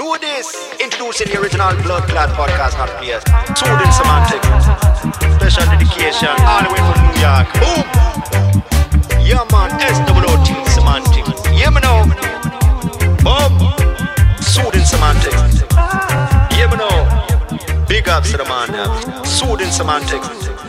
Know 0.00 0.16
this. 0.16 0.56
Introducing 0.80 1.28
the 1.28 1.38
original 1.42 1.76
Blood 1.82 2.04
Clot 2.08 2.30
podcast, 2.30 2.78
not 2.78 2.88
players. 2.96 3.22
Soothing 3.52 3.92
semantic. 3.92 4.40
Special 5.36 5.66
dedication. 5.68 6.32
All 6.40 6.64
the 6.64 6.72
way 6.72 6.80
from 6.88 7.04
New 7.04 7.20
York. 7.20 7.52
Boom. 7.60 7.84
Yeah, 9.20 9.44
man. 9.52 9.68
SWOT 9.92 10.48
semantic. 10.72 11.26
Yeah, 11.52 11.68
me 11.68 11.84
know. 11.84 12.08
Boom. 13.20 13.52
Soothing 14.40 14.86
semantic. 14.88 15.34
Yeah, 16.56 16.72
know. 16.80 17.84
Big 17.86 18.08
ups 18.08 18.30
to 18.30 18.38
the 18.38 18.44
man. 18.44 18.72
Soothing 19.26 19.70
semantics. 19.70 20.59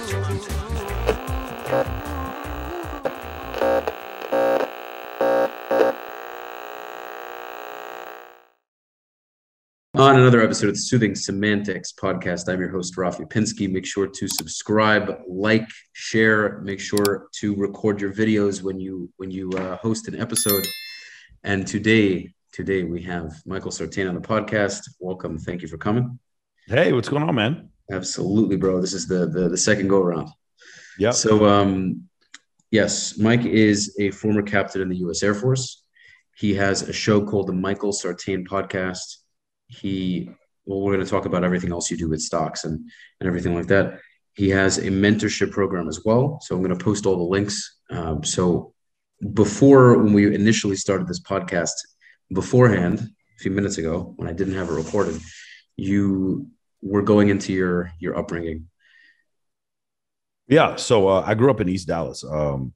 On 10.02 10.20
another 10.20 10.42
episode 10.42 10.70
of 10.70 10.74
the 10.74 10.82
Soothing 10.82 11.14
Semantics 11.14 11.94
podcast, 11.94 12.52
I'm 12.52 12.60
your 12.60 12.72
host, 12.72 12.96
Rafi 12.96 13.32
Pinsky. 13.32 13.72
Make 13.72 13.86
sure 13.86 14.08
to 14.08 14.28
subscribe, 14.28 15.22
like, 15.28 15.70
share. 15.94 16.60
Make 16.62 16.80
sure 16.80 17.28
to 17.34 17.56
record 17.56 18.02
your 18.02 18.12
videos 18.12 18.64
when 18.64 18.80
you 18.80 19.12
when 19.18 19.30
you 19.30 19.52
uh, 19.52 19.78
host 19.78 20.08
an 20.08 20.20
episode. 20.20 20.66
And 21.44 21.68
today, 21.68 22.34
today 22.52 22.82
we 22.82 23.04
have 23.04 23.32
Michael 23.46 23.70
Sartain 23.70 24.08
on 24.08 24.16
the 24.16 24.22
podcast. 24.22 24.90
Welcome. 25.00 25.38
Thank 25.38 25.62
you 25.62 25.68
for 25.68 25.78
coming. 25.78 26.18
Hey, 26.66 26.94
what's 26.94 27.08
going 27.08 27.22
on, 27.22 27.36
man? 27.36 27.70
Absolutely, 27.92 28.56
bro. 28.56 28.82
This 28.82 28.94
is 28.94 29.08
the 29.08 29.28
the, 29.28 29.50
the 29.50 29.58
second 29.58 29.90
go 29.90 30.02
around. 30.02 30.30
Yeah. 30.98 31.12
So, 31.12 31.46
um, 31.46 32.10
yes, 32.72 33.20
Mike 33.20 33.46
is 33.46 33.96
a 34.00 34.10
former 34.10 34.42
captain 34.42 34.82
in 34.82 34.90
the 34.90 34.98
U.S. 34.98 35.22
Air 35.22 35.36
Force. 35.36 35.84
He 36.36 36.56
has 36.56 36.82
a 36.82 36.94
show 36.94 37.24
called 37.24 37.46
the 37.46 37.54
Michael 37.54 37.92
Sartain 37.92 38.46
Podcast 38.46 39.18
he 39.72 40.30
well 40.66 40.82
we're 40.82 40.94
going 40.94 41.06
to 41.06 41.10
talk 41.10 41.26
about 41.26 41.44
everything 41.44 41.72
else 41.72 41.90
you 41.90 41.98
do 41.98 42.10
with 42.10 42.22
stocks 42.22 42.64
and 42.64 42.80
and 43.20 43.28
everything 43.28 43.56
like 43.56 43.68
that. 43.68 44.00
He 44.34 44.50
has 44.50 44.78
a 44.78 44.88
mentorship 44.88 45.52
program 45.52 45.88
as 45.88 46.02
well 46.06 46.40
so 46.42 46.56
i'm 46.56 46.62
going 46.62 46.78
to 46.78 46.84
post 46.84 47.06
all 47.06 47.18
the 47.18 47.24
links. 47.24 47.80
Um, 47.90 48.24
so 48.24 48.74
before 49.34 49.98
when 49.98 50.14
we 50.14 50.34
initially 50.34 50.76
started 50.76 51.08
this 51.08 51.22
podcast 51.22 51.72
beforehand 52.34 53.00
a 53.00 53.40
few 53.40 53.52
minutes 53.52 53.78
ago 53.78 54.14
when 54.16 54.28
i 54.28 54.34
didn't 54.34 54.56
have 54.56 54.70
it 54.70 54.74
recorded 54.74 55.22
you 55.76 56.48
were 56.82 57.04
going 57.04 57.30
into 57.30 57.54
your 57.54 57.92
your 58.00 58.18
upbringing. 58.18 58.68
Yeah 60.48 60.76
so 60.76 61.08
uh, 61.08 61.24
i 61.26 61.34
grew 61.34 61.52
up 61.52 61.62
in 61.62 61.70
east 61.70 61.88
dallas. 61.88 62.24
Um, 62.24 62.74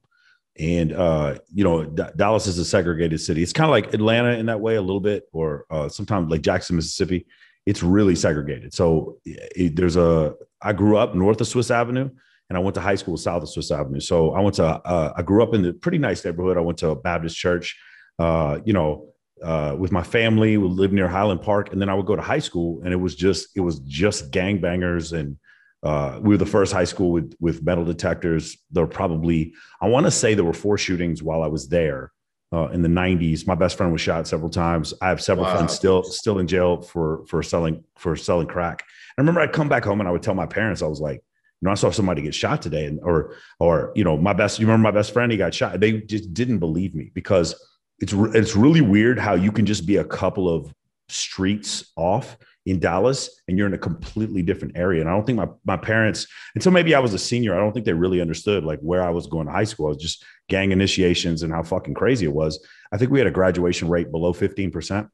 and 0.58 0.92
uh, 0.92 1.38
you 1.52 1.64
know, 1.64 1.84
D- 1.84 2.02
Dallas 2.16 2.46
is 2.46 2.58
a 2.58 2.64
segregated 2.64 3.20
city. 3.20 3.42
It's 3.42 3.52
kind 3.52 3.66
of 3.66 3.70
like 3.70 3.94
Atlanta 3.94 4.30
in 4.30 4.46
that 4.46 4.60
way, 4.60 4.76
a 4.76 4.80
little 4.80 5.00
bit, 5.00 5.28
or 5.32 5.66
uh, 5.70 5.88
sometimes 5.88 6.30
like 6.30 6.42
Jackson, 6.42 6.76
Mississippi. 6.76 7.26
It's 7.66 7.82
really 7.82 8.14
segregated. 8.14 8.72
So 8.74 9.18
it, 9.24 9.76
there's 9.76 9.96
a. 9.96 10.34
I 10.62 10.72
grew 10.72 10.96
up 10.96 11.14
north 11.14 11.40
of 11.40 11.48
Swiss 11.48 11.70
Avenue, 11.70 12.08
and 12.48 12.56
I 12.56 12.60
went 12.60 12.74
to 12.76 12.80
high 12.80 12.94
school 12.94 13.16
south 13.16 13.42
of 13.42 13.48
Swiss 13.50 13.70
Avenue. 13.70 14.00
So 14.00 14.32
I 14.32 14.40
went 14.40 14.56
to. 14.56 14.64
Uh, 14.64 15.12
I 15.16 15.22
grew 15.22 15.42
up 15.42 15.54
in 15.54 15.64
a 15.64 15.72
pretty 15.72 15.98
nice 15.98 16.24
neighborhood. 16.24 16.56
I 16.56 16.60
went 16.60 16.78
to 16.78 16.90
a 16.90 16.96
Baptist 16.96 17.36
church. 17.36 17.78
Uh, 18.18 18.60
you 18.64 18.72
know, 18.72 19.08
uh, 19.42 19.76
with 19.78 19.92
my 19.92 20.02
family. 20.02 20.56
We 20.56 20.68
lived 20.68 20.94
near 20.94 21.08
Highland 21.08 21.42
Park, 21.42 21.72
and 21.72 21.80
then 21.80 21.88
I 21.88 21.94
would 21.94 22.06
go 22.06 22.16
to 22.16 22.22
high 22.22 22.38
school, 22.38 22.80
and 22.82 22.92
it 22.92 22.96
was 22.96 23.14
just 23.14 23.48
it 23.56 23.60
was 23.60 23.80
just 23.80 24.30
gangbangers 24.30 25.12
and 25.12 25.36
uh, 25.82 26.18
we 26.20 26.30
were 26.30 26.36
the 26.36 26.46
first 26.46 26.72
high 26.72 26.84
school 26.84 27.12
with 27.12 27.34
with 27.40 27.62
metal 27.62 27.84
detectors. 27.84 28.56
There 28.70 28.84
were 28.84 28.90
probably, 28.90 29.54
I 29.80 29.88
want 29.88 30.06
to 30.06 30.10
say, 30.10 30.34
there 30.34 30.44
were 30.44 30.52
four 30.52 30.78
shootings 30.78 31.22
while 31.22 31.42
I 31.42 31.46
was 31.48 31.68
there 31.68 32.12
uh, 32.52 32.68
in 32.68 32.82
the 32.82 32.88
'90s. 32.88 33.46
My 33.46 33.54
best 33.54 33.76
friend 33.76 33.92
was 33.92 34.00
shot 34.00 34.26
several 34.26 34.50
times. 34.50 34.94
I 35.00 35.08
have 35.08 35.22
several 35.22 35.46
wow. 35.46 35.56
friends 35.56 35.74
still 35.74 36.02
still 36.02 36.38
in 36.38 36.46
jail 36.46 36.80
for 36.80 37.24
for 37.26 37.42
selling 37.42 37.84
for 37.96 38.16
selling 38.16 38.46
crack. 38.46 38.84
I 39.16 39.20
remember 39.20 39.40
I'd 39.40 39.52
come 39.52 39.68
back 39.68 39.84
home 39.84 40.00
and 40.00 40.08
I 40.08 40.12
would 40.12 40.22
tell 40.22 40.34
my 40.34 40.46
parents, 40.46 40.82
I 40.82 40.86
was 40.86 41.00
like, 41.00 41.22
you 41.60 41.66
know, 41.66 41.70
I 41.70 41.74
saw 41.74 41.90
somebody 41.90 42.22
get 42.22 42.34
shot 42.34 42.62
today, 42.62 42.86
and 42.86 43.00
or 43.02 43.36
or 43.60 43.92
you 43.94 44.04
know, 44.04 44.16
my 44.16 44.32
best. 44.32 44.58
You 44.58 44.66
remember 44.66 44.84
my 44.84 44.96
best 44.96 45.12
friend? 45.12 45.30
He 45.30 45.38
got 45.38 45.54
shot. 45.54 45.78
They 45.78 46.00
just 46.00 46.34
didn't 46.34 46.58
believe 46.58 46.94
me 46.94 47.10
because 47.14 47.54
it's 47.98 48.12
it's 48.12 48.56
really 48.56 48.80
weird 48.80 49.18
how 49.18 49.34
you 49.34 49.52
can 49.52 49.66
just 49.66 49.86
be 49.86 49.96
a 49.96 50.04
couple 50.04 50.48
of 50.48 50.74
streets 51.08 51.92
off 51.96 52.36
in 52.66 52.80
Dallas 52.80 53.40
and 53.46 53.56
you're 53.56 53.68
in 53.68 53.74
a 53.74 53.78
completely 53.78 54.42
different 54.42 54.76
area. 54.76 55.00
And 55.00 55.08
I 55.08 55.12
don't 55.12 55.24
think 55.24 55.38
my, 55.38 55.48
my 55.64 55.76
parents, 55.76 56.26
until 56.54 56.72
maybe 56.72 56.94
I 56.94 56.98
was 56.98 57.14
a 57.14 57.18
senior, 57.18 57.54
I 57.54 57.58
don't 57.58 57.72
think 57.72 57.86
they 57.86 57.92
really 57.92 58.20
understood 58.20 58.64
like 58.64 58.80
where 58.80 59.02
I 59.02 59.10
was 59.10 59.28
going 59.28 59.46
to 59.46 59.52
high 59.52 59.64
school. 59.64 59.86
I 59.86 59.90
was 59.90 59.98
just 59.98 60.24
gang 60.48 60.72
initiations 60.72 61.44
and 61.44 61.52
how 61.52 61.62
fucking 61.62 61.94
crazy 61.94 62.26
it 62.26 62.32
was. 62.32 62.64
I 62.92 62.98
think 62.98 63.12
we 63.12 63.20
had 63.20 63.28
a 63.28 63.30
graduation 63.30 63.88
rate 63.88 64.10
below 64.10 64.32
15%. 64.32 65.08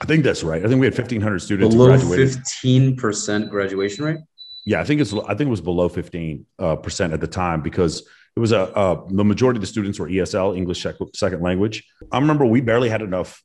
I 0.00 0.04
think 0.04 0.24
that's 0.24 0.42
right. 0.44 0.62
I 0.64 0.68
think 0.68 0.78
we 0.80 0.86
had 0.86 0.92
1500 0.92 1.38
students 1.38 1.74
below 1.74 1.96
15% 1.96 3.48
graduation 3.48 4.04
rate. 4.04 4.18
Yeah, 4.66 4.80
I 4.80 4.84
think 4.84 5.00
it's, 5.00 5.12
I 5.12 5.34
think 5.34 5.48
it 5.48 5.50
was 5.50 5.60
below 5.60 5.88
15 5.88 6.46
uh, 6.58 6.76
percent 6.76 7.12
at 7.12 7.20
the 7.20 7.26
time 7.26 7.62
because 7.62 8.06
it 8.36 8.40
was 8.40 8.52
a, 8.52 8.74
uh, 8.76 9.06
the 9.08 9.24
majority 9.24 9.58
of 9.58 9.60
the 9.62 9.66
students 9.66 9.98
were 9.98 10.08
ESL, 10.08 10.56
English 10.56 10.84
second 11.14 11.42
language. 11.42 11.84
I 12.12 12.18
remember 12.18 12.44
we 12.44 12.60
barely 12.60 12.88
had 12.88 13.00
enough 13.00 13.42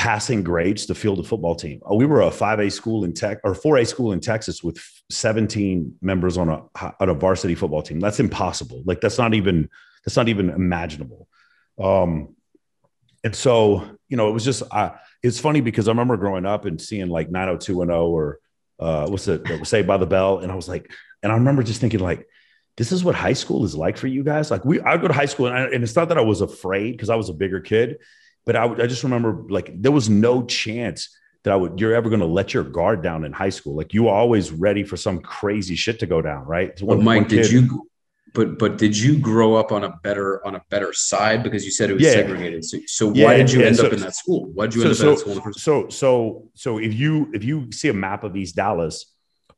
passing 0.00 0.42
grades 0.42 0.86
to 0.86 0.94
field 0.94 1.18
a 1.18 1.22
football 1.22 1.54
team. 1.54 1.78
Uh, 1.84 1.94
we 1.94 2.06
were 2.06 2.22
a 2.22 2.30
5A 2.30 2.72
school 2.72 3.04
in 3.04 3.12
tech 3.12 3.38
or 3.44 3.52
4A 3.52 3.86
school 3.86 4.12
in 4.12 4.20
Texas 4.20 4.64
with 4.64 4.78
17 5.10 5.96
members 6.00 6.38
on 6.38 6.48
a 6.48 6.62
on 6.98 7.10
a 7.10 7.12
varsity 7.12 7.54
football 7.54 7.82
team. 7.82 8.00
That's 8.00 8.18
impossible. 8.18 8.82
Like 8.86 9.02
that's 9.02 9.18
not 9.18 9.34
even 9.34 9.68
that's 10.02 10.16
not 10.16 10.30
even 10.30 10.48
imaginable. 10.48 11.28
Um, 11.78 12.34
and 13.24 13.36
so 13.36 13.98
you 14.08 14.16
know, 14.16 14.30
it 14.30 14.32
was 14.32 14.42
just 14.42 14.62
uh, 14.70 14.92
it's 15.22 15.38
funny 15.38 15.60
because 15.60 15.86
I 15.86 15.90
remember 15.90 16.16
growing 16.16 16.46
up 16.46 16.64
and 16.64 16.80
seeing 16.80 17.08
like 17.08 17.30
90210 17.30 17.94
or 17.94 18.38
uh, 18.78 19.06
what's 19.06 19.28
it 19.28 19.66
Saved 19.66 19.86
by 19.86 19.98
the 19.98 20.06
Bell, 20.06 20.38
and 20.38 20.50
I 20.50 20.54
was 20.54 20.66
like, 20.66 20.90
and 21.22 21.30
I 21.30 21.34
remember 21.34 21.62
just 21.62 21.80
thinking 21.80 22.00
like. 22.00 22.26
This 22.76 22.92
is 22.92 23.04
what 23.04 23.14
high 23.14 23.34
school 23.34 23.66
is 23.66 23.76
like 23.76 23.98
for 23.98 24.06
you 24.06 24.24
guys. 24.24 24.50
Like 24.50 24.64
we, 24.64 24.80
I 24.80 24.96
go 24.96 25.06
to 25.06 25.12
high 25.12 25.26
school, 25.26 25.48
and, 25.48 25.54
I, 25.54 25.62
and 25.64 25.84
it's 25.84 25.94
not 25.94 26.08
that 26.08 26.16
I 26.16 26.22
was 26.22 26.40
afraid 26.40 26.92
because 26.92 27.10
I 27.10 27.16
was 27.16 27.28
a 27.28 27.34
bigger 27.34 27.60
kid 27.60 27.98
but 28.44 28.56
I, 28.56 28.64
I 28.64 28.86
just 28.86 29.04
remember 29.04 29.44
like 29.48 29.70
there 29.80 29.92
was 29.92 30.08
no 30.08 30.44
chance 30.44 31.16
that 31.44 31.52
I 31.52 31.56
would 31.56 31.80
you're 31.80 31.94
ever 31.94 32.08
going 32.08 32.20
to 32.20 32.26
let 32.26 32.52
your 32.52 32.64
guard 32.64 33.02
down 33.02 33.24
in 33.24 33.32
high 33.32 33.50
school. 33.50 33.74
Like 33.74 33.94
you 33.94 34.04
were 34.04 34.12
always 34.12 34.50
ready 34.50 34.84
for 34.84 34.96
some 34.96 35.20
crazy 35.20 35.74
shit 35.74 35.98
to 36.00 36.06
go 36.06 36.20
down, 36.20 36.44
right? 36.44 36.80
One, 36.82 36.98
but 36.98 37.04
Mike, 37.04 37.28
did 37.28 37.50
you 37.50 37.86
but 38.34 38.58
but 38.58 38.78
did 38.78 38.96
you 38.96 39.18
grow 39.18 39.54
up 39.54 39.72
on 39.72 39.84
a 39.84 39.90
better 40.02 40.44
on 40.46 40.54
a 40.54 40.62
better 40.70 40.92
side 40.92 41.42
because 41.42 41.64
you 41.64 41.70
said 41.70 41.90
it 41.90 41.94
was 41.94 42.02
yeah. 42.02 42.12
segregated? 42.12 42.64
So, 42.64 42.78
so 42.86 43.12
yeah, 43.12 43.24
why 43.24 43.36
did 43.36 43.50
you 43.50 43.60
yeah, 43.60 43.66
end 43.66 43.76
so, 43.76 43.86
up 43.86 43.92
in 43.92 44.00
that 44.00 44.14
school? 44.14 44.46
Why 44.52 44.66
did 44.66 44.74
you 44.76 44.84
end 44.84 44.96
so, 44.96 45.12
up 45.12 45.26
in 45.26 45.34
that 45.34 45.40
school? 45.40 45.52
So 45.52 45.88
so 45.88 46.48
so 46.54 46.78
if 46.78 46.94
you 46.94 47.30
if 47.34 47.42
you 47.42 47.72
see 47.72 47.88
a 47.88 47.94
map 47.94 48.22
of 48.24 48.36
East 48.36 48.56
Dallas, 48.56 49.06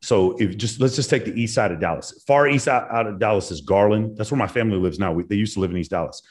so 0.01 0.37
if 0.39 0.57
just 0.57 0.81
let's 0.81 0.97
just 0.97 1.11
take 1.11 1.25
the 1.25 1.39
east 1.39 1.55
side 1.55 1.73
of 1.73 1.81
Dallas. 1.81 2.23
Far 2.27 2.49
east 2.49 2.69
out, 2.69 2.91
out 2.91 3.07
of 3.07 3.19
Dallas 3.19 3.51
is 3.51 3.61
Garland. 3.61 4.17
That's 4.17 4.31
where 4.31 4.39
my 4.39 4.49
family 4.49 4.79
lives 4.79 4.99
now. 4.99 5.13
We, 5.13 5.25
they 5.25 5.37
used 5.37 5.55
to 5.55 5.61
live 5.61 5.71
in 5.71 5.77
East 5.77 5.91
Dallas. 5.91 6.23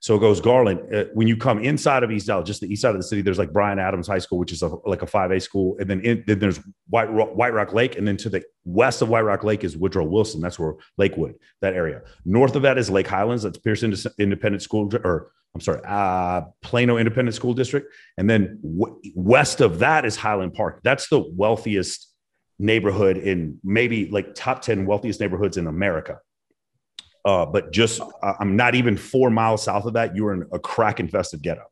So 0.00 0.16
it 0.16 0.20
goes 0.20 0.40
Garland. 0.40 0.94
Uh, 0.94 1.04
when 1.14 1.26
you 1.26 1.36
come 1.36 1.62
inside 1.62 2.02
of 2.02 2.10
East 2.10 2.26
Dallas, 2.26 2.46
just 2.46 2.60
the 2.60 2.72
east 2.72 2.82
side 2.82 2.94
of 2.94 2.96
the 2.96 3.02
city, 3.06 3.22
there's 3.22 3.38
like 3.38 3.52
Bryan 3.52 3.78
Adams 3.78 4.06
High 4.06 4.18
School, 4.18 4.38
which 4.38 4.52
is 4.52 4.62
a, 4.62 4.68
like 4.84 5.02
a 5.02 5.06
5A 5.06 5.40
school. 5.42 5.76
And 5.78 5.88
then, 5.88 6.00
in, 6.00 6.24
then 6.26 6.38
there's 6.38 6.60
White 6.88 7.12
Rock, 7.12 7.34
White 7.34 7.54
Rock 7.54 7.72
Lake. 7.72 7.96
And 7.96 8.06
then 8.06 8.16
to 8.18 8.28
the 8.28 8.44
west 8.64 9.02
of 9.02 9.08
White 9.08 9.22
Rock 9.22 9.44
Lake 9.44 9.64
is 9.64 9.76
Woodrow 9.76 10.04
Wilson. 10.04 10.40
That's 10.40 10.58
where 10.58 10.74
Lakewood, 10.98 11.36
that 11.60 11.74
area. 11.74 12.02
North 12.24 12.56
of 12.56 12.62
that 12.62 12.78
is 12.78 12.90
Lake 12.90 13.06
Highlands. 13.06 13.42
That's 13.42 13.58
Pearson 13.58 13.94
Independent 14.18 14.62
School, 14.62 14.90
or 15.04 15.32
I'm 15.54 15.60
sorry, 15.60 15.80
uh, 15.86 16.42
Plano 16.62 16.98
Independent 16.98 17.34
School 17.34 17.54
District. 17.54 17.90
And 18.18 18.28
then 18.28 18.60
w- 18.62 19.00
west 19.14 19.62
of 19.62 19.78
that 19.78 20.04
is 20.04 20.14
Highland 20.14 20.52
Park. 20.52 20.80
That's 20.82 21.08
the 21.08 21.20
wealthiest 21.20 22.12
neighborhood 22.58 23.16
in 23.16 23.58
maybe 23.64 24.10
like 24.10 24.34
top 24.34 24.62
10 24.62 24.86
wealthiest 24.86 25.20
neighborhoods 25.20 25.56
in 25.56 25.66
America. 25.66 26.18
Uh, 27.26 27.44
but 27.44 27.72
just 27.72 28.00
uh, 28.00 28.34
I'm 28.38 28.54
not 28.54 28.76
even 28.76 28.96
four 28.96 29.30
miles 29.30 29.64
south 29.64 29.84
of 29.84 29.94
that. 29.94 30.14
You're 30.14 30.32
in 30.32 30.46
a 30.52 30.60
crack 30.60 31.00
infested 31.00 31.42
ghetto. 31.42 31.64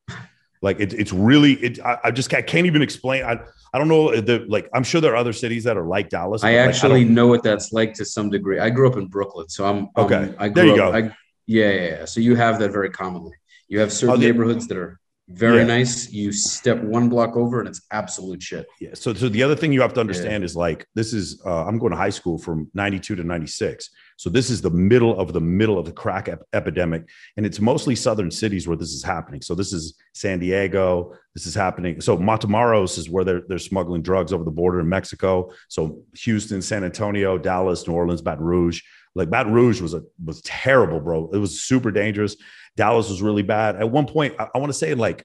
Like 0.63 0.81
it, 0.81 0.93
it's 0.93 1.13
really, 1.13 1.53
it, 1.53 1.79
I, 1.79 1.99
I 2.05 2.11
just 2.11 2.35
I 2.35 2.43
can't 2.43 2.67
even 2.67 2.83
explain. 2.83 3.23
I, 3.23 3.39
I 3.73 3.79
don't 3.79 3.87
know 3.87 4.21
the 4.21 4.45
like. 4.49 4.69
I'm 4.75 4.83
sure 4.83 5.01
there 5.01 5.13
are 5.13 5.17
other 5.17 5.33
cities 5.33 5.63
that 5.65 5.77
are 5.77 5.87
like 5.87 6.09
Dallas. 6.09 6.43
I 6.43 6.55
actually 6.55 7.03
I 7.03 7.05
know 7.05 7.29
what 7.29 7.45
that's 7.45 7.73
like 7.73 7.95
to 7.95 8.05
some 8.05 8.31
degree. 8.31 8.59
I 8.59 8.69
grew 8.69 8.91
up 8.91 8.97
in 8.97 9.07
Brooklyn, 9.07 9.49
so 9.49 9.65
I'm 9.65 9.89
okay. 9.97 10.17
Um, 10.17 10.35
I 10.41 10.49
there 10.49 10.67
you 10.67 10.73
up, 10.73 10.93
go. 10.93 10.93
I, 10.93 11.01
yeah, 11.47 11.71
yeah, 11.71 11.89
yeah. 11.89 12.05
So 12.05 12.19
you 12.19 12.35
have 12.35 12.59
that 12.59 12.73
very 12.73 12.91
commonly. 12.91 13.37
You 13.69 13.79
have 13.79 13.93
certain 13.93 14.19
neighborhoods 14.19 14.67
that 14.69 14.77
are 14.77 14.99
very 15.29 15.59
yeah. 15.59 15.67
nice. 15.67 16.11
You 16.11 16.33
step 16.33 16.83
one 16.83 17.09
block 17.09 17.37
over 17.37 17.61
and 17.61 17.69
it's 17.69 17.83
absolute 17.93 18.43
shit. 18.43 18.67
Yeah. 18.81 18.91
So, 18.95 19.15
so 19.15 19.29
the 19.29 19.43
other 19.43 19.57
thing 19.57 19.73
you 19.73 19.81
have 19.83 19.95
to 19.95 20.01
understand 20.01 20.43
yeah. 20.43 20.47
is 20.47 20.57
like 20.57 20.87
this 20.95 21.13
is 21.13 21.41
uh, 21.47 21.65
I'm 21.65 21.79
going 21.79 21.93
to 21.93 21.97
high 21.97 22.11
school 22.11 22.39
from 22.39 22.71
'92 22.75 23.17
to 23.17 23.25
'96. 23.25 23.91
So 24.17 24.31
this 24.31 24.51
is 24.51 24.61
the 24.61 24.71
middle 24.71 25.19
of 25.19 25.33
the 25.33 25.41
middle 25.41 25.79
of 25.79 25.87
the 25.87 25.93
crack 25.93 26.29
ep- 26.29 26.43
epidemic, 26.53 27.09
and 27.37 27.45
it's 27.45 27.61
mostly 27.61 27.97
southern 27.97 28.31
cities 28.31 28.69
where 28.69 28.77
this 28.77 28.93
is 28.93 29.03
happening. 29.03 29.43
So 29.43 29.55
this 29.55 29.73
is 29.73 29.95
San 30.13 30.39
Diego. 30.39 31.15
This 31.35 31.47
is 31.47 31.55
happening. 31.55 32.01
So 32.01 32.17
Matamoros 32.17 32.97
is 32.99 33.11
where 33.11 33.25
they're 33.25 33.43
they're 33.49 33.59
smuggling 33.59 34.03
drugs 34.03 34.33
over 34.33 34.45
the 34.45 34.51
border 34.51 34.81
in 34.81 34.89
Mexico. 34.89 35.51
So 35.69 36.03
Houston, 36.15 36.63
San 36.63 36.85
Antonio, 36.85 37.39
Dallas, 37.39 37.87
New 37.87 37.95
Orleans, 37.95 38.23
Baton 38.23 38.45
Rouge. 38.45 38.83
Like 39.17 39.31
Baton 39.31 39.53
Rouge 39.53 39.81
was 39.81 39.95
a 39.95 40.03
was 40.25 40.41
terrible, 40.43 41.01
bro. 41.01 41.31
It 41.33 41.39
was 41.39 41.61
super 41.61 41.91
dangerous. 41.91 42.37
Dallas 42.77 43.09
was 43.09 43.23
really 43.23 43.43
bad. 43.43 43.77
At 43.77 43.91
one 43.91 44.07
point, 44.07 44.35
I, 44.39 44.49
I 44.55 44.59
want 44.59 44.71
to 44.71 44.79
say 44.79 44.95
like 44.95 45.25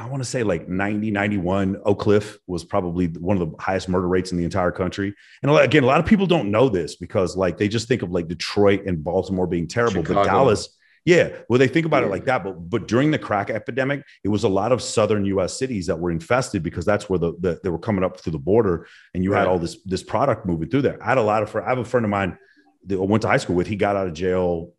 I 0.00 0.06
want 0.06 0.22
to 0.22 0.28
say 0.28 0.42
like 0.42 0.66
90, 0.66 1.10
91, 1.10 1.82
Oak 1.84 2.00
Cliff 2.00 2.38
was 2.46 2.64
probably 2.64 3.08
one 3.08 3.40
of 3.40 3.50
the 3.50 3.56
highest 3.62 3.86
murder 3.86 4.08
rates 4.08 4.32
in 4.32 4.38
the 4.38 4.44
entire 4.44 4.72
country. 4.72 5.14
And 5.42 5.50
again, 5.50 5.82
a 5.82 5.86
lot 5.86 6.00
of 6.00 6.06
people 6.06 6.26
don't 6.26 6.50
know 6.50 6.70
this 6.70 6.96
because 6.96 7.36
like 7.36 7.58
they 7.58 7.68
just 7.68 7.86
think 7.86 8.00
of 8.00 8.10
like 8.10 8.26
Detroit 8.26 8.86
and 8.86 9.04
Baltimore 9.04 9.46
being 9.46 9.68
terrible, 9.68 10.02
Chicago. 10.02 10.22
but 10.22 10.24
Dallas, 10.24 10.78
yeah, 11.04 11.30
well, 11.48 11.58
they 11.58 11.68
think 11.68 11.84
about 11.84 12.02
yeah. 12.02 12.08
it 12.08 12.10
like 12.12 12.24
that. 12.24 12.42
But 12.44 12.70
but 12.70 12.88
during 12.88 13.10
the 13.10 13.18
crack 13.18 13.50
epidemic, 13.50 14.02
it 14.24 14.28
was 14.28 14.44
a 14.44 14.48
lot 14.48 14.72
of 14.72 14.80
southern 14.80 15.26
U.S. 15.26 15.58
cities 15.58 15.86
that 15.86 15.98
were 15.98 16.10
infested 16.10 16.62
because 16.62 16.86
that's 16.86 17.10
where 17.10 17.18
the, 17.18 17.34
the 17.38 17.60
they 17.62 17.68
were 17.68 17.78
coming 17.78 18.02
up 18.02 18.20
through 18.20 18.32
the 18.32 18.38
border, 18.38 18.86
and 19.12 19.22
you 19.22 19.32
right. 19.32 19.40
had 19.40 19.48
all 19.48 19.58
this 19.58 19.82
this 19.84 20.02
product 20.02 20.46
moving 20.46 20.70
through 20.70 20.82
there. 20.82 21.02
I 21.02 21.08
had 21.08 21.18
a 21.18 21.22
lot 21.22 21.42
of 21.42 21.54
I 21.56 21.68
have 21.68 21.78
a 21.78 21.84
friend 21.84 22.04
of 22.04 22.10
mine 22.10 22.38
that 22.86 22.96
I 22.96 23.00
went 23.00 23.22
to 23.22 23.28
high 23.28 23.36
school 23.36 23.56
with. 23.56 23.66
He 23.66 23.76
got 23.76 23.96
out 23.96 24.06
of 24.06 24.14
jail 24.14 24.72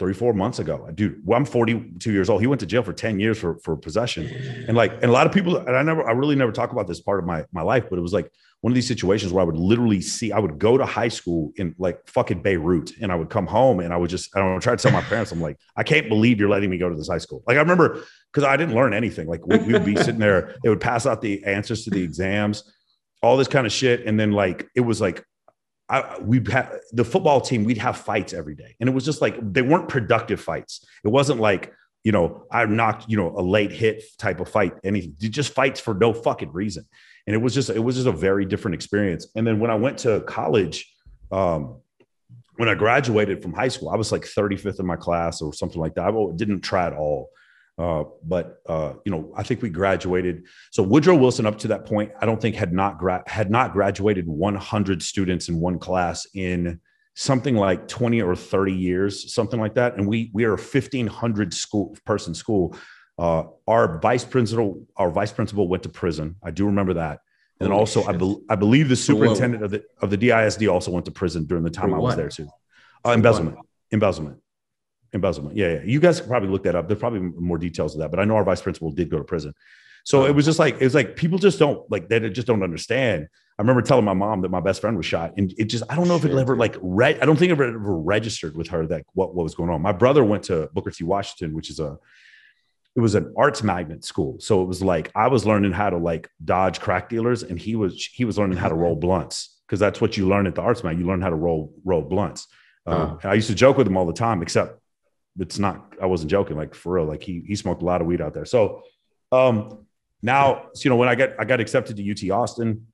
three, 0.00 0.14
four 0.14 0.32
months 0.32 0.58
ago. 0.58 0.88
Dude, 0.94 1.20
well, 1.26 1.36
I'm 1.36 1.44
42 1.44 2.10
years 2.10 2.30
old. 2.30 2.40
He 2.40 2.46
went 2.46 2.58
to 2.60 2.66
jail 2.66 2.82
for 2.82 2.94
10 2.94 3.20
years 3.20 3.38
for, 3.38 3.58
for 3.58 3.76
possession. 3.76 4.26
And 4.66 4.74
like, 4.74 4.94
and 4.94 5.04
a 5.04 5.12
lot 5.12 5.26
of 5.26 5.32
people, 5.32 5.58
and 5.58 5.76
I 5.76 5.82
never, 5.82 6.08
I 6.08 6.12
really 6.12 6.34
never 6.34 6.52
talk 6.52 6.72
about 6.72 6.88
this 6.88 7.02
part 7.02 7.18
of 7.18 7.26
my, 7.26 7.44
my 7.52 7.60
life, 7.60 7.84
but 7.90 7.98
it 7.98 8.02
was 8.02 8.14
like 8.14 8.32
one 8.62 8.70
of 8.70 8.74
these 8.74 8.88
situations 8.88 9.30
where 9.30 9.42
I 9.42 9.44
would 9.44 9.58
literally 9.58 10.00
see, 10.00 10.32
I 10.32 10.38
would 10.38 10.58
go 10.58 10.78
to 10.78 10.86
high 10.86 11.08
school 11.08 11.52
in 11.56 11.74
like 11.78 12.00
fucking 12.06 12.40
Beirut 12.40 12.92
and 12.98 13.12
I 13.12 13.14
would 13.14 13.28
come 13.28 13.46
home 13.46 13.80
and 13.80 13.92
I 13.92 13.98
would 13.98 14.08
just, 14.08 14.34
I 14.34 14.38
don't 14.38 14.54
know, 14.54 14.58
try 14.58 14.74
to 14.74 14.82
tell 14.82 14.90
my 14.90 15.02
parents, 15.02 15.32
I'm 15.32 15.40
like, 15.42 15.58
I 15.76 15.82
can't 15.82 16.08
believe 16.08 16.40
you're 16.40 16.48
letting 16.48 16.70
me 16.70 16.78
go 16.78 16.88
to 16.88 16.96
this 16.96 17.08
high 17.08 17.18
school. 17.18 17.42
Like 17.46 17.58
I 17.58 17.60
remember, 17.60 18.02
cause 18.32 18.44
I 18.44 18.56
didn't 18.56 18.74
learn 18.74 18.94
anything. 18.94 19.28
Like 19.28 19.46
we, 19.46 19.58
we 19.58 19.74
would 19.74 19.84
be 19.84 19.96
sitting 19.96 20.18
there, 20.18 20.54
they 20.62 20.70
would 20.70 20.80
pass 20.80 21.04
out 21.04 21.20
the 21.20 21.44
answers 21.44 21.84
to 21.84 21.90
the 21.90 22.02
exams, 22.02 22.72
all 23.22 23.36
this 23.36 23.48
kind 23.48 23.66
of 23.66 23.72
shit. 23.72 24.06
And 24.06 24.18
then 24.18 24.32
like, 24.32 24.66
it 24.74 24.80
was 24.80 24.98
like, 24.98 25.22
I, 25.90 26.18
we 26.20 26.40
had 26.50 26.80
the 26.92 27.04
football 27.04 27.40
team, 27.40 27.64
we'd 27.64 27.78
have 27.78 27.96
fights 27.96 28.32
every 28.32 28.54
day. 28.54 28.76
And 28.78 28.88
it 28.88 28.92
was 28.92 29.04
just 29.04 29.20
like, 29.20 29.36
they 29.52 29.62
weren't 29.62 29.88
productive 29.88 30.40
fights. 30.40 30.86
It 31.04 31.08
wasn't 31.08 31.40
like, 31.40 31.72
you 32.04 32.12
know, 32.12 32.46
I 32.50 32.64
knocked, 32.64 33.06
you 33.08 33.16
know, 33.16 33.34
a 33.36 33.42
late 33.42 33.72
hit 33.72 34.04
type 34.16 34.40
of 34.40 34.48
fight, 34.48 34.74
anything, 34.84 35.16
just 35.18 35.52
fights 35.52 35.80
for 35.80 35.92
no 35.92 36.14
fucking 36.14 36.52
reason. 36.52 36.86
And 37.26 37.34
it 37.34 37.38
was 37.38 37.52
just, 37.52 37.70
it 37.70 37.80
was 37.80 37.96
just 37.96 38.06
a 38.06 38.12
very 38.12 38.44
different 38.46 38.76
experience. 38.76 39.26
And 39.34 39.46
then 39.46 39.58
when 39.58 39.70
I 39.70 39.74
went 39.74 39.98
to 39.98 40.20
college, 40.20 40.90
um, 41.32 41.80
when 42.56 42.68
I 42.68 42.74
graduated 42.74 43.42
from 43.42 43.52
high 43.52 43.68
school, 43.68 43.88
I 43.88 43.96
was 43.96 44.12
like 44.12 44.22
35th 44.22 44.78
in 44.78 44.86
my 44.86 44.96
class 44.96 45.42
or 45.42 45.52
something 45.52 45.80
like 45.80 45.94
that. 45.96 46.04
I 46.04 46.36
didn't 46.36 46.60
try 46.60 46.86
at 46.86 46.92
all. 46.92 47.30
Uh, 47.78 48.04
but 48.22 48.60
uh, 48.66 48.94
you 49.04 49.12
know, 49.12 49.32
I 49.36 49.42
think 49.42 49.62
we 49.62 49.70
graduated. 49.70 50.44
So 50.70 50.82
Woodrow 50.82 51.16
Wilson, 51.16 51.46
up 51.46 51.58
to 51.60 51.68
that 51.68 51.86
point, 51.86 52.12
I 52.20 52.26
don't 52.26 52.40
think 52.40 52.54
had 52.54 52.72
not 52.72 52.98
gra- 52.98 53.24
had 53.26 53.50
not 53.50 53.72
graduated 53.72 54.28
100 54.28 55.02
students 55.02 55.48
in 55.48 55.58
one 55.58 55.78
class 55.78 56.26
in 56.34 56.80
something 57.14 57.56
like 57.56 57.88
20 57.88 58.20
or 58.22 58.36
30 58.36 58.72
years, 58.72 59.32
something 59.32 59.58
like 59.58 59.74
that. 59.74 59.96
And 59.96 60.06
we 60.06 60.30
we 60.34 60.44
are 60.44 60.54
a 60.54 60.58
1500 60.58 61.54
school 61.54 61.96
person 62.04 62.34
school. 62.34 62.76
Uh, 63.18 63.44
our 63.66 63.98
vice 64.00 64.24
principal, 64.24 64.86
our 64.96 65.10
vice 65.10 65.32
principal 65.32 65.68
went 65.68 65.82
to 65.82 65.88
prison. 65.88 66.36
I 66.42 66.50
do 66.50 66.66
remember 66.66 66.94
that. 66.94 67.20
And 67.60 67.72
also, 67.74 68.02
I, 68.04 68.12
be- 68.12 68.38
I 68.48 68.56
believe 68.56 68.88
the 68.88 68.96
superintendent 68.96 69.62
of 69.62 69.70
the 69.70 69.84
of 70.00 70.08
the 70.10 70.16
DISD 70.16 70.66
also 70.70 70.90
went 70.90 71.04
to 71.06 71.10
prison 71.12 71.44
during 71.44 71.64
the 71.64 71.70
time 71.70 71.92
I 71.92 71.98
was 71.98 72.16
there 72.16 72.28
too. 72.30 72.48
Uh, 73.04 73.12
embezzlement, 73.12 73.56
embezzlement 73.90 74.38
embezzlement. 75.12 75.56
Yeah, 75.56 75.74
yeah. 75.74 75.80
You 75.84 76.00
guys 76.00 76.20
could 76.20 76.28
probably 76.28 76.48
look 76.48 76.64
that 76.64 76.74
up. 76.74 76.88
There's 76.88 77.00
probably 77.00 77.20
more 77.20 77.58
details 77.58 77.94
of 77.94 78.00
that, 78.00 78.10
but 78.10 78.20
I 78.20 78.24
know 78.24 78.36
our 78.36 78.44
vice 78.44 78.62
principal 78.62 78.90
did 78.90 79.10
go 79.10 79.18
to 79.18 79.24
prison. 79.24 79.54
So 80.04 80.24
it 80.26 80.34
was 80.34 80.44
just 80.44 80.58
like 80.58 80.76
it 80.80 80.84
was 80.84 80.94
like 80.94 81.16
people 81.16 81.38
just 81.38 81.58
don't 81.58 81.88
like 81.90 82.08
they 82.08 82.20
just 82.30 82.46
don't 82.46 82.62
understand. 82.62 83.28
I 83.58 83.62
remember 83.62 83.82
telling 83.82 84.04
my 84.04 84.14
mom 84.14 84.40
that 84.42 84.48
my 84.50 84.60
best 84.60 84.80
friend 84.80 84.96
was 84.96 85.04
shot, 85.04 85.34
and 85.36 85.52
it 85.58 85.66
just 85.66 85.84
I 85.90 85.96
don't 85.96 86.08
know 86.08 86.16
if 86.16 86.24
it 86.24 86.32
ever 86.32 86.56
like 86.56 86.76
read. 86.80 87.20
I 87.20 87.26
don't 87.26 87.38
think 87.38 87.50
it 87.50 87.60
ever, 87.60 87.78
registered 87.78 88.56
with 88.56 88.68
her 88.68 88.86
that 88.86 89.04
what 89.12 89.34
what 89.34 89.44
was 89.44 89.54
going 89.54 89.70
on. 89.70 89.82
My 89.82 89.92
brother 89.92 90.24
went 90.24 90.44
to 90.44 90.70
Booker 90.72 90.90
T. 90.90 91.04
Washington, 91.04 91.54
which 91.54 91.70
is 91.70 91.80
a 91.80 91.98
it 92.96 93.00
was 93.00 93.14
an 93.14 93.32
arts 93.36 93.62
magnet 93.62 94.04
school, 94.04 94.36
so 94.40 94.62
it 94.62 94.66
was 94.66 94.82
like 94.82 95.12
I 95.14 95.28
was 95.28 95.46
learning 95.46 95.72
how 95.72 95.90
to 95.90 95.98
like 95.98 96.28
dodge 96.42 96.80
crack 96.80 97.08
dealers, 97.08 97.42
and 97.42 97.58
he 97.58 97.76
was 97.76 98.08
he 98.12 98.24
was 98.24 98.38
learning 98.38 98.58
how 98.58 98.68
to 98.68 98.74
roll 98.74 98.96
blunts 98.96 99.60
because 99.66 99.78
that's 99.78 100.00
what 100.00 100.16
you 100.16 100.26
learn 100.26 100.46
at 100.46 100.54
the 100.54 100.62
arts 100.62 100.82
mag. 100.82 100.98
You 100.98 101.06
learn 101.06 101.20
how 101.20 101.30
to 101.30 101.36
roll 101.36 101.74
roll 101.84 102.02
blunts. 102.02 102.48
Uh, 102.86 103.16
I 103.22 103.34
used 103.34 103.48
to 103.48 103.54
joke 103.54 103.76
with 103.76 103.86
him 103.86 103.96
all 103.96 104.06
the 104.06 104.12
time, 104.12 104.42
except 104.42 104.79
it's 105.38 105.58
not 105.58 105.94
i 106.02 106.06
wasn't 106.06 106.30
joking 106.30 106.56
like 106.56 106.74
for 106.74 106.94
real 106.94 107.04
like 107.04 107.22
he 107.22 107.42
he 107.46 107.54
smoked 107.54 107.82
a 107.82 107.84
lot 107.84 108.00
of 108.00 108.06
weed 108.06 108.20
out 108.20 108.34
there 108.34 108.44
so 108.44 108.82
um 109.32 109.86
now 110.22 110.66
so, 110.74 110.84
you 110.84 110.90
know 110.90 110.96
when 110.96 111.08
i 111.08 111.14
got 111.14 111.30
i 111.38 111.44
got 111.44 111.60
accepted 111.60 111.96
to 111.96 112.10
ut 112.10 112.30
austin 112.30 112.86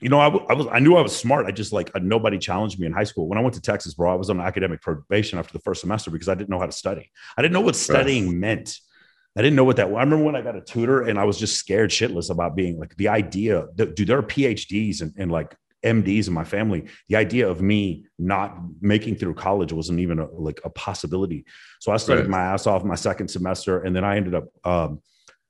you 0.00 0.08
know 0.08 0.20
I, 0.20 0.30
w- 0.30 0.46
I 0.48 0.54
was 0.54 0.66
i 0.70 0.78
knew 0.78 0.96
i 0.96 1.02
was 1.02 1.16
smart 1.16 1.46
i 1.46 1.50
just 1.50 1.72
like 1.72 1.90
nobody 2.00 2.38
challenged 2.38 2.78
me 2.78 2.86
in 2.86 2.92
high 2.92 3.04
school 3.04 3.28
when 3.28 3.38
i 3.38 3.40
went 3.40 3.54
to 3.54 3.60
texas 3.60 3.94
bro 3.94 4.12
i 4.12 4.14
was 4.14 4.30
on 4.30 4.40
academic 4.40 4.80
probation 4.80 5.38
after 5.38 5.52
the 5.52 5.60
first 5.60 5.80
semester 5.80 6.10
because 6.10 6.28
i 6.28 6.34
didn't 6.34 6.50
know 6.50 6.58
how 6.58 6.66
to 6.66 6.72
study 6.72 7.10
i 7.36 7.42
didn't 7.42 7.54
know 7.54 7.60
what 7.60 7.76
studying 7.76 8.28
right. 8.28 8.36
meant 8.36 8.78
I 9.36 9.42
didn't 9.42 9.56
know 9.56 9.64
what 9.64 9.76
that 9.76 9.90
was. 9.90 9.96
I 9.96 10.04
remember 10.04 10.24
when 10.24 10.36
I 10.36 10.42
got 10.42 10.54
a 10.54 10.60
tutor 10.60 11.02
and 11.02 11.18
I 11.18 11.24
was 11.24 11.38
just 11.38 11.56
scared 11.56 11.90
shitless 11.90 12.30
about 12.30 12.54
being 12.54 12.78
like 12.78 12.96
the 12.96 13.08
idea 13.08 13.66
that, 13.74 13.96
dude, 13.96 14.06
there 14.06 14.18
are 14.18 14.22
PhDs 14.22 15.02
and, 15.02 15.12
and 15.18 15.30
like 15.30 15.56
MDs 15.84 16.28
in 16.28 16.34
my 16.34 16.44
family, 16.44 16.86
the 17.08 17.16
idea 17.16 17.48
of 17.48 17.60
me 17.62 18.06
not 18.18 18.56
making 18.80 19.16
through 19.16 19.34
college 19.34 19.72
wasn't 19.72 20.00
even 20.00 20.18
a, 20.18 20.26
like 20.30 20.60
a 20.64 20.70
possibility. 20.70 21.44
So 21.80 21.92
I 21.92 21.96
studied 21.96 22.22
right. 22.22 22.30
my 22.30 22.40
ass 22.40 22.66
off 22.66 22.84
my 22.84 22.94
second 22.94 23.28
semester, 23.28 23.82
and 23.82 23.94
then 23.94 24.04
I 24.04 24.16
ended 24.16 24.34
up, 24.34 24.44
um, 24.64 25.00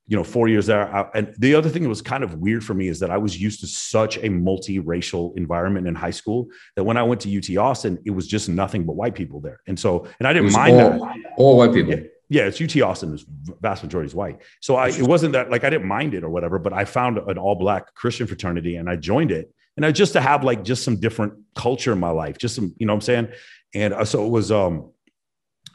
you 0.07 0.17
know, 0.17 0.25
four 0.25 0.49
years 0.49 0.67
there. 0.67 0.95
I, 0.95 1.09
and 1.15 1.35
the 1.39 1.55
other 1.55 1.71
thing 1.71 1.83
that 1.83 1.89
was 1.89 2.03
kind 2.03 2.25
of 2.25 2.35
weird 2.35 2.65
for 2.65 2.75
me 2.75 2.89
is 2.89 3.01
that 3.01 3.11
I 3.11 3.17
was 3.17 3.41
used 3.41 3.61
to 3.61 3.67
such 3.67 4.19
a 4.19 4.29
multiracial 4.29 5.37
environment 5.37 5.87
in 5.87 5.95
high 5.95 6.11
school 6.11 6.49
that 6.77 6.85
when 6.85 6.97
I 6.97 7.03
went 7.03 7.23
to 7.23 7.37
UT 7.37 7.57
Austin, 7.57 7.99
it 8.05 8.11
was 8.11 8.27
just 8.27 8.49
nothing 8.49 8.85
but 8.85 8.97
white 8.97 9.15
people 9.15 9.41
there. 9.41 9.61
And 9.67 9.79
so, 9.79 10.07
and 10.19 10.29
I 10.29 10.33
didn't 10.33 10.53
mind 10.53 10.81
all, 10.81 11.07
that. 11.07 11.17
All 11.37 11.59
white 11.59 11.73
people. 11.73 11.95
Yeah 11.95 12.05
yeah, 12.29 12.47
it's 12.47 12.61
UT 12.61 12.81
Austin. 12.83 13.15
is 13.15 13.25
vast 13.61 13.83
majority 13.83 14.09
is 14.09 14.15
white. 14.15 14.41
So 14.61 14.77
I, 14.77 14.89
it 14.89 15.03
wasn't 15.03 15.33
that 15.35 15.51
like 15.51 15.65
I 15.65 15.71
didn't 15.71 15.87
mind 15.87 16.15
it 16.15 16.25
or 16.25 16.31
whatever, 16.31 16.59
but 16.59 16.73
I 16.73 16.85
found 16.85 17.19
an 17.19 17.39
all 17.39 17.55
black 17.55 17.95
Christian 17.95 18.27
fraternity 18.27 18.77
and 18.77 18.89
I 18.89 18.97
joined 18.97 19.31
it 19.31 19.53
and 19.77 19.85
I 19.85 19.93
just 19.93 20.13
to 20.13 20.21
have 20.21 20.45
like 20.45 20.65
just 20.65 20.85
some 20.85 21.01
different 21.01 21.35
culture 21.55 21.93
in 21.93 21.99
my 21.99 22.11
life, 22.11 22.39
just 22.39 22.55
some, 22.55 22.75
you 22.79 22.87
know 22.87 22.93
what 22.93 22.99
I'm 22.99 23.01
saying? 23.03 23.29
And 23.75 23.95
uh, 23.95 24.05
so 24.05 24.25
it 24.25 24.31
was, 24.31 24.53
um, 24.53 24.93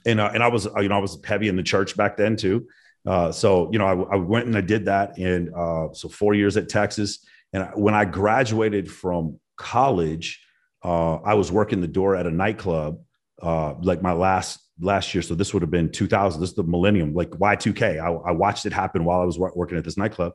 and, 0.06 0.19
uh, 0.19 0.31
and 0.34 0.42
I 0.42 0.48
was, 0.48 0.68
uh, 0.68 0.80
you 0.80 0.90
know, 0.90 0.96
I 0.96 1.00
was 1.00 1.19
heavy 1.25 1.50
in 1.50 1.56
the 1.56 1.63
church 1.63 1.98
back 1.98 2.16
then 2.16 2.36
too. 2.36 2.68
Uh, 3.06 3.31
so, 3.31 3.69
you 3.72 3.80
know, 3.80 3.86
I, 3.86 4.16
I 4.16 4.16
went 4.18 4.48
and 4.48 4.57
I 4.57 4.62
did 4.62 4.86
that. 4.86 5.18
And 5.18 5.54
uh, 5.54 5.94
so 5.94 6.07
four 6.07 6.34
years 6.34 6.57
at 6.57 6.69
Texas. 6.69 7.25
And 7.54 7.68
when 7.75 7.94
I 7.94 8.06
graduated 8.06 8.90
from 8.90 9.40
college, 9.57 10.45
uh, 10.84 11.16
I 11.16 11.34
was 11.34 11.52
working 11.52 11.81
the 11.81 11.88
door 11.88 12.16
at 12.16 12.25
a 12.25 12.31
nightclub, 12.31 13.00
uh, 13.42 13.74
like 13.81 14.02
my 14.02 14.13
last 14.13 14.60
last 14.80 15.13
year. 15.13 15.22
So 15.22 15.36
this 15.36 15.54
would 15.54 15.62
have 15.62 15.72
been 15.72 15.92
2000. 15.92 16.40
This 16.40 16.52
is 16.52 16.56
the 16.56 16.63
millennium, 16.63 17.13
like 17.13 17.31
Y2K. 17.31 18.00
I, 18.00 18.30
I 18.30 18.31
watched 18.31 18.66
it 18.66 18.72
happen 18.72 19.04
while 19.04 19.22
I 19.22 19.25
was 19.25 19.38
working 19.38 19.78
at 19.78 19.84
this 19.84 19.98
nightclub. 19.98 20.34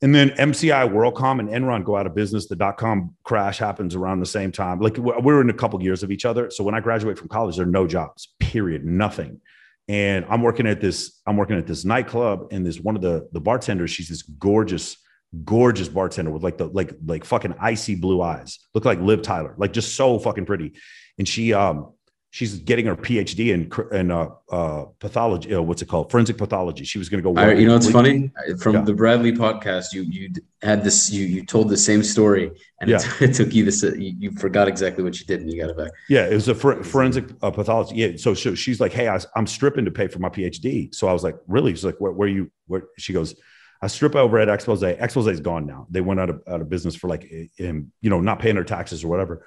And 0.00 0.14
then 0.14 0.30
MCI, 0.30 0.92
WorldCom, 0.92 1.40
and 1.40 1.48
Enron 1.48 1.84
go 1.84 1.96
out 1.96 2.06
of 2.06 2.14
business. 2.14 2.46
The 2.46 2.54
dot 2.54 2.76
com 2.76 3.16
crash 3.24 3.58
happens 3.58 3.96
around 3.96 4.20
the 4.20 4.26
same 4.26 4.52
time. 4.52 4.78
Like 4.78 4.96
we're 4.96 5.40
in 5.40 5.50
a 5.50 5.54
couple 5.54 5.82
years 5.82 6.02
of 6.04 6.12
each 6.12 6.24
other. 6.24 6.50
So 6.50 6.62
when 6.62 6.74
I 6.74 6.80
graduate 6.80 7.18
from 7.18 7.28
college, 7.28 7.56
there 7.56 7.66
are 7.66 7.70
no 7.70 7.86
jobs. 7.86 8.28
Period. 8.38 8.84
Nothing. 8.84 9.40
And 9.88 10.24
I'm 10.28 10.42
working 10.42 10.66
at 10.66 10.80
this. 10.80 11.20
I'm 11.26 11.36
working 11.36 11.56
at 11.56 11.66
this 11.66 11.84
nightclub, 11.84 12.48
and 12.52 12.64
this 12.64 12.78
one 12.78 12.94
of 12.94 13.02
the 13.02 13.28
the 13.32 13.40
bartenders. 13.40 13.90
She's 13.90 14.08
this 14.08 14.22
gorgeous, 14.22 14.98
gorgeous 15.44 15.88
bartender 15.88 16.30
with 16.30 16.44
like 16.44 16.58
the 16.58 16.66
like 16.66 16.92
like 17.04 17.24
fucking 17.24 17.54
icy 17.58 17.96
blue 17.96 18.22
eyes. 18.22 18.60
Look 18.74 18.84
like 18.84 19.00
Liv 19.00 19.22
Tyler, 19.22 19.54
like 19.56 19.72
just 19.72 19.96
so 19.96 20.18
fucking 20.18 20.46
pretty. 20.46 20.74
And 21.18 21.26
she 21.26 21.54
um 21.54 21.92
she's 22.30 22.56
getting 22.58 22.86
her 22.86 22.96
PhD 22.96 23.52
in 23.52 23.96
in 23.96 24.10
uh, 24.10 24.28
uh, 24.50 24.84
pathology. 24.98 25.54
Uh, 25.54 25.62
what's 25.62 25.82
it 25.82 25.86
called? 25.86 26.10
Forensic 26.10 26.36
pathology. 26.36 26.84
She 26.84 26.98
was 26.98 27.08
going 27.08 27.22
to 27.22 27.32
go. 27.32 27.40
I, 27.40 27.54
you 27.54 27.66
know, 27.66 27.76
it's 27.76 27.90
funny 27.90 28.30
from 28.60 28.76
yeah. 28.76 28.82
the 28.82 28.94
Bradley 28.94 29.32
podcast. 29.32 29.92
You 29.92 30.02
you 30.02 30.30
had 30.62 30.84
this. 30.84 31.10
You 31.10 31.24
you 31.24 31.44
told 31.44 31.68
the 31.68 31.76
same 31.76 32.02
story, 32.02 32.50
and 32.80 32.90
yeah. 32.90 32.98
it, 33.20 33.22
it, 33.30 33.34
took 33.34 33.54
you 33.54 33.64
this. 33.64 33.82
You, 33.82 34.14
you, 34.18 34.30
forgot 34.32 34.68
exactly 34.68 35.02
what 35.04 35.18
you 35.18 35.26
did, 35.26 35.40
and 35.40 35.50
you 35.50 35.60
got 35.60 35.70
it 35.70 35.76
back. 35.76 35.92
Yeah, 36.08 36.26
it 36.26 36.34
was 36.34 36.48
a 36.48 36.54
for, 36.54 36.82
forensic 36.82 37.30
uh, 37.42 37.50
pathology. 37.50 37.96
Yeah. 37.96 38.16
So, 38.16 38.34
so 38.34 38.54
she's 38.54 38.80
like, 38.80 38.92
"Hey, 38.92 39.08
I, 39.08 39.18
am 39.36 39.46
stripping 39.46 39.84
to 39.86 39.90
pay 39.90 40.08
for 40.08 40.18
my 40.18 40.28
PhD." 40.28 40.94
So 40.94 41.08
I 41.08 41.12
was 41.12 41.24
like, 41.24 41.36
"Really?" 41.46 41.72
She's 41.72 41.84
like, 41.84 41.98
"Where, 41.98 42.12
where 42.12 42.28
you?" 42.28 42.50
Where 42.66 42.84
she 42.98 43.12
goes. 43.12 43.34
I 43.80 43.86
strip 43.86 44.16
over 44.16 44.40
at 44.40 44.48
Expose. 44.48 44.82
Expose 44.82 45.28
is 45.28 45.38
gone 45.38 45.64
now. 45.64 45.86
They 45.88 46.00
went 46.00 46.18
out 46.18 46.30
of, 46.30 46.42
out 46.48 46.60
of 46.60 46.68
business 46.68 46.96
for 46.96 47.06
like, 47.06 47.30
in, 47.58 47.92
you 48.00 48.10
know, 48.10 48.20
not 48.20 48.40
paying 48.40 48.56
their 48.56 48.64
taxes 48.64 49.04
or 49.04 49.08
whatever. 49.08 49.46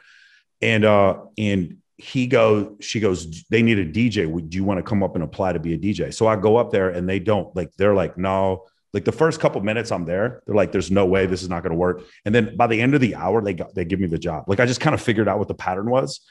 And 0.62 0.86
uh, 0.86 1.18
and 1.38 1.81
he 1.98 2.28
goes, 2.28 2.76
she 2.80 3.00
goes, 3.00 3.44
they 3.50 3.62
need 3.62 3.78
a 3.78 3.86
DJ. 3.86 4.50
Do 4.50 4.58
you 4.58 4.64
want 4.64 4.80
to 4.80 4.84
come 4.84 5.04
up 5.04 5.16
and 5.16 5.24
apply 5.24 5.54
to 5.54 5.60
be 5.60 5.74
a 5.74 5.78
DJ? 5.78 6.14
So 6.14 6.28
I 6.28 6.36
go 6.36 6.58
up 6.58 6.72
there 6.72 6.90
and 6.90 7.08
they 7.08 7.20
don't 7.20 7.56
like, 7.56 7.72
they're 7.78 7.94
like, 7.94 8.18
no, 8.18 8.66
like 8.94 9.06
the 9.06 9.12
first 9.12 9.40
couple 9.40 9.62
minutes 9.62 9.92
I'm 9.92 10.06
there, 10.06 10.42
they're 10.46 10.56
like, 10.56 10.72
there's 10.72 10.92
no 10.92 11.06
way 11.06 11.26
this 11.26 11.44
is 11.44 11.50
not 11.50 11.64
going 11.64 11.72
to 11.72 11.78
work. 11.78 12.04
And 12.26 12.34
then 12.34 12.56
by 12.58 12.68
the 12.68 12.82
end 12.82 12.94
of 12.96 13.02
the 13.02 13.16
hour, 13.16 13.42
they 13.42 13.54
got, 13.54 13.74
they 13.76 13.86
give 13.86 14.00
me 14.00 14.08
the 14.08 14.18
job. 14.18 14.46
Like 14.48 14.60
I 14.60 14.66
just 14.66 14.82
kind 14.82 14.94
of 14.94 15.02
figured 15.02 15.28
out 15.28 15.40
what 15.40 15.48
the 15.48 15.54
pattern 15.54 15.90
was. 15.90 16.22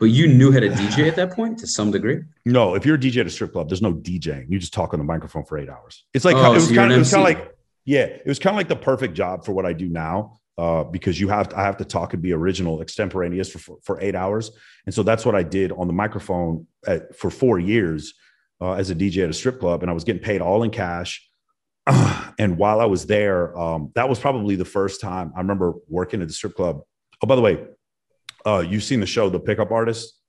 But 0.00 0.06
you 0.06 0.28
knew 0.28 0.50
how 0.50 0.60
to 0.60 0.68
DJ 0.68 1.08
at 1.08 1.16
that 1.16 1.32
point 1.32 1.58
to 1.58 1.66
some 1.66 1.90
degree? 1.90 2.22
No, 2.46 2.74
if 2.74 2.86
you're 2.86 2.96
a 2.96 2.98
DJ 2.98 3.18
at 3.18 3.26
a 3.26 3.30
strip 3.30 3.52
club, 3.52 3.68
there's 3.68 3.82
no 3.82 3.92
DJing. 3.92 4.46
You 4.48 4.58
just 4.58 4.72
talk 4.72 4.94
on 4.94 4.98
the 4.98 5.04
microphone 5.04 5.44
for 5.44 5.58
eight 5.58 5.68
hours. 5.68 6.04
It's 6.14 6.24
like, 6.24 6.36
oh, 6.36 6.52
it 6.52 6.54
was 6.54 6.68
so 6.68 6.74
kind 6.74 6.90
of, 6.90 6.96
it 6.96 7.00
was 7.00 7.10
kind 7.10 7.20
of 7.20 7.24
like, 7.24 7.54
yeah, 7.84 8.04
it 8.04 8.26
was 8.26 8.38
kind 8.38 8.54
of 8.54 8.56
like 8.56 8.68
the 8.68 8.76
perfect 8.76 9.14
job 9.14 9.44
for 9.44 9.52
what 9.52 9.66
I 9.66 9.74
do 9.74 9.88
now 9.88 10.39
uh, 10.60 10.84
because 10.84 11.18
you 11.18 11.28
have 11.28 11.48
to, 11.48 11.58
I 11.58 11.62
have 11.62 11.78
to 11.78 11.86
talk 11.86 12.12
and 12.12 12.22
be 12.22 12.34
original, 12.34 12.82
extemporaneous 12.82 13.50
for, 13.50 13.78
for, 13.82 13.98
eight 14.02 14.14
hours, 14.14 14.50
and 14.84 14.94
so 14.94 15.02
that's 15.02 15.24
what 15.24 15.34
I 15.34 15.42
did 15.42 15.72
on 15.72 15.86
the 15.86 15.94
microphone 15.94 16.66
at, 16.86 17.16
for 17.16 17.30
four 17.30 17.58
years 17.58 18.12
uh, 18.60 18.72
as 18.72 18.90
a 18.90 18.94
DJ 18.94 19.24
at 19.24 19.30
a 19.30 19.32
strip 19.32 19.58
club, 19.58 19.82
and 19.82 19.90
I 19.90 19.94
was 19.94 20.04
getting 20.04 20.22
paid 20.22 20.42
all 20.42 20.62
in 20.62 20.70
cash. 20.70 21.26
and 21.86 22.34
and 22.38 22.58
while 22.58 22.78
I 22.80 22.84
was 22.84 23.06
there, 23.06 23.58
um, 23.58 23.90
that 23.94 24.06
was 24.06 24.18
probably 24.18 24.54
the 24.54 24.66
first 24.66 25.00
time 25.00 25.32
I 25.34 25.38
remember 25.38 25.72
working 25.88 26.20
at 26.20 26.28
the 26.28 26.34
strip 26.34 26.54
club. 26.54 26.82
Oh, 27.22 27.26
by 27.26 27.36
the 27.36 27.42
way, 27.42 27.64
uh, 28.44 28.62
you've 28.68 28.84
seen 28.84 29.00
the 29.00 29.06
show 29.06 29.30
The 29.30 29.40
Pickup 29.40 29.70
Artist 29.70 30.20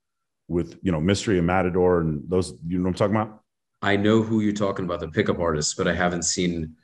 with 0.48 0.78
you 0.82 0.92
know 0.92 1.00
Mystery 1.00 1.36
and 1.36 1.46
Matador 1.46 2.00
and 2.00 2.22
those. 2.26 2.54
You 2.66 2.78
know 2.78 2.84
what 2.84 2.88
I'm 2.90 2.94
talking 2.94 3.16
about? 3.16 3.42
I 3.82 3.96
know 3.96 4.22
who 4.22 4.40
you're 4.40 4.52
talking 4.52 4.84
about, 4.84 5.00
the 5.00 5.08
pickup 5.08 5.40
artist, 5.40 5.76
but 5.76 5.88
I 5.88 5.94
haven't 5.94 6.22
seen. 6.22 6.76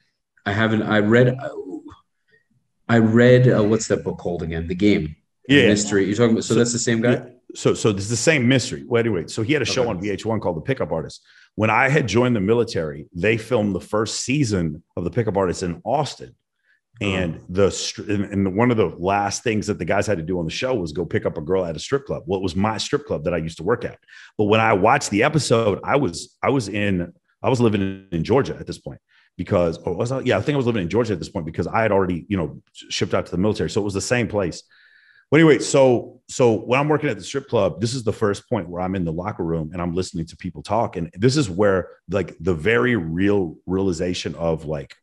I 0.45 0.53
haven't. 0.53 0.83
I 0.83 0.99
read. 0.99 1.39
I 2.89 2.99
read. 2.99 3.49
Uh, 3.49 3.63
what's 3.63 3.89
that 3.89 4.05
book 4.05 4.19
called 4.19 4.43
again? 4.43 4.67
The 4.67 4.75
Game. 4.75 5.17
Yeah. 5.49 5.69
Mystery. 5.69 6.07
You're 6.07 6.17
talking 6.17 6.33
about. 6.33 6.45
So, 6.45 6.55
So- 6.55 6.59
that's 6.59 6.73
the 6.73 6.79
same 6.79 7.01
guy. 7.01 7.23
So, 7.55 7.73
so 7.73 7.93
this 7.93 8.05
is 8.05 8.11
the 8.11 8.17
same 8.17 8.47
mystery. 8.47 8.85
Well, 8.87 9.01
anyway, 9.01 9.27
so 9.27 9.41
he 9.41 9.55
had 9.55 9.63
a 9.63 9.65
show 9.65 9.89
on 9.89 9.99
VH1 10.03 10.43
called 10.43 10.59
The 10.59 10.61
Pickup 10.61 10.93
Artist. 10.93 11.25
When 11.55 11.71
I 11.71 11.89
had 11.89 12.07
joined 12.07 12.37
the 12.37 12.41
military, 12.41 13.07
they 13.15 13.39
filmed 13.39 13.75
the 13.75 13.81
first 13.81 14.21
season 14.21 14.83
of 14.99 15.05
The 15.05 15.11
Pickup 15.11 15.35
Artist 15.37 15.63
in 15.63 15.81
Austin. 15.83 16.35
And 17.01 17.41
the 17.49 18.29
and, 18.33 18.57
one 18.57 18.71
of 18.71 18.77
the 18.77 18.87
last 18.99 19.45
things 19.45 19.69
that 19.69 19.79
the 19.79 19.85
guys 19.85 20.07
had 20.07 20.19
to 20.19 20.25
do 20.25 20.41
on 20.41 20.45
the 20.45 20.51
show 20.51 20.75
was 20.75 20.93
go 20.93 21.07
pick 21.07 21.27
up 21.27 21.39
a 21.39 21.41
girl 21.41 21.65
at 21.65 21.77
a 21.77 21.79
strip 21.79 22.07
club. 22.07 22.25
Well, 22.27 22.41
it 22.41 22.43
was 22.43 22.57
my 22.57 22.77
strip 22.77 23.07
club 23.07 23.25
that 23.25 23.33
I 23.33 23.37
used 23.37 23.57
to 23.59 23.63
work 23.63 23.85
at. 23.85 23.99
But 24.37 24.45
when 24.45 24.61
I 24.61 24.73
watched 24.73 25.11
the 25.11 25.23
episode, 25.23 25.79
I 25.85 25.97
was 25.97 26.37
I 26.43 26.51
was 26.51 26.69
in 26.69 27.13
I 27.41 27.51
was 27.51 27.61
living 27.61 27.81
in, 27.81 28.09
in 28.11 28.25
Georgia 28.25 28.57
at 28.59 28.67
this 28.67 28.79
point 28.79 29.01
because 29.39 29.79
or 29.79 29.95
was 29.95 30.13
I, 30.13 30.21
yeah 30.21 30.37
I 30.37 30.43
think 30.43 30.55
I 30.55 30.59
was 30.59 30.67
living 30.67 30.83
in 30.83 30.91
Georgia 30.91 31.15
at 31.15 31.19
this 31.19 31.31
point 31.31 31.47
because 31.47 31.67
I 31.67 31.81
had 31.81 31.93
already 31.93 32.27
you 32.29 32.37
know 32.37 32.61
shipped 32.75 33.15
out 33.15 33.25
to 33.25 33.31
the 33.31 33.39
military, 33.39 33.71
so 33.71 33.81
it 33.81 33.85
was 33.85 33.95
the 33.95 34.03
same 34.03 34.29
place. 34.29 34.65
But 35.31 35.41
anyway, 35.41 35.61
so 35.61 36.21
so 36.29 36.53
when 36.53 36.79
I'm 36.79 36.89
working 36.89 37.09
at 37.09 37.17
the 37.17 37.25
strip 37.25 37.49
club, 37.49 37.81
this 37.81 37.95
is 37.95 38.03
the 38.03 38.13
first 38.13 38.49
point 38.51 38.69
where 38.69 38.83
I'm 38.83 38.95
in 38.95 39.05
the 39.05 39.13
locker 39.13 39.45
room 39.45 39.71
and 39.73 39.81
I'm 39.81 39.95
listening 39.95 40.27
to 40.27 40.37
people 40.37 40.63
talk, 40.63 40.97
and 40.97 41.11
this 41.15 41.39
is 41.39 41.49
where 41.49 41.89
like 42.11 42.37
the 42.41 42.55
very 42.55 42.97
real 42.97 43.57
realization 43.65 44.35
of 44.35 44.67
like 44.67 44.95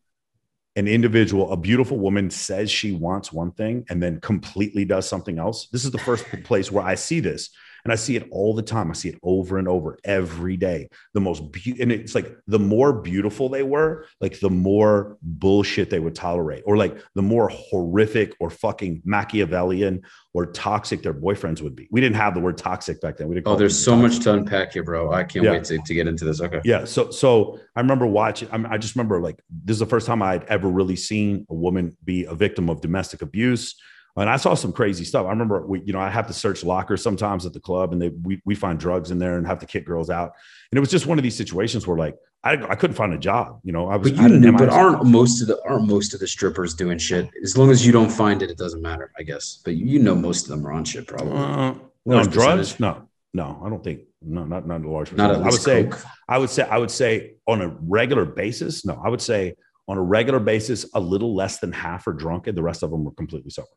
an 0.76 0.88
individual, 0.88 1.52
a 1.54 1.58
beautiful 1.58 1.98
woman 1.98 2.30
says 2.30 2.70
she 2.70 2.92
wants 2.92 3.32
one 3.32 3.52
thing 3.52 3.86
and 3.90 4.04
then 4.04 4.20
completely 4.20 4.84
does 4.84 5.08
something 5.08 5.40
else. 5.40 5.68
This 5.70 5.86
is 5.86 5.92
the 5.92 5.98
first 5.98 6.26
place 6.44 6.70
where 6.70 6.84
I 6.84 6.96
see 6.96 7.22
this. 7.22 7.50
And 7.86 7.92
I 7.92 7.96
see 7.96 8.16
it 8.16 8.28
all 8.32 8.56
the 8.56 8.64
time. 8.64 8.90
I 8.90 8.96
see 8.96 9.10
it 9.10 9.20
over 9.22 9.60
and 9.60 9.68
over 9.68 10.00
every 10.04 10.58
day. 10.58 10.90
The 11.14 11.22
most, 11.22 11.52
be- 11.52 11.78
and 11.80 11.92
it's 11.92 12.16
like 12.16 12.36
the 12.48 12.58
more 12.58 12.92
beautiful 12.92 13.48
they 13.48 13.62
were, 13.62 14.08
like 14.20 14.40
the 14.40 14.50
more 14.50 15.18
bullshit 15.22 15.92
they 15.92 16.00
would 16.00 16.16
tolerate, 16.16 16.64
or 16.66 16.78
like 16.78 16.98
the 17.14 17.22
more 17.22 17.48
horrific 17.50 18.34
or 18.40 18.50
fucking 18.50 19.04
Machiavellian 19.06 20.02
or 20.34 20.48
toxic 20.48 21.04
their 21.04 21.14
boyfriends 21.14 21.62
would 21.62 21.76
be. 21.76 21.88
We 21.92 22.02
didn't 22.02 22.16
have 22.16 22.34
the 22.34 22.40
word 22.40 22.58
toxic 22.58 23.00
back 23.02 23.18
then. 23.18 23.28
We 23.28 23.36
didn't. 23.36 23.48
Oh, 23.48 23.56
there's 23.56 23.78
so 23.78 23.92
toxic. 23.92 24.18
much 24.18 24.24
to 24.24 24.34
unpack 24.34 24.74
here, 24.74 24.84
bro. 24.84 25.14
I 25.14 25.24
can't 25.24 25.46
Yeah. 25.46 25.52
wait 25.52 25.66
to, 25.66 25.78
to 25.78 25.94
get 25.94 26.08
into 26.08 26.26
this. 26.26 26.42
Okay. 26.42 26.62
Yeah. 26.66 26.86
So 26.86 27.12
so 27.12 27.60
I 27.76 27.82
remember 27.82 28.08
watching. 28.08 28.50
I, 28.52 28.58
mean, 28.58 28.66
I 28.72 28.80
just 28.80 28.96
remember 28.96 29.22
like 29.22 29.40
this 29.64 29.76
is 29.76 29.80
the 29.80 29.86
first 29.86 30.08
time 30.08 30.24
I'd 30.24 30.44
ever 30.46 30.68
really 30.68 30.96
seen 30.96 31.46
a 31.52 31.54
woman 31.54 31.96
be 32.04 32.26
a 32.26 32.34
victim 32.34 32.68
of 32.68 32.82
domestic 32.82 33.22
abuse. 33.22 33.76
And 34.18 34.30
I 34.30 34.38
saw 34.38 34.54
some 34.54 34.72
crazy 34.72 35.04
stuff. 35.04 35.26
I 35.26 35.30
remember 35.30 35.66
we, 35.66 35.82
you 35.82 35.92
know, 35.92 36.00
I 36.00 36.10
have 36.10 36.28
to 36.28 36.34
search 36.34 36.64
lockers 36.64 37.04
sometimes 37.04 37.46
at 37.46 37.52
the 37.52 37.60
club, 37.60 37.92
and 37.92 38.02
they 38.02 38.10
we 38.10 38.42
we 38.46 38.56
find 38.56 38.80
drugs 38.80 39.12
in 39.12 39.20
there 39.20 39.38
and 39.38 39.46
have 39.46 39.60
to 39.60 39.66
kick 39.66 39.86
girls 39.86 40.10
out. 40.10 40.34
And 40.72 40.78
it 40.78 40.80
was 40.80 40.90
just 40.90 41.06
one 41.06 41.20
of 41.20 41.24
these 41.24 41.36
situations 41.36 41.86
where 41.86 41.98
like 41.98 42.16
I, 42.46 42.54
I 42.54 42.76
couldn't 42.76 42.96
find 42.96 43.14
a 43.14 43.18
job. 43.18 43.60
You 43.64 43.74
know, 43.74 43.90
I 43.90 43.98
was. 43.98 44.12
But 44.12 44.22
you 44.22 44.40
knew, 44.40 44.52
but 44.54 44.70
aren't 44.70 45.04
most 45.04 45.42
of 45.42 45.48
the 45.48 45.62
aren't 45.68 45.88
most 45.88 46.14
of 46.14 46.20
the 46.20 46.28
strippers 46.28 46.76
doing 46.76 46.98
shit? 46.98 47.30
As 47.44 47.58
long 47.58 47.72
as 47.72 47.86
you 47.86 47.92
don't 47.92 48.10
find 48.10 48.42
it, 48.42 48.50
it 48.50 48.58
doesn't 48.58 48.82
matter, 48.82 49.12
I 49.18 49.24
guess. 49.24 49.62
But 49.66 49.76
you 49.76 50.00
know 50.00 50.16
most 50.16 50.44
of 50.44 50.50
them 50.50 50.66
are 50.66 50.72
on 50.72 50.86
shit, 50.86 51.08
probably. 51.08 51.34
Uh, 51.34 51.74
no, 52.06 52.24
drugs? 52.24 52.36
percentage. 52.36 52.80
No, 52.80 53.10
no, 53.34 53.62
I 53.66 53.70
don't 53.70 53.84
think. 53.84 54.02
No, 54.22 54.46
not 54.46 54.66
not 54.68 54.82
a 54.86 54.90
large. 54.90 55.12
Not 55.12 55.36
I 55.36 55.40
would 55.40 55.54
say. 55.54 55.86
coke. 55.86 56.00
I 56.30 56.38
would 56.38 56.50
say 56.50 56.64
I 56.64 56.78
would 56.78 56.92
say 56.92 57.34
on 57.48 57.62
a 57.62 57.68
regular 57.82 58.26
basis, 58.26 58.86
no, 58.86 59.02
I 59.04 59.10
would 59.10 59.22
say 59.22 59.56
on 59.88 59.98
a 59.98 60.02
regular 60.02 60.40
basis, 60.40 60.86
a 60.94 61.00
little 61.00 61.36
less 61.36 61.60
than 61.60 61.72
half 61.72 62.08
are 62.08 62.14
drunk, 62.14 62.48
and 62.48 62.58
the 62.58 62.64
rest 62.64 62.84
of 62.84 62.92
them 62.92 63.08
are 63.08 63.12
completely 63.12 63.50
sober. 63.50 63.68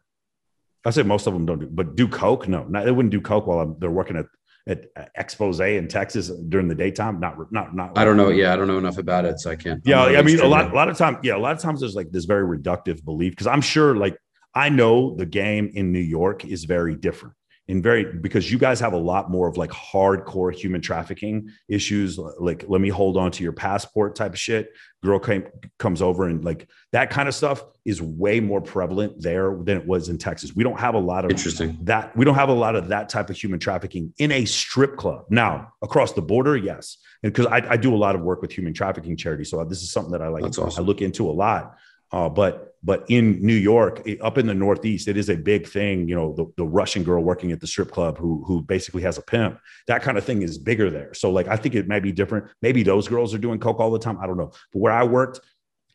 I 0.88 0.90
say 0.90 1.02
most 1.02 1.26
of 1.26 1.34
them 1.34 1.46
don't 1.46 1.60
do, 1.60 1.66
but 1.66 1.94
do 1.94 2.08
coke? 2.08 2.48
No, 2.48 2.64
not, 2.64 2.84
they 2.84 2.90
wouldn't 2.90 3.12
do 3.12 3.20
coke 3.20 3.46
while 3.46 3.60
I'm, 3.60 3.76
they're 3.78 3.90
working 3.90 4.16
at 4.16 4.26
at 4.68 4.86
Expose 5.16 5.60
in 5.60 5.88
Texas 5.88 6.28
during 6.48 6.68
the 6.68 6.74
daytime. 6.74 7.20
Not 7.20 7.50
not 7.50 7.74
not. 7.74 7.96
I 7.96 8.04
don't 8.04 8.16
know. 8.16 8.28
Yeah, 8.28 8.52
I 8.52 8.56
don't 8.56 8.68
know 8.68 8.78
enough 8.78 8.98
about 8.98 9.24
it, 9.24 9.40
so 9.40 9.50
I 9.50 9.56
can't. 9.56 9.80
Yeah, 9.84 10.02
I 10.02 10.22
mean, 10.22 10.40
a 10.40 10.46
lot, 10.46 10.70
a 10.70 10.74
lot 10.74 10.88
of 10.88 10.96
time, 10.98 11.18
yeah, 11.22 11.36
a 11.36 11.38
lot 11.38 11.52
of 11.52 11.60
times 11.60 11.80
there's 11.80 11.94
like 11.94 12.10
this 12.10 12.26
very 12.26 12.58
reductive 12.58 13.04
belief 13.04 13.32
because 13.32 13.46
I'm 13.46 13.62
sure, 13.62 13.96
like, 13.96 14.18
I 14.54 14.68
know 14.68 15.16
the 15.16 15.26
game 15.26 15.70
in 15.74 15.92
New 15.92 16.00
York 16.00 16.44
is 16.44 16.64
very 16.64 16.94
different 16.96 17.34
and 17.68 17.82
very 17.82 18.04
because 18.04 18.50
you 18.50 18.58
guys 18.58 18.80
have 18.80 18.94
a 18.94 18.98
lot 18.98 19.30
more 19.30 19.46
of 19.46 19.56
like 19.56 19.70
hardcore 19.70 20.52
human 20.54 20.80
trafficking 20.80 21.50
issues, 21.68 22.18
like 22.18 22.64
let 22.68 22.80
me 22.80 22.88
hold 22.88 23.16
on 23.16 23.30
to 23.32 23.42
your 23.42 23.52
passport 23.52 24.16
type 24.16 24.32
of 24.32 24.38
shit. 24.38 24.72
Girl 25.04 25.18
came, 25.18 25.46
comes 25.78 26.02
over 26.02 26.24
and 26.24 26.44
like 26.44 26.68
that 26.92 27.10
kind 27.10 27.28
of 27.28 27.34
stuff 27.34 27.62
is 27.84 28.02
way 28.02 28.40
more 28.40 28.60
prevalent 28.60 29.20
there 29.22 29.56
than 29.62 29.76
it 29.76 29.86
was 29.86 30.08
in 30.08 30.18
Texas. 30.18 30.56
We 30.56 30.64
don't 30.64 30.80
have 30.80 30.94
a 30.94 30.98
lot 30.98 31.24
of 31.24 31.30
Interesting. 31.30 31.78
that 31.82 32.16
we 32.16 32.24
don't 32.24 32.34
have 32.34 32.48
a 32.48 32.54
lot 32.54 32.74
of 32.74 32.88
that 32.88 33.08
type 33.08 33.30
of 33.30 33.36
human 33.36 33.60
trafficking 33.60 34.12
in 34.18 34.32
a 34.32 34.44
strip 34.44 34.96
club 34.96 35.26
now 35.30 35.72
across 35.82 36.12
the 36.12 36.22
border 36.22 36.56
yes 36.56 36.98
and 37.22 37.32
because 37.32 37.46
I, 37.46 37.72
I 37.72 37.76
do 37.76 37.94
a 37.94 37.96
lot 37.96 38.14
of 38.14 38.22
work 38.22 38.42
with 38.42 38.52
human 38.52 38.72
trafficking 38.72 39.16
charities 39.16 39.50
so 39.50 39.62
this 39.64 39.82
is 39.82 39.90
something 39.90 40.12
that 40.12 40.22
i 40.22 40.28
like 40.28 40.44
awesome. 40.44 40.70
i 40.76 40.80
look 40.80 41.02
into 41.02 41.28
a 41.28 41.32
lot 41.32 41.76
uh, 42.12 42.28
but 42.28 42.67
but 42.82 43.04
in 43.08 43.44
new 43.44 43.54
york 43.54 44.06
up 44.20 44.38
in 44.38 44.46
the 44.46 44.54
northeast 44.54 45.08
it 45.08 45.16
is 45.16 45.28
a 45.28 45.36
big 45.36 45.66
thing 45.66 46.08
you 46.08 46.14
know 46.14 46.32
the, 46.34 46.46
the 46.56 46.64
russian 46.64 47.02
girl 47.02 47.22
working 47.22 47.50
at 47.52 47.60
the 47.60 47.66
strip 47.66 47.90
club 47.90 48.16
who 48.18 48.42
who 48.46 48.62
basically 48.62 49.02
has 49.02 49.18
a 49.18 49.22
pimp 49.22 49.58
that 49.86 50.02
kind 50.02 50.16
of 50.16 50.24
thing 50.24 50.42
is 50.42 50.58
bigger 50.58 50.88
there 50.90 51.12
so 51.14 51.30
like 51.30 51.48
i 51.48 51.56
think 51.56 51.74
it 51.74 51.88
might 51.88 52.02
be 52.02 52.12
different 52.12 52.46
maybe 52.62 52.82
those 52.82 53.08
girls 53.08 53.34
are 53.34 53.38
doing 53.38 53.58
coke 53.58 53.80
all 53.80 53.90
the 53.90 53.98
time 53.98 54.18
i 54.22 54.26
don't 54.26 54.36
know 54.36 54.50
but 54.72 54.78
where 54.78 54.92
i 54.92 55.02
worked 55.02 55.40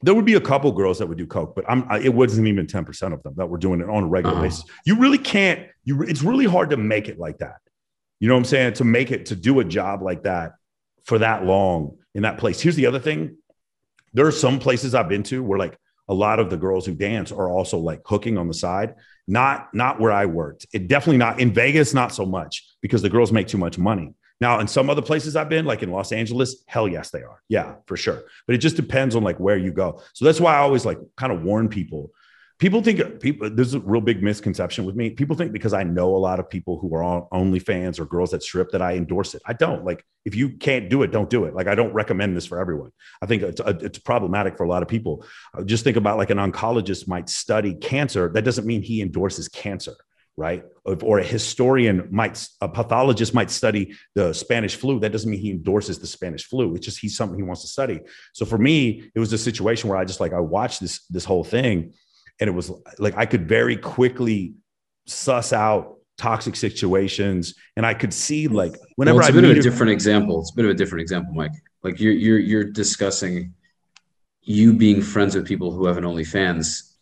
there 0.01 0.13
would 0.13 0.25
be 0.25 0.33
a 0.33 0.41
couple 0.41 0.69
girls 0.73 0.99
that 0.99 1.07
would 1.07 1.17
do 1.17 1.25
coke, 1.25 1.55
but 1.55 1.63
I'm 1.65 1.85
I, 1.89 1.99
it 1.99 2.13
wasn't 2.13 2.49
even 2.49 2.67
10% 2.67 3.13
of 3.13 3.23
them 3.23 3.35
that 3.37 3.45
were 3.47 3.57
doing 3.57 3.79
it 3.79 3.87
on 3.89 4.03
a 4.03 4.07
regular 4.07 4.35
Uh-huh. 4.35 4.43
basis. 4.43 4.65
You 4.85 4.99
really 4.99 5.17
can't, 5.17 5.65
you 5.85 6.01
it's 6.01 6.21
really 6.21 6.43
hard 6.43 6.71
to 6.71 6.75
make 6.77 7.07
it 7.07 7.17
like 7.19 7.37
that. 7.37 7.59
You 8.19 8.27
know 8.27 8.33
what 8.33 8.39
I'm 8.39 8.45
saying? 8.45 8.73
To 8.73 8.83
make 8.83 9.11
it 9.11 9.27
to 9.27 9.35
do 9.37 9.61
a 9.61 9.63
job 9.63 10.01
like 10.01 10.23
that 10.23 10.55
for 11.05 11.19
that 11.19 11.45
long 11.45 11.99
in 12.13 12.23
that 12.23 12.37
place. 12.37 12.59
Here's 12.59 12.75
the 12.75 12.85
other 12.85 12.99
thing. 12.99 13.37
There 14.13 14.27
are 14.27 14.31
some 14.33 14.59
places 14.59 14.93
I've 14.93 15.07
been 15.07 15.23
to 15.23 15.41
where 15.41 15.57
like 15.57 15.77
a 16.07 16.13
lot 16.13 16.39
of 16.39 16.49
the 16.49 16.57
girls 16.57 16.85
who 16.85 16.93
dance 16.93 17.31
are 17.31 17.49
also 17.49 17.77
like 17.77 18.01
hooking 18.05 18.37
on 18.37 18.47
the 18.47 18.53
side. 18.53 18.95
Not 19.27 19.73
not 19.73 20.01
where 20.01 20.11
I 20.11 20.25
worked. 20.25 20.65
It 20.73 20.87
definitely 20.87 21.17
not 21.17 21.39
in 21.39 21.53
Vegas, 21.53 21.93
not 21.93 22.13
so 22.13 22.25
much 22.25 22.67
because 22.81 23.01
the 23.01 23.09
girls 23.09 23.31
make 23.31 23.47
too 23.47 23.57
much 23.57 23.77
money. 23.77 24.13
Now, 24.41 24.59
in 24.59 24.67
some 24.67 24.89
other 24.89 25.01
places 25.01 25.37
I've 25.37 25.47
been, 25.47 25.63
like 25.65 25.83
in 25.83 25.91
Los 25.91 26.11
Angeles, 26.11 26.63
hell 26.67 26.87
yes, 26.87 27.11
they 27.11 27.21
are. 27.21 27.41
Yeah, 27.47 27.75
for 27.85 27.95
sure. 27.95 28.23
But 28.45 28.55
it 28.55 28.57
just 28.57 28.75
depends 28.75 29.15
on 29.15 29.23
like 29.23 29.39
where 29.39 29.57
you 29.57 29.71
go. 29.71 30.01
So 30.13 30.25
that's 30.25 30.41
why 30.41 30.55
I 30.55 30.57
always 30.57 30.85
like 30.85 30.97
kind 31.15 31.31
of 31.31 31.43
warn 31.43 31.69
people. 31.69 32.11
People 32.63 32.81
think 32.81 33.19
people 33.19 33.49
there's 33.49 33.73
a 33.73 33.81
real 33.81 33.99
big 33.99 34.23
misconception 34.23 34.85
with 34.85 34.95
me. 34.95 35.09
People 35.09 35.35
think 35.35 35.51
because 35.51 35.73
I 35.73 35.83
know 35.83 36.15
a 36.15 36.21
lot 36.29 36.39
of 36.39 36.49
people 36.49 36.79
who 36.79 36.95
are 36.95 37.03
on 37.03 37.23
OnlyFans 37.33 37.99
or 37.99 38.05
girls 38.05 38.31
that 38.31 38.41
strip 38.41 38.71
that 38.71 38.81
I 38.81 38.93
endorse 38.93 39.35
it. 39.35 39.41
I 39.45 39.51
don't. 39.51 39.83
Like 39.83 40.05
if 40.23 40.33
you 40.33 40.51
can't 40.51 40.89
do 40.89 41.03
it, 41.03 41.11
don't 41.11 41.29
do 41.29 41.43
it. 41.43 41.53
Like 41.53 41.67
I 41.67 41.75
don't 41.75 41.91
recommend 41.91 42.37
this 42.37 42.45
for 42.45 42.61
everyone. 42.61 42.91
I 43.21 43.25
think 43.25 43.43
it's, 43.43 43.59
it's 43.59 43.99
problematic 43.99 44.55
for 44.55 44.63
a 44.63 44.69
lot 44.69 44.81
of 44.81 44.87
people. 44.87 45.25
Uh, 45.53 45.63
Just 45.65 45.83
think 45.83 45.97
about 45.97 46.17
like 46.17 46.29
an 46.29 46.37
oncologist 46.37 47.05
might 47.05 47.27
study 47.27 47.73
cancer. 47.73 48.29
That 48.29 48.45
doesn't 48.45 48.65
mean 48.65 48.81
he 48.81 49.01
endorses 49.01 49.49
cancer 49.49 49.95
right? 50.35 50.63
Or 50.83 51.19
a 51.19 51.23
historian 51.23 52.07
might, 52.09 52.47
a 52.59 52.67
pathologist 52.67 53.33
might 53.33 53.51
study 53.51 53.93
the 54.15 54.33
Spanish 54.33 54.75
flu. 54.75 54.99
That 54.99 55.11
doesn't 55.11 55.29
mean 55.29 55.39
he 55.39 55.51
endorses 55.51 55.99
the 55.99 56.07
Spanish 56.07 56.45
flu. 56.45 56.75
It's 56.75 56.85
just 56.85 56.99
he's 56.99 57.15
something 57.15 57.37
he 57.37 57.43
wants 57.43 57.61
to 57.61 57.67
study. 57.67 57.99
So 58.33 58.45
for 58.45 58.57
me, 58.57 59.11
it 59.13 59.19
was 59.19 59.31
a 59.31 59.37
situation 59.37 59.89
where 59.89 59.97
I 59.97 60.05
just 60.05 60.19
like 60.19 60.33
I 60.33 60.39
watched 60.39 60.81
this 60.81 61.05
this 61.07 61.23
whole 61.23 61.43
thing, 61.43 61.93
and 62.39 62.47
it 62.47 62.53
was 62.53 62.71
like 62.99 63.15
I 63.17 63.25
could 63.25 63.47
very 63.47 63.77
quickly 63.77 64.53
suss 65.05 65.53
out 65.53 65.97
toxic 66.17 66.55
situations, 66.55 67.55
and 67.75 67.85
I 67.85 67.93
could 67.93 68.13
see 68.13 68.47
like 68.47 68.75
whenever 68.95 69.17
well, 69.17 69.27
it's 69.27 69.37
a 69.37 69.41
bit 69.41 69.51
of 69.51 69.57
a 69.57 69.61
different 69.61 69.91
example. 69.91 70.41
It's 70.41 70.51
a 70.51 70.55
bit 70.55 70.65
of 70.65 70.71
a 70.71 70.75
different 70.75 71.01
example, 71.01 71.33
Mike. 71.33 71.51
Like 71.83 71.99
you're 71.99 72.13
you're 72.13 72.39
you're 72.39 72.63
discussing 72.63 73.53
you 74.41 74.73
being 74.73 75.01
friends 75.01 75.35
with 75.35 75.47
people 75.47 75.71
who 75.71 75.85
have 75.85 75.97
an 75.97 76.03
OnlyFans, 76.03 76.93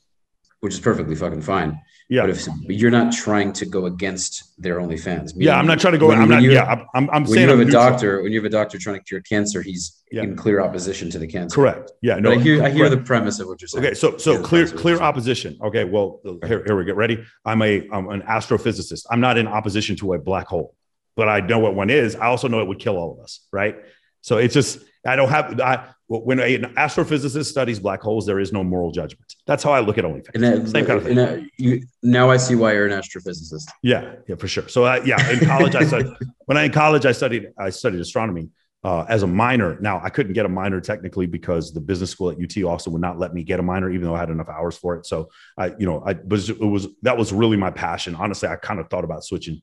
which 0.59 0.73
is 0.73 0.79
perfectly 0.79 1.15
fucking 1.15 1.41
fine. 1.41 1.79
Yeah. 2.12 2.22
But 2.24 2.30
if 2.32 2.46
but 2.68 2.75
you're 2.75 2.91
not 2.91 3.13
trying 3.13 3.53
to 3.53 3.65
go 3.65 3.86
against 3.86 4.34
their 4.62 4.77
OnlyFans. 4.80 5.32
yeah, 5.36 5.58
I'm 5.58 5.65
not 5.65 5.80
trying 5.80 5.94
to 5.94 5.98
go. 5.98 6.08
when- 6.10 6.18
I'm 6.22 6.27
when 6.30 6.38
not. 6.39 6.44
you- 6.44 6.51
Yeah, 6.51 6.84
I'm. 6.94 7.10
I'm, 7.15 7.24
When 7.24 7.34
saying 7.34 7.41
you 7.44 7.50
have 7.50 7.56
I'm 7.58 7.62
a 7.62 7.65
neutral. 7.65 7.84
doctor, 7.89 8.22
when 8.24 8.32
you 8.34 8.39
have 8.39 8.46
a 8.46 8.50
doctor 8.60 8.77
trying 8.77 8.98
to 9.00 9.03
cure 9.03 9.22
cancer, 9.22 9.62
he's 9.62 9.84
Yeah. 10.12 10.24
in 10.24 10.36
clear 10.36 10.60
opposition 10.62 11.10
to 11.12 11.20
the 11.20 11.27
cancer. 11.27 11.56
Correct. 11.56 11.91
Yeah. 12.01 12.18
No. 12.20 12.30
But 12.32 12.39
I 12.39 12.41
hear 12.41 12.63
I 12.63 12.70
hear 12.70 12.88
correct. 12.89 12.96
the 13.01 13.08
premise 13.12 13.39
of 13.39 13.48
what 13.48 13.62
you're 13.62 13.70
saying. 13.70 13.86
Okay, 13.86 13.94
so 13.96 14.18
so 14.18 14.34
Yeah, 14.34 14.38
clear 14.39 14.65
premise 14.65 14.70
of 14.72 14.75
what 14.75 14.82
clear 14.82 14.98
opposition. 15.10 15.58
Okay, 15.68 15.84
well 15.86 16.08
here, 16.50 16.62
here 16.68 16.75
we 16.77 16.84
get 16.86 16.98
ready. 16.98 17.24
I'm 17.46 17.62
a 17.62 17.88
I'm 17.94 18.10
an 18.10 18.22
astrophysicist. 18.24 19.06
I'm 19.10 19.22
not 19.22 19.38
in 19.38 19.48
opposition 19.48 19.96
to 20.01 20.13
a 20.13 20.20
black 20.20 20.48
hole, 20.48 20.75
but 21.15 21.27
I 21.30 21.39
know 21.39 21.60
what 21.60 21.74
one 21.75 21.89
is. 21.89 22.15
I 22.18 22.25
also 22.27 22.48
know 22.50 22.60
it 22.62 22.68
would 22.68 22.80
kill 22.80 22.98
all 22.98 23.13
of 23.13 23.20
us, 23.24 23.39
right? 23.53 23.75
So 24.22 24.38
it's 24.38 24.53
just 24.53 24.80
I 25.08 25.15
don't 25.15 25.30
have 25.30 25.60
I 25.62 25.74
when 26.20 26.39
an 26.39 26.74
astrophysicist 26.75 27.46
studies 27.46 27.80
black 27.80 28.01
holes, 28.01 28.25
there 28.25 28.39
is 28.39 28.51
no 28.51 28.63
moral 28.63 28.91
judgment. 28.91 29.34
That's 29.48 29.63
how 29.63 29.72
I 29.72 29.80
look 29.80 29.98
at 29.98 30.03
OnlyFans. 30.03 30.30
And 30.36 30.44
that, 30.44 30.68
Same 30.70 30.86
kind 30.86 30.98
of 31.00 31.03
thing. 31.06 31.15
that- 31.15 31.41
you, 31.58 31.82
now 32.03 32.30
I 32.30 32.38
see 32.38 32.56
why 32.56 32.74
you're 32.74 32.86
an 32.88 32.91
astrophysicist. 32.91 33.68
Yeah, 33.82 34.15
yeah, 34.27 34.36
for 34.36 34.48
sure. 34.48 34.68
So 34.68 34.84
uh, 34.86 35.01
yeah, 35.06 35.30
in 35.32 35.39
college 35.46 35.75
I 35.75 35.84
studied 35.86 36.12
when 36.46 36.58
I 36.58 36.63
in 36.63 36.72
college 36.72 37.06
I 37.06 37.12
studied 37.13 37.50
I 37.58 37.70
studied 37.70 38.00
astronomy. 38.01 38.50
uh, 38.84 39.06
as 39.10 39.22
a 39.24 39.27
minor. 39.27 39.77
Now 39.80 40.01
I 40.03 40.10
couldn't 40.10 40.34
get 40.34 40.46
a 40.46 40.50
minor 40.50 40.82
technically 40.82 41.27
because 41.27 41.72
the 41.72 41.80
business 41.80 42.10
school 42.10 42.32
at 42.32 42.38
UT 42.41 42.63
also 42.63 42.89
would 42.91 43.01
not 43.01 43.20
let 43.20 43.32
me 43.34 43.44
get 43.44 43.60
a 43.60 43.63
minor, 43.63 43.89
even 43.91 44.06
though 44.08 44.15
I 44.15 44.20
had 44.20 44.32
enough 44.32 44.50
hours 44.50 44.75
for 44.75 44.96
it. 44.98 45.06
So 45.06 45.30
I, 45.58 45.68
you 45.80 45.86
know, 45.86 46.03
I 46.06 46.13
was 46.27 46.50
it 46.50 46.60
was 46.60 46.88
that 47.03 47.15
was 47.18 47.32
really 47.32 47.58
my 47.58 47.70
passion. 47.72 48.15
Honestly, 48.15 48.50
I 48.50 48.56
kind 48.56 48.80
of 48.80 48.89
thought 48.89 49.03
about 49.03 49.24
switching 49.24 49.62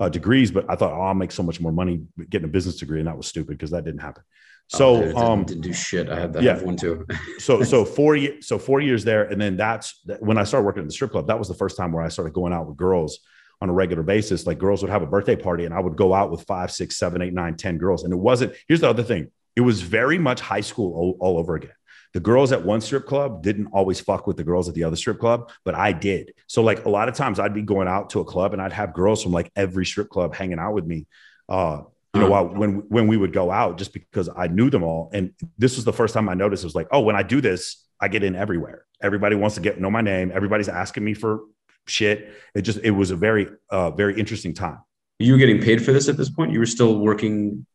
uh, 0.00 0.08
degrees, 0.08 0.50
but 0.50 0.64
I 0.68 0.74
thought, 0.74 0.92
oh, 0.92 1.00
I'll 1.00 1.14
make 1.14 1.30
so 1.32 1.44
much 1.44 1.60
more 1.60 1.72
money 1.72 2.02
getting 2.28 2.44
a 2.44 2.52
business 2.52 2.76
degree, 2.76 2.98
and 2.98 3.06
that 3.08 3.16
was 3.16 3.28
stupid 3.28 3.52
because 3.56 3.70
that 3.70 3.84
didn't 3.84 4.00
happen. 4.00 4.24
So 4.68 4.96
Oh, 4.96 5.02
dude, 5.02 5.16
um, 5.16 5.44
didn't, 5.44 5.62
do 5.62 5.72
shit. 5.72 6.08
I 6.10 6.18
had 6.18 6.32
that 6.32 6.42
yeah. 6.42 6.60
one 6.60 6.76
too. 6.76 7.06
so 7.38 7.62
so 7.62 7.84
four 7.84 8.16
years 8.16 8.46
so 8.46 8.58
four 8.58 8.80
years 8.80 9.04
there 9.04 9.24
and 9.24 9.40
then 9.40 9.56
that's 9.56 10.02
when 10.20 10.38
i 10.38 10.44
started 10.44 10.64
working 10.64 10.82
at 10.82 10.88
the 10.88 10.92
strip 10.92 11.12
club 11.12 11.26
that 11.28 11.38
was 11.38 11.48
the 11.48 11.54
first 11.54 11.76
time 11.76 11.92
where 11.92 12.02
i 12.02 12.08
started 12.08 12.32
going 12.32 12.52
out 12.52 12.66
with 12.66 12.76
girls 12.76 13.20
on 13.60 13.68
a 13.68 13.72
regular 13.72 14.02
basis 14.02 14.46
like 14.46 14.58
girls 14.58 14.82
would 14.82 14.90
have 14.90 15.02
a 15.02 15.06
birthday 15.06 15.36
party 15.36 15.64
and 15.64 15.74
i 15.74 15.80
would 15.80 15.96
go 15.96 16.12
out 16.12 16.30
with 16.30 16.42
five 16.42 16.70
six 16.70 16.96
seven 16.96 17.22
eight 17.22 17.32
nine 17.32 17.56
ten 17.56 17.78
girls 17.78 18.04
and 18.04 18.12
it 18.12 18.16
wasn't 18.16 18.52
here's 18.68 18.80
the 18.80 18.88
other 18.88 19.02
thing 19.02 19.30
it 19.54 19.60
was 19.60 19.82
very 19.82 20.18
much 20.18 20.40
high 20.40 20.60
school 20.60 20.94
all, 20.94 21.16
all 21.20 21.38
over 21.38 21.54
again 21.54 21.72
the 22.12 22.20
girls 22.20 22.52
at 22.52 22.64
one 22.64 22.80
strip 22.80 23.06
club 23.06 23.42
didn't 23.42 23.66
always 23.72 24.00
fuck 24.00 24.26
with 24.26 24.36
the 24.36 24.44
girls 24.44 24.68
at 24.68 24.74
the 24.74 24.84
other 24.84 24.96
strip 24.96 25.18
club 25.18 25.50
but 25.64 25.74
i 25.74 25.92
did 25.92 26.32
so 26.46 26.62
like 26.62 26.84
a 26.84 26.88
lot 26.88 27.08
of 27.08 27.14
times 27.14 27.38
i'd 27.38 27.54
be 27.54 27.62
going 27.62 27.88
out 27.88 28.10
to 28.10 28.20
a 28.20 28.24
club 28.24 28.52
and 28.52 28.60
i'd 28.60 28.72
have 28.72 28.92
girls 28.92 29.22
from 29.22 29.32
like 29.32 29.50
every 29.56 29.86
strip 29.86 30.08
club 30.08 30.34
hanging 30.34 30.58
out 30.58 30.74
with 30.74 30.86
me 30.86 31.06
uh 31.48 31.82
you 32.16 32.22
know, 32.24 32.30
while, 32.30 32.46
when 32.48 32.82
when 32.88 33.06
we 33.06 33.16
would 33.16 33.32
go 33.32 33.50
out, 33.50 33.78
just 33.78 33.92
because 33.92 34.28
I 34.34 34.46
knew 34.48 34.70
them 34.70 34.82
all, 34.82 35.10
and 35.12 35.32
this 35.58 35.76
was 35.76 35.84
the 35.84 35.92
first 35.92 36.14
time 36.14 36.28
I 36.28 36.34
noticed. 36.34 36.64
It 36.64 36.66
was 36.66 36.74
like, 36.74 36.88
oh, 36.90 37.00
when 37.00 37.16
I 37.16 37.22
do 37.22 37.40
this, 37.40 37.84
I 38.00 38.08
get 38.08 38.22
in 38.24 38.34
everywhere. 38.34 38.84
Everybody 39.02 39.36
wants 39.36 39.54
to 39.56 39.60
get 39.60 39.80
know 39.80 39.90
my 39.90 40.00
name. 40.02 40.30
Everybody's 40.34 40.68
asking 40.68 41.04
me 41.04 41.14
for 41.14 41.40
shit. 41.86 42.32
It 42.54 42.62
just 42.62 42.78
it 42.82 42.90
was 42.90 43.10
a 43.10 43.16
very 43.16 43.48
uh 43.70 43.90
very 43.90 44.18
interesting 44.18 44.54
time. 44.54 44.78
You 45.18 45.32
were 45.32 45.38
getting 45.38 45.60
paid 45.60 45.84
for 45.84 45.92
this 45.92 46.08
at 46.08 46.16
this 46.16 46.28
point. 46.30 46.52
You 46.52 46.58
were 46.58 46.66
still 46.66 46.98
working. 46.98 47.66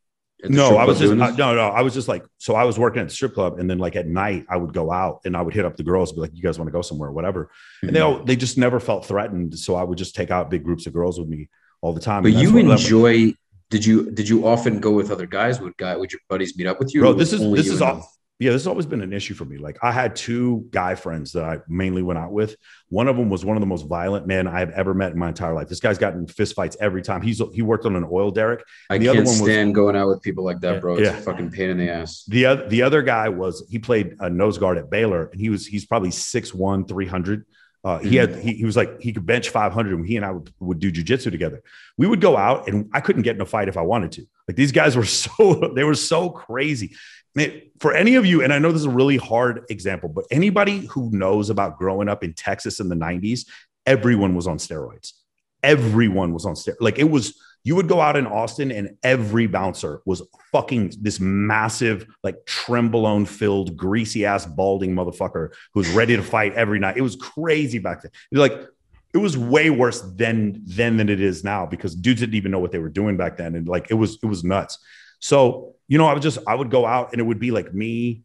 No, 0.43 0.77
I 0.77 0.85
was 0.85 0.97
just 0.97 1.13
uh, 1.13 1.15
no 1.15 1.53
no. 1.55 1.67
I 1.69 1.81
was 1.81 1.93
just 1.93 2.07
like 2.07 2.23
so. 2.39 2.55
I 2.55 2.63
was 2.63 2.79
working 2.79 2.99
at 3.01 3.09
the 3.09 3.13
strip 3.13 3.35
club, 3.35 3.59
and 3.59 3.69
then 3.69 3.77
like 3.77 3.95
at 3.95 4.07
night, 4.07 4.45
I 4.49 4.57
would 4.57 4.73
go 4.73 4.91
out 4.91 5.21
and 5.23 5.37
I 5.37 5.41
would 5.43 5.53
hit 5.53 5.65
up 5.65 5.77
the 5.77 5.83
girls, 5.83 6.09
and 6.09 6.15
be 6.17 6.21
like, 6.21 6.31
"You 6.33 6.41
guys 6.41 6.57
want 6.57 6.67
to 6.67 6.71
go 6.71 6.81
somewhere, 6.81 7.09
or 7.09 7.13
whatever." 7.13 7.51
And 7.83 7.95
they 7.95 7.99
Mhm. 7.99 8.05
all 8.05 8.23
they 8.23 8.35
just 8.35 8.57
never 8.57 8.79
felt 8.79 9.05
threatened. 9.05 9.57
So 9.59 9.75
I 9.75 9.83
would 9.83 9.99
just 9.99 10.15
take 10.15 10.31
out 10.31 10.49
big 10.49 10.63
groups 10.63 10.87
of 10.87 10.93
girls 10.93 11.19
with 11.19 11.29
me 11.29 11.47
all 11.81 11.93
the 11.93 12.01
time. 12.01 12.23
But 12.23 12.33
you 12.33 12.57
enjoy. 12.57 13.35
Did 13.71 13.85
you 13.85 14.11
did 14.11 14.27
you 14.27 14.45
often 14.45 14.79
go 14.81 14.91
with 14.91 15.09
other 15.11 15.25
guys? 15.25 15.61
Would 15.61 15.77
guy 15.77 15.95
would 15.95 16.11
your 16.11 16.19
buddies 16.29 16.57
meet 16.57 16.67
up 16.67 16.77
with 16.77 16.93
you? 16.93 16.99
Bro, 17.01 17.13
this 17.13 17.31
is 17.31 17.39
this 17.53 17.67
is 17.69 17.81
all, 17.81 17.95
them? 17.95 18.03
yeah, 18.37 18.51
this 18.51 18.63
has 18.63 18.67
always 18.67 18.85
been 18.85 18.99
an 19.01 19.13
issue 19.13 19.33
for 19.33 19.45
me. 19.45 19.57
Like 19.57 19.77
I 19.81 19.93
had 19.93 20.13
two 20.13 20.67
guy 20.71 20.93
friends 20.95 21.31
that 21.31 21.45
I 21.45 21.59
mainly 21.69 22.01
went 22.01 22.19
out 22.19 22.33
with. 22.33 22.57
One 22.89 23.07
of 23.07 23.15
them 23.15 23.29
was 23.29 23.45
one 23.45 23.55
of 23.55 23.61
the 23.61 23.67
most 23.67 23.87
violent 23.87 24.27
men 24.27 24.45
I've 24.45 24.71
ever 24.71 24.93
met 24.93 25.13
in 25.13 25.17
my 25.17 25.29
entire 25.29 25.53
life. 25.53 25.69
This 25.69 25.79
guy's 25.79 25.97
gotten 25.97 26.19
in 26.19 26.27
fist 26.27 26.53
fights 26.53 26.75
every 26.81 27.01
time. 27.01 27.21
He's 27.21 27.41
he 27.53 27.61
worked 27.61 27.85
on 27.85 27.95
an 27.95 28.05
oil 28.11 28.29
derrick. 28.29 28.61
I 28.89 28.97
the 28.97 29.07
other 29.07 29.19
can't 29.19 29.27
one 29.27 29.39
was- 29.39 29.49
stand 29.49 29.73
going 29.73 29.95
out 29.95 30.09
with 30.09 30.21
people 30.21 30.43
like 30.43 30.59
that, 30.59 30.81
bro. 30.81 30.95
It's 30.97 31.03
Yeah. 31.09 31.17
a 31.17 31.21
fucking 31.21 31.51
pain 31.51 31.69
in 31.69 31.77
the 31.77 31.89
ass. 31.89 32.25
The 32.27 32.45
other 32.47 32.67
the 32.67 32.81
other 32.81 33.01
guy 33.03 33.29
was 33.29 33.65
he 33.71 33.79
played 33.79 34.17
a 34.19 34.29
nose 34.29 34.57
guard 34.57 34.77
at 34.77 34.89
Baylor, 34.89 35.27
and 35.31 35.39
he 35.39 35.47
was 35.49 35.65
he's 35.65 35.85
probably 35.85 36.09
6'1", 36.11 36.89
300. 36.89 37.45
Uh, 37.83 37.97
he 37.97 38.15
had 38.15 38.35
he, 38.35 38.53
he 38.53 38.65
was 38.65 38.77
like 38.77 39.01
he 39.01 39.11
could 39.11 39.25
bench 39.25 39.49
500 39.49 39.93
and 39.93 40.05
he 40.05 40.15
and 40.15 40.25
I 40.25 40.31
would, 40.31 40.53
would 40.59 40.79
do 40.79 40.91
jujitsu 40.91 41.31
together. 41.31 41.63
We 41.97 42.05
would 42.05 42.21
go 42.21 42.37
out 42.37 42.67
and 42.67 42.89
I 42.93 43.01
couldn't 43.01 43.23
get 43.23 43.35
in 43.35 43.41
a 43.41 43.45
fight 43.45 43.69
if 43.69 43.77
I 43.77 43.81
wanted 43.81 44.11
to. 44.13 44.27
Like 44.47 44.55
these 44.55 44.71
guys 44.71 44.95
were 44.95 45.05
so 45.05 45.71
they 45.75 45.83
were 45.83 45.95
so 45.95 46.29
crazy. 46.29 46.95
Man, 47.33 47.61
for 47.79 47.93
any 47.93 48.15
of 48.15 48.25
you, 48.25 48.43
and 48.43 48.51
I 48.51 48.59
know 48.59 48.71
this 48.71 48.81
is 48.81 48.87
a 48.87 48.89
really 48.89 49.17
hard 49.17 49.65
example, 49.69 50.09
but 50.09 50.25
anybody 50.29 50.85
who 50.87 51.09
knows 51.11 51.49
about 51.49 51.77
growing 51.77 52.09
up 52.09 52.23
in 52.23 52.33
Texas 52.33 52.79
in 52.81 52.89
the 52.89 52.95
90s, 52.95 53.47
everyone 53.85 54.35
was 54.35 54.47
on 54.47 54.57
steroids. 54.57 55.13
Everyone 55.63 56.33
was 56.33 56.45
on 56.45 56.55
steroids. 56.55 56.81
Like 56.81 56.99
it 56.99 57.09
was, 57.09 57.41
you 57.63 57.75
would 57.75 57.87
go 57.87 58.01
out 58.01 58.15
in 58.17 58.25
Austin 58.25 58.71
and 58.71 58.97
every 59.03 59.47
bouncer 59.47 60.01
was 60.05 60.23
fucking 60.51 60.93
this 60.99 61.19
massive, 61.19 62.07
like 62.23 62.35
trenbolone 62.45 63.27
filled, 63.27 63.77
greasy 63.77 64.25
ass, 64.25 64.45
balding 64.45 64.95
motherfucker 64.95 65.49
who's 65.73 65.89
ready 65.89 66.15
to 66.15 66.23
fight 66.23 66.53
every 66.53 66.79
night. 66.79 66.97
It 66.97 67.01
was 67.01 67.15
crazy 67.15 67.77
back 67.77 68.01
then. 68.01 68.11
Like 68.31 68.53
it 69.13 69.17
was 69.17 69.37
way 69.37 69.69
worse 69.69 70.01
then 70.15 70.61
then 70.65 70.97
than 70.97 71.09
it 71.09 71.19
is 71.19 71.43
now 71.43 71.65
because 71.65 71.95
dudes 71.95 72.21
didn't 72.21 72.35
even 72.35 72.51
know 72.51 72.59
what 72.59 72.71
they 72.71 72.79
were 72.79 72.89
doing 72.89 73.17
back 73.17 73.37
then. 73.37 73.55
And 73.55 73.67
like 73.67 73.91
it 73.91 73.95
was, 73.95 74.17
it 74.23 74.25
was 74.25 74.43
nuts. 74.43 74.79
So, 75.19 75.75
you 75.87 75.97
know, 75.97 76.07
I 76.07 76.13
would 76.13 76.23
just 76.23 76.39
I 76.47 76.55
would 76.55 76.71
go 76.71 76.85
out 76.85 77.11
and 77.11 77.21
it 77.21 77.23
would 77.23 77.39
be 77.39 77.51
like 77.51 77.73
me, 77.73 78.23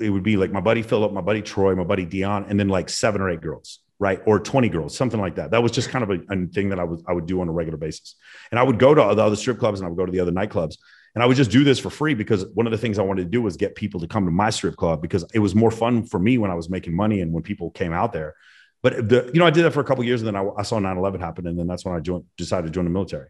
it 0.00 0.10
would 0.10 0.24
be 0.24 0.36
like 0.36 0.50
my 0.50 0.60
buddy 0.60 0.82
Philip, 0.82 1.12
my 1.12 1.20
buddy 1.20 1.42
Troy, 1.42 1.76
my 1.76 1.84
buddy 1.84 2.04
Dion, 2.04 2.46
and 2.48 2.58
then 2.58 2.68
like 2.68 2.88
seven 2.88 3.20
or 3.20 3.30
eight 3.30 3.40
girls, 3.40 3.78
right? 4.02 4.20
Or 4.26 4.40
20 4.40 4.68
girls, 4.68 4.96
something 4.96 5.20
like 5.20 5.36
that. 5.36 5.52
That 5.52 5.62
was 5.62 5.70
just 5.70 5.88
kind 5.88 6.02
of 6.02 6.10
a, 6.10 6.34
a 6.34 6.46
thing 6.48 6.70
that 6.70 6.80
I 6.80 6.84
was 6.84 7.04
I 7.06 7.12
would 7.12 7.26
do 7.26 7.40
on 7.40 7.48
a 7.48 7.52
regular 7.52 7.78
basis. 7.78 8.16
And 8.50 8.58
I 8.58 8.64
would 8.64 8.80
go 8.80 8.92
to 8.96 9.14
the 9.14 9.22
other 9.22 9.36
strip 9.36 9.60
clubs 9.60 9.78
and 9.78 9.86
I 9.86 9.90
would 9.90 9.96
go 9.96 10.04
to 10.04 10.10
the 10.10 10.18
other 10.18 10.32
nightclubs. 10.32 10.74
And 11.14 11.22
I 11.22 11.26
would 11.26 11.36
just 11.36 11.52
do 11.52 11.62
this 11.62 11.78
for 11.78 11.88
free 11.88 12.14
because 12.14 12.44
one 12.54 12.66
of 12.66 12.72
the 12.72 12.78
things 12.78 12.98
I 12.98 13.02
wanted 13.02 13.22
to 13.22 13.28
do 13.28 13.40
was 13.40 13.56
get 13.56 13.76
people 13.76 14.00
to 14.00 14.08
come 14.08 14.24
to 14.24 14.32
my 14.32 14.50
strip 14.50 14.74
club 14.74 15.00
because 15.00 15.24
it 15.32 15.38
was 15.38 15.54
more 15.54 15.70
fun 15.70 16.04
for 16.04 16.18
me 16.18 16.36
when 16.36 16.50
I 16.50 16.54
was 16.54 16.68
making 16.68 16.96
money 16.96 17.20
and 17.20 17.32
when 17.32 17.44
people 17.44 17.70
came 17.70 17.92
out 17.92 18.12
there. 18.12 18.34
But 18.82 19.08
the, 19.08 19.30
you 19.32 19.38
know, 19.38 19.46
I 19.46 19.50
did 19.50 19.62
that 19.62 19.72
for 19.72 19.80
a 19.80 19.84
couple 19.84 20.02
of 20.02 20.08
years 20.08 20.20
and 20.20 20.26
then 20.26 20.34
I, 20.34 20.48
I 20.58 20.62
saw 20.62 20.80
9-11 20.80 21.20
happen. 21.20 21.46
And 21.46 21.56
then 21.56 21.68
that's 21.68 21.84
when 21.84 21.94
I 21.94 22.00
joined, 22.00 22.24
decided 22.36 22.66
to 22.66 22.72
join 22.72 22.86
the 22.86 22.90
military. 22.90 23.28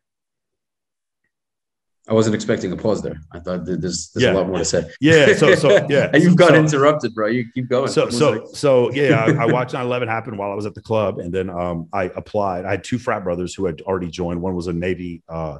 I 2.08 2.14
wasn't 2.14 2.34
expecting 2.34 2.72
a 2.72 2.76
pause 2.76 3.00
there. 3.00 3.20
I 3.30 3.38
thought 3.38 3.64
there's 3.64 3.78
there's 3.80 4.16
Yeah. 4.16 4.32
a 4.32 4.34
lot 4.34 4.48
more 4.48 4.58
to 4.58 4.64
say. 4.64 4.90
Yeah. 5.00 5.34
So, 5.34 5.54
so 5.54 5.86
yeah. 5.88 6.14
You've 6.16 6.36
got 6.36 6.48
So- 6.48 6.54
interrupted, 6.56 7.14
bro. 7.14 7.28
You 7.28 7.44
keep 7.54 7.68
going. 7.68 7.88
so 7.88 8.10
so 8.10 8.32
it? 8.32 8.48
so 8.48 8.90
yeah 8.92 9.24
I, 9.24 9.44
I 9.44 9.46
watched 9.46 9.74
9-11 9.74 10.08
happen 10.08 10.36
while 10.36 10.50
i 10.50 10.54
was 10.54 10.66
at 10.66 10.74
the 10.74 10.82
club 10.82 11.18
and 11.20 11.32
then 11.32 11.48
um 11.48 11.88
i 11.92 12.04
applied 12.04 12.64
i 12.64 12.70
had 12.72 12.82
two 12.84 12.98
frat 12.98 13.22
brothers 13.24 13.54
who 13.54 13.66
had 13.66 13.80
already 13.82 14.08
joined 14.10 14.42
one 14.42 14.54
was 14.54 14.66
a 14.66 14.72
navy 14.72 15.22
uh 15.28 15.58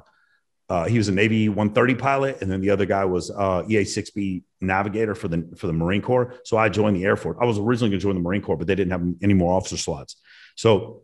uh, 0.69 0.87
he 0.87 0.97
was 0.97 1.09
a 1.09 1.13
Navy 1.13 1.51
130 1.51 1.95
pilot, 1.97 2.39
and 2.41 2.51
then 2.51 2.63
the 2.63 2.71
other 2.71 2.87
guy 2.87 3.05
was 3.05 3.31
uh, 3.31 3.63
EA6B 3.69 4.43
navigator 4.63 5.15
for 5.15 5.29
the 5.29 5.47
for 5.55 5.67
the 5.67 5.73
Marine 5.75 6.01
Corps. 6.01 6.35
So 6.45 6.57
I 6.57 6.71
joined 6.71 6.97
the 6.97 7.05
Air 7.05 7.17
Force. 7.17 7.37
I 7.39 7.45
was 7.45 7.59
originally 7.59 7.91
going 7.91 8.01
to 8.01 8.03
join 8.03 8.15
the 8.15 8.23
Marine 8.23 8.41
Corps, 8.41 8.57
but 8.57 8.67
they 8.67 8.75
didn't 8.75 8.93
have 8.93 9.03
any 9.23 9.35
more 9.35 9.53
officer 9.55 9.77
slots. 9.77 10.17
So 10.55 11.03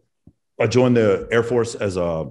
I 0.59 0.69
joined 0.69 0.97
the 0.97 1.29
Air 1.31 1.43
Force 1.43 1.75
as 1.75 1.99
a. 1.99 2.31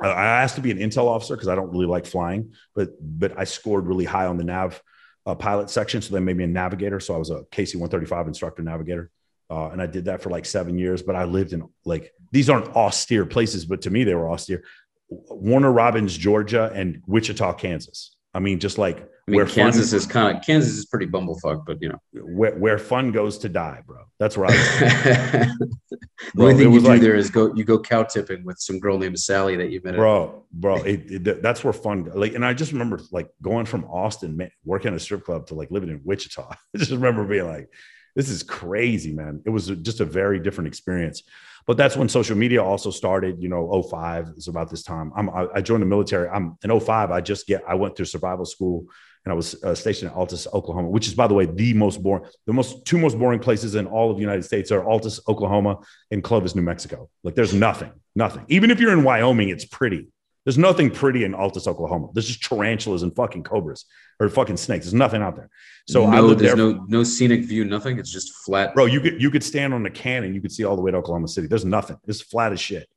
I 0.00 0.42
asked 0.42 0.56
to 0.56 0.60
be 0.60 0.70
an 0.70 0.78
intel 0.78 1.06
officer 1.06 1.34
because 1.34 1.48
I 1.48 1.54
don't 1.54 1.70
really 1.70 1.86
like 1.86 2.06
flying, 2.06 2.52
but 2.74 2.90
but 3.00 3.38
I 3.38 3.44
scored 3.44 3.86
really 3.86 4.04
high 4.04 4.26
on 4.26 4.36
the 4.36 4.44
nav 4.44 4.82
uh, 5.24 5.34
pilot 5.34 5.70
section, 5.70 6.02
so 6.02 6.14
they 6.14 6.20
made 6.20 6.36
me 6.36 6.44
a 6.44 6.48
navigator. 6.48 7.00
So 7.00 7.14
I 7.14 7.18
was 7.18 7.30
a 7.30 7.42
KC 7.50 7.76
135 7.76 8.28
instructor 8.28 8.62
navigator. 8.62 9.10
Uh, 9.48 9.68
and 9.68 9.80
I 9.80 9.86
did 9.86 10.06
that 10.06 10.22
for 10.22 10.30
like 10.30 10.44
seven 10.44 10.76
years, 10.78 11.02
but 11.02 11.14
I 11.14 11.24
lived 11.24 11.52
in 11.52 11.68
like 11.84 12.12
these 12.32 12.50
aren't 12.50 12.68
austere 12.74 13.24
places, 13.24 13.64
but 13.64 13.82
to 13.82 13.90
me 13.90 14.04
they 14.04 14.14
were 14.14 14.28
austere. 14.28 14.64
Warner 15.08 15.70
Robins, 15.70 16.16
Georgia, 16.16 16.70
and 16.74 17.02
Wichita, 17.06 17.52
Kansas. 17.54 18.16
I 18.34 18.40
mean, 18.40 18.58
just 18.58 18.76
like 18.76 19.08
I 19.28 19.32
mean, 19.32 19.36
where 19.38 19.46
Kansas 19.46 19.90
fun, 19.90 19.96
is 19.96 20.06
kind 20.06 20.36
of 20.36 20.44
Kansas 20.44 20.74
is 20.74 20.86
pretty 20.86 21.06
bumblefuck, 21.06 21.66
but 21.66 21.82
you 21.82 21.88
know, 21.88 21.98
where, 22.12 22.54
where 22.54 22.78
fun 22.78 23.10
goes 23.10 23.38
to 23.38 23.48
die, 23.48 23.82
bro. 23.84 24.04
That's 24.20 24.36
where 24.36 24.46
I 24.46 24.50
was. 24.52 24.78
the 26.34 26.42
only 26.42 26.54
thing 26.54 26.72
you 26.72 26.80
do 26.80 26.86
like- 26.86 27.00
there 27.00 27.16
is 27.16 27.28
go 27.28 27.52
you 27.54 27.64
go 27.64 27.76
cow 27.78 28.04
tipping 28.04 28.44
with 28.44 28.58
some 28.60 28.78
girl 28.78 28.98
named 28.98 29.18
Sally 29.18 29.56
that 29.56 29.70
you 29.70 29.80
met. 29.82 29.94
at- 29.94 29.98
bro, 29.98 30.44
bro. 30.52 30.76
It, 30.76 31.26
it- 31.26 31.42
that's 31.42 31.64
where 31.64 31.72
fun. 31.72 32.08
Like, 32.14 32.34
and 32.34 32.44
I 32.46 32.54
just 32.54 32.70
remember 32.70 33.00
like 33.10 33.28
going 33.42 33.66
from 33.66 33.84
Austin, 33.86 34.36
man, 34.36 34.50
working 34.64 34.92
at 34.92 34.96
a 34.96 35.00
strip 35.00 35.24
club 35.24 35.48
to 35.48 35.54
like 35.54 35.72
living 35.72 35.88
in 35.90 36.00
Wichita. 36.04 36.48
I 36.74 36.78
just 36.78 36.92
remember 36.92 37.24
being 37.24 37.48
like, 37.48 37.68
"This 38.14 38.28
is 38.28 38.44
crazy, 38.44 39.12
man." 39.12 39.42
It 39.44 39.50
was 39.50 39.66
just 39.66 39.98
a 39.98 40.04
very 40.04 40.38
different 40.38 40.68
experience. 40.68 41.24
But 41.66 41.76
that's 41.76 41.96
when 41.96 42.08
social 42.08 42.36
media 42.36 42.62
also 42.62 42.90
started. 42.90 43.42
You 43.42 43.48
know, 43.48 43.82
05 43.82 44.34
is 44.36 44.48
about 44.48 44.70
this 44.70 44.82
time. 44.82 45.12
I'm, 45.16 45.28
I, 45.30 45.60
joined 45.60 45.82
the 45.82 45.86
military. 45.86 46.28
I'm 46.28 46.56
in 46.62 46.78
05. 46.78 47.10
I 47.10 47.20
just 47.20 47.46
get. 47.46 47.62
I 47.66 47.74
went 47.74 47.96
through 47.96 48.06
survival 48.06 48.44
school. 48.44 48.86
And 49.24 49.32
I 49.32 49.34
was 49.34 49.60
uh, 49.64 49.74
stationed 49.74 50.12
at 50.12 50.16
Altus, 50.16 50.46
Oklahoma, 50.52 50.88
which 50.88 51.08
is, 51.08 51.14
by 51.14 51.26
the 51.26 51.34
way, 51.34 51.46
the 51.46 51.74
most 51.74 52.00
boring, 52.00 52.30
the 52.46 52.52
most 52.52 52.86
two 52.86 52.96
most 52.96 53.18
boring 53.18 53.40
places 53.40 53.74
in 53.74 53.86
all 53.86 54.08
of 54.08 54.18
the 54.18 54.20
United 54.20 54.44
States 54.44 54.70
are 54.70 54.82
Altus, 54.82 55.18
Oklahoma, 55.26 55.78
and 56.12 56.22
Clovis, 56.22 56.54
New 56.54 56.62
Mexico. 56.62 57.10
Like, 57.24 57.34
there's 57.34 57.52
nothing, 57.52 57.90
nothing. 58.14 58.44
Even 58.46 58.70
if 58.70 58.78
you're 58.78 58.92
in 58.92 59.02
Wyoming, 59.02 59.48
it's 59.48 59.64
pretty. 59.64 60.06
There's 60.46 60.56
nothing 60.56 60.92
pretty 60.92 61.24
in 61.24 61.32
Altus, 61.32 61.66
Oklahoma. 61.66 62.08
There's 62.14 62.28
just 62.28 62.40
tarantulas 62.40 63.02
and 63.02 63.14
fucking 63.16 63.42
cobras 63.42 63.84
or 64.20 64.28
fucking 64.28 64.56
snakes. 64.56 64.86
There's 64.86 64.94
nothing 64.94 65.20
out 65.20 65.34
there. 65.34 65.50
So 65.88 66.06
I 66.06 66.14
no, 66.14 66.34
there's 66.34 66.54
there. 66.54 66.56
no 66.56 66.84
no 66.86 67.02
scenic 67.02 67.44
view, 67.44 67.64
nothing. 67.64 67.98
It's 67.98 68.12
just 68.12 68.32
flat. 68.32 68.72
bro, 68.72 68.84
you 68.84 69.00
could 69.00 69.20
you 69.20 69.28
could 69.28 69.42
stand 69.42 69.74
on 69.74 69.84
a 69.86 69.90
can 69.90 70.22
and 70.22 70.36
you 70.36 70.40
could 70.40 70.52
see 70.52 70.64
all 70.64 70.76
the 70.76 70.82
way 70.82 70.92
to 70.92 70.98
Oklahoma 70.98 71.26
City. 71.26 71.48
There's 71.48 71.64
nothing. 71.64 71.96
It's 72.06 72.20
flat 72.20 72.52
as 72.52 72.60
shit. 72.60 72.88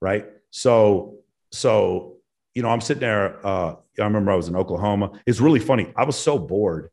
Right. 0.00 0.26
So 0.50 1.16
so 1.50 2.18
you 2.54 2.62
know, 2.62 2.68
I'm 2.68 2.80
sitting 2.80 3.00
there. 3.00 3.44
Uh, 3.44 3.74
I 3.98 4.04
remember 4.04 4.30
I 4.30 4.36
was 4.36 4.46
in 4.46 4.54
Oklahoma. 4.54 5.20
It's 5.26 5.40
really 5.40 5.58
funny. 5.58 5.92
I 5.96 6.04
was 6.04 6.16
so 6.16 6.38
bored. 6.38 6.90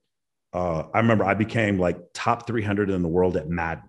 Uh, 0.51 0.85
I 0.93 0.97
remember 0.97 1.23
I 1.25 1.35
became 1.35 1.77
like 1.77 1.99
top 2.15 2.47
300 2.47 2.89
in 2.89 3.03
the 3.03 3.07
world 3.07 3.37
at 3.37 3.47
Madden. 3.47 3.83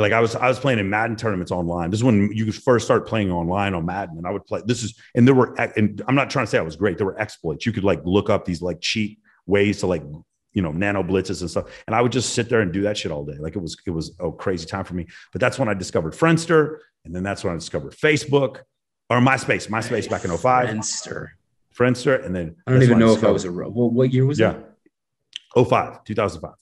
Like 0.00 0.12
I 0.12 0.20
was, 0.20 0.36
I 0.36 0.48
was 0.48 0.58
playing 0.58 0.78
in 0.78 0.90
Madden 0.90 1.16
tournaments 1.16 1.50
online. 1.50 1.90
This 1.90 2.00
is 2.00 2.04
when 2.04 2.30
you 2.32 2.52
first 2.52 2.84
start 2.84 3.06
playing 3.06 3.30
online 3.30 3.72
on 3.74 3.86
Madden, 3.86 4.18
and 4.18 4.26
I 4.26 4.30
would 4.30 4.44
play. 4.44 4.60
This 4.64 4.82
is, 4.82 4.94
and 5.14 5.26
there 5.26 5.34
were, 5.34 5.54
and 5.54 6.02
I'm 6.06 6.14
not 6.14 6.28
trying 6.28 6.44
to 6.44 6.50
say 6.50 6.58
I 6.58 6.62
was 6.62 6.76
great. 6.76 6.98
There 6.98 7.06
were 7.06 7.18
exploits. 7.20 7.64
You 7.64 7.72
could 7.72 7.84
like 7.84 8.02
look 8.04 8.28
up 8.28 8.44
these 8.44 8.60
like 8.60 8.80
cheat 8.80 9.18
ways 9.46 9.80
to 9.80 9.86
like, 9.86 10.02
you 10.52 10.62
know, 10.62 10.72
nano 10.72 11.02
blitzes 11.02 11.40
and 11.40 11.50
stuff. 11.50 11.66
And 11.86 11.96
I 11.96 12.02
would 12.02 12.12
just 12.12 12.34
sit 12.34 12.48
there 12.48 12.60
and 12.60 12.72
do 12.72 12.82
that 12.82 12.98
shit 12.98 13.10
all 13.10 13.24
day. 13.24 13.36
Like 13.38 13.56
it 13.56 13.60
was, 13.60 13.76
it 13.86 13.90
was 13.90 14.14
a 14.20 14.30
crazy 14.32 14.66
time 14.66 14.84
for 14.84 14.94
me. 14.94 15.06
But 15.32 15.40
that's 15.40 15.58
when 15.58 15.68
I 15.68 15.74
discovered 15.74 16.12
Friendster, 16.12 16.78
and 17.04 17.14
then 17.14 17.22
that's 17.22 17.42
when 17.42 17.52
I 17.52 17.56
discovered 17.56 17.92
Facebook 17.92 18.60
or 19.08 19.20
MySpace. 19.20 19.68
MySpace 19.68 20.10
back 20.10 20.24
in 20.24 20.36
05. 20.36 20.68
Friendster. 20.68 21.28
Friendster, 21.74 22.24
and 22.24 22.34
then 22.34 22.56
I 22.66 22.72
don't 22.72 22.82
even 22.82 22.98
know 22.98 23.12
if 23.12 23.22
I 23.22 23.30
was 23.30 23.44
a. 23.44 23.52
Well, 23.52 23.70
what 23.70 24.12
year 24.12 24.26
was 24.26 24.38
yeah, 24.38 24.52
that? 25.54 25.68
05, 25.68 26.04
2005. 26.04 26.52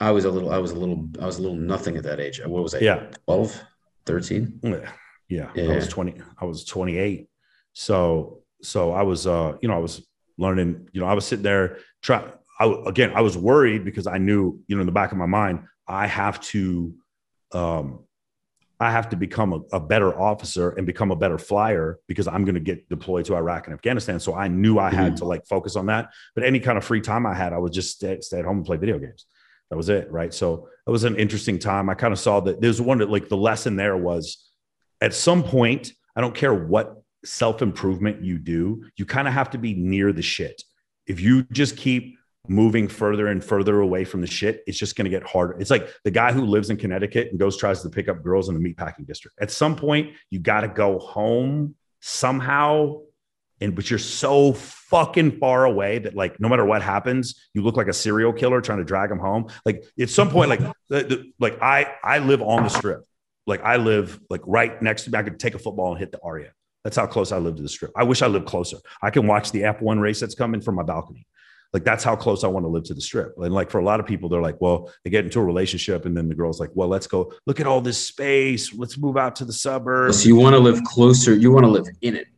I 0.00 0.10
was 0.10 0.24
a 0.24 0.30
little. 0.30 0.50
I 0.50 0.58
was 0.58 0.72
a 0.72 0.78
little. 0.78 1.08
I 1.20 1.26
was 1.26 1.38
a 1.38 1.42
little 1.42 1.56
nothing 1.56 1.96
at 1.96 2.04
that 2.04 2.20
age. 2.20 2.40
What 2.44 2.62
was 2.62 2.74
I? 2.74 2.78
Yeah. 2.80 3.06
12, 3.26 3.62
13? 4.04 4.60
Yeah. 4.62 4.90
Yeah. 5.28 5.50
I 5.72 5.74
was 5.76 5.88
20, 5.88 6.14
I 6.40 6.44
was 6.44 6.64
28. 6.64 7.28
So, 7.72 8.42
so 8.62 8.92
I 8.92 9.02
was, 9.02 9.26
uh, 9.26 9.54
you 9.60 9.68
know, 9.68 9.74
I 9.74 9.78
was 9.78 10.06
learning, 10.38 10.88
you 10.92 11.00
know, 11.00 11.06
I 11.06 11.14
was 11.14 11.24
sitting 11.26 11.42
there 11.42 11.78
trying, 12.02 12.30
I, 12.60 12.72
again, 12.86 13.12
I 13.14 13.22
was 13.22 13.36
worried 13.36 13.84
because 13.84 14.06
I 14.06 14.18
knew, 14.18 14.60
you 14.68 14.76
know, 14.76 14.80
in 14.80 14.86
the 14.86 14.92
back 14.92 15.10
of 15.12 15.18
my 15.18 15.26
mind, 15.26 15.64
I 15.88 16.06
have 16.06 16.40
to, 16.52 16.94
um, 17.52 18.04
I 18.78 18.90
have 18.92 19.08
to 19.10 19.16
become 19.16 19.52
a, 19.52 19.60
a 19.76 19.80
better 19.80 20.16
officer 20.18 20.70
and 20.70 20.86
become 20.86 21.10
a 21.10 21.16
better 21.16 21.38
flyer 21.38 21.98
because 22.06 22.28
I'm 22.28 22.44
going 22.44 22.54
to 22.54 22.60
get 22.60 22.88
deployed 22.88 23.24
to 23.26 23.34
Iraq 23.36 23.66
and 23.66 23.74
Afghanistan. 23.74 24.20
So 24.20 24.34
I 24.34 24.46
knew 24.48 24.78
I 24.78 24.90
had 24.90 25.14
Mhm. 25.14 25.16
to 25.16 25.24
like 25.24 25.44
focus 25.46 25.74
on 25.76 25.86
that. 25.86 26.10
But 26.34 26.44
any 26.44 26.60
kind 26.60 26.78
of 26.78 26.84
free 26.84 27.00
time 27.00 27.26
I 27.26 27.34
had, 27.34 27.52
I 27.52 27.58
would 27.58 27.72
just 27.72 27.96
stay, 27.96 28.20
stay 28.20 28.38
at 28.38 28.44
home 28.44 28.58
and 28.58 28.66
play 28.66 28.76
video 28.76 28.98
games. 28.98 29.24
That 29.70 29.76
was 29.76 29.88
it. 29.88 30.10
Right. 30.10 30.32
So 30.32 30.68
it 30.86 30.90
was 30.90 31.04
an 31.04 31.16
interesting 31.16 31.58
time. 31.58 31.88
I 31.90 31.94
kind 31.94 32.12
of 32.12 32.18
saw 32.18 32.40
that 32.40 32.60
there's 32.60 32.80
one 32.80 32.98
that 32.98 33.10
like 33.10 33.28
the 33.28 33.36
lesson 33.36 33.76
there 33.76 33.96
was 33.96 34.50
at 35.00 35.14
some 35.14 35.42
point, 35.42 35.92
I 36.14 36.20
don't 36.20 36.34
care 36.34 36.54
what 36.54 37.02
self 37.24 37.62
improvement 37.62 38.22
you 38.22 38.38
do, 38.38 38.84
you 38.96 39.04
kind 39.04 39.28
of 39.28 39.34
have 39.34 39.50
to 39.50 39.58
be 39.58 39.74
near 39.74 40.12
the 40.12 40.22
shit. 40.22 40.62
If 41.06 41.20
you 41.20 41.42
just 41.52 41.76
keep 41.76 42.16
moving 42.48 42.86
further 42.88 43.26
and 43.26 43.42
further 43.42 43.80
away 43.80 44.04
from 44.04 44.20
the 44.20 44.26
shit, 44.26 44.62
it's 44.66 44.78
just 44.78 44.96
going 44.96 45.04
to 45.04 45.10
get 45.10 45.24
harder. 45.24 45.58
It's 45.58 45.70
like 45.70 45.88
the 46.04 46.10
guy 46.10 46.32
who 46.32 46.44
lives 46.44 46.70
in 46.70 46.76
Connecticut 46.76 47.28
and 47.30 47.38
goes 47.38 47.56
tries 47.56 47.82
to 47.82 47.88
pick 47.88 48.08
up 48.08 48.22
girls 48.22 48.48
in 48.48 48.60
the 48.60 48.74
meatpacking 48.74 49.06
district. 49.06 49.36
At 49.40 49.50
some 49.50 49.76
point, 49.76 50.14
you 50.30 50.38
got 50.38 50.60
to 50.60 50.68
go 50.68 50.98
home 50.98 51.74
somehow. 52.00 53.00
And 53.60 53.74
but 53.74 53.88
you're 53.88 53.98
so 53.98 54.52
fucking 54.52 55.38
far 55.38 55.64
away 55.64 55.98
that 55.98 56.14
like 56.14 56.38
no 56.40 56.48
matter 56.48 56.64
what 56.64 56.82
happens, 56.82 57.48
you 57.54 57.62
look 57.62 57.76
like 57.76 57.88
a 57.88 57.92
serial 57.92 58.32
killer 58.32 58.60
trying 58.60 58.78
to 58.78 58.84
drag 58.84 59.08
them 59.08 59.18
home. 59.18 59.48
Like 59.64 59.84
at 59.98 60.10
some 60.10 60.30
point, 60.30 60.50
like 60.50 60.60
the, 60.88 61.02
the, 61.02 61.32
like 61.38 61.60
I 61.62 61.94
I 62.02 62.18
live 62.18 62.42
on 62.42 62.64
the 62.64 62.68
strip. 62.68 63.04
Like 63.46 63.62
I 63.62 63.76
live 63.76 64.20
like 64.28 64.42
right 64.46 64.80
next 64.82 65.04
to 65.04 65.10
me. 65.10 65.18
I 65.18 65.22
could 65.22 65.38
take 65.38 65.54
a 65.54 65.58
football 65.58 65.92
and 65.92 65.98
hit 65.98 66.12
the 66.12 66.20
Aria. 66.22 66.52
That's 66.84 66.96
how 66.96 67.06
close 67.06 67.32
I 67.32 67.38
live 67.38 67.56
to 67.56 67.62
the 67.62 67.68
strip. 67.68 67.90
I 67.96 68.04
wish 68.04 68.22
I 68.22 68.26
lived 68.26 68.46
closer. 68.46 68.76
I 69.02 69.10
can 69.10 69.26
watch 69.26 69.50
the 69.50 69.62
F1 69.62 70.00
race 70.00 70.20
that's 70.20 70.34
coming 70.34 70.60
from 70.60 70.76
my 70.76 70.84
balcony. 70.84 71.26
Like 71.72 71.84
that's 71.84 72.04
how 72.04 72.16
close 72.16 72.44
I 72.44 72.48
want 72.48 72.64
to 72.64 72.68
live 72.68 72.84
to 72.84 72.94
the 72.94 73.00
strip. 73.00 73.34
And 73.38 73.52
like 73.52 73.70
for 73.70 73.78
a 73.78 73.84
lot 73.84 73.98
of 74.00 74.06
people, 74.06 74.28
they're 74.28 74.40
like, 74.40 74.60
well, 74.60 74.92
they 75.04 75.10
get 75.10 75.24
into 75.24 75.40
a 75.40 75.44
relationship 75.44 76.06
and 76.06 76.16
then 76.16 76.28
the 76.28 76.34
girl's 76.34 76.60
like, 76.60 76.70
well, 76.74 76.88
let's 76.88 77.06
go 77.06 77.32
look 77.46 77.60
at 77.60 77.66
all 77.66 77.80
this 77.80 77.98
space. 78.06 78.72
Let's 78.72 78.96
move 78.96 79.16
out 79.16 79.36
to 79.36 79.44
the 79.44 79.52
suburbs. 79.52 80.22
So 80.22 80.28
you 80.28 80.36
want 80.36 80.54
to 80.54 80.60
live 80.60 80.82
closer. 80.84 81.34
You 81.34 81.50
want 81.50 81.64
to 81.64 81.70
live 81.70 81.86
in 82.02 82.16
it. 82.16 82.28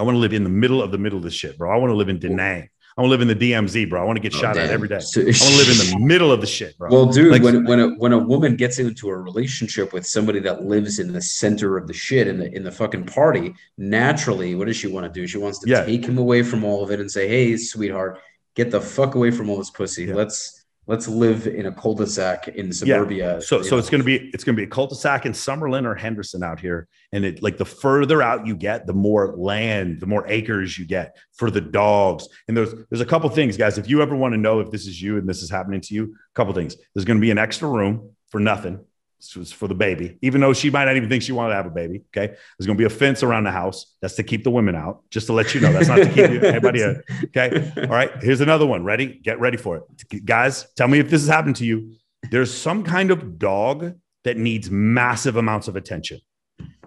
I 0.00 0.02
want 0.02 0.14
to 0.14 0.18
live 0.18 0.32
in 0.32 0.44
the 0.44 0.50
middle 0.50 0.82
of 0.82 0.90
the 0.90 0.98
middle 0.98 1.18
of 1.18 1.24
this 1.24 1.34
shit, 1.34 1.58
bro. 1.58 1.70
I 1.70 1.76
want 1.76 1.90
to 1.90 1.94
live 1.94 2.08
in 2.08 2.18
Da 2.18 2.28
Nang. 2.30 2.68
I 2.96 3.02
want 3.02 3.06
to 3.06 3.10
live 3.16 3.20
in 3.20 3.28
the 3.28 3.52
DMZ, 3.52 3.88
bro. 3.88 4.00
I 4.00 4.04
want 4.04 4.16
to 4.16 4.20
get 4.22 4.34
Oh, 4.34 4.38
shot 4.40 4.56
at 4.56 4.64
damn. 4.64 4.72
every 4.74 4.88
day. 4.88 4.96
I 4.96 4.98
want 4.98 5.12
to 5.12 5.56
live 5.56 5.68
in 5.70 5.90
the 6.00 6.06
middle 6.12 6.32
of 6.32 6.40
the 6.40 6.46
shit, 6.46 6.76
bro. 6.78 6.90
Well, 6.90 7.06
dude, 7.06 7.30
Like- 7.32 7.42
when 7.42 7.64
when 7.64 7.80
a 7.80 7.88
when 7.98 8.12
a 8.12 8.18
woman 8.18 8.56
gets 8.56 8.78
into 8.78 9.08
a 9.10 9.16
relationship 9.16 9.92
with 9.92 10.06
somebody 10.06 10.40
that 10.40 10.64
lives 10.64 10.98
in 10.98 11.12
the 11.12 11.20
center 11.22 11.76
of 11.76 11.86
the 11.86 11.92
shit 11.94 12.26
in 12.26 12.38
the 12.38 12.52
in 12.54 12.62
the 12.64 12.72
fucking 12.72 13.04
party, 13.04 13.54
naturally, 13.76 14.54
what 14.54 14.66
does 14.66 14.76
she 14.76 14.86
want 14.88 15.04
to 15.06 15.20
do? 15.20 15.26
She 15.26 15.38
wants 15.38 15.58
to 15.60 15.70
Yeah. 15.70 15.84
take 15.84 16.04
him 16.04 16.18
away 16.18 16.42
from 16.42 16.64
all 16.64 16.82
of 16.82 16.90
it 16.90 16.98
and 17.00 17.10
say, 17.10 17.28
"Hey, 17.28 17.56
sweetheart, 17.56 18.18
get 18.56 18.70
the 18.70 18.80
fuck 18.80 19.14
away 19.14 19.30
from 19.30 19.48
all 19.50 19.58
this 19.58 19.70
pussy. 19.70 20.04
Yeah. 20.04 20.14
Let's 20.14 20.59
let's 20.86 21.06
live 21.06 21.46
in 21.46 21.66
a 21.66 21.72
cul-de-sac 21.72 22.48
in 22.48 22.72
suburbia." 22.72 23.40
So, 23.40 23.62
so 23.62 23.70
know. 23.70 23.78
it's 23.78 23.90
going 23.90 24.00
to 24.00 24.04
be 24.04 24.30
it's 24.32 24.44
going 24.44 24.56
to 24.56 24.60
be 24.60 24.64
a 24.64 24.70
cul-de-sac 24.70 25.26
in 25.26 25.32
Summerlin 25.32 25.84
or 25.84 25.94
Henderson 25.94 26.42
out 26.42 26.60
here, 26.60 26.88
and 27.12 27.24
it 27.24 27.42
like 27.42 27.56
the 27.56 27.64
further 27.64 28.22
out 28.22 28.46
you 28.46 28.56
get, 28.56 28.86
the 28.86 28.92
more 28.92 29.34
land, 29.36 30.00
the 30.00 30.06
more 30.06 30.26
acres 30.28 30.78
you 30.78 30.86
get 30.86 31.16
for 31.32 31.50
the 31.50 31.60
dogs. 31.60 32.28
And 32.48 32.56
there's 32.56 32.74
there's 32.90 33.00
a 33.00 33.06
couple 33.06 33.28
things, 33.30 33.56
guys. 33.56 33.78
If 33.78 33.88
you 33.88 34.02
ever 34.02 34.16
want 34.16 34.34
to 34.34 34.38
know 34.38 34.60
if 34.60 34.70
this 34.70 34.86
is 34.86 35.00
you 35.00 35.18
and 35.18 35.28
this 35.28 35.42
is 35.42 35.50
happening 35.50 35.80
to 35.82 35.94
you, 35.94 36.04
a 36.04 36.34
couple 36.34 36.52
things. 36.54 36.76
There's 36.94 37.04
going 37.04 37.18
to 37.18 37.22
be 37.22 37.30
an 37.30 37.38
extra 37.38 37.68
room 37.68 38.10
for 38.28 38.40
nothing. 38.40 38.84
This 39.20 39.36
was 39.36 39.52
for 39.52 39.68
the 39.68 39.74
baby, 39.74 40.16
even 40.22 40.40
though 40.40 40.54
she 40.54 40.70
might 40.70 40.86
not 40.86 40.96
even 40.96 41.10
think 41.10 41.22
she 41.22 41.32
wanted 41.32 41.50
to 41.50 41.56
have 41.56 41.66
a 41.66 41.70
baby. 41.70 42.02
Okay, 42.16 42.28
there's 42.58 42.66
going 42.66 42.76
to 42.76 42.80
be 42.80 42.86
a 42.86 42.90
fence 42.90 43.22
around 43.22 43.44
the 43.44 43.50
house. 43.50 43.94
That's 44.00 44.14
to 44.14 44.22
keep 44.22 44.44
the 44.44 44.50
women 44.50 44.74
out. 44.74 45.02
Just 45.10 45.26
to 45.26 45.34
let 45.34 45.54
you 45.54 45.60
know, 45.60 45.72
that's 45.72 45.88
not 45.88 45.96
to 45.96 46.06
keep 46.06 46.30
you- 46.30 46.40
anybody 46.40 46.82
out. 46.84 46.96
Okay. 47.24 47.70
All 47.82 47.88
right. 47.88 48.10
Here's 48.22 48.40
another 48.40 48.66
one. 48.66 48.82
Ready? 48.82 49.06
Get 49.22 49.38
ready 49.38 49.58
for 49.58 49.76
it. 49.76 50.24
Guys, 50.24 50.66
tell 50.74 50.88
me 50.88 50.98
if 51.00 51.10
this 51.10 51.20
has 51.20 51.28
happened 51.28 51.56
to 51.56 51.66
you. 51.66 51.92
There's 52.30 52.52
some 52.52 52.82
kind 52.82 53.10
of 53.10 53.38
dog 53.38 53.94
that 54.24 54.36
needs 54.38 54.70
massive 54.70 55.36
amounts 55.36 55.68
of 55.68 55.76
attention. 55.76 56.20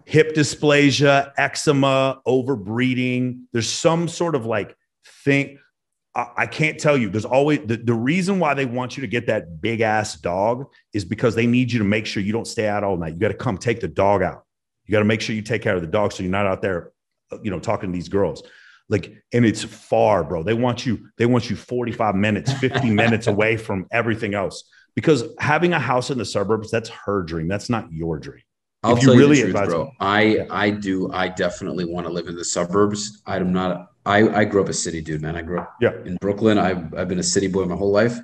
Hip 0.06 0.34
dysplasia, 0.36 1.32
eczema, 1.38 2.19
overbreeding. 2.28 3.43
There's 3.52 3.69
some 3.69 4.08
sort 4.08 4.36
of 4.36 4.46
like 4.46 4.76
thing. 5.24 5.60
I, 6.15 6.45
can't 6.45 6.80
tell 6.80 6.95
you. 6.95 7.10
There's 7.10 7.26
always 7.26 7.62
the, 7.65 7.78
the 7.78 7.93
reason 7.93 8.38
why 8.38 8.54
they 8.54 8.65
want 8.65 8.95
you 8.95 9.02
to 9.02 9.08
get 9.08 9.26
that 9.28 9.62
big 9.62 9.82
ass 9.82 10.15
dog 10.15 10.67
is 10.93 11.06
because 11.06 11.34
they 11.34 11.47
need 11.47 11.71
you 11.71 11.80
to 11.80 11.86
make 11.86 12.06
sure 12.06 12.21
you 12.21 12.32
don't 12.32 12.45
stay 12.45 12.67
out 12.67 12.84
all 12.84 12.97
night. 12.97 13.13
You 13.13 13.19
got 13.19 13.30
to 13.30 13.34
come 13.34 13.58
take 13.58 13.80
the 13.80 13.88
dog 13.88 14.21
out. 14.21 14.45
You 14.86 14.91
got 14.91 14.99
to 14.99 15.06
make 15.06 15.21
sure 15.21 15.36
you 15.36 15.41
take 15.41 15.63
care 15.63 15.76
of 15.76 15.82
the 15.82 15.88
dog 15.88 16.12
so 16.12 16.21
you're 16.21 16.32
not 16.32 16.45
out 16.45 16.62
there, 16.62 16.91
uh, 17.32 17.38
you 17.41 17.49
know, 17.49 17.60
talking 17.60 17.91
to 17.91 17.95
these 17.95 18.10
girls. 18.10 18.43
Like, 18.89 19.23
and 19.34 19.43
it's 19.43 19.63
far, 19.63 20.23
bro. 20.23 20.43
They 20.43 20.54
want 20.54 20.86
you, 20.86 21.10
they 21.17 21.26
want 21.26 21.49
you 21.49 21.56
45 21.56 22.15
minutes, 22.15 22.54
50 22.54 22.89
minutes 22.91 23.26
away 23.26 23.58
from 23.58 23.88
everything 23.91 24.36
else. 24.36 24.69
Because 24.95 25.23
having 25.39 25.73
a 25.73 25.80
house 25.80 26.12
in 26.12 26.19
the 26.19 26.26
suburbs, 26.26 26.69
that's 26.69 26.89
her 26.89 27.23
dream. 27.23 27.47
That's 27.47 27.69
not 27.69 27.91
your 27.91 28.19
dream. 28.19 28.43
I'll 28.84 28.96
if 28.98 29.02
you 29.04 29.10
tell 29.10 29.17
really 29.17 29.39
you 29.39 29.48
the 29.52 29.54
truth, 29.60 29.69
bro. 29.69 29.86
me. 29.86 29.91
I 30.00 30.48
I 30.50 30.69
do. 30.69 31.12
I 31.12 31.30
definitely 31.30 31.86
want 31.86 32.06
to 32.08 32.12
live 32.13 32.28
in 32.28 32.36
the 32.36 32.46
suburbs. 32.46 33.22
I'm 33.26 33.54
not. 33.54 33.91
I 34.06 34.28
I 34.41 34.43
grew 34.46 34.62
up 34.62 34.69
a 34.69 34.74
city 34.74 35.02
dude, 35.02 35.22
man. 35.22 35.36
I 35.36 35.41
grew 35.41 35.60
up 35.60 35.74
Yeah. 35.82 35.93
in 36.06 36.17
Brooklyn. 36.19 36.58
I've 36.58 36.93
I've 36.93 37.08
been 37.08 37.19
a 37.19 37.24
city 37.24 37.48
boy 37.48 37.65
my 37.65 37.76
whole 37.76 37.91
life. 37.91 38.17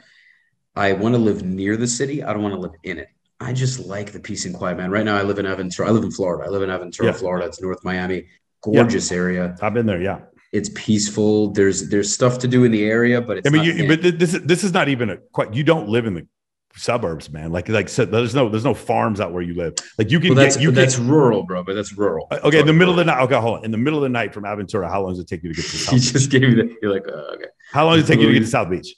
I 0.75 0.93
want 0.93 1.15
to 1.15 1.19
live 1.19 1.43
near 1.43 1.77
the 1.77 1.87
city. 1.87 2.23
I 2.23 2.33
don't 2.33 2.43
want 2.43 2.55
to 2.55 2.59
live 2.61 2.71
in 2.83 2.97
it. 2.99 3.07
I 3.39 3.53
just 3.53 3.85
like 3.85 4.11
the 4.11 4.19
peace 4.19 4.45
and 4.45 4.53
quiet, 4.53 4.77
man. 4.77 4.91
Right 4.91 5.05
now, 5.05 5.15
I 5.17 5.23
live 5.23 5.39
in 5.39 5.45
Aventura. 5.45 5.87
I 5.87 5.91
live 5.91 6.03
in 6.03 6.11
Florida. 6.11 6.43
I 6.45 6.49
live 6.49 6.61
in 6.61 6.69
Aventura, 6.69 7.05
Yeah. 7.05 7.11
Florida. 7.13 7.47
It's 7.47 7.61
North 7.61 7.83
Miami. 7.85 8.27
Gorgeous 8.61 9.11
area. 9.13 9.55
I've 9.61 9.73
been 9.73 9.85
there. 9.85 10.01
Yeah. 10.01 10.19
It's 10.51 10.69
peaceful. 10.75 11.51
There's 11.51 11.89
there's 11.89 12.13
stuff 12.13 12.39
to 12.39 12.47
do 12.47 12.63
in 12.65 12.71
the 12.71 12.83
area, 12.83 13.21
but 13.21 13.37
it's 13.37 13.47
I 13.47 13.51
mean, 13.51 13.63
you, 13.63 13.87
but 13.87 14.01
this 14.01 14.33
is 14.33 14.41
this 14.43 14.63
is 14.65 14.73
not 14.73 14.89
even 14.89 15.09
a 15.11 15.17
quite. 15.31 15.53
You 15.53 15.63
don't 15.63 15.87
live 15.87 16.05
in 16.05 16.13
the 16.15 16.27
suburbs, 16.75 17.29
man. 17.29 17.51
Like 17.51 17.67
like 17.69 17.89
so 17.89 18.05
there's 18.05 18.35
no 18.35 18.49
there's 18.49 18.63
no 18.63 18.73
farms 18.73 19.19
out 19.19 19.31
where 19.33 19.41
you 19.41 19.53
live. 19.55 19.73
Like 19.97 20.11
you 20.11 20.19
can 20.19 20.29
Well, 20.29 20.43
that's 20.43 20.55
get 20.55 20.63
you 20.63 20.71
that's 20.71 20.97
rural, 20.99 21.43
bro. 21.43 21.63
But 21.63 21.73
that's 21.75 21.97
rural. 21.97 22.27
Okay, 22.31 22.59
in 22.59 22.67
the 22.67 22.73
middle 22.73 22.91
of 22.93 22.97
the 22.97 23.05
night. 23.05 23.21
Okay, 23.23 23.35
hold 23.35 23.59
on. 23.59 23.65
In 23.65 23.71
the 23.71 23.77
middle 23.77 23.99
of 23.99 24.03
the 24.03 24.09
night 24.09 24.33
from 24.33 24.43
Aventura, 24.43 24.89
how 24.89 25.01
long 25.01 25.11
does 25.11 25.19
it 25.19 25.27
take 25.27 25.43
you 25.43 25.49
to 25.53 25.55
get 25.61 25.69
to 25.69 25.77
South 25.77 25.93
You 25.93 25.99
Beach? 25.99 26.13
just 26.13 26.31
gave 26.31 26.41
me 26.41 26.53
that. 26.55 26.75
You're 26.81 26.93
like, 26.93 27.07
uh, 27.07 27.33
okay. 27.35 27.45
How 27.71 27.85
long 27.85 27.95
does 27.97 28.09
it 28.09 28.13
take 28.13 28.21
you 28.21 28.27
to 28.27 28.33
get 28.33 28.39
to 28.41 28.47
South 28.47 28.69
Beach? 28.69 28.95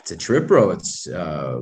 It's 0.00 0.10
a 0.10 0.16
trip, 0.16 0.46
bro. 0.46 0.70
It's 0.70 1.06
uh, 1.06 1.60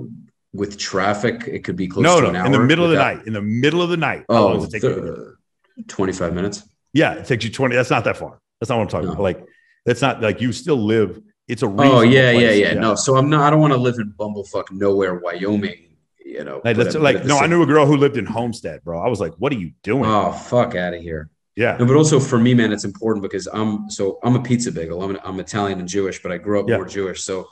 with 0.52 0.78
traffic. 0.78 1.44
It 1.46 1.64
could 1.64 1.76
be 1.76 1.88
close 1.88 2.02
No, 2.02 2.20
to 2.20 2.26
an 2.28 2.32
no. 2.34 2.44
In 2.44 2.52
the 2.52 2.58
middle 2.60 2.84
of 2.84 2.90
the 2.90 2.96
without- 2.96 3.16
night. 3.18 3.26
In 3.26 3.32
the 3.32 3.42
middle 3.42 3.82
of 3.82 3.90
the 3.90 3.96
night. 3.96 4.24
How 4.28 4.42
long 4.44 4.52
Oh, 4.52 4.54
does 4.56 4.64
it 4.64 4.70
take 4.72 4.82
you 4.82 4.94
to 4.94 5.34
get? 5.76 5.88
25 5.88 6.34
minutes. 6.34 6.62
Yeah, 6.92 7.14
it 7.14 7.26
takes 7.26 7.44
you 7.44 7.50
20. 7.50 7.74
That's 7.76 7.90
not 7.90 8.04
that 8.04 8.16
far. 8.16 8.40
That's 8.60 8.68
not 8.68 8.76
what 8.78 8.82
I'm 8.84 8.88
talking 8.88 9.06
No. 9.06 9.12
about. 9.12 9.22
Like, 9.22 9.44
that's 9.86 10.02
not 10.02 10.20
like 10.20 10.40
you 10.40 10.52
still 10.52 10.76
live. 10.76 11.20
It's 11.50 11.62
a 11.62 11.66
Oh, 11.66 12.00
yeah, 12.02 12.30
yeah, 12.30 12.50
yeah, 12.50 12.74
No, 12.74 12.94
so 12.94 13.16
I'm 13.16 13.28
not, 13.28 13.42
I 13.42 13.50
don't 13.50 13.60
want 13.60 13.72
to 13.72 13.78
live 13.78 13.96
in 13.98 14.12
bumblefuck 14.18 14.70
nowhere, 14.70 15.14
Wyoming, 15.24 15.96
you 16.24 16.44
know. 16.44 16.60
Like, 16.64 16.76
that's 16.76 16.94
like 16.94 17.24
no, 17.24 17.38
I 17.38 17.46
knew 17.46 17.62
a 17.62 17.66
girl 17.66 17.86
who 17.86 17.96
lived 17.96 18.16
in 18.16 18.26
Homestead, 18.26 18.82
bro. 18.84 19.00
I 19.00 19.08
was 19.08 19.20
like, 19.20 19.34
what 19.38 19.52
are 19.52 19.58
you 19.58 19.72
doing? 19.82 20.04
Oh, 20.08 20.32
fuck 20.32 20.74
out 20.74 20.94
of 20.94 21.02
here. 21.02 21.28
yeah. 21.56 21.76
No, 21.78 21.84
but 21.86 21.96
also 21.96 22.20
for 22.20 22.38
me, 22.38 22.54
man, 22.54 22.72
it's 22.72 22.84
important 22.84 23.22
because 23.22 23.46
I'm 23.52 23.90
so 23.90 24.18
I'm 24.22 24.36
a 24.36 24.42
pizza 24.42 24.70
bagel. 24.70 25.02
I'm, 25.02 25.10
an, 25.10 25.18
I'm 25.24 25.40
Italian 25.40 25.78
and 25.80 25.88
Jewish, 25.88 26.22
but 26.22 26.30
I 26.32 26.38
grew 26.38 26.60
up 26.60 26.68
Yeah. 26.68 26.76
more 26.76 26.86
Jewish. 26.86 27.22
So 27.22 27.48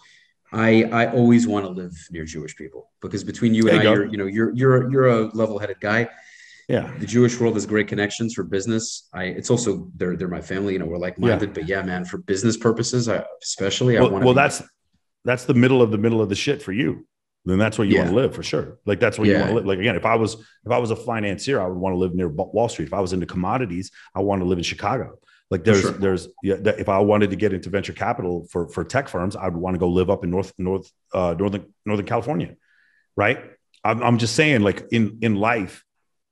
I 0.52 0.84
I 1.00 1.12
always 1.12 1.46
want 1.46 1.66
to 1.66 1.70
live 1.80 1.92
near 2.10 2.24
Jewish 2.24 2.54
people 2.56 2.90
because 3.02 3.22
between 3.24 3.52
you 3.54 3.68
and 3.68 3.78
There 3.78 3.84
you 3.84 3.90
I, 3.90 3.94
you're, 3.94 4.04
you 4.12 4.16
know, 4.20 4.26
you're 4.26 4.52
you're 4.54 4.90
you're 4.92 5.08
a 5.08 5.20
level-headed 5.42 5.80
guy. 5.80 6.08
Yeah. 6.68 6.92
the 6.98 7.06
Jewish 7.06 7.40
world 7.40 7.54
has 7.54 7.64
great 7.64 7.88
connections 7.88 8.34
for 8.34 8.44
business. 8.44 9.08
I 9.14 9.24
it's 9.24 9.50
also 9.50 9.90
they're 9.96 10.16
they're 10.16 10.28
my 10.28 10.42
family, 10.42 10.74
you 10.74 10.78
know, 10.78 10.86
we're 10.86 10.98
like-minded, 10.98 11.54
but 11.54 11.66
yeah, 11.66 11.82
man, 11.82 12.04
for 12.04 12.18
business 12.18 12.56
purposes, 12.58 13.08
I 13.08 13.24
especially 13.42 13.96
I 13.96 14.02
Well, 14.02 14.10
want 14.12 14.24
well 14.26 14.34
that's 14.34 14.62
that's 15.24 15.44
the 15.46 15.54
middle 15.54 15.80
of 15.80 15.90
the 15.90 15.98
middle 15.98 16.20
of 16.20 16.28
the 16.28 16.34
shit 16.34 16.62
for 16.62 16.72
you. 16.72 17.06
Then 17.46 17.58
that's 17.58 17.78
where 17.78 17.86
you 17.86 17.94
Yeah. 17.94 18.00
want 18.00 18.10
to 18.10 18.16
live 18.16 18.34
for 18.34 18.42
sure. 18.42 18.78
Like 18.84 19.00
that's 19.00 19.18
where 19.18 19.26
you 19.26 19.34
want 19.38 19.48
to 19.48 19.54
live. 19.54 19.66
Like 19.66 19.78
again, 19.78 19.96
if 19.96 20.04
I 20.04 20.16
was 20.16 20.34
if 20.66 20.70
I 20.70 20.78
was 20.78 20.90
a 20.90 20.96
financier, 20.96 21.58
I 21.60 21.66
would 21.66 21.78
want 21.78 21.94
to 21.94 21.98
live 21.98 22.14
near 22.14 22.28
Wall 22.28 22.68
Street. 22.68 22.86
If 22.86 22.92
I 22.92 23.00
was 23.00 23.14
into 23.14 23.24
commodities, 23.24 23.90
I 24.14 24.20
want 24.20 24.42
to 24.42 24.46
live 24.46 24.58
in 24.58 24.64
Chicago. 24.64 25.18
Like 25.50 25.64
there's 25.64 25.80
sure. 25.80 25.92
there's 25.92 26.28
yeah, 26.42 26.56
if 26.76 26.90
I 26.90 26.98
wanted 26.98 27.30
to 27.30 27.36
get 27.36 27.54
into 27.54 27.70
venture 27.70 27.94
capital 27.94 28.46
for 28.50 28.68
for 28.68 28.84
tech 28.84 29.08
firms, 29.08 29.34
I 29.36 29.44
would 29.48 29.56
want 29.56 29.74
to 29.74 29.78
go 29.78 29.88
live 29.88 30.10
up 30.10 30.22
in 30.24 30.30
North 30.30 30.52
North 30.58 30.92
uh, 31.14 31.34
Northern 31.38 31.72
Northern 31.86 32.04
California, 32.04 32.56
right? 33.16 33.38
I'm 33.82 34.02
I'm 34.02 34.18
just 34.18 34.34
saying, 34.34 34.60
like 34.60 34.86
in 34.90 35.18
in 35.22 35.36
life, 35.36 35.84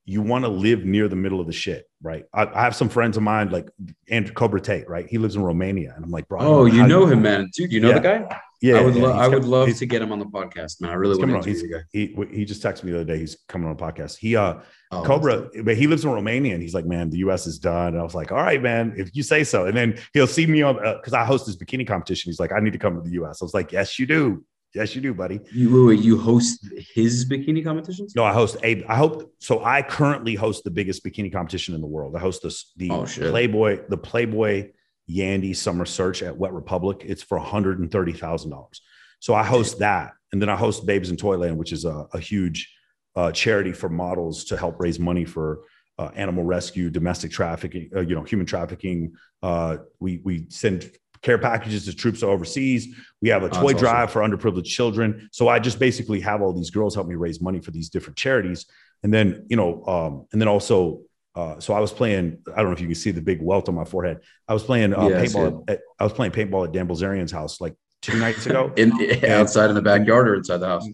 you 0.08 0.22
want 0.22 0.44
to 0.44 0.48
live 0.48 0.84
near 0.84 1.08
the 1.08 1.16
middle 1.16 1.40
of 1.40 1.48
the 1.48 1.52
shit, 1.52 1.90
right? 2.00 2.24
I, 2.32 2.46
I, 2.46 2.62
have 2.62 2.76
some 2.76 2.88
friends 2.88 3.16
of 3.16 3.24
mine, 3.24 3.50
like 3.50 3.68
Andrew 4.08 4.32
Cobra 4.32 4.60
Tate, 4.60 4.88
right? 4.88 5.04
He 5.08 5.18
lives 5.18 5.34
in 5.34 5.42
Romania, 5.42 5.92
and 5.96 6.04
I'm 6.04 6.12
like, 6.12 6.28
bro. 6.28 6.40
Oh, 6.40 6.64
you 6.64 6.86
know 6.86 7.06
him, 7.06 7.22
man, 7.22 7.50
dude. 7.52 7.72
You 7.72 7.80
know 7.80 7.88
Yeah. 7.88 7.94
the 7.94 8.00
guy? 8.00 8.40
Yeah, 8.62 8.76
I 8.76 8.84
would. 8.84 8.94
yeah, 8.94 9.02
Lo- 9.02 9.12
I 9.12 9.28
would 9.28 9.44
love 9.44 9.76
to 9.76 9.84
get 9.84 10.00
him 10.00 10.12
on 10.12 10.18
the 10.18 10.24
podcast, 10.24 10.80
man. 10.80 10.90
I 10.90 10.94
really 10.94 11.18
want 11.18 11.42
to 11.42 11.50
He's, 11.50 11.62
he 11.92 12.16
he 12.30 12.44
just 12.44 12.62
texted 12.62 12.84
me 12.84 12.92
the 12.92 13.00
other 13.00 13.12
day. 13.12 13.18
He's 13.18 13.36
coming 13.48 13.68
on 13.68 13.74
a 13.74 13.78
podcast. 13.78 14.16
He 14.16 14.34
uh 14.36 14.60
Oh, 14.92 15.02
Cobra, 15.02 15.48
but 15.64 15.76
he 15.76 15.88
lives 15.88 16.04
in 16.04 16.10
Romania, 16.12 16.54
and 16.54 16.62
he's 16.62 16.72
like, 16.72 16.86
man, 16.86 17.10
the 17.10 17.18
U.S. 17.18 17.48
is 17.48 17.58
done. 17.58 17.88
And 17.88 17.98
I 17.98 18.04
was 18.04 18.14
like, 18.14 18.30
all 18.30 18.38
right, 18.38 18.62
man, 18.62 18.94
if 18.96 19.10
you 19.16 19.24
say 19.24 19.42
so. 19.42 19.66
And 19.66 19.76
then 19.76 19.98
he'll 20.14 20.28
see 20.28 20.46
me 20.46 20.62
on 20.62 20.76
because 20.76 21.12
I 21.12 21.24
host 21.24 21.44
this 21.46 21.56
bikini 21.56 21.84
competition. 21.86 22.30
He's 22.30 22.38
like, 22.38 22.52
I 22.52 22.60
need 22.60 22.72
to 22.72 22.78
come 22.78 22.94
to 22.94 23.00
the 23.00 23.10
U.S. 23.14 23.42
I 23.42 23.44
was 23.44 23.52
like, 23.52 23.72
yes, 23.72 23.98
you 23.98 24.06
do. 24.06 24.44
Yes, 24.76 24.94
you 24.94 25.00
do, 25.00 25.14
buddy. 25.14 25.40
You, 25.52 25.86
wait, 25.86 26.00
you 26.00 26.18
host 26.18 26.68
his 26.94 27.24
bikini 27.24 27.64
competitions? 27.64 28.14
No, 28.14 28.24
I 28.24 28.34
host 28.34 28.58
a. 28.62 28.84
I 28.84 28.96
hope 28.96 29.32
so. 29.38 29.64
I 29.64 29.80
currently 29.80 30.34
host 30.34 30.64
the 30.64 30.70
biggest 30.70 31.02
bikini 31.02 31.32
competition 31.32 31.74
in 31.74 31.80
the 31.80 31.86
world. 31.86 32.14
I 32.14 32.20
host 32.20 32.42
this 32.42 32.72
the 32.76 32.90
Oh. 32.90 33.06
Playboy 33.06 33.80
the 33.88 33.96
Playboy 33.96 34.72
Yandy 35.10 35.56
Summer 35.56 35.86
Search 35.86 36.22
at 36.22 36.36
Wet 36.36 36.52
Republic. 36.52 36.98
It's 37.06 37.22
for 37.22 37.38
one 37.38 37.46
hundred 37.46 37.78
and 37.80 37.90
thirty 37.90 38.12
thousand 38.12 38.50
dollars. 38.50 38.82
So 39.18 39.32
I 39.34 39.44
host 39.44 39.78
that, 39.78 40.12
and 40.32 40.42
then 40.42 40.50
I 40.50 40.56
host 40.56 40.84
Babes 40.84 41.08
in 41.10 41.16
Toyland, 41.16 41.56
which 41.56 41.72
is 41.72 41.86
a, 41.86 42.06
a 42.12 42.20
huge 42.20 42.70
uh, 43.16 43.32
charity 43.32 43.72
for 43.72 43.88
models 43.88 44.44
to 44.44 44.58
help 44.58 44.78
raise 44.78 44.98
money 45.00 45.24
for 45.24 45.62
uh, 45.98 46.10
animal 46.14 46.44
rescue, 46.44 46.90
domestic 46.90 47.30
trafficking, 47.30 47.88
uh, 47.96 48.00
you 48.00 48.14
know, 48.14 48.24
human 48.24 48.44
trafficking. 48.46 49.14
Uh, 49.42 49.78
we 50.00 50.20
we 50.22 50.44
send 50.50 50.90
care 51.26 51.38
packages 51.38 51.84
to 51.86 51.94
troops 51.94 52.22
overseas. 52.22 52.88
We 53.20 53.28
have 53.30 53.42
a 53.42 53.46
Oh, 53.46 53.60
toy 53.60 53.72
that's 53.72 53.80
drive 53.80 54.12
for 54.12 54.22
underprivileged 54.22 54.64
children. 54.64 55.28
So 55.32 55.48
I 55.48 55.58
just 55.58 55.78
basically 55.78 56.20
have 56.20 56.40
all 56.40 56.52
these 56.52 56.70
girls 56.70 56.94
help 56.94 57.08
me 57.08 57.16
raise 57.16 57.40
money 57.40 57.60
for 57.60 57.72
these 57.72 57.88
different 57.90 58.16
charities, 58.16 58.66
and 59.02 59.12
then 59.12 59.44
you 59.50 59.56
know, 59.56 59.84
um, 59.86 60.26
and 60.32 60.40
then 60.40 60.48
also. 60.48 61.00
Uh, 61.34 61.60
so 61.60 61.74
I 61.74 61.80
was 61.80 61.92
playing. 61.92 62.38
I 62.50 62.56
don't 62.56 62.66
know 62.66 62.72
if 62.72 62.80
you 62.80 62.86
can 62.86 62.94
see 62.94 63.10
the 63.10 63.20
big 63.20 63.42
welt 63.42 63.68
on 63.68 63.74
my 63.74 63.84
forehead. 63.84 64.20
I 64.48 64.54
was 64.54 64.62
playing 64.62 64.94
uh, 64.94 65.06
Yeah, 65.08 65.18
I 65.18 65.26
paintball. 65.26 65.68
At, 65.68 65.80
I 66.00 66.04
was 66.04 66.14
playing 66.14 66.32
paintball 66.32 66.64
at 66.66 66.72
Dan 66.72 66.88
Bilzerian's 66.88 67.30
house 67.30 67.60
like 67.60 67.74
two 68.00 68.18
nights 68.18 68.46
ago. 68.46 68.72
In, 68.82 68.90
outside 69.26 69.68
in 69.68 69.74
the 69.74 69.82
backyard 69.82 70.28
or 70.28 70.34
inside 70.36 70.58
the 70.58 70.66
house? 70.66 70.88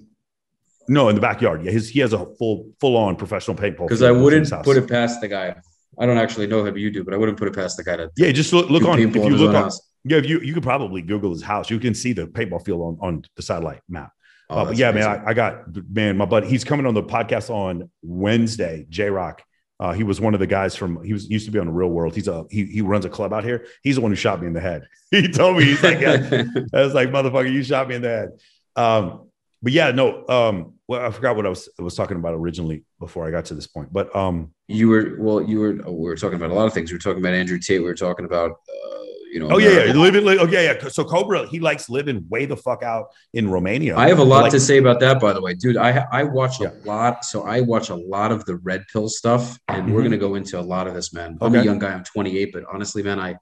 no, 0.89 1.09
in 1.11 1.15
the 1.15 1.21
backyard. 1.21 1.65
Yeah, 1.65 1.71
his, 1.71 1.89
he 1.89 2.01
has 2.01 2.13
a 2.13 2.27
full 2.39 2.73
full 2.81 2.97
on 2.97 3.15
professional 3.15 3.57
paintball. 3.57 3.87
Because 3.87 4.03
I 4.03 4.11
wouldn't 4.11 4.51
put 4.65 4.77
it 4.77 4.89
past 4.89 5.21
the 5.21 5.29
guy. 5.29 5.55
I 5.97 6.07
don't 6.07 6.19
actually 6.19 6.49
know 6.49 6.65
him. 6.65 6.77
You 6.77 6.91
do, 6.91 7.05
but 7.05 7.15
I 7.15 7.19
wouldn't 7.19 7.39
put 7.39 7.47
it 7.47 7.55
past 7.55 7.77
the 7.77 7.85
guy 7.85 7.97
to 7.99 8.11
Yeah, 8.17 8.33
just 8.33 8.53
look, 8.53 8.69
look 8.69 8.83
on. 8.85 8.99
If 8.99 9.15
you 9.15 9.37
look 9.37 9.55
on, 9.55 9.65
house. 9.65 9.81
Yeah, 10.05 10.19
if 10.19 10.27
you 10.27 10.41
you 10.41 10.55
could 10.55 10.63
probably 10.63 11.03
Google 11.03 11.31
his 11.31 11.43
house. 11.43 11.71
You 11.71 11.79
can 11.79 11.95
see 11.95 12.13
the 12.13 12.27
paintball 12.27 12.65
field 12.65 12.81
on 12.81 13.09
on 13.09 13.25
the 13.37 13.43
satellite 13.43 13.81
map. 13.89 14.11
Oh, 14.51 14.59
Uh, 14.59 14.65
but 14.67 14.77
yeah, 14.77 14.91
amazing. 14.91 15.11
man, 15.11 15.23
I, 15.27 15.31
I 15.31 15.35
got 15.35 15.65
man, 15.91 16.17
my 16.17 16.25
buddy. 16.25 16.49
He's 16.49 16.65
coming 16.65 16.87
on 16.87 16.95
the 16.95 17.03
podcast 17.03 17.51
on 17.51 17.91
Wednesday. 18.03 18.87
J 18.89 19.11
Rock. 19.11 19.43
Uh, 19.81 19.93
he 19.93 20.05
was 20.05 20.21
one 20.21 20.33
of 20.35 20.39
the 20.41 20.47
guys 20.47 20.77
from. 20.77 21.03
He 21.03 21.13
was 21.13 21.29
used 21.29 21.45
to 21.47 21.51
be 21.51 21.59
on 21.59 21.67
the 21.67 21.73
Real 21.73 21.89
World. 21.91 22.15
He's 22.15 22.29
a 22.29 22.45
he 22.51 22.67
he 22.67 22.83
runs 22.83 23.05
a 23.05 23.09
club 23.09 23.33
out 23.33 23.43
here. 23.45 23.67
He's 23.83 23.97
the 23.97 24.01
one 24.01 24.13
who 24.13 24.17
shot 24.17 24.41
me 24.41 24.47
in 24.47 24.53
the 24.53 24.61
head. 24.61 24.87
He 25.11 25.29
told 25.29 25.57
me 25.59 25.65
he's 25.65 25.83
like, 25.83 26.01
yeah. 26.01 26.45
I 26.75 26.81
was 26.83 26.95
like, 26.95 27.11
motherfucker, 27.11 27.53
you 27.53 27.63
shot 27.63 27.89
me 27.89 27.97
in 27.97 28.03
the 28.03 28.09
head. 28.09 28.29
Um, 28.77 29.29
but 29.63 29.73
yeah, 29.73 29.91
no. 29.91 30.27
Um, 30.27 30.75
well, 30.89 31.05
I 31.05 31.11
forgot 31.11 31.37
what 31.37 31.47
I 31.47 31.49
was 31.49 31.69
I 31.79 31.83
was 31.83 31.95
talking 31.95 32.17
about 32.17 32.35
originally 32.35 32.85
before 32.99 33.27
I 33.27 33.31
got 33.31 33.45
to 33.47 33.55
this 33.55 33.67
point. 33.67 33.93
But 33.93 34.15
um, 34.17 34.53
you 34.69 34.89
were 34.89 35.17
well. 35.19 35.43
You 35.43 35.61
were. 35.61 35.73
we 35.73 36.09
were 36.09 36.17
talking 36.17 36.37
about 36.37 36.51
a 36.51 36.55
lot 36.55 36.67
of 36.67 36.73
things. 36.75 36.91
We 36.91 36.97
were 36.97 37.01
talking 37.01 37.21
about 37.21 37.35
Andrew 37.35 37.59
Tate. 37.59 37.81
We 37.81 37.87
were 37.87 37.95
talking 37.95 38.25
about, 38.25 38.53
uh, 38.53 39.05
you 39.33 39.41
know. 39.41 39.49
oh 39.51 39.59
yeah, 39.59 39.87
yeah, 39.87 39.93
living. 39.95 40.25
li- 40.25 40.39
Oh 40.39 40.47
yeah, 40.47 40.63
yeah. 40.69 40.89
So 40.89 41.03
Cobra, 41.05 41.47
he 41.49 41.59
likes 41.59 41.89
living 41.89 42.25
way 42.29 42.45
the 42.47 42.57
fuck 42.57 42.83
out 42.83 43.07
in 43.33 43.49
Romania. 43.51 43.97
I 43.97 44.09
have 44.09 44.19
a 44.19 44.25
lot 44.35 44.43
Like- 44.43 44.53
to 44.53 44.61
say 44.61 44.77
about 44.79 45.01
that, 45.01 45.21
by 45.21 45.33
the 45.33 45.41
way, 45.41 45.55
dude. 45.55 45.77
I 45.79 45.91
I 46.13 46.23
watch 46.25 46.61
a 46.61 46.73
lot, 46.85 47.25
so 47.25 47.43
I 47.43 47.63
watch 47.63 47.89
a 47.89 47.95
lot 47.97 48.31
of 48.31 48.45
the 48.45 48.57
red 48.57 48.85
pill 48.93 49.09
stuff, 49.09 49.59
and 49.69 49.93
we're 49.93 50.01
Mhm. 50.01 50.05
gonna 50.05 50.19
go 50.29 50.35
into 50.35 50.59
a 50.61 50.67
lot 50.75 50.87
of 50.87 50.95
this, 50.95 51.13
man. 51.13 51.39
I'm 51.41 51.55
a 51.55 51.63
young 51.63 51.79
guy. 51.79 51.93
I'm 51.93 52.05
28, 52.05 52.51
but 52.53 52.65
honestly, 52.73 53.03
man, 53.03 53.19
I 53.19 53.37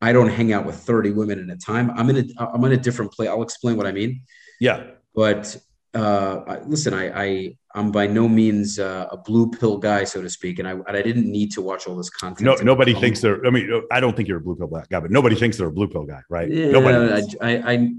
I 0.00 0.12
don't 0.12 0.28
hang 0.28 0.52
out 0.52 0.64
with 0.66 0.76
30 0.76 1.10
women 1.10 1.38
at 1.50 1.56
a 1.56 1.58
time. 1.58 1.90
I'm 1.96 2.08
in 2.10 2.16
a 2.18 2.24
I'm 2.54 2.62
in 2.64 2.72
a 2.72 2.76
different 2.76 3.12
place. 3.12 3.28
I'll 3.28 3.42
explain 3.42 3.76
what 3.76 3.86
I 3.86 3.92
mean. 3.92 4.22
Yeah, 4.60 4.78
But 5.14 5.56
uh, 5.96 6.44
I, 6.46 6.58
listen, 6.60 6.92
I, 6.94 7.04
I 7.24 7.56
I'm 7.74 7.90
by 7.90 8.06
no 8.06 8.28
means 8.28 8.78
uh, 8.78 9.06
a 9.10 9.16
blue 9.16 9.50
pill 9.50 9.78
guy, 9.78 10.04
so 10.04 10.20
to 10.22 10.30
speak, 10.30 10.58
and 10.60 10.68
I 10.68 10.72
and 10.72 10.96
I 10.96 11.02
didn't 11.02 11.30
need 11.30 11.52
to 11.52 11.62
watch 11.62 11.86
all 11.86 11.96
this 11.96 12.10
content. 12.10 12.44
no, 12.46 12.54
nobody 12.72 12.90
become- 12.92 13.00
thinks 13.02 13.20
they're. 13.20 13.44
I 13.46 13.50
mean, 13.50 13.68
I 13.90 13.98
don't 14.00 14.14
think 14.16 14.28
you're 14.28 14.38
a 14.38 14.40
blue 14.40 14.56
pill 14.56 14.68
guy, 14.68 15.00
but 15.00 15.10
nobody 15.10 15.36
thinks 15.36 15.56
they're 15.58 15.68
a 15.68 15.72
blue 15.72 15.88
pill 15.88 16.04
guy, 16.04 16.20
right? 16.30 16.48
Yeah, 16.50 16.70
nobody. 16.70 16.96
I. 17.40 17.48
I, 17.48 17.72
I, 17.72 17.94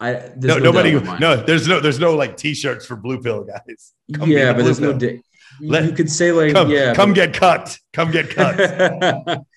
I 0.00 0.12
no, 0.36 0.58
no, 0.58 0.64
nobody. 0.64 0.90
doubt 0.92 1.00
in 1.00 1.04
my 1.06 1.10
mind. 1.12 1.20
No, 1.20 1.36
there's 1.36 1.66
no. 1.68 1.80
There's 1.80 1.98
no 2.00 2.14
like 2.16 2.36
t-shirts 2.36 2.86
for 2.86 2.96
blue 2.96 3.20
pill 3.20 3.44
guys. 3.44 3.92
Come 4.14 4.30
yeah, 4.30 4.52
but 4.52 4.64
there's 4.64 4.78
blue 4.78 4.92
no. 4.94 4.98
pill. 4.98 5.08
Di- 5.16 5.22
Let- 5.60 5.84
you 5.84 5.92
could 5.92 6.10
say 6.10 6.32
like, 6.32 6.52
Come, 6.52 6.68
yeah, 6.70 6.94
come 6.94 7.10
but- 7.10 7.14
get 7.16 7.34
cut. 7.34 7.78
Come 7.92 8.10
get 8.10 8.30
cut. 8.30 8.56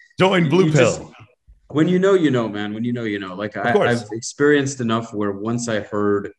Join 0.20 0.50
blue 0.50 0.66
You 0.68 0.72
pill. 0.72 0.98
just- 0.98 1.02
when 1.70 1.88
you 1.90 2.00
know, 2.00 2.14
you 2.14 2.32
know, 2.32 2.48
man. 2.48 2.74
When 2.74 2.84
you 2.86 2.94
know, 2.94 3.04
you 3.04 3.20
know. 3.20 3.34
Like 3.36 3.58
I, 3.58 3.74
course. 3.74 4.04
I've 4.04 4.08
experienced 4.14 4.80
enough 4.80 5.14
where 5.14 5.32
once 5.34 5.68
I 5.68 5.82
heard 5.82 6.32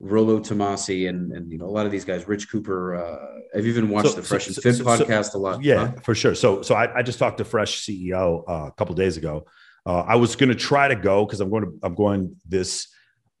Rollo 0.00 0.38
Tomassi 0.40 1.08
and 1.08 1.32
and 1.32 1.50
you 1.50 1.58
know 1.58 1.66
a 1.66 1.74
lot 1.74 1.86
of 1.86 1.92
these 1.92 2.04
guys, 2.04 2.28
Rich 2.28 2.50
Cooper. 2.50 2.96
Uh, 2.96 3.58
I've 3.58 3.66
even 3.66 3.88
watched 3.88 4.10
So- 4.10 4.16
the 4.16 4.22
Fresh 4.22 4.46
and 4.48 4.54
so- 4.56 4.62
Fit 4.62 4.74
so- 4.76 4.84
podcast 4.84 5.34
a 5.34 5.38
lot. 5.38 5.62
Yeah, 5.62 5.86
huh? 5.88 5.92
for 6.02 6.14
sure. 6.14 6.34
So, 6.34 6.60
so 6.62 6.74
I, 6.74 6.98
I 6.98 7.02
just 7.02 7.18
talked 7.18 7.38
to 7.38 7.44
Fresh 7.44 7.86
CEO 7.86 8.44
uh, 8.46 8.66
a 8.66 8.72
couple 8.72 8.94
days 8.94 9.16
ago. 9.16 9.46
Uh, 9.86 10.00
I 10.00 10.16
was 10.16 10.36
going 10.36 10.48
to 10.50 10.54
try 10.54 10.88
to 10.88 10.96
go 10.96 11.24
because 11.24 11.40
I'm 11.40 11.48
going 11.48 11.64
to 11.64 11.78
I'm 11.82 11.94
going 11.94 12.36
this 12.46 12.88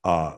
uh, 0.04 0.36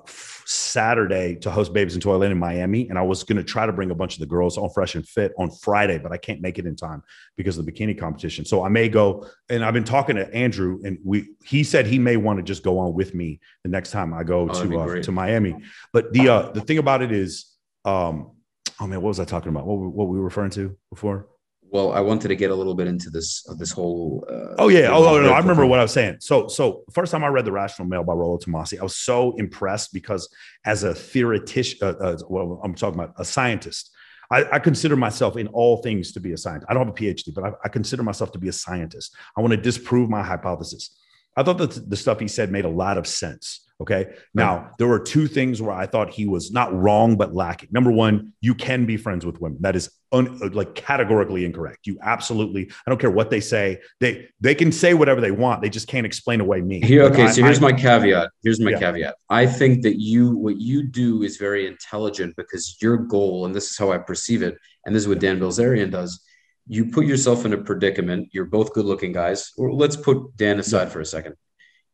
Saturday 0.50 1.34
to 1.36 1.50
host 1.50 1.74
Babes 1.74 1.94
in 1.94 2.00
Toyland 2.00 2.32
in 2.32 2.38
Miami, 2.38 2.88
and 2.88 2.98
I 2.98 3.02
was 3.02 3.22
going 3.22 3.36
to 3.36 3.44
try 3.44 3.66
to 3.66 3.72
bring 3.72 3.90
a 3.90 3.94
bunch 3.94 4.14
of 4.14 4.20
the 4.20 4.26
girls 4.26 4.56
on 4.56 4.70
Fresh 4.70 4.94
and 4.94 5.06
Fit 5.06 5.32
on 5.38 5.50
Friday, 5.50 5.98
but 5.98 6.10
I 6.10 6.16
can't 6.16 6.40
make 6.40 6.58
it 6.58 6.64
in 6.64 6.74
time 6.74 7.02
because 7.36 7.58
of 7.58 7.66
the 7.66 7.70
bikini 7.72 7.98
competition. 7.98 8.46
So 8.46 8.64
I 8.64 8.70
may 8.70 8.88
go, 8.88 9.26
and 9.50 9.62
I've 9.62 9.74
been 9.74 9.84
talking 9.84 10.16
to 10.16 10.32
Andrew, 10.34 10.80
and 10.84 10.98
we 11.04 11.34
he 11.44 11.62
said 11.64 11.86
he 11.86 11.98
may 11.98 12.16
want 12.16 12.38
to 12.38 12.42
just 12.42 12.62
go 12.62 12.78
on 12.78 12.94
with 12.94 13.14
me 13.14 13.40
the 13.62 13.68
next 13.68 13.90
time 13.90 14.14
I 14.14 14.24
go 14.24 14.48
Oh, 14.48 14.64
to 14.64 14.80
uh, 14.80 15.02
to 15.02 15.12
Miami. 15.12 15.54
But 15.92 16.14
the 16.14 16.30
uh, 16.30 16.50
the 16.52 16.62
thing 16.62 16.78
about 16.78 17.02
it 17.02 17.12
is, 17.12 17.54
um, 17.84 18.32
oh 18.80 18.86
man, 18.86 19.02
what 19.02 19.08
was 19.08 19.20
I 19.20 19.26
talking 19.26 19.50
about? 19.50 19.66
What 19.66 19.76
what 19.76 20.08
were 20.08 20.14
we 20.14 20.20
referring 20.20 20.50
to 20.52 20.78
before? 20.88 21.26
Well, 21.70 21.92
I 21.92 22.00
wanted 22.00 22.28
to 22.28 22.36
get 22.36 22.50
a 22.50 22.54
little 22.54 22.74
bit 22.74 22.86
into 22.86 23.10
this 23.10 23.46
of 23.48 23.58
this 23.58 23.70
whole. 23.72 24.26
Uh, 24.30 24.54
Oh 24.58 24.68
yeah. 24.68 24.90
Oh, 24.90 25.02
no, 25.02 25.20
no, 25.20 25.28
Red 25.28 25.32
I 25.32 25.38
remember 25.38 25.66
what 25.66 25.78
I 25.78 25.82
was 25.82 25.92
saying. 25.92 26.16
So, 26.20 26.48
so 26.48 26.84
first 26.92 27.12
time 27.12 27.22
I 27.24 27.28
read 27.28 27.44
The 27.44 27.52
Rational 27.52 27.86
Male 27.86 28.04
by 28.04 28.14
Rollo 28.14 28.38
Tomassi, 28.38 28.78
I 28.78 28.82
was 28.82 28.96
so 28.96 29.34
impressed 29.36 29.92
because 29.92 30.28
as 30.64 30.82
a 30.82 30.94
theoretician, 30.94 31.78
uh, 31.82 31.94
uh, 32.00 32.16
well, 32.28 32.60
I'm 32.64 32.74
talking 32.74 32.98
about 32.98 33.14
a 33.18 33.24
scientist. 33.24 33.90
I, 34.30 34.44
I 34.52 34.58
consider 34.58 34.96
myself 34.96 35.36
in 35.36 35.48
all 35.48 35.78
things 35.82 36.12
to 36.12 36.20
be 36.20 36.32
a 36.32 36.36
scientist. 36.36 36.70
I 36.70 36.74
don't 36.74 36.86
have 36.86 36.94
a 36.94 36.98
PhD, 36.98 37.34
but 37.34 37.44
I, 37.44 37.52
I 37.64 37.68
consider 37.68 38.02
myself 38.02 38.32
to 38.32 38.38
be 38.38 38.48
a 38.48 38.52
scientist. 38.52 39.14
I 39.36 39.40
want 39.40 39.52
to 39.52 39.56
disprove 39.56 40.10
my 40.10 40.22
hypothesis. 40.22 40.96
I 41.36 41.42
thought 41.42 41.58
that 41.58 41.88
the 41.88 41.96
stuff 41.96 42.20
he 42.20 42.28
said 42.28 42.50
made 42.50 42.64
a 42.64 42.70
lot 42.70 42.98
of 42.98 43.06
sense. 43.06 43.67
Okay. 43.80 44.14
Now, 44.34 44.72
there 44.78 44.88
were 44.88 44.98
two 44.98 45.28
things 45.28 45.62
where 45.62 45.70
I 45.72 45.86
thought 45.86 46.10
he 46.10 46.26
was 46.26 46.50
not 46.50 46.74
wrong, 46.74 47.16
but 47.16 47.32
lacking. 47.32 47.68
Number 47.70 47.92
one, 47.92 48.32
you 48.40 48.54
can 48.56 48.86
be 48.86 48.96
friends 48.96 49.24
with 49.24 49.40
women. 49.40 49.58
That 49.60 49.76
is 49.76 49.88
un, 50.10 50.36
like 50.52 50.74
categorically 50.74 51.44
incorrect. 51.44 51.86
You 51.86 51.96
absolutely, 52.02 52.72
I 52.84 52.90
don't 52.90 53.00
care 53.00 53.10
what 53.10 53.30
they 53.30 53.38
say. 53.38 53.78
They 54.00 54.26
they 54.40 54.56
can 54.56 54.72
say 54.72 54.94
whatever 54.94 55.20
they 55.20 55.30
want. 55.30 55.62
They 55.62 55.70
just 55.70 55.86
can't 55.86 56.04
explain 56.04 56.40
away 56.40 56.60
me. 56.60 56.80
Here, 56.80 57.04
Like, 57.04 57.12
okay, 57.12 57.22
I- 57.26 57.30
so 57.30 57.42
here's 57.44 57.58
I- 57.58 57.70
my 57.70 57.72
caveat. 57.72 58.30
Here's 58.42 58.60
my 58.60 58.72
Yeah. 58.72 58.78
caveat. 58.80 59.14
I 59.30 59.46
think 59.46 59.82
that 59.84 60.00
you, 60.00 60.36
what 60.36 60.60
you 60.60 60.82
do 60.82 61.22
is 61.22 61.36
very 61.36 61.68
intelligent 61.68 62.34
because 62.36 62.76
your 62.82 62.96
goal, 62.96 63.46
and 63.46 63.54
this 63.54 63.70
is 63.70 63.78
how 63.78 63.92
I 63.92 63.98
perceive 63.98 64.42
it, 64.42 64.56
and 64.86 64.94
this 64.94 65.02
is 65.04 65.08
what 65.08 65.20
Dan 65.20 65.38
Bilzerian 65.38 65.92
does. 65.92 66.20
You 66.66 66.86
put 66.86 67.06
yourself 67.06 67.44
in 67.46 67.52
a 67.52 67.58
predicament. 67.58 68.28
You're 68.32 68.44
both 68.44 68.74
good 68.74 68.86
looking 68.86 69.12
guys. 69.12 69.52
Or 69.56 69.72
let's 69.72 69.96
put 69.96 70.36
Dan 70.36 70.58
aside 70.58 70.90
for 70.90 71.00
a 71.00 71.06
second. 71.06 71.36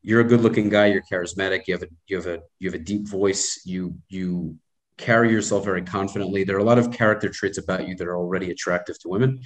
You're 0.06 0.20
a 0.20 0.24
good 0.24 0.42
looking 0.42 0.68
guy. 0.68 0.86
You're 0.86 1.02
charismatic. 1.10 1.62
You 1.66 1.74
have 1.74 1.82
a 1.82 1.88
you 2.06 2.16
have 2.16 2.26
a 2.26 2.40
you 2.60 2.70
have 2.70 2.80
a 2.80 2.84
deep 2.84 3.08
voice. 3.08 3.62
You 3.64 3.96
you 4.08 4.58
carry 4.98 5.30
yourself 5.32 5.64
very 5.64 5.82
confidently. 5.82 6.44
There 6.44 6.56
are 6.56 6.60
a 6.60 6.70
lot 6.72 6.78
of 6.78 6.92
character 6.92 7.28
traits 7.28 7.58
about 7.58 7.88
you 7.88 7.96
that 7.96 8.06
are 8.06 8.16
already 8.16 8.50
attractive 8.50 8.98
to 9.00 9.08
women. 9.08 9.40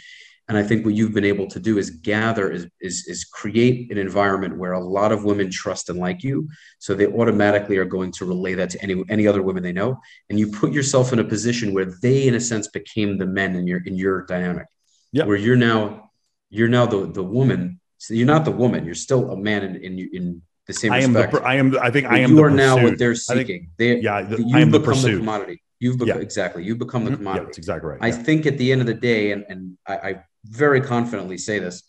And 0.48 0.56
I 0.56 0.62
think 0.62 0.84
what 0.84 0.94
you've 0.94 1.12
been 1.12 1.26
able 1.26 1.46
to 1.48 1.60
do 1.60 1.76
is 1.76 1.90
gather, 1.90 2.50
is, 2.50 2.66
is, 2.80 3.06
is 3.06 3.24
create 3.24 3.92
an 3.92 3.98
environment 3.98 4.56
where 4.56 4.72
a 4.72 4.80
lot 4.80 5.12
of 5.12 5.24
women 5.24 5.50
trust 5.50 5.90
and 5.90 5.98
like 5.98 6.22
you. 6.22 6.48
So 6.78 6.94
they 6.94 7.06
automatically 7.06 7.76
are 7.76 7.84
going 7.84 8.12
to 8.12 8.24
relay 8.24 8.54
that 8.54 8.70
to 8.70 8.82
any, 8.82 9.04
any 9.10 9.26
other 9.26 9.42
women 9.42 9.62
they 9.62 9.72
know. 9.72 10.00
And 10.30 10.38
you 10.38 10.50
put 10.50 10.72
yourself 10.72 11.12
in 11.12 11.18
a 11.18 11.24
position 11.24 11.74
where 11.74 11.92
they, 12.00 12.26
in 12.26 12.34
a 12.34 12.40
sense, 12.40 12.66
became 12.68 13.18
the 13.18 13.26
men 13.26 13.56
in 13.56 13.66
your 13.66 13.82
in 13.84 13.94
your 13.96 14.24
dynamic. 14.24 14.66
Yeah. 15.12 15.24
Where 15.24 15.36
you're 15.36 15.56
now, 15.56 16.10
you're 16.48 16.68
now 16.68 16.86
the 16.86 17.06
the 17.12 17.22
woman. 17.22 17.80
So 17.98 18.14
you're 18.14 18.26
not 18.26 18.46
the 18.46 18.50
woman. 18.50 18.86
You're 18.86 18.94
still 18.94 19.30
a 19.30 19.36
man 19.36 19.64
in 19.64 19.76
in, 19.76 20.10
in 20.14 20.42
the 20.68 20.74
same 20.74 20.92
I 20.92 20.98
am 21.00 21.12
the. 21.14 21.20
respect. 21.22 21.42
per- 21.42 21.48
I 21.48 21.54
am. 21.56 21.76
I 21.80 21.90
think 21.90 22.06
But 22.06 22.14
I 22.14 22.18
am. 22.20 22.30
you 22.32 22.44
are 22.44 22.50
now 22.50 22.80
what 22.82 22.98
they're 22.98 23.12
I 23.12 23.14
think- 23.14 23.38
seeking. 23.48 23.70
they, 23.78 24.00
Yeah, 24.00 24.22
the- 24.22 24.36
you've 24.42 24.54
I 24.54 24.60
am 24.60 24.70
the 24.70 24.78
become 24.78 24.92
the 24.94 25.00
pursuit. 25.02 25.18
commodity. 25.18 25.62
You've 25.80 25.98
become 25.98 26.18
Yeah. 26.18 26.22
exactly. 26.22 26.62
You've 26.64 26.78
become 26.78 27.04
the 27.04 27.10
Mhm. 27.12 27.16
commodity. 27.16 27.40
Yeah, 27.42 27.46
that's 27.46 27.58
exactly 27.58 27.90
right. 27.90 27.98
I 28.02 28.08
Yeah. 28.08 28.22
think 28.22 28.46
at 28.46 28.58
the 28.58 28.70
end 28.70 28.80
of 28.82 28.86
the 28.86 28.94
day, 28.94 29.32
and, 29.32 29.44
and 29.48 29.78
I, 29.86 29.94
I 29.96 30.22
very 30.44 30.80
confidently 30.82 31.38
say 31.38 31.58
this, 31.58 31.82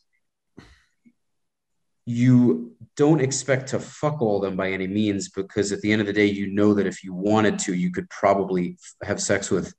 you 2.05 2.75
don't 2.95 3.19
expect 3.21 3.69
to 3.69 3.79
fuck 3.79 4.21
all 4.21 4.39
them 4.39 4.55
by 4.55 4.71
any 4.71 4.87
means 4.87 5.29
because 5.29 5.71
at 5.71 5.81
the 5.81 5.91
end 5.91 6.01
of 6.01 6.07
the 6.07 6.13
day, 6.13 6.25
you 6.25 6.47
know 6.51 6.73
that 6.73 6.87
if 6.87 7.03
you 7.03 7.13
wanted 7.13 7.59
to, 7.59 7.73
you 7.73 7.91
could 7.91 8.09
probably 8.09 8.77
f- 9.01 9.07
have 9.07 9.21
sex 9.21 9.51
with 9.51 9.73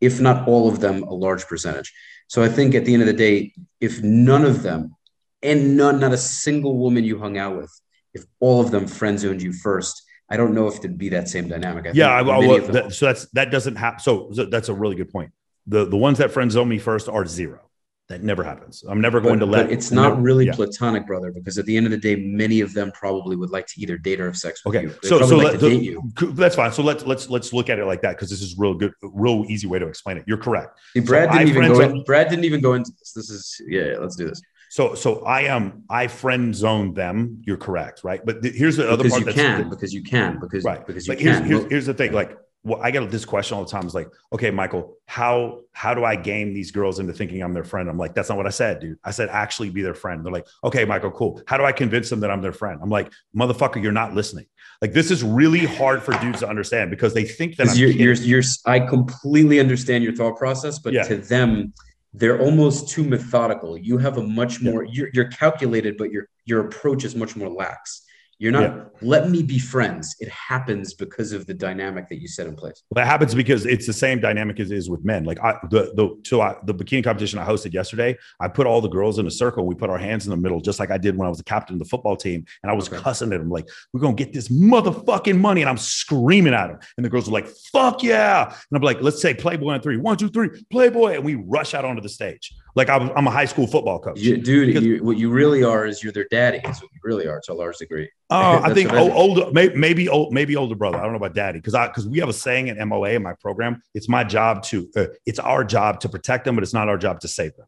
if 0.00 0.20
not 0.20 0.48
all 0.48 0.68
of 0.68 0.80
them, 0.80 1.04
a 1.04 1.14
large 1.14 1.46
percentage. 1.46 1.92
So 2.26 2.42
I 2.42 2.48
think 2.48 2.74
at 2.74 2.84
the 2.84 2.92
end 2.92 3.02
of 3.02 3.06
the 3.06 3.12
day, 3.14 3.52
if 3.80 4.02
none 4.02 4.44
of 4.44 4.64
them, 4.64 4.96
and 5.44 5.76
none, 5.76 6.00
not 6.00 6.12
a 6.12 6.16
single 6.16 6.76
woman 6.76 7.04
you 7.04 7.18
hung 7.20 7.38
out 7.38 7.56
with, 7.56 7.70
if 8.14 8.24
all 8.40 8.60
of 8.60 8.70
them 8.70 8.86
friend 8.86 9.18
zoned 9.18 9.42
you 9.42 9.52
first, 9.52 10.02
I 10.28 10.36
don't 10.36 10.54
know 10.54 10.66
if 10.66 10.78
it'd 10.78 10.98
be 10.98 11.10
that 11.10 11.28
same 11.28 11.48
dynamic. 11.48 11.86
I 11.86 11.90
yeah, 11.92 12.14
I, 12.14 12.18
think 12.20 12.30
I, 12.30 12.40
many 12.40 12.48
well, 12.48 12.72
that, 12.72 12.94
so 12.94 13.06
that's 13.06 13.26
that 13.32 13.50
doesn't 13.50 13.76
happen. 13.76 14.00
So, 14.00 14.30
so 14.32 14.46
that's 14.46 14.68
a 14.70 14.74
really 14.74 14.96
good 14.96 15.10
point. 15.10 15.30
The 15.66 15.84
the 15.84 15.96
ones 15.96 16.18
that 16.18 16.30
friend 16.30 16.50
zone 16.50 16.68
me 16.68 16.78
first 16.78 17.08
are 17.08 17.26
zero. 17.26 17.60
That 18.08 18.22
never 18.22 18.42
happens. 18.42 18.82
I'm 18.86 19.00
never 19.00 19.20
going 19.20 19.38
but, 19.38 19.46
to 19.46 19.50
let. 19.50 19.70
it's 19.70 19.90
not 19.90 20.10
never- 20.10 20.20
really 20.20 20.46
yeah. 20.46 20.52
platonic, 20.52 21.06
brother, 21.06 21.32
because 21.32 21.56
at 21.56 21.64
the 21.66 21.76
end 21.76 21.86
of 21.86 21.92
the 21.92 21.98
day, 21.98 22.16
many 22.16 22.60
of 22.60 22.74
them 22.74 22.92
probably 22.92 23.36
would 23.36 23.50
like 23.50 23.66
to 23.68 23.80
either 23.80 23.96
date 23.96 24.20
or 24.20 24.26
have 24.26 24.36
sex 24.36 24.62
with 24.64 24.74
Okay, 24.74 24.86
you. 24.86 24.94
They 25.02 25.08
so 25.08 25.22
so 25.22 25.36
like 25.36 25.52
let, 25.52 25.60
to 25.60 25.70
date 25.70 25.82
you. 25.82 26.02
That's 26.32 26.56
fine. 26.56 26.72
So 26.72 26.82
let's 26.82 27.06
let's 27.06 27.30
let's 27.30 27.52
look 27.52 27.70
at 27.70 27.78
it 27.78 27.84
like 27.84 28.02
that 28.02 28.16
because 28.16 28.28
this 28.28 28.42
is 28.42 28.58
real 28.58 28.74
good, 28.74 28.92
real 29.02 29.44
easy 29.48 29.66
way 29.66 29.78
to 29.78 29.86
explain 29.86 30.16
it. 30.16 30.24
You're 30.26 30.38
correct. 30.38 30.78
See, 30.94 31.00
Brad 31.00 31.28
I 31.28 31.44
didn't 31.44 31.48
even 31.56 31.72
go. 31.72 31.80
In, 31.80 32.04
Brad 32.04 32.28
didn't 32.28 32.44
even 32.44 32.60
go 32.60 32.74
into 32.74 32.90
this. 32.98 33.12
This 33.12 33.30
is 33.30 33.60
yeah, 33.66 33.96
Let's 33.98 34.16
do 34.16 34.28
this 34.28 34.42
So 34.72 34.94
so 34.94 35.20
I 35.26 35.42
am 35.42 35.82
I 35.90 36.06
friend 36.06 36.54
zoned 36.56 36.96
them. 36.96 37.42
You're 37.46 37.58
correct, 37.58 38.04
right? 38.04 38.24
But 38.24 38.40
th- 38.40 38.54
here's 38.54 38.78
the 38.78 38.88
other 38.90 39.02
because 39.04 39.10
part 39.12 39.20
you 39.20 39.26
that's 39.26 39.36
can 39.36 39.68
because 39.68 39.92
you 39.92 40.02
can 40.02 40.40
because 40.40 40.64
right 40.64 40.86
because 40.86 41.06
you 41.06 41.14
here's, 41.14 41.36
can. 41.40 41.46
here's, 41.46 41.60
Well, 41.60 41.68
here's 41.68 41.84
the 41.84 41.92
thing 41.92 42.12
like 42.14 42.38
well 42.64 42.80
i 42.80 42.90
get 42.90 43.10
this 43.10 43.24
question 43.24 43.56
all 43.56 43.64
the 43.64 43.70
time 43.70 43.84
It's 43.84 43.94
like 43.94 44.08
okay 44.32 44.50
michael 44.50 44.96
how 45.06 45.62
how 45.72 45.92
do 45.94 46.04
i 46.04 46.14
game 46.16 46.54
these 46.54 46.70
girls 46.70 47.00
into 47.00 47.12
thinking 47.12 47.42
i'm 47.42 47.52
their 47.52 47.64
friend 47.64 47.90
i'm 47.90 47.98
like 47.98 48.14
that's 48.14 48.28
not 48.28 48.38
what 48.38 48.46
i 48.46 48.50
said 48.50 48.78
dude 48.80 48.98
i 49.04 49.10
said 49.10 49.28
actually 49.30 49.68
be 49.68 49.82
their 49.82 49.94
friend 49.94 50.24
they're 50.24 50.32
like 50.32 50.46
okay 50.62 50.84
michael 50.84 51.10
cool 51.10 51.42
how 51.48 51.58
do 51.58 51.64
i 51.64 51.72
convince 51.72 52.08
them 52.08 52.20
that 52.20 52.30
i'm 52.30 52.40
their 52.40 52.52
friend 52.52 52.78
i'm 52.80 52.88
like 52.88 53.10
motherfucker 53.36 53.82
you're 53.82 53.90
not 53.90 54.14
listening 54.14 54.46
like 54.80 54.92
this 54.92 55.10
is 55.10 55.22
really 55.24 55.66
hard 55.66 56.02
for 56.02 56.12
dudes 56.20 56.38
to 56.38 56.48
understand 56.48 56.88
because 56.90 57.12
they 57.12 57.24
think 57.24 57.56
that 57.56 57.68
I'm 57.68 57.76
you're, 57.76 57.90
you're 57.90 58.14
you're 58.14 58.42
I 58.66 58.78
completely 58.80 59.60
understand 59.60 60.02
your 60.02 60.14
thought 60.14 60.36
process, 60.36 60.78
but 60.80 60.92
Yeah. 60.92 61.04
to 61.04 61.16
them, 61.18 61.72
they're 62.14 62.40
almost 62.40 62.88
too 62.88 63.04
methodical. 63.04 63.76
You 63.76 63.98
have 63.98 64.18
a 64.18 64.22
much 64.22 64.60
Yeah. 64.60 64.70
more 64.70 64.84
you're 64.84 65.08
you're 65.12 65.28
calculated, 65.28 65.96
but 65.96 66.10
your 66.10 66.28
your 66.44 66.66
approach 66.66 67.04
is 67.04 67.14
much 67.16 67.36
more 67.36 67.48
lax. 67.48 68.02
You're 68.42 68.50
not 68.50 68.90
let 69.02 69.30
me 69.30 69.42
be 69.44 69.60
friends. 69.60 70.16
It 70.18 70.28
happens 70.28 70.94
because 70.94 71.30
of 71.30 71.46
the 71.46 71.54
dynamic 71.54 72.08
that 72.08 72.20
you 72.20 72.26
set 72.26 72.48
in 72.48 72.56
place. 72.56 72.82
Well, 72.90 73.02
that 73.04 73.08
happens 73.08 73.36
because 73.36 73.66
it's 73.66 73.86
the 73.86 73.92
same 73.92 74.18
dynamic 74.18 74.58
as 74.58 74.72
it 74.72 74.76
is 74.78 74.90
with 74.90 75.04
men. 75.04 75.22
Like 75.22 75.38
I, 75.40 75.58
the 75.70 75.92
the 75.94 76.20
so 76.24 76.40
I, 76.40 76.56
the 76.64 76.74
bikini 76.74 77.04
competition 77.04 77.38
I 77.38 77.46
hosted 77.46 77.72
yesterday, 77.72 78.18
I 78.40 78.48
put 78.48 78.66
all 78.66 78.80
the 78.80 78.88
girls 78.88 79.20
in 79.20 79.28
a 79.28 79.30
circle. 79.30 79.64
We 79.64 79.76
put 79.76 79.90
our 79.90 79.98
hands 79.98 80.26
in 80.26 80.30
the 80.30 80.36
middle, 80.36 80.60
just 80.60 80.80
like 80.80 80.90
I 80.90 80.98
did 80.98 81.16
when 81.16 81.26
I 81.26 81.28
was 81.28 81.38
the 81.38 81.44
captain 81.44 81.76
of 81.76 81.78
the 81.78 81.84
football 81.84 82.16
team, 82.16 82.44
and 82.64 82.70
I 82.70 82.74
was 82.74 82.88
Okay. 82.88 83.00
cussing 83.00 83.32
at 83.32 83.38
them 83.38 83.48
like, 83.48 83.68
"We're 83.92 84.00
gonna 84.00 84.14
get 84.14 84.32
this 84.32 84.48
motherfucking 84.48 85.38
money," 85.38 85.62
and 85.62 85.70
I'm 85.70 85.78
screaming 85.78 86.52
at 86.52 86.66
them, 86.66 86.78
and 86.96 87.04
the 87.06 87.10
girls 87.10 87.28
were 87.28 87.34
like, 87.34 87.48
"Fuck 87.72 88.02
yeah!" 88.02 88.46
And 88.46 88.76
I'm 88.76 88.82
like, 88.82 89.00
"Let's 89.02 89.22
say 89.22 89.34
Playboy 89.34 89.74
on 89.74 89.82
three, 89.82 89.98
one, 89.98 90.16
two, 90.16 90.28
three, 90.28 90.48
Playboy," 90.70 91.14
and 91.14 91.24
we 91.24 91.36
rush 91.36 91.74
out 91.74 91.84
onto 91.84 92.02
the 92.02 92.08
stage 92.08 92.52
like 92.74 92.88
I'm, 92.88 93.10
I'm 93.10 93.26
a 93.26 93.30
high 93.30 93.44
school 93.44 93.66
football 93.66 93.98
coach. 93.98 94.18
You, 94.18 94.38
dude, 94.38 94.82
you, 94.82 95.04
what 95.04 95.18
you 95.18 95.30
really 95.30 95.62
are 95.62 95.86
is 95.86 96.02
you're 96.02 96.12
their 96.12 96.26
daddy. 96.30 96.58
Is 96.58 96.80
what 96.80 96.90
you 96.92 97.00
really 97.02 97.26
are 97.26 97.40
to 97.44 97.52
a 97.52 97.54
large 97.54 97.76
degree. 97.76 98.10
Oh, 98.30 98.36
I 98.64 98.72
think 98.72 98.90
what 98.90 98.98
I 98.98 99.02
think. 99.04 99.14
older, 99.14 99.50
maybe, 99.52 99.74
maybe 99.76 100.08
old, 100.08 100.32
maybe 100.32 100.56
older 100.56 100.74
brother. 100.74 100.98
I 100.98 101.02
don't 101.02 101.12
know 101.12 101.18
about 101.18 101.34
daddy 101.34 101.58
because 101.58 101.74
I 101.74 101.88
because 101.88 102.08
we 102.08 102.18
have 102.20 102.28
a 102.28 102.34
saying 102.34 102.68
in 102.68 102.88
MOA 102.88 103.10
in 103.10 103.22
my 103.22 103.34
program. 103.40 103.82
It's 103.94 104.08
my 104.08 104.24
job 104.24 104.62
to, 104.64 104.88
uh, 104.96 105.06
it's 105.26 105.38
our 105.38 105.64
job 105.64 106.00
to 106.00 106.08
protect 106.08 106.44
them, 106.44 106.54
but 106.54 106.64
it's 106.64 106.74
not 106.74 106.88
our 106.88 106.98
job 106.98 107.20
to 107.20 107.28
save 107.28 107.54
them. 107.56 107.66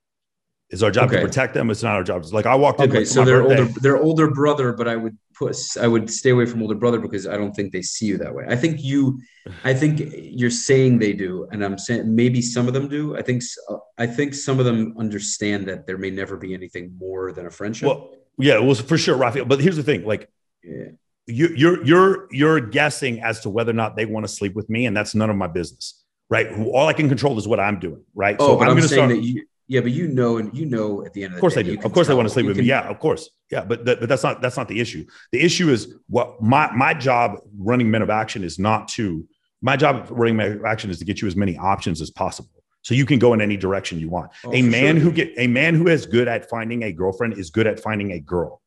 It's 0.71 0.83
our 0.83 0.91
job 0.91 1.09
Okay. 1.09 1.21
to 1.21 1.27
protect 1.27 1.55
them. 1.55 1.71
It's 1.71 1.83
not 1.83 1.95
our 1.95 2.03
job. 2.03 2.23
It's 2.23 2.33
like 2.33 2.47
I 2.47 2.55
walked 2.55 2.81
in. 2.81 2.91
Okay, 2.91 3.05
so 3.05 3.25
they're 3.25 3.43
birthday. 3.43 3.61
older. 3.61 3.81
They're 3.81 3.97
older 3.97 4.31
brother, 4.31 4.73
but 4.73 4.89
I 4.89 4.97
would 4.97 5.17
put. 5.35 5.57
I 5.81 5.87
would 5.87 6.11
stay 6.11 6.31
away 6.31 6.47
from 6.47 6.63
older 6.63 6.75
brother 6.75 6.99
because 6.99 7.27
I 7.27 7.37
don't 7.37 7.53
think 7.53 7.73
they 7.73 7.83
see 7.83 8.07
you 8.07 8.19
that 8.19 8.35
way. 8.35 8.45
I 8.49 8.57
think 8.57 8.83
you. 8.83 9.21
I 9.63 9.75
think 9.75 10.03
you're 10.15 10.51
saying 10.51 10.99
they 10.99 11.13
do, 11.13 11.47
and 11.53 11.63
I'm 11.63 11.77
saying 11.79 12.13
maybe 12.15 12.41
some 12.41 12.67
of 12.67 12.75
them 12.75 12.89
do. 12.89 13.17
I 13.17 13.23
think. 13.23 13.43
uh, 13.69 13.77
I 13.99 14.07
think 14.07 14.35
some 14.35 14.59
of 14.59 14.65
them 14.65 14.95
understand 14.99 15.69
that 15.69 15.87
there 15.87 15.99
may 15.99 16.11
never 16.11 16.37
be 16.37 16.55
anything 16.55 16.97
more 16.99 17.31
than 17.33 17.47
a 17.47 17.51
friendship. 17.51 17.87
Well, 17.87 18.11
yeah, 18.39 18.55
it 18.55 18.65
was 18.65 18.81
for 18.81 18.99
sure, 18.99 19.17
Raphael. 19.17 19.45
But 19.45 19.61
here's 19.61 19.77
the 19.77 19.83
thing: 19.83 20.05
like 20.05 20.29
yeah. 20.65 20.87
you, 21.27 21.49
you're 21.55 21.85
you're 21.85 22.29
you're 22.33 22.61
guessing 22.61 23.21
as 23.21 23.41
to 23.41 23.51
whether 23.51 23.71
or 23.71 23.75
not 23.75 23.97
they 23.97 24.07
want 24.07 24.27
to 24.27 24.33
sleep 24.33 24.55
with 24.55 24.69
me, 24.71 24.87
and 24.87 24.97
that's 24.97 25.15
none 25.15 25.31
of 25.31 25.37
my 25.37 25.47
business, 25.47 26.03
right? 26.31 26.51
All 26.73 26.89
I 26.89 26.95
can 26.95 27.09
control 27.09 27.39
is 27.39 27.47
what 27.47 27.61
I'm 27.61 27.79
doing, 27.79 28.03
right? 28.15 28.37
Oh, 28.41 28.57
but 28.57 28.69
I'm, 28.69 28.77
gonna 28.77 28.89
saying 28.89 29.11
start- 29.11 29.11
that 29.11 29.23
you. 29.23 29.45
Yeah, 29.67 29.81
but 29.81 29.93
you 29.93 30.09
know, 30.09 30.37
and 30.37 30.55
you 30.57 30.67
know, 30.67 31.05
at 31.07 31.13
the 31.15 31.25
end 31.25 31.33
of 31.33 31.33
the 31.33 31.37
Of 31.39 31.41
course 31.41 31.55
day, 31.55 31.63
they 31.63 31.77
do. 31.77 31.83
Of 31.87 31.93
course 31.93 32.07
they 32.09 32.15
want 32.15 32.29
to 32.29 32.33
sleep 32.35 32.45
You 32.45 32.49
with 32.49 32.57
can- 32.59 32.65
me. 32.65 32.69
Yeah, 32.69 32.89
of 32.89 32.99
course. 32.99 33.31
Yeah, 33.51 33.65
but 33.65 33.85
that, 33.87 34.01
but 34.01 34.09
that's 34.09 34.23
not 34.23 34.43
that's 34.43 34.57
not 34.57 34.69
the 34.69 34.79
issue. 34.81 35.07
The 35.33 35.41
issue 35.41 35.71
is 35.71 35.95
what 36.09 36.43
my 36.43 36.71
my 36.73 36.93
job 36.93 37.39
running 37.59 37.91
Men 37.91 38.03
of 38.03 38.11
Action 38.11 38.45
is 38.45 38.59
not 38.59 38.89
to 38.89 39.27
my 39.63 39.77
job 39.77 40.07
running 40.11 40.37
Men 40.37 40.53
of 40.53 40.65
Action 40.65 40.91
is 40.91 40.99
to 40.99 41.05
get 41.05 41.23
you 41.23 41.29
as 41.29 41.37
many 41.37 41.57
options 41.57 42.01
as 42.03 42.11
possible. 42.11 42.51
So 42.83 42.95
you 42.95 43.07
can 43.07 43.19
go 43.19 43.33
in 43.33 43.41
any 43.41 43.57
direction 43.57 43.99
you 43.99 44.11
want. 44.11 44.31
Oh, 44.45 44.53
a 44.53 44.61
man 44.61 44.97
sure. 44.97 45.05
who 45.05 45.13
get 45.13 45.33
a 45.39 45.47
man 45.47 45.75
who 45.75 45.89
is 45.89 46.05
good 46.05 46.29
at 46.29 46.51
finding 46.51 46.83
a 46.83 46.93
girlfriend 46.93 47.39
is 47.39 47.49
good 47.51 47.67
at 47.67 47.81
finding 47.81 48.13
a 48.13 48.21
girl. 48.21 48.61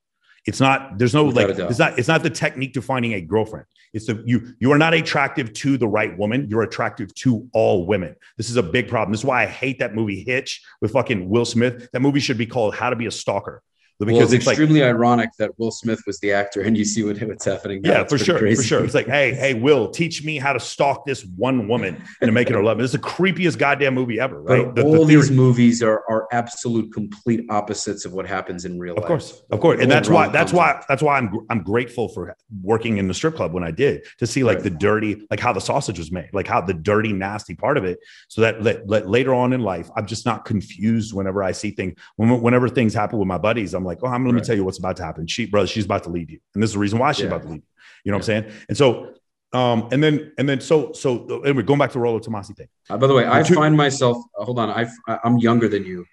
It's 0.47 0.59
not 0.59 0.97
there's 0.97 1.13
no 1.13 1.25
Without 1.25 1.49
like 1.49 1.59
it's 1.69 1.77
not 1.79 1.99
it's 1.99 2.07
not 2.07 2.23
the 2.23 2.29
technique 2.31 2.73
to 2.73 2.81
finding 2.81 3.13
a 3.13 3.21
girlfriend. 3.21 3.65
It's 3.93 4.05
the 4.05 4.21
you 4.25 4.53
you 4.59 4.71
are 4.71 4.77
not 4.77 4.93
attractive 4.93 5.53
to 5.53 5.77
the 5.77 5.87
right 5.87 6.17
woman. 6.17 6.47
You're 6.49 6.63
attractive 6.63 7.13
to 7.15 7.47
all 7.53 7.85
women. 7.85 8.15
This 8.37 8.49
is 8.49 8.57
a 8.57 8.63
big 8.63 8.87
problem. 8.87 9.11
This 9.11 9.21
is 9.21 9.25
why 9.25 9.43
I 9.43 9.47
hate 9.47 9.79
that 9.79 9.95
movie 9.95 10.23
Hitch 10.23 10.61
with 10.81 10.91
fucking 10.91 11.29
Will 11.29 11.45
Smith. 11.45 11.89
That 11.93 12.01
movie 12.01 12.19
should 12.19 12.37
be 12.37 12.45
called 12.45 12.75
How 12.75 12.89
to 12.89 12.95
Be 12.95 13.05
a 13.05 13.11
Stalker. 13.11 13.63
Well, 13.99 14.07
Because 14.07 14.31
it's 14.31 14.41
it's 14.41 14.45
like 14.47 14.53
extremely 14.59 14.83
ironic 14.83 15.31
that 15.39 15.57
Will 15.57 15.71
Smith 15.71 16.03
was 16.05 16.19
the 16.19 16.31
actor, 16.31 16.61
and 16.61 16.77
you 16.77 16.85
see 16.85 17.03
what, 17.03 17.17
what's 17.19 17.45
happening. 17.45 17.81
now. 17.81 17.89
yeah, 17.93 18.01
It's 18.01 18.13
for 18.13 18.19
sure, 18.19 18.37
crazy. 18.37 18.61
for 18.61 18.67
sure. 18.67 18.85
It's 18.85 18.93
like, 18.93 19.07
hey, 19.07 19.33
hey, 19.33 19.55
Will, 19.55 19.89
teach 19.89 20.23
me 20.23 20.37
how 20.37 20.53
to 20.53 20.59
stalk 20.59 21.03
this 21.05 21.25
one 21.35 21.67
woman 21.67 22.03
and 22.21 22.31
make 22.31 22.47
it 22.49 22.53
her 22.53 22.61
love. 22.63 22.77
This 22.77 22.85
is 22.85 22.91
the 22.91 22.99
creepiest 22.99 23.57
goddamn 23.57 23.95
movie 23.95 24.19
ever, 24.19 24.39
right? 24.41 24.73
The- 24.75 24.83
the 24.83 24.87
all 24.87 25.05
these 25.05 25.31
movies 25.31 25.81
are 25.81 26.03
are 26.09 26.27
absolute 26.31 26.93
complete 26.93 27.43
opposites 27.49 28.05
of 28.05 28.13
what 28.13 28.27
happens 28.27 28.65
in 28.65 28.77
real 28.77 28.93
life. 28.93 29.03
Of 29.03 29.07
course, 29.07 29.41
of 29.49 29.59
course, 29.59 29.81
and 29.81 29.89
that's 29.89 30.09
why 30.09 30.27
that's 30.27 30.53
why 30.53 30.83
that's 30.87 31.01
why 31.01 31.17
I'm 31.17 31.31
I'm 31.49 31.63
grateful 31.63 32.07
for 32.09 32.35
working 32.61 32.97
in 32.97 33.07
the 33.07 33.13
strip 33.15 33.33
club 33.35 33.51
when 33.53 33.63
I 33.63 33.71
did 33.71 34.03
to 34.19 34.27
see 34.27 34.43
like 34.43 34.57
Right. 34.57 34.63
the 34.65 34.69
dirty, 34.69 35.25
like 35.31 35.39
how 35.39 35.53
the 35.53 35.59
sausage 35.61 35.97
was 35.97 36.11
made, 36.11 36.29
like 36.33 36.47
how 36.47 36.61
the 36.61 36.73
dirty, 36.73 37.13
nasty 37.13 37.55
part 37.55 37.77
of 37.77 37.83
it, 37.85 37.99
so 38.27 38.41
that, 38.41 38.63
that, 38.63 38.87
that 38.87 39.09
later 39.09 39.33
on 39.33 39.53
in 39.53 39.61
life, 39.61 39.89
I'm 39.95 40.05
just 40.05 40.25
not 40.25 40.45
confused 40.45 41.13
whenever 41.13 41.43
I 41.43 41.51
see 41.51 41.71
things. 41.71 41.93
When, 42.15 42.41
whenever 42.41 42.69
things 42.69 42.93
happen 42.93 43.17
with 43.19 43.27
my 43.27 43.37
buddies, 43.37 43.73
I'm 43.73 43.83
like, 43.87 43.99
oh, 44.03 44.07
I'm 44.07 44.23
let 44.25 44.33
me 44.33 44.39
Right. 44.39 44.45
tell 44.45 44.55
you 44.55 44.63
what's 44.63 44.77
about 44.77 44.97
to 44.97 45.03
happen. 45.03 45.25
She, 45.27 45.45
brother, 45.47 45.67
she's 45.67 45.85
about 45.85 46.03
to 46.03 46.09
leave 46.09 46.29
you, 46.29 46.39
and 46.53 46.61
this 46.61 46.69
is 46.69 46.73
the 46.73 46.79
reason 46.79 46.99
why 46.99 47.11
she's 47.13 47.21
Yeah. 47.21 47.27
about 47.27 47.41
to 47.43 47.47
leave 47.49 47.61
you. 47.61 47.67
You 48.03 48.11
know 48.11 48.17
what 48.17 48.29
I'm 48.29 48.43
saying? 48.43 48.53
And 48.69 48.77
so, 48.77 49.13
um, 49.53 49.87
and 49.91 50.03
then 50.03 50.31
and 50.37 50.47
then 50.47 50.59
so 50.61 50.91
so 50.93 51.41
anyway, 51.43 51.63
going 51.63 51.79
back 51.79 51.89
to 51.91 51.93
the 51.95 51.99
Rollo 52.01 52.19
Tomassi 52.19 52.55
thing. 52.55 52.67
Uh, 52.89 52.97
by 52.97 53.07
the 53.07 53.13
way, 53.13 53.25
I 53.27 53.41
two- 53.43 53.55
find 53.55 53.75
myself. 53.75 54.17
uh, 54.37 54.43
hold 54.45 54.59
on, 54.59 54.69
I've, 54.69 54.91
I- 55.07 55.19
I'm 55.23 55.37
younger 55.39 55.67
than 55.67 55.83
you, 55.85 56.05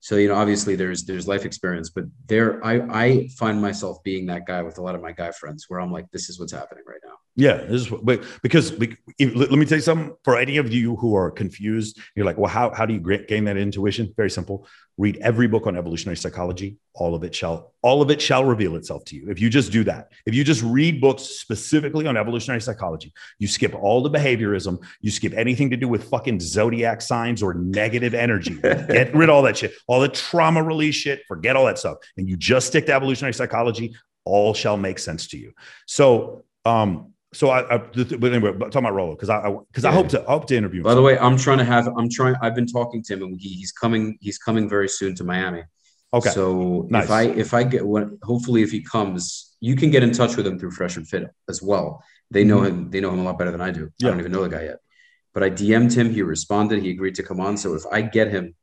so 0.00 0.16
you 0.16 0.28
know 0.28 0.34
obviously 0.34 0.74
there's 0.76 1.04
there's 1.04 1.26
life 1.28 1.44
experience, 1.44 1.90
but 1.90 2.04
there 2.26 2.64
I 2.64 2.74
I 3.04 3.28
find 3.38 3.60
myself 3.62 4.02
being 4.02 4.26
that 4.26 4.46
guy 4.46 4.60
with 4.62 4.78
a 4.78 4.82
lot 4.82 4.94
of 4.94 5.02
my 5.02 5.12
guy 5.12 5.30
friends 5.30 5.66
where 5.68 5.80
I'm 5.80 5.92
like, 5.92 6.06
this 6.12 6.28
is 6.28 6.38
what's 6.40 6.52
happening 6.52 6.84
right 6.86 7.00
now. 7.04 7.14
Yeah, 7.36 7.56
this 7.56 7.80
is 7.82 7.90
what- 7.90 8.22
because 8.42 8.70
if, 9.18 9.34
let 9.34 9.50
let 9.50 9.58
me 9.58 9.66
tell 9.66 9.78
you 9.78 9.82
something. 9.82 10.14
For 10.22 10.36
any 10.38 10.56
of 10.58 10.72
you 10.72 10.94
who 10.96 11.16
are 11.16 11.30
confused, 11.32 11.98
you're 12.14 12.26
like, 12.26 12.38
well, 12.38 12.50
how, 12.50 12.72
how 12.72 12.86
do 12.86 12.94
you 12.94 13.00
gain 13.26 13.44
that 13.44 13.56
intuition? 13.56 14.12
Very 14.16 14.30
simple. 14.30 14.68
Read 14.96 15.16
every 15.16 15.48
book 15.48 15.66
on 15.66 15.76
evolutionary 15.76 16.16
psychology. 16.16 16.76
All 16.94 17.16
of 17.16 17.24
it 17.24 17.34
shall 17.34 17.72
all 17.82 18.02
of 18.02 18.10
it 18.10 18.22
shall 18.22 18.44
reveal 18.44 18.76
itself 18.76 19.04
to 19.06 19.16
you. 19.16 19.28
If 19.28 19.40
you 19.40 19.50
just 19.50 19.72
do 19.72 19.82
that, 19.84 20.12
if 20.26 20.34
you 20.34 20.44
just 20.44 20.62
read 20.62 21.00
books 21.00 21.24
specifically 21.24 22.06
on 22.06 22.16
evolutionary 22.16 22.60
psychology, 22.60 23.12
you 23.40 23.48
skip 23.48 23.74
all 23.74 24.00
the 24.00 24.10
behaviorism, 24.10 24.78
you 25.00 25.10
skip 25.10 25.32
anything 25.34 25.70
to 25.70 25.76
do 25.76 25.88
with 25.88 26.04
fucking 26.08 26.38
zodiac 26.38 27.02
signs 27.02 27.42
or 27.42 27.54
negative 27.54 28.14
energy. 28.14 28.54
Get 28.62 29.12
rid 29.12 29.28
of 29.28 29.34
all 29.34 29.42
that 29.42 29.56
shit, 29.56 29.74
all 29.88 29.98
the 30.00 30.08
trauma 30.08 30.62
release 30.62 30.94
shit. 30.94 31.22
Forget 31.26 31.56
all 31.56 31.66
that 31.66 31.78
stuff, 31.78 31.96
and 32.16 32.28
you 32.28 32.36
just 32.36 32.68
stick 32.68 32.86
to 32.86 32.92
evolutionary 32.94 33.34
psychology. 33.34 33.96
All 34.24 34.54
shall 34.54 34.76
make 34.76 35.00
sense 35.00 35.26
to 35.28 35.36
you. 35.36 35.52
So, 35.86 36.44
um, 36.64 37.13
so 37.34 37.50
I, 37.50 37.74
I 37.74 37.78
but 37.78 38.32
anyway, 38.32 38.52
but 38.52 38.72
talking 38.72 38.86
about 38.86 38.94
Rollo 38.94 39.14
because 39.14 39.28
I 39.30 39.50
because 39.70 39.84
I, 39.84 39.90
Yeah. 39.90 39.94
hope 39.96 40.08
to 40.10 40.22
I 40.22 40.32
hope 40.32 40.46
to 40.48 40.56
interview. 40.56 40.80
him. 40.80 40.84
By 40.84 40.94
the 40.94 41.02
way, 41.02 41.18
I'm 41.18 41.36
trying 41.36 41.58
to 41.58 41.64
have. 41.64 41.86
I'm 41.98 42.08
trying. 42.08 42.34
I've 42.42 42.54
been 42.54 42.66
talking 42.66 43.02
to 43.04 43.14
him, 43.14 43.22
and 43.22 43.38
he, 43.40 43.48
he's 43.50 43.72
coming. 43.72 44.16
He's 44.20 44.38
coming 44.38 44.68
very 44.68 44.88
soon 44.88 45.14
to 45.16 45.24
Miami. 45.24 45.62
okay, 46.12 46.30
So 46.30 46.86
Nice. 46.90 47.04
if 47.04 47.10
I 47.10 47.22
if 47.44 47.54
I 47.54 47.62
get 47.64 47.84
what 47.86 48.04
hopefully 48.22 48.62
if 48.62 48.70
he 48.70 48.80
comes, 48.82 49.56
you 49.60 49.74
can 49.76 49.90
get 49.90 50.02
in 50.02 50.12
touch 50.12 50.36
with 50.36 50.46
him 50.46 50.58
through 50.58 50.70
Fresh 50.72 50.96
and 50.96 51.06
Fit 51.08 51.24
as 51.48 51.60
well. 51.62 52.02
They 52.30 52.44
know 52.44 52.62
him. 52.62 52.90
They 52.90 53.00
know 53.00 53.10
him 53.10 53.20
a 53.20 53.24
lot 53.24 53.38
better 53.38 53.50
than 53.50 53.60
I 53.60 53.70
do. 53.70 53.80
I 53.80 53.84
Mm-hmm. 53.84 54.06
Don't 54.06 54.20
even 54.20 54.32
know 54.32 54.42
the 54.42 54.48
guy 54.56 54.64
yet. 54.64 54.78
But 55.34 55.42
I 55.42 55.50
DM'd 55.50 55.92
him. 55.94 56.10
He 56.10 56.22
responded. 56.22 56.82
He 56.82 56.90
agreed 56.90 57.16
to 57.16 57.22
come 57.22 57.40
on. 57.40 57.56
So 57.56 57.74
if 57.74 57.82
I 57.90 58.00
get 58.02 58.30
him, 58.30 58.54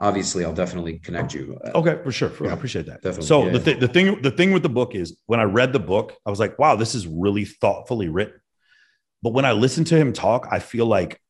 obviously 0.00 0.44
I'll 0.44 0.54
definitely 0.54 0.98
connect 0.98 1.34
you. 1.34 1.58
Uh, 1.64 1.78
okay, 1.78 2.02
for 2.02 2.10
sure, 2.10 2.30
for, 2.30 2.48
I 2.48 2.52
appreciate 2.52 2.86
that. 2.86 3.02
definitely, 3.02 3.26
So 3.26 3.46
yeah. 3.46 3.52
the 3.52 3.60
th- 3.60 3.80
the 3.80 3.88
thing 3.88 4.22
the 4.22 4.30
thing 4.30 4.52
with 4.52 4.62
the 4.62 4.68
book 4.68 4.94
is 4.94 5.18
when 5.26 5.40
I 5.40 5.44
read 5.44 5.72
the 5.72 5.80
book, 5.80 6.16
I 6.26 6.30
was 6.30 6.40
like, 6.40 6.58
wow, 6.58 6.76
this 6.76 6.94
is 6.94 7.06
really 7.06 7.44
thoughtfully 7.44 8.08
written. 8.08 8.40
But 9.22 9.34
when 9.34 9.44
I 9.44 9.52
listen 9.52 9.84
to 9.84 9.96
him 9.96 10.12
talk, 10.12 10.48
I 10.50 10.58
feel 10.58 10.86
like 10.86 11.20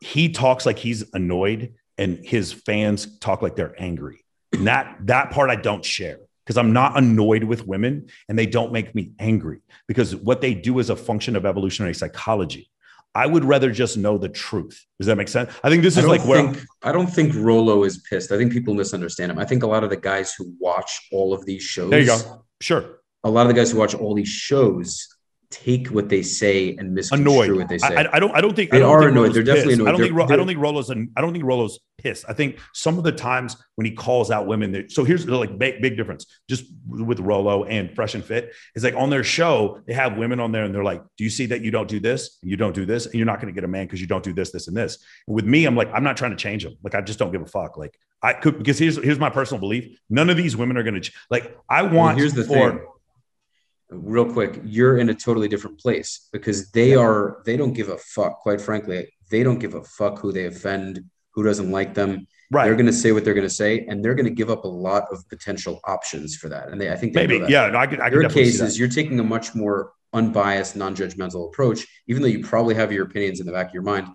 he 0.00 0.30
talks 0.30 0.66
like 0.66 0.78
he's 0.78 1.04
annoyed, 1.14 1.74
and 1.96 2.18
his 2.24 2.52
fans 2.52 3.18
talk 3.20 3.42
like 3.42 3.54
they're 3.54 3.80
angry. 3.80 4.24
And 4.52 4.66
that 4.66 4.98
that 5.06 5.30
part 5.30 5.48
I 5.48 5.56
don't 5.56 5.84
share 5.84 6.18
because 6.44 6.56
I'm 6.58 6.72
not 6.72 6.98
annoyed 6.98 7.44
with 7.44 7.66
women, 7.66 8.08
and 8.28 8.36
they 8.36 8.46
don't 8.46 8.72
make 8.72 8.94
me 8.94 9.12
angry 9.20 9.60
because 9.86 10.16
what 10.16 10.40
they 10.40 10.54
do 10.54 10.80
is 10.80 10.90
a 10.90 10.96
function 10.96 11.36
of 11.36 11.46
evolutionary 11.46 11.94
psychology. 11.94 12.68
I 13.14 13.26
would 13.26 13.44
rather 13.44 13.70
just 13.70 13.96
know 13.98 14.16
the 14.16 14.28
truth. 14.28 14.84
Does 14.98 15.06
that 15.06 15.16
make 15.16 15.28
sense? 15.28 15.50
I 15.62 15.68
think 15.68 15.82
this 15.82 15.96
is 15.98 16.06
like 16.06 16.24
where 16.24 16.42
think 16.52 16.64
I 16.82 16.92
don't 16.92 17.08
think 17.08 17.34
Rollo 17.34 17.84
is 17.84 17.98
pissed. 18.08 18.32
I 18.32 18.38
think 18.38 18.52
people 18.52 18.74
misunderstand 18.74 19.30
him. 19.32 19.38
I 19.38 19.44
think 19.44 19.62
a 19.62 19.66
lot 19.66 19.84
of 19.84 19.90
the 19.90 19.96
guys 19.98 20.32
who 20.34 20.54
watch 20.58 21.08
all 21.12 21.34
of 21.34 21.44
these 21.44 21.62
shows, 21.62 21.90
there 21.90 22.00
you 22.00 22.06
go. 22.06 22.44
Sure. 22.60 23.00
a 23.24 23.30
lot 23.30 23.42
of 23.42 23.48
the 23.48 23.54
guys 23.54 23.70
who 23.70 23.78
watch 23.78 23.94
all 23.94 24.14
these 24.14 24.28
shows 24.28 25.08
take 25.50 25.88
what 25.88 26.08
they 26.08 26.22
say 26.22 26.74
and 26.78 26.94
misconstrue 26.94 27.30
Annoyed. 27.42 27.56
what 27.58 27.68
they 27.68 27.76
say. 27.76 27.94
I, 27.94 28.16
I- 28.16 28.18
don't. 28.20 28.34
I 28.34 28.40
don't 28.40 28.56
think 28.56 28.70
They 28.70 28.78
I 28.78 28.80
don't 28.80 28.90
are 28.90 29.00
think 29.02 29.10
annoyed. 29.12 29.34
They're 29.34 29.42
definitely 29.42 29.74
annoyed. 29.74 29.88
I 29.88 29.90
don't 29.92 30.00
think. 30.00 30.10
They're- 30.16 30.26
Ro- 30.26 30.32
I 30.32 30.36
don't 30.36 30.46
think 30.46 30.58
Rollo's. 30.60 30.88
An, 30.90 31.10
I 31.14 31.20
don't 31.20 31.32
think 31.32 31.44
Rollo's 31.44 31.78
pissed. 32.02 32.24
I 32.28 32.32
think 32.32 32.58
some 32.72 32.98
of 32.98 33.04
the 33.04 33.12
times 33.12 33.56
when 33.76 33.84
he 33.84 33.92
calls 33.92 34.30
out 34.30 34.46
women. 34.46 34.72
That, 34.72 34.92
so 34.92 35.04
here's 35.04 35.24
the 35.24 35.36
like 35.36 35.58
big, 35.58 35.80
big 35.80 35.96
difference. 35.96 36.26
Just 36.48 36.64
with 36.88 37.20
Rollo 37.20 37.64
and 37.64 37.94
Fresh 37.94 38.14
and 38.14 38.24
Fit 38.24 38.52
is 38.74 38.84
like 38.84 38.94
on 38.94 39.10
their 39.10 39.24
show 39.24 39.80
they 39.86 39.94
have 39.94 40.16
women 40.18 40.40
on 40.40 40.52
there 40.52 40.64
and 40.64 40.74
they're 40.74 40.84
like, 40.84 41.02
"Do 41.16 41.24
you 41.24 41.30
see 41.30 41.46
that 41.46 41.62
you 41.62 41.70
don't 41.70 41.88
do 41.88 42.00
this 42.00 42.38
and 42.42 42.50
you 42.50 42.56
don't 42.56 42.74
do 42.74 42.84
this 42.84 43.06
and 43.06 43.14
you're 43.14 43.26
not 43.26 43.40
going 43.40 43.52
to 43.52 43.58
get 43.58 43.64
a 43.64 43.68
man 43.68 43.86
because 43.86 44.00
you 44.00 44.06
don't 44.06 44.24
do 44.24 44.32
this, 44.32 44.50
this, 44.50 44.68
and 44.68 44.76
this." 44.76 44.98
And 45.26 45.34
with 45.34 45.44
me, 45.44 45.64
I'm 45.64 45.76
like, 45.76 45.90
I'm 45.92 46.04
not 46.04 46.16
trying 46.16 46.32
to 46.32 46.36
change 46.36 46.64
them. 46.64 46.76
Like 46.82 46.94
I 46.94 47.00
just 47.00 47.18
don't 47.18 47.32
give 47.32 47.42
a 47.42 47.46
fuck. 47.46 47.76
Like 47.76 47.98
I 48.22 48.32
could 48.34 48.58
because 48.58 48.78
here's 48.78 48.96
here's 49.02 49.18
my 49.18 49.30
personal 49.30 49.60
belief. 49.60 49.98
None 50.10 50.30
of 50.30 50.36
these 50.36 50.56
women 50.56 50.76
are 50.76 50.82
going 50.82 50.94
to 50.94 51.00
ch- 51.00 51.14
like. 51.30 51.56
I 51.68 51.82
Well, 51.82 51.94
want. 51.94 52.18
here's 52.18 52.34
the 52.34 52.44
for, 52.44 52.70
thing. 52.70 52.86
Real 53.90 54.30
quick, 54.32 54.60
you're 54.64 54.96
in 54.96 55.10
a 55.10 55.14
totally 55.14 55.48
different 55.48 55.78
place 55.78 56.28
because 56.32 56.70
they 56.70 56.94
are 56.94 57.42
they 57.44 57.56
don't 57.58 57.74
give 57.74 57.90
a 57.90 57.98
fuck, 57.98 58.40
quite 58.40 58.60
frankly. 58.60 59.12
They 59.30 59.42
don't 59.42 59.58
give 59.58 59.74
a 59.74 59.82
fuck 59.82 60.18
who 60.18 60.32
they 60.32 60.46
offend, 60.46 61.04
who 61.34 61.42
doesn't 61.42 61.70
like 61.70 61.94
them. 61.94 62.26
Right. 62.50 62.66
They're 62.66 62.76
gonna 62.76 62.92
say 62.92 63.12
what 63.12 63.24
they're 63.24 63.34
gonna 63.34 63.48
say, 63.48 63.86
and 63.88 64.04
they're 64.04 64.14
gonna 64.14 64.30
give 64.30 64.50
up 64.50 64.64
a 64.64 64.68
lot 64.68 65.04
of 65.10 65.26
potential 65.28 65.80
options 65.84 66.36
for 66.36 66.48
that. 66.50 66.68
And 66.68 66.80
they 66.80 66.90
I 66.90 66.96
think 66.96 67.14
they 67.14 67.26
Maybe. 67.26 67.50
Yeah. 67.50 67.68
No, 67.68 67.78
I 67.78 67.86
could. 67.86 68.00
I 68.00 68.08
your 68.10 68.28
case 68.28 68.52
see 68.52 68.58
that. 68.58 68.66
is 68.66 68.78
you're 68.78 68.88
taking 68.88 69.18
a 69.20 69.24
much 69.24 69.54
more 69.54 69.92
unbiased, 70.12 70.76
non-judgmental 70.76 71.48
approach, 71.48 71.86
even 72.06 72.20
though 72.20 72.28
you 72.28 72.44
probably 72.44 72.74
have 72.74 72.92
your 72.92 73.06
opinions 73.06 73.40
in 73.40 73.46
the 73.46 73.52
back 73.52 73.68
of 73.68 73.74
your 73.74 73.82
mind. 73.82 74.08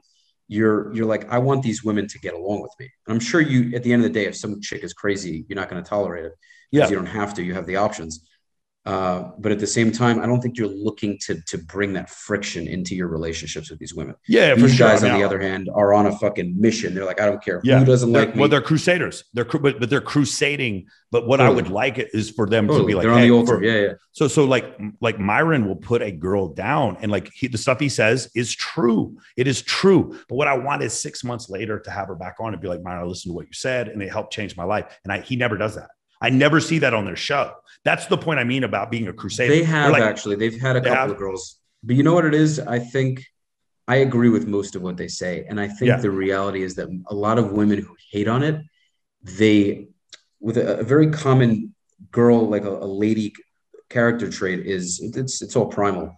You're 0.47 0.93
you're 0.93 1.07
like, 1.07 1.29
I 1.29 1.39
want 1.39 1.63
these 1.63 1.83
women 1.83 2.07
to 2.07 2.19
get 2.19 2.33
along 2.33 2.61
with 2.61 2.71
me. 2.79 2.89
And 3.07 3.13
I'm 3.13 3.19
sure 3.19 3.41
you 3.41 3.75
at 3.75 3.83
the 3.83 3.91
end 3.91 4.05
of 4.05 4.13
the 4.13 4.13
day, 4.13 4.25
if 4.27 4.35
some 4.35 4.61
chick 4.61 4.83
is 4.83 4.93
crazy, 4.93 5.45
you're 5.49 5.57
not 5.57 5.69
going 5.69 5.83
to 5.83 5.89
tolerate 5.89 6.25
it. 6.25 6.33
Yeah. 6.71 6.81
Because 6.81 6.91
you 6.91 6.97
don't 6.97 7.05
have 7.07 7.33
to, 7.33 7.43
you 7.43 7.53
have 7.53 7.65
the 7.65 7.77
options. 7.77 8.27
Uh, 8.87 9.31
but 9.39 9.51
at 9.51 9.59
the 9.59 9.67
same 9.67 9.91
time, 9.91 10.21
I 10.21 10.25
don't 10.25 10.39
think 10.39 10.57
you're 10.57 10.67
looking 10.89 11.17
to 11.25 11.41
to 11.47 11.57
bring 11.57 11.91
that 11.93 12.09
friction 12.09 12.67
into 12.67 12.95
your 12.95 13.09
relationships 13.09 13.69
with 13.69 13.79
these 13.79 13.93
women. 13.93 14.15
Yeah. 14.27 14.53
For 14.55 14.61
These 14.61 14.75
sure. 14.75 14.87
guys, 14.87 15.03
I 15.03 15.07
mean, 15.07 15.13
on 15.15 15.19
the 15.19 15.25
other 15.25 15.41
hand, 15.41 15.69
are 15.73 15.93
on 15.93 16.05
a 16.05 16.17
fucking 16.17 16.55
mission. 16.59 16.93
They're 16.95 17.03
like, 17.05 17.19
I 17.19 17.25
don't 17.25 17.43
care 17.43 17.59
Yeah. 17.65 17.79
who 17.79 17.85
doesn't 17.85 18.11
They're- 18.13 18.25
like 18.27 18.35
me. 18.35 18.39
well, 18.39 18.49
they're 18.49 18.61
crusaders. 18.61 19.25
They're 19.33 19.43
but, 19.43 19.79
but 19.81 19.89
they're 19.89 19.99
crusading. 19.99 20.87
But 21.11 21.27
what 21.27 21.39
I 21.41 21.49
would 21.49 21.69
like 21.69 21.97
it 21.97 22.09
is 22.13 22.29
for 22.29 22.47
them 22.47 22.67
to 22.67 22.85
be 22.85 22.93
like, 22.95 23.03
they're 23.03 23.11
on 23.13 23.19
hey, 23.19 23.27
the 23.27 23.33
altar. 23.35 23.57
for- 23.57 23.63
yeah, 23.63 23.79
yeah. 23.87 23.93
So 24.13 24.27
so 24.29 24.45
like 24.45 24.79
like 25.01 25.19
Myron 25.19 25.67
will 25.67 25.75
put 25.75 26.01
a 26.01 26.11
girl 26.11 26.47
down, 26.47 26.97
and 27.01 27.11
like 27.11 27.29
he, 27.33 27.47
the 27.47 27.57
stuff 27.57 27.79
he 27.79 27.89
says 27.89 28.29
is 28.35 28.53
true. 28.55 29.17
It 29.35 29.47
is 29.47 29.61
true. 29.61 30.17
But 30.29 30.35
what 30.35 30.47
I 30.47 30.57
want 30.57 30.81
is 30.83 30.93
six 30.93 31.23
months 31.23 31.49
later 31.49 31.79
to 31.79 31.91
have 31.91 32.07
her 32.07 32.15
back 32.15 32.35
on 32.39 32.53
and 32.53 32.61
be 32.61 32.67
like, 32.69 32.81
Myron, 32.81 33.03
I 33.03 33.05
listened 33.05 33.31
to 33.31 33.35
what 33.35 33.47
you 33.47 33.53
said, 33.53 33.89
and 33.89 34.01
it 34.01 34.09
helped 34.11 34.31
change 34.33 34.55
my 34.55 34.63
life. 34.63 34.85
And 35.03 35.11
I 35.13 35.19
he 35.21 35.35
never 35.35 35.57
does 35.57 35.75
that. 35.75 35.89
I 36.21 36.29
never 36.29 36.59
see 36.59 36.79
that 36.79 36.93
on 36.93 37.05
their 37.05 37.15
show. 37.15 37.53
That's 37.83 38.07
the 38.07 38.17
point 38.17 38.39
I 38.39 38.43
mean 38.43 38.63
about 38.63 38.91
being 38.91 39.07
a 39.07 39.13
crusader. 39.13 39.53
They 39.53 39.63
have 39.63 39.91
like, 39.91 40.01
actually. 40.03 40.35
They've 40.35 40.59
had 40.59 40.75
a 40.75 40.81
They 40.81 40.89
couple 40.89 41.01
have? 41.01 41.11
of 41.11 41.17
girls, 41.17 41.59
but 41.83 41.95
you 41.95 42.03
know 42.03 42.13
what 42.13 42.25
it 42.25 42.33
is? 42.33 42.59
I 42.59 42.79
think 42.79 43.23
I 43.87 43.97
agree 43.97 44.29
with 44.29 44.47
most 44.47 44.75
of 44.75 44.81
what 44.81 44.97
they 44.97 45.07
say, 45.07 45.45
and 45.47 45.59
I 45.59 45.67
think 45.67 45.87
Yeah. 45.89 45.97
the 45.97 46.11
reality 46.11 46.63
is 46.63 46.75
that 46.75 46.89
a 47.07 47.15
lot 47.15 47.37
of 47.37 47.51
women 47.51 47.79
who 47.79 47.95
hate 48.11 48.27
on 48.27 48.43
it, 48.43 48.61
they 49.23 49.87
with 50.39 50.57
a, 50.57 50.79
a 50.79 50.83
very 50.83 51.09
common 51.11 51.73
girl 52.11 52.47
like 52.47 52.63
a, 52.65 52.69
a 52.69 52.85
lady 52.85 53.33
character 53.89 54.29
trait 54.29 54.59
is 54.65 54.99
it's 55.15 55.41
it's 55.41 55.55
all 55.55 55.67
primal. 55.67 56.15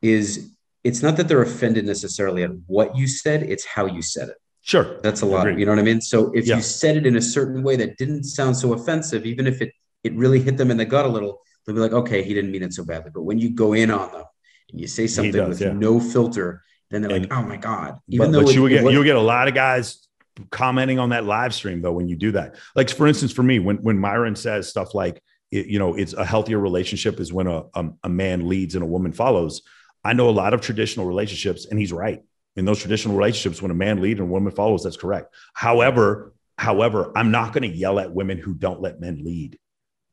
Is 0.00 0.50
it's 0.84 1.02
not 1.02 1.16
that 1.18 1.28
they're 1.28 1.42
offended 1.42 1.84
necessarily 1.84 2.42
at 2.44 2.50
what 2.66 2.96
you 2.96 3.06
said; 3.06 3.42
it's 3.42 3.64
how 3.66 3.86
you 3.86 4.02
said 4.02 4.28
it. 4.30 4.36
Sure. 4.62 4.98
That's 5.02 5.22
a 5.22 5.26
lot. 5.26 5.46
Agreed. 5.46 5.58
You 5.60 5.66
know 5.66 5.72
what 5.72 5.78
I 5.80 5.82
mean? 5.82 6.00
So 6.00 6.30
if 6.32 6.46
Yeah. 6.46 6.56
you 6.56 6.62
said 6.62 6.96
it 6.96 7.04
in 7.06 7.16
a 7.16 7.20
certain 7.22 7.62
way 7.62 7.76
that 7.76 7.98
didn't 7.98 8.24
sound 8.24 8.56
so 8.56 8.72
offensive, 8.72 9.26
even 9.26 9.46
if 9.46 9.60
it 9.60 9.72
it 10.04 10.14
really 10.14 10.40
hit 10.40 10.56
them 10.56 10.70
in 10.70 10.76
the 10.76 10.84
gut 10.84 11.04
a 11.06 11.08
little, 11.08 11.40
they'll 11.64 11.74
be 11.76 11.80
like, 11.80 11.92
okay, 11.92 12.22
he 12.24 12.34
didn't 12.34 12.50
mean 12.50 12.62
it 12.64 12.72
so 12.74 12.84
badly. 12.84 13.10
But 13.14 13.22
when 13.22 13.38
you 13.38 13.50
go 13.50 13.72
in 13.72 13.88
on 13.90 14.10
them 14.12 14.24
and 14.70 14.80
you 14.80 14.86
say 14.88 15.06
something 15.06 15.32
does, 15.32 15.48
with 15.48 15.60
yeah. 15.60 15.72
no 15.72 16.00
filter, 16.00 16.62
then 16.90 17.02
they're 17.02 17.12
And- 17.16 17.28
like, 17.30 17.38
oh 17.38 17.42
my 17.46 17.56
god. 17.56 17.98
But, 18.08 18.32
though 18.32 18.44
but 18.44 18.54
you 18.54 18.62
will 18.62 18.68
get 18.68 18.90
you'll 18.90 19.04
get 19.04 19.16
a 19.16 19.20
lot 19.20 19.46
of 19.48 19.54
guys 19.54 20.06
commenting 20.50 20.98
on 20.98 21.10
that 21.10 21.24
live 21.24 21.52
stream 21.54 21.82
though 21.82 21.92
when 21.92 22.08
you 22.08 22.16
do 22.16 22.32
that. 22.32 22.56
Like 22.74 22.90
for 22.90 23.06
instance, 23.06 23.32
for 23.32 23.42
me, 23.42 23.58
when 23.58 23.76
when 23.78 23.98
Myron 23.98 24.34
says 24.36 24.68
stuff 24.68 24.94
like 24.94 25.22
it, 25.50 25.66
you 25.66 25.78
know 25.78 25.94
it's 25.94 26.14
a 26.14 26.24
healthier 26.24 26.58
relationship 26.58 27.18
is 27.20 27.32
when 27.32 27.46
a, 27.46 27.64
a 27.74 27.90
a 28.04 28.08
man 28.08 28.48
leads 28.48 28.74
and 28.76 28.82
a 28.82 28.86
woman 28.86 29.12
follows. 29.12 29.62
I 30.04 30.14
know 30.14 30.28
a 30.28 30.30
lot 30.30 30.52
of 30.54 30.60
traditional 30.60 31.06
relationships, 31.06 31.66
and 31.66 31.78
he's 31.78 31.92
right. 31.92 32.22
In 32.56 32.64
those 32.64 32.78
traditional 32.78 33.16
relationships, 33.16 33.62
when 33.62 33.70
a 33.70 33.74
man 33.74 34.00
leads 34.02 34.20
and 34.20 34.28
a 34.28 34.32
woman 34.32 34.52
follows, 34.52 34.84
that's 34.84 34.96
correct. 34.98 35.34
However, 35.54 36.34
however, 36.58 37.10
I'm 37.16 37.30
not 37.30 37.52
going 37.54 37.62
to 37.70 37.74
yell 37.76 37.98
at 37.98 38.12
women 38.12 38.36
who 38.38 38.52
don't 38.54 38.80
let 38.80 39.00
men 39.00 39.24
lead. 39.24 39.58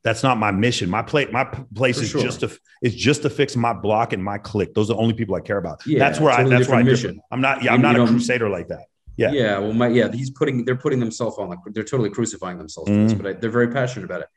That's 0.02 0.22
not 0.22 0.38
my 0.38 0.50
mission. 0.50 0.88
My 0.88 1.02
play, 1.02 1.26
my 1.26 1.44
place 1.74 1.98
For 1.98 2.04
is 2.04 2.10
sure. 2.10 2.22
just 2.22 2.40
to 2.40 2.58
is 2.80 2.94
just 2.94 3.20
to 3.22 3.30
fix 3.30 3.54
my 3.56 3.74
block 3.74 4.14
and 4.14 4.24
my 4.24 4.38
click 4.38 4.72
Those 4.72 4.90
are 4.90 4.94
the 4.94 4.98
only 5.00 5.12
people 5.12 5.34
I 5.34 5.40
care 5.40 5.58
about. 5.58 5.84
Yeah, 5.86 5.98
that's 5.98 6.18
where 6.18 6.34
totally 6.34 6.54
I. 6.54 6.58
That's 6.58 6.70
where 6.70 6.78
I 6.78 6.82
mission. 6.82 7.20
I'm 7.30 7.42
not. 7.42 7.62
Yeah, 7.62 7.74
I'm 7.74 7.82
not 7.82 7.96
a 7.96 8.06
crusader 8.06 8.48
like 8.48 8.68
that. 8.68 8.84
Yeah. 9.18 9.32
yeah. 9.32 9.58
Well, 9.58 9.74
my 9.74 9.88
yeah, 9.88 10.10
he's 10.10 10.30
putting 10.30 10.64
they're 10.64 10.76
putting 10.76 11.00
themselves 11.00 11.36
on 11.36 11.50
like 11.50 11.58
they're 11.66 11.84
totally 11.84 12.08
crucifying 12.08 12.56
themselves 12.56 12.88
for 12.88 12.96
this, 12.96 13.12
Mm. 13.12 13.18
but 13.18 13.26
I, 13.26 13.32
they're 13.34 13.50
very 13.50 13.68
passionate 13.68 14.06
about 14.06 14.22
it. 14.22 14.28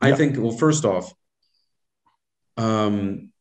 I 0.00 0.10
Yeah. 0.10 0.14
think. 0.14 0.36
Well, 0.38 0.52
first 0.52 0.84
off, 0.84 1.12
um, 2.56 3.32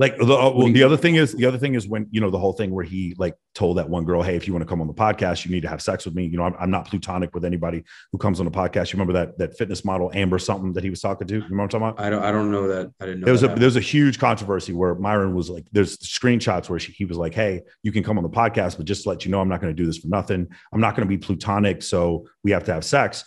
Like 0.00 0.16
the, 0.16 0.24
uh, 0.24 0.50
well, 0.54 0.72
the 0.72 0.82
other 0.82 0.96
thing 0.96 1.16
is 1.16 1.34
the 1.34 1.44
other 1.44 1.58
thing 1.58 1.74
is 1.74 1.86
when 1.86 2.06
you 2.10 2.22
know 2.22 2.30
the 2.30 2.38
whole 2.38 2.54
thing 2.54 2.70
where 2.70 2.86
he 2.86 3.14
like 3.18 3.36
told 3.54 3.76
that 3.76 3.86
one 3.86 4.06
girl, 4.06 4.22
"Hey, 4.22 4.34
if 4.34 4.46
you 4.46 4.54
want 4.54 4.62
to 4.62 4.66
come 4.66 4.80
on 4.80 4.86
the 4.86 4.94
podcast, 4.94 5.44
you 5.44 5.50
need 5.50 5.60
to 5.60 5.68
have 5.68 5.82
sex 5.82 6.06
with 6.06 6.14
me." 6.14 6.24
You 6.24 6.38
know, 6.38 6.44
I'm, 6.44 6.54
I'm 6.58 6.70
not 6.70 6.88
plutonic 6.88 7.34
with 7.34 7.44
anybody 7.44 7.84
who 8.10 8.16
comes 8.16 8.40
on 8.40 8.46
the 8.46 8.50
podcast. 8.50 8.94
You 8.94 8.96
remember 8.96 9.12
that 9.12 9.36
that 9.36 9.58
fitness 9.58 9.84
model 9.84 10.10
Amber 10.14 10.38
something 10.38 10.72
that 10.72 10.82
he 10.82 10.88
was 10.88 11.02
talking 11.02 11.26
to? 11.26 11.34
You 11.34 11.42
remember 11.42 11.64
what 11.64 11.74
I'm 11.74 11.80
talking 11.80 11.88
about? 11.88 12.00
I 12.00 12.08
don't 12.08 12.22
I 12.22 12.32
don't 12.32 12.50
know 12.50 12.66
that 12.68 12.90
I 12.98 13.04
didn't 13.04 13.20
know 13.20 13.24
There 13.26 13.32
was 13.32 13.42
a 13.42 13.48
there 13.48 13.66
was 13.66 13.76
a 13.76 13.80
huge 13.80 14.18
controversy 14.18 14.72
where 14.72 14.94
Myron 14.94 15.34
was 15.34 15.50
like, 15.50 15.66
there's 15.70 15.98
screenshots 15.98 16.70
where 16.70 16.78
she, 16.78 16.92
he 16.92 17.04
was 17.04 17.18
like, 17.18 17.34
"Hey, 17.34 17.60
you 17.82 17.92
can 17.92 18.02
come 18.02 18.16
on 18.16 18.24
the 18.24 18.30
podcast, 18.30 18.78
but 18.78 18.86
just 18.86 19.02
to 19.02 19.10
let 19.10 19.26
you 19.26 19.30
know, 19.30 19.42
I'm 19.42 19.50
not 19.50 19.60
going 19.60 19.76
to 19.76 19.82
do 19.82 19.84
this 19.84 19.98
for 19.98 20.08
nothing. 20.08 20.48
I'm 20.72 20.80
not 20.80 20.96
going 20.96 21.06
to 21.06 21.14
be 21.14 21.18
plutonic, 21.18 21.82
so 21.82 22.26
we 22.42 22.52
have 22.52 22.64
to 22.64 22.72
have 22.72 22.86
sex." 22.86 23.22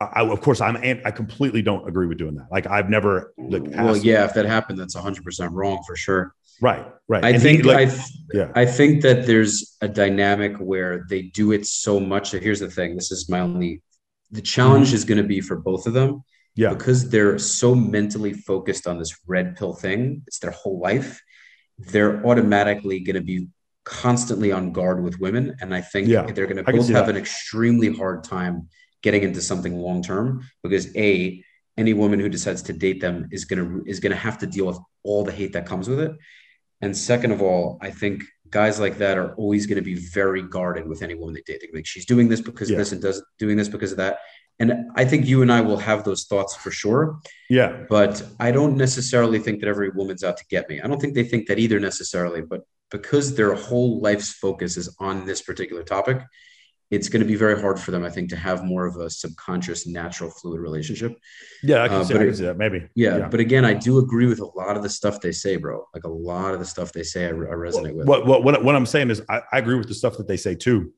I, 0.00 0.22
of 0.26 0.40
course, 0.42 0.60
I'm 0.60 0.76
and 0.76 1.00
I 1.06 1.10
completely 1.10 1.62
don't 1.62 1.88
agree 1.88 2.06
with 2.06 2.18
doing 2.18 2.34
that. 2.36 2.48
Like 2.50 2.66
I've 2.66 2.90
never 2.90 3.32
like 3.38 3.62
well, 3.66 3.96
yeah, 3.96 4.24
if 4.26 4.34
that 4.34 4.44
happened, 4.44 4.78
that's 4.78 4.94
100 4.94 5.24
percent 5.24 5.52
wrong 5.52 5.82
for 5.86 5.96
sure. 5.96 6.34
right, 6.60 6.86
right. 7.08 7.24
I 7.24 7.30
And 7.30 7.42
he, 7.42 7.42
think 7.42 7.64
like, 7.64 7.88
I 7.88 7.92
yeah. 8.34 8.52
I 8.54 8.66
think 8.66 9.02
that 9.02 9.26
there's 9.26 9.76
a 9.80 9.88
dynamic 9.88 10.56
where 10.58 11.06
they 11.08 11.22
do 11.22 11.52
it 11.52 11.66
so 11.66 11.98
much. 11.98 12.30
So 12.30 12.38
here's 12.38 12.60
the 12.60 12.70
thing. 12.70 12.94
This 12.94 13.10
is 13.10 13.28
my 13.28 13.40
only. 13.40 13.82
The 14.32 14.42
challenge 14.42 14.92
is 14.92 15.04
going 15.04 15.18
to 15.18 15.24
be 15.28 15.40
for 15.40 15.56
both 15.56 15.86
of 15.86 15.92
them 15.94 16.10
Mm-hmm. 16.58 16.62
yeah, 16.62 16.74
because 16.74 17.10
they're 17.10 17.38
so 17.38 17.74
mentally 17.74 18.32
focused 18.32 18.86
on 18.86 18.98
this 18.98 19.14
red 19.26 19.56
pill 19.56 19.74
thing. 19.74 20.22
It's 20.26 20.38
their 20.38 20.52
whole 20.52 20.78
life. 20.80 21.20
They're 21.78 22.24
automatically 22.26 23.00
going 23.00 23.16
to 23.16 23.22
be 23.22 23.48
constantly 23.84 24.52
on 24.52 24.72
guard 24.72 25.02
with 25.02 25.20
women, 25.20 25.56
and 25.60 25.74
I 25.74 25.82
think 25.82 26.08
Yeah, 26.08 26.22
they're 26.22 26.46
going 26.46 26.56
to 26.64 26.64
both 26.64 26.88
have 26.88 27.06
that. 27.06 27.10
an 27.10 27.16
extremely 27.16 27.94
hard 27.94 28.24
time 28.24 28.68
getting 29.06 29.22
into 29.28 29.42
something 29.50 29.74
long 29.86 29.98
term 30.10 30.28
because 30.64 30.84
a 31.08 31.10
any 31.82 31.92
woman 32.02 32.18
who 32.20 32.28
decides 32.36 32.62
to 32.68 32.72
date 32.86 33.00
them 33.04 33.16
is 33.36 33.42
going 33.48 33.60
to 33.62 33.68
is 33.92 33.98
going 34.02 34.14
to 34.16 34.22
have 34.28 34.38
to 34.42 34.46
deal 34.54 34.66
with 34.70 34.78
all 35.08 35.22
the 35.24 35.36
hate 35.40 35.52
that 35.54 35.66
comes 35.72 35.86
with 35.92 36.00
it 36.06 36.12
and 36.84 36.94
second 37.10 37.30
of 37.36 37.40
all, 37.46 37.64
I 37.88 37.90
think 38.00 38.16
guys 38.50 38.78
like 38.84 38.96
that 38.98 39.16
are 39.20 39.30
always 39.42 39.64
going 39.68 39.80
to 39.82 39.88
be 39.92 39.98
very 40.20 40.42
guarded 40.56 40.84
with 40.90 41.00
any 41.06 41.14
woman 41.20 41.34
they 41.34 41.44
date. 41.50 41.58
They're 41.62 41.74
like, 41.78 41.86
she's 41.92 42.04
doing 42.14 42.26
this 42.32 42.42
because 42.48 42.68
Yeah. 42.68 42.74
of 42.76 42.80
this 42.80 42.92
and 42.92 43.00
does 43.06 43.18
doing 43.44 43.56
this 43.60 43.70
because 43.76 43.92
of 43.94 43.98
that. 44.04 44.14
And 44.62 44.68
I 44.94 45.04
think 45.10 45.26
you 45.26 45.38
and 45.44 45.50
I 45.58 45.60
will 45.68 45.80
have 45.90 46.00
those 46.04 46.22
thoughts 46.30 46.52
for 46.62 46.70
sure. 46.82 47.02
yeah. 47.58 47.70
But 47.96 48.14
I 48.46 48.48
don't 48.56 48.76
necessarily 48.86 49.38
think 49.44 49.56
that 49.60 49.68
every 49.74 49.90
woman's 50.00 50.24
out 50.28 50.36
to 50.40 50.44
get 50.54 50.68
me. 50.70 50.76
I 50.82 50.86
don't 50.88 51.00
think 51.02 51.14
they 51.14 51.24
think 51.30 51.42
that 51.48 51.58
either 51.64 51.78
necessarily. 51.90 52.42
But 52.52 52.60
because 52.96 53.26
their 53.34 53.54
whole 53.66 53.92
life's 54.06 54.30
focus 54.44 54.72
is 54.82 54.88
on 55.08 55.14
this 55.28 55.40
particular 55.48 55.82
topic, 55.96 56.18
it's 56.90 57.08
going 57.08 57.20
to 57.20 57.26
be 57.26 57.34
very 57.34 57.60
hard 57.60 57.80
for 57.80 57.90
them, 57.90 58.04
I 58.04 58.10
think, 58.10 58.30
to 58.30 58.36
have 58.36 58.64
more 58.64 58.86
of 58.86 58.96
a 58.96 59.10
subconscious, 59.10 59.86
natural, 59.86 60.30
fluid 60.30 60.60
relationship. 60.60 61.18
Yeah, 61.62 61.82
I 61.82 61.88
can, 61.88 61.96
Uh, 61.98 62.04
see, 62.04 62.14
but 62.14 62.22
I 62.22 62.26
it- 62.26 62.36
see 62.36 62.44
that. 62.44 62.58
Maybe. 62.58 62.88
Yeah, 62.94 63.28
But 63.28 63.40
again, 63.40 63.64
I 63.64 63.74
do 63.74 63.98
agree 63.98 64.26
with 64.26 64.40
a 64.40 64.46
lot 64.46 64.76
of 64.76 64.82
the 64.82 64.88
stuff 64.88 65.20
they 65.20 65.32
say, 65.32 65.56
bro. 65.56 65.84
Like 65.94 66.04
a 66.04 66.08
lot 66.08 66.54
of 66.54 66.60
the 66.60 66.64
stuff 66.66 66.92
they 66.92 67.02
say, 67.02 67.26
I, 67.26 67.30
I 67.30 67.32
resonate 67.32 67.94
with. 67.94 68.06
What, 68.06 68.26
what, 68.26 68.44
what, 68.44 68.62
what 68.62 68.76
I'm 68.76 68.86
saying 68.86 69.10
is, 69.10 69.20
I, 69.28 69.40
I 69.52 69.58
agree 69.58 69.74
with 69.76 69.88
the 69.88 69.94
stuff 69.94 70.16
that 70.18 70.28
they 70.28 70.36
say 70.36 70.54
too. 70.54 70.92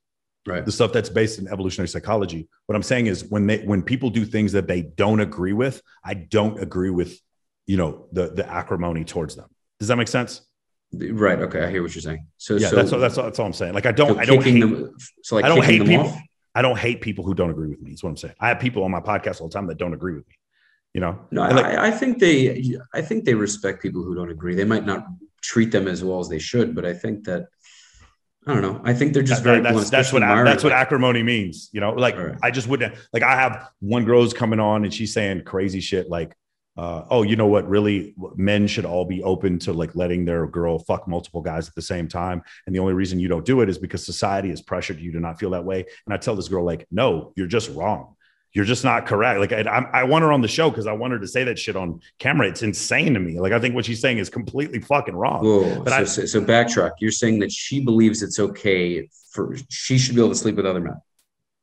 Right. 0.47 0.65
The 0.65 0.73
stuff 0.73 0.93
that's 0.93 1.11
based 1.11 1.39
in 1.39 1.49
evolutionary 1.49 1.89
psychology. 1.89 2.49
What 2.67 2.77
I'm 2.77 2.83
saying 2.83 3.07
is, 3.07 3.25
when 3.25 3.47
they 3.47 3.59
when 3.65 3.83
people 3.83 4.09
do 4.09 4.25
things 4.25 4.53
that 4.53 4.67
they 4.67 4.81
don't 4.83 5.21
agree 5.21 5.53
with, 5.53 5.83
I 6.03 6.15
don't 6.15 6.59
agree 6.63 6.89
with, 6.89 7.21
you 7.67 7.77
know, 7.77 8.07
the 8.13 8.29
the 8.31 8.49
acrimony 8.51 9.05
towards 9.05 9.37
them. 9.37 9.49
Does 9.79 9.89
that 9.89 9.97
make 9.97 10.09
sense? 10.09 10.41
Right. 10.93 11.39
Okay. 11.41 11.63
I 11.65 11.71
hear 11.71 11.83
what 11.83 11.95
you're 11.95 12.03
saying. 12.03 12.27
So, 12.39 12.57
Yeah, 12.57 12.69
so 12.69 12.77
that's 12.77 12.93
all, 12.93 12.99
that's 12.99 13.19
all, 13.19 13.25
that's 13.25 13.39
all 13.39 13.47
I'm 13.47 13.53
saying. 13.53 13.75
Like, 13.75 13.87
I 13.87 13.93
don't, 13.93 14.15
so 14.15 14.19
I 14.21 14.25
don't 14.25 14.43
hate, 14.43 14.61
them. 14.61 14.97
So 15.23 15.37
like 15.37 15.45
I 15.45 15.49
don't 15.49 15.65
hate 15.65 15.85
people. 15.85 16.07
off. 16.07 16.19
I 16.55 16.63
don't 16.63 16.79
hate 16.79 17.01
people 17.03 17.25
who 17.25 17.35
don't 17.35 17.51
agree 17.51 17.69
with 17.69 17.81
me. 17.83 17.93
Is 17.93 18.03
what 18.03 18.11
I'm 18.11 18.17
saying. 18.17 18.35
I 18.41 18.49
have 18.49 18.59
people 18.59 18.83
on 18.85 18.91
my 18.91 19.01
podcast 19.01 19.41
all 19.41 19.49
the 19.49 19.55
time 19.55 19.67
that 19.67 19.77
don't 19.79 19.93
agree 19.95 20.15
with 20.15 20.27
me. 20.27 20.35
You 20.95 21.03
know, 21.03 21.21
No, 21.31 21.43
like, 21.43 21.65
I, 21.65 21.89
I 21.89 21.91
think 21.91 22.19
they. 22.19 22.77
I 22.95 23.03
think 23.03 23.25
they 23.27 23.35
respect 23.35 23.83
people 23.83 24.03
who 24.03 24.15
don't 24.15 24.31
agree. 24.31 24.55
They 24.55 24.65
might 24.65 24.87
not 24.87 25.07
treat 25.43 25.71
them 25.71 25.87
as 25.87 26.03
well 26.03 26.21
as 26.21 26.29
they 26.29 26.39
should. 26.39 26.75
But 26.75 26.87
I 26.87 26.95
think 26.95 27.25
that 27.25 27.47
I 28.47 28.55
don't 28.55 28.63
know. 28.63 28.81
I 28.83 28.95
think 28.95 29.13
they're 29.13 29.23
just 29.23 29.45
That- 29.45 29.51
very 29.51 29.61
that's, 29.63 29.73
blunt, 29.75 29.91
that's 29.91 30.13
what 30.13 30.21
that's 30.21 30.65
what 30.65 30.73
acrimony 30.73 31.23
means. 31.23 31.69
You 31.73 31.81
know, 31.83 31.93
like 31.93 32.17
Right. 32.17 32.35
I 32.43 32.51
just 32.51 32.67
wouldn't 32.67 32.95
like 33.13 33.23
I 33.23 33.37
have 33.37 33.69
one 33.81 34.05
girl's 34.07 34.33
coming 34.33 34.59
on 34.59 34.85
and 34.85 34.93
she's 34.93 35.13
saying 35.13 35.45
crazy 35.45 35.81
shit 35.81 36.09
like, 36.09 36.35
uh, 36.79 37.05
oh, 37.11 37.23
you 37.25 37.35
know 37.35 37.49
what? 37.49 37.69
Really, 37.69 38.15
men 38.37 38.69
should 38.69 38.85
all 38.85 39.05
be 39.05 39.23
open 39.25 39.59
to 39.61 39.73
like 39.73 39.97
letting 39.97 40.25
their 40.25 40.47
girl 40.47 40.79
fuck 40.79 41.09
multiple 41.09 41.41
guys 41.43 41.69
at 41.69 41.75
the 41.75 41.83
same 41.83 42.07
time. 42.07 42.41
And 42.67 42.75
the 42.75 42.79
only 42.79 42.95
reason 42.95 43.19
you 43.19 43.27
don't 43.27 43.45
do 43.45 43.61
it 43.63 43.69
is 43.69 43.79
because 43.79 44.07
society 44.07 44.51
has 44.51 44.63
pressured 44.63 45.01
you 45.01 45.11
to 45.13 45.21
not 45.21 45.41
feel 45.41 45.51
that 45.51 45.65
way. 45.65 45.85
And 46.07 46.15
I 46.15 46.19
tell 46.19 46.37
this 46.37 46.47
girl 46.49 46.65
like, 46.65 46.87
no, 46.93 47.33
you're 47.35 47.49
just 47.49 47.71
wrong. 47.75 48.15
You're 48.53 48.65
just 48.65 48.85
not 48.85 49.07
correct. 49.07 49.41
Like 49.41 49.53
I, 49.53 49.63
I'm- 49.63 50.09
want 50.09 50.23
her 50.23 50.33
on 50.33 50.41
the 50.41 50.49
show 50.49 50.71
because 50.71 50.87
I 50.87 50.93
want 50.93 51.13
her 51.13 51.19
to 51.19 51.27
say 51.29 51.45
that 51.45 51.59
shit 51.59 51.77
on 51.77 52.01
camera. 52.19 52.49
It's 52.49 52.63
insane 52.63 53.13
to 53.15 53.21
me. 53.21 53.39
Like 53.41 53.53
I 53.53 53.59
think 53.59 53.75
what 53.75 53.85
she's 53.85 54.01
saying 54.01 54.19
is 54.19 54.31
completely 54.31 54.81
fucking 54.81 55.15
wrong. 55.17 55.45
Whoa. 55.45 55.83
But 55.83 56.07
so, 56.07 56.23
I- 56.23 56.27
so 56.27 56.41
backtrack. 56.43 56.93
You're 57.01 57.11
saying 57.11 57.41
that 57.41 57.53
she 57.53 57.85
believes 57.85 58.23
it's 58.23 58.39
okay 58.39 59.09
for 59.33 59.57
she 59.69 59.99
should 59.99 60.15
be 60.15 60.21
able 60.21 60.31
to 60.31 60.35
sleep 60.35 60.57
with 60.57 60.65
other 60.65 60.81
men. 60.81 60.95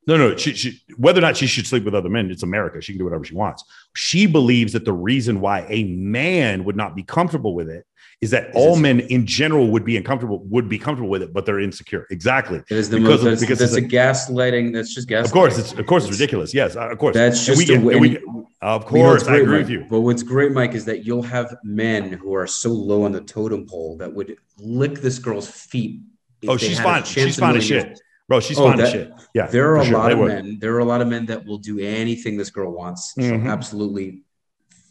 No, 0.08 0.18
no. 0.18 0.36
She, 0.38 0.54
she, 0.54 0.82
whether 0.98 1.20
or 1.20 1.22
not 1.22 1.36
she 1.38 1.48
should 1.48 1.66
sleep 1.66 1.84
with 1.84 1.96
other 1.96 2.10
men, 2.10 2.30
it's 2.30 2.44
America. 2.44 2.80
She 2.82 2.94
can 2.94 3.00
do 3.00 3.06
whatever 3.06 3.24
she 3.24 3.34
wants. 3.36 3.64
She 3.96 4.28
believes 4.28 4.74
that 4.74 4.86
the 4.86 4.94
reason 4.94 5.42
why 5.42 5.66
a 5.70 5.84
man 5.86 6.64
would 6.66 6.76
not 6.76 6.96
be 6.96 7.04
comfortable 7.04 7.56
with 7.56 7.70
it 7.70 7.86
is 8.22 8.30
that 8.32 8.50
Is 8.50 8.56
all 8.56 8.76
men 8.78 9.02
in 9.02 9.26
general 9.26 9.68
would 9.72 9.84
be 9.84 9.98
uncomfortable, 9.98 10.40
would 10.46 10.70
be 10.70 10.78
comfortable 10.80 11.10
with 11.10 11.22
it, 11.22 11.34
but 11.34 11.46
they're 11.46 11.60
insecure. 11.60 12.08
Exactly. 12.12 12.60
It 12.70 12.78
is 12.78 12.90
the 12.90 12.98
Because 13.00 13.24
most. 13.24 13.34
of- 13.34 13.40
because 13.42 13.60
that's 13.60 13.74
a 13.74 13.78
it's 13.78 13.88
gaslighting. 13.94 14.74
That's 14.74 14.94
just 14.94 15.10
gaslighting. 15.10 15.26
Of 15.26 15.32
course, 15.32 15.58
it's 15.58 15.74
of 15.74 15.86
course 15.86 16.04
it's 16.08 16.14
ridiculous. 16.14 16.54
Yes, 16.54 16.76
uh, 16.78 16.88
of 16.90 16.98
course. 16.98 17.14
That's 17.16 17.38
And 17.48 17.58
just 17.58 17.68
we 17.70 17.76
a 17.76 17.78
and 17.78 18.00
we 18.02 18.16
and- 18.18 18.46
of 18.62 18.90
You 18.92 19.00
know 19.00 19.10
what's 19.10 19.24
course, 19.24 19.28
I 19.28 19.38
agree 19.38 19.48
Mike? 19.58 19.62
with 19.64 19.70
you. 19.70 19.86
But 19.90 20.02
what's 20.02 20.24
great, 20.24 20.54
Mike, 20.54 20.76
is 20.76 20.86
that 20.86 21.06
you'll 21.06 21.24
have 21.24 21.56
men 21.64 22.14
who 22.14 22.34
are 22.36 22.48
so 22.48 22.70
low 22.70 23.04
on 23.04 23.12
the 23.12 23.22
totem 23.22 23.66
pole 23.68 23.98
that 23.98 24.14
would 24.14 24.38
lick 24.60 25.02
this 25.02 25.20
girl's 25.20 25.50
feet. 25.50 26.00
if 26.42 26.50
Oh, 26.50 26.58
she's 26.58 26.80
a 26.80 26.84
fine. 26.84 27.04
She's 27.04 27.38
fine 27.38 27.58
as 27.58 27.66
shit. 27.66 28.00
Bro, 28.28 28.40
she's 28.40 28.58
Oh, 28.58 28.68
fine 28.70 28.78
that- 28.78 28.92
shit. 28.92 29.12
Yeah. 29.34 29.48
There 29.48 29.70
are 29.76 29.82
a 29.82 29.86
sure, 29.86 29.94
lot 29.98 30.08
they 30.08 30.14
of 30.14 30.20
would. 30.20 30.28
men. 30.30 30.58
There 30.60 30.74
are 30.76 30.80
a 30.80 30.86
lot 30.86 31.02
of 31.02 31.08
men 31.08 31.26
that 31.28 31.46
will 31.46 31.60
do 31.60 31.80
anything 31.80 32.38
this 32.38 32.50
girl 32.50 32.72
wants. 32.72 33.14
She'll 33.20 33.34
Mhm. 33.40 33.50
absolutely 33.52 34.24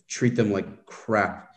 treat 0.09 0.37
them 0.37 0.53
like 0.53 0.87
crap. 0.87 1.49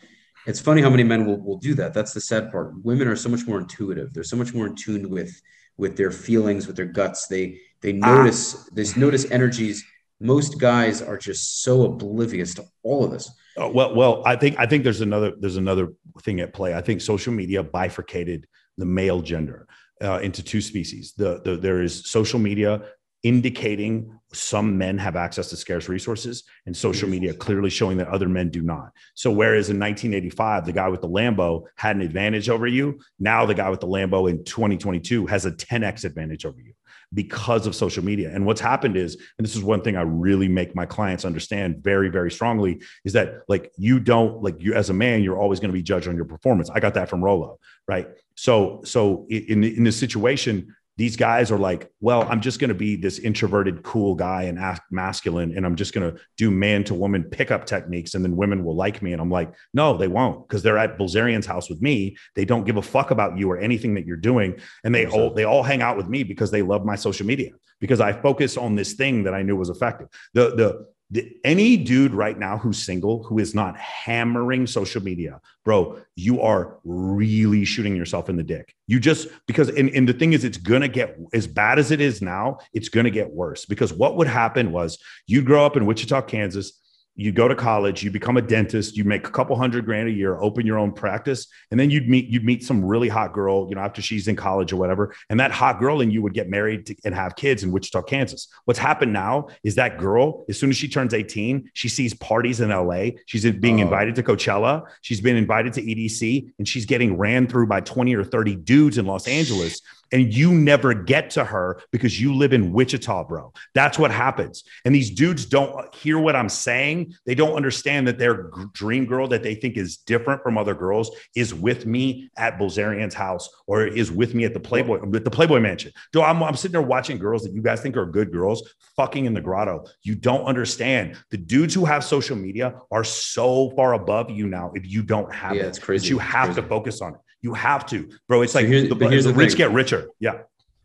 It's 0.48 0.60
funny 0.60 0.82
how 0.82 0.90
many 0.90 1.04
men 1.04 1.26
will, 1.26 1.40
will 1.40 1.58
do 1.58 1.74
that. 1.76 1.94
That's 1.94 2.14
the 2.14 2.22
sad 2.22 2.52
part. 2.52 2.74
Women 2.84 3.08
are 3.08 3.16
so 3.16 3.30
much 3.30 3.46
more 3.46 3.60
intuitive. 3.60 4.14
They're 4.14 4.24
so 4.24 4.38
much 4.38 4.54
more 4.54 4.68
in 4.68 4.76
tune 4.76 5.10
with 5.10 5.40
with 5.80 5.96
their 5.96 6.10
feelings, 6.10 6.66
with 6.66 6.76
their 6.76 6.88
guts. 6.88 7.28
They 7.28 7.60
they 7.82 8.00
Ah. 8.02 8.16
notice 8.18 8.68
they 8.74 8.86
notice 9.00 9.30
energies. 9.30 9.84
Most 10.20 10.60
guys 10.60 11.04
are 11.04 11.18
just 11.18 11.62
so 11.62 11.84
oblivious 11.84 12.56
to 12.56 12.66
all 12.82 13.04
of 13.06 13.12
this. 13.12 13.30
Oh, 13.58 13.70
well, 13.72 13.94
well, 13.94 14.24
I 14.26 14.36
think 14.38 14.56
I 14.58 14.66
think 14.66 14.84
there's 14.84 15.02
another 15.02 15.34
there's 15.40 15.58
another 15.58 15.90
thing 16.24 16.40
at 16.40 16.54
play. 16.54 16.74
I 16.74 16.82
think 16.82 17.02
social 17.02 17.32
media 17.34 17.62
bifurcated 17.62 18.48
the 18.80 18.86
male 18.86 19.22
gender 19.22 19.68
uh, 20.04 20.20
into 20.20 20.44
two 20.44 20.62
species. 20.62 21.14
The, 21.18 21.42
the 21.44 21.58
there 21.58 21.82
is 21.82 22.10
social 22.10 22.40
media 22.40 22.84
indicating 23.24 24.18
some 24.32 24.78
men 24.78 24.98
have 24.98 25.16
access 25.16 25.50
to 25.50 25.58
scarce 25.58 25.90
resources, 25.90 26.44
and 26.66 26.76
social 26.76 27.10
media 27.10 27.34
clearly 27.34 27.70
showing 27.70 27.98
that 27.98 28.08
other 28.10 28.30
men 28.30 28.50
do 28.50 28.62
not. 28.62 28.92
So, 29.16 29.32
whereas 29.32 29.70
in 29.70 29.80
1985 29.80 30.66
the 30.66 30.74
guy 30.74 30.88
with 30.88 31.02
the 31.02 31.10
Lambo 31.10 31.64
had 31.76 31.96
an 31.96 32.02
advantage 32.02 32.50
over 32.50 32.68
you, 32.68 33.00
now 33.20 33.46
the 33.46 33.56
guy 33.56 33.70
with 33.70 33.80
the 33.80 33.88
Lambo 33.88 34.30
in 34.30 34.44
2022 34.44 35.26
has 35.28 35.46
a 35.46 35.52
10x 35.52 36.06
advantage 36.06 36.46
over 36.46 36.60
you 36.60 36.74
because 37.14 37.68
of 37.68 37.76
social 37.76 38.04
media. 38.04 38.32
And 38.34 38.46
what's 38.46 38.62
happened 38.62 38.98
is, 38.98 39.16
and 39.38 39.48
this 39.48 39.56
is 39.56 39.64
one 39.64 39.82
thing 39.82 39.96
I 39.96 40.02
really 40.02 40.48
make 40.48 40.76
my 40.76 40.86
clients 40.86 41.26
understand 41.26 41.84
very, 41.84 42.10
very 42.10 42.32
strongly, 42.32 42.82
is 43.06 43.14
that 43.14 43.44
like 43.48 43.72
you 43.78 44.00
don't 44.00 44.44
like 44.44 44.56
you 44.60 44.74
as 44.74 44.90
a 44.90 44.94
man, 44.94 45.24
you're 45.24 45.40
always 45.40 45.60
going 45.60 45.70
to 45.70 45.74
be 45.74 45.82
judged 45.82 46.08
on 46.08 46.16
your 46.16 46.26
performance. 46.26 46.70
I 46.70 46.80
got 46.80 46.94
that 46.96 47.10
from 47.10 47.24
Rollo, 47.24 47.60
right? 47.88 48.08
So, 48.36 48.82
so 48.84 49.26
in 49.30 49.64
in 49.64 49.84
this 49.84 49.98
situation, 49.98 50.76
these 50.98 51.16
guys 51.16 51.52
are 51.52 51.58
like, 51.60 51.92
well, 52.02 52.24
I'm 52.24 52.42
just 52.42 52.60
going 52.60 52.70
to 52.70 52.76
be 52.76 52.96
this 52.96 53.20
introverted, 53.20 53.84
cool 53.84 54.16
guy 54.16 54.44
and 54.44 54.58
act 54.58 54.92
masculine, 54.92 55.56
and 55.56 55.66
I'm 55.66 55.76
just 55.76 55.94
going 55.94 56.12
to 56.12 56.20
do 56.38 56.50
man 56.50 56.84
to 56.86 56.96
woman 56.96 57.24
pickup 57.24 57.66
techniques, 57.66 58.16
and 58.16 58.26
then 58.26 58.36
women 58.36 58.64
will 58.64 58.76
like 58.76 59.02
me. 59.02 59.14
And 59.14 59.22
I'm 59.22 59.30
like, 59.30 59.54
no, 59.74 59.96
they 59.96 60.08
won't, 60.08 60.48
because 60.48 60.64
they're 60.64 60.78
at 60.78 60.98
Bilzerian's 60.98 61.46
house 61.46 61.70
with 61.70 61.82
me. 61.82 62.18
They 62.36 62.46
don't 62.46 62.66
give 62.66 62.78
a 62.78 62.82
fuck 62.82 63.12
about 63.12 63.38
you 63.38 63.50
or 63.50 63.58
anything 63.58 63.94
that 63.96 64.06
you're 64.06 64.18
doing, 64.18 64.60
and 64.84 64.94
they 64.94 65.06
all 65.06 65.34
they 65.34 65.44
all 65.44 65.64
hang 65.64 65.82
out 65.82 65.98
with 65.98 66.08
me 66.08 66.24
because 66.24 66.52
they 66.52 66.62
love 66.62 66.84
my 66.84 66.96
social 66.96 67.26
media 67.26 67.52
because 67.80 68.02
I 68.02 68.14
focus 68.14 68.58
on 68.58 68.76
this 68.76 68.94
thing 68.94 69.24
that 69.24 69.34
I 69.34 69.44
knew 69.44 69.56
was 69.56 69.70
effective. 69.70 70.08
The 70.34 70.56
the 70.56 70.88
the, 70.97 70.97
any 71.44 71.78
dude 71.78 72.14
right 72.14 72.38
now 72.38 72.58
who's 72.58 72.84
single 72.84 73.24
who 73.24 73.40
is 73.40 73.56
not 73.56 73.78
hammering 73.78 74.68
social 74.68 75.02
media, 75.02 75.40
bro, 75.64 76.00
you 76.16 76.42
are 76.42 76.80
really 76.84 77.64
shooting 77.64 77.96
yourself 77.96 78.30
in 78.30 78.36
the 78.36 78.44
dick. 78.44 78.76
You 78.88 79.00
just 79.00 79.30
because, 79.48 79.70
and, 79.70 79.90
and 79.92 80.08
the 80.08 80.14
thing 80.14 80.34
is, 80.34 80.44
it's 80.44 80.58
gonna 80.58 80.90
get 80.90 81.18
as 81.34 81.48
bad 81.48 81.80
as 81.80 81.92
it 81.92 82.02
is 82.02 82.22
now, 82.22 82.58
it's 82.74 82.90
gonna 82.90 83.10
get 83.10 83.32
worse 83.32 83.66
because 83.66 83.94
what 83.94 84.18
would 84.18 84.28
happen 84.28 84.72
was 84.72 84.98
you'd 85.28 85.46
grow 85.46 85.66
up 85.66 85.78
in 85.78 85.86
Wichita, 85.86 86.22
Kansas. 86.24 86.74
You 87.20 87.32
go 87.32 87.48
to 87.48 87.56
college, 87.56 88.04
you 88.04 88.12
become 88.12 88.38
a 88.38 88.44
dentist, 88.44 88.96
you 88.96 89.04
make 89.04 89.28
a 89.28 89.32
couple 89.32 89.56
hundred 89.56 89.86
grand 89.86 90.08
a 90.08 90.12
year, 90.12 90.40
open 90.40 90.68
your 90.68 90.78
own 90.78 90.92
practice, 90.92 91.48
and 91.72 91.80
then 91.80 91.90
you'd 91.90 92.08
meet 92.08 92.28
you'd 92.28 92.46
meet 92.46 92.64
some 92.64 92.86
really 92.86 93.10
hot 93.10 93.34
girl, 93.34 93.68
you 93.70 93.76
know, 93.76 93.82
after 93.82 94.04
she's 94.04 94.28
in 94.28 94.36
college 94.36 94.72
or 94.72 94.76
whatever, 94.76 95.16
and 95.32 95.40
that 95.40 95.50
hot 95.52 95.80
girl 95.80 96.02
and 96.02 96.14
you 96.14 96.22
would 96.22 96.36
get 96.36 96.48
married 96.48 96.86
to, 96.86 96.96
and 97.06 97.16
have 97.16 97.36
kids 97.36 97.64
in 97.64 97.72
Wichita, 97.72 98.04
Kansas. 98.04 98.48
What's 98.66 98.80
happened 98.80 99.14
now 99.14 99.48
is 99.64 99.74
that 99.76 99.98
girl, 99.98 100.46
as 100.48 100.60
soon 100.60 100.70
as 100.70 100.78
she 100.78 100.88
turns 100.88 101.14
18, 101.16 101.72
she 101.74 101.90
sees 101.90 102.14
parties 102.14 102.62
in 102.62 102.70
LA. 102.70 103.18
She's 103.26 103.50
being 103.52 103.80
Oh. 103.80 103.84
invited 103.84 104.14
to 104.16 104.24
Coachella, 104.24 104.84
she's 105.02 105.20
been 105.20 105.38
invited 105.38 105.74
to 105.74 105.82
EDC, 105.82 106.52
and 106.60 106.68
she's 106.68 106.86
getting 106.86 107.18
ran 107.18 107.48
through 107.48 107.66
by 107.66 107.82
20 107.82 108.16
or 108.16 108.24
30 108.24 108.56
dudes 108.56 109.00
in 109.00 109.08
Los 109.08 109.28
Angeles. 109.28 109.82
And 110.12 110.34
you 110.34 110.54
never 110.54 110.94
get 110.94 111.30
to 111.32 111.44
her 111.44 111.82
because 111.92 112.20
you 112.20 112.34
live 112.34 112.54
in 112.54 112.72
Wichita, 112.72 113.26
bro. 113.26 113.54
That's 113.74 114.00
what 114.00 114.12
happens. 114.12 114.64
And 114.86 114.94
these 114.96 115.10
dudes 115.10 115.46
don't 115.46 115.94
hear 115.96 116.18
what 116.20 116.36
I'm 116.36 116.50
saying. 116.50 117.14
They 117.26 117.36
don't 117.36 117.54
understand 117.54 118.08
that 118.08 118.18
their 118.18 118.50
dream 118.74 119.06
girl 119.06 119.28
that 119.30 119.44
they 119.44 119.56
think 119.56 119.78
is 119.78 119.98
different 119.98 120.44
from 120.44 120.58
other 120.58 120.74
girls 120.74 121.12
is 121.36 121.54
with 121.54 121.86
me 121.86 122.30
at 122.38 122.58
Bilzerian's 122.58 123.14
house 123.14 123.50
or 123.66 123.86
is 123.86 124.12
with 124.12 124.34
me 124.34 124.46
at 124.46 124.54
the 124.54 124.60
Playboy, 124.60 125.06
with 125.06 125.24
the 125.24 125.32
Playboy 125.32 125.60
Mansion. 125.60 125.92
So 126.14 126.24
I'm, 126.24 126.42
I'm 126.44 126.56
sitting 126.56 126.74
there 126.74 126.82
watching 126.82 127.18
girls 127.18 127.44
that 127.44 127.54
you 127.54 127.62
guys 127.62 127.82
think 127.82 127.98
are 127.98 128.06
good 128.06 128.32
girls 128.32 128.64
fucking 128.96 129.26
in 129.26 129.34
the 129.34 129.42
grotto. 129.42 129.86
You 130.04 130.16
don't 130.16 130.44
understand. 130.46 131.18
The 131.30 131.38
dudes 131.38 131.74
who 131.74 131.86
have 131.86 132.04
social 132.04 132.36
media 132.36 132.80
are 132.92 133.04
so 133.04 133.72
far 133.72 133.94
above 133.94 134.30
you 134.32 134.48
now 134.48 134.72
if 134.76 134.86
you 134.88 135.04
don't 135.04 135.34
have 135.34 135.56
Yeah, 135.56 135.64
it. 135.64 135.68
it's 135.68 135.80
crazy. 135.80 136.10
You 136.10 136.20
have 136.20 136.56
to 136.56 136.64
focus 136.64 137.02
on 137.02 137.14
it. 137.16 137.20
You 137.42 137.54
have 137.54 137.86
to, 137.88 138.10
bro. 138.28 138.42
It's 138.42 138.56
like 138.56 138.66
here's- 138.66 138.90
the, 138.90 138.96
but 138.96 139.12
here's 139.12 139.26
the 139.26 139.32
the 139.32 139.38
rich 139.38 139.56
get 139.56 139.72
richer. 139.72 140.10
Yeah. 140.20 140.40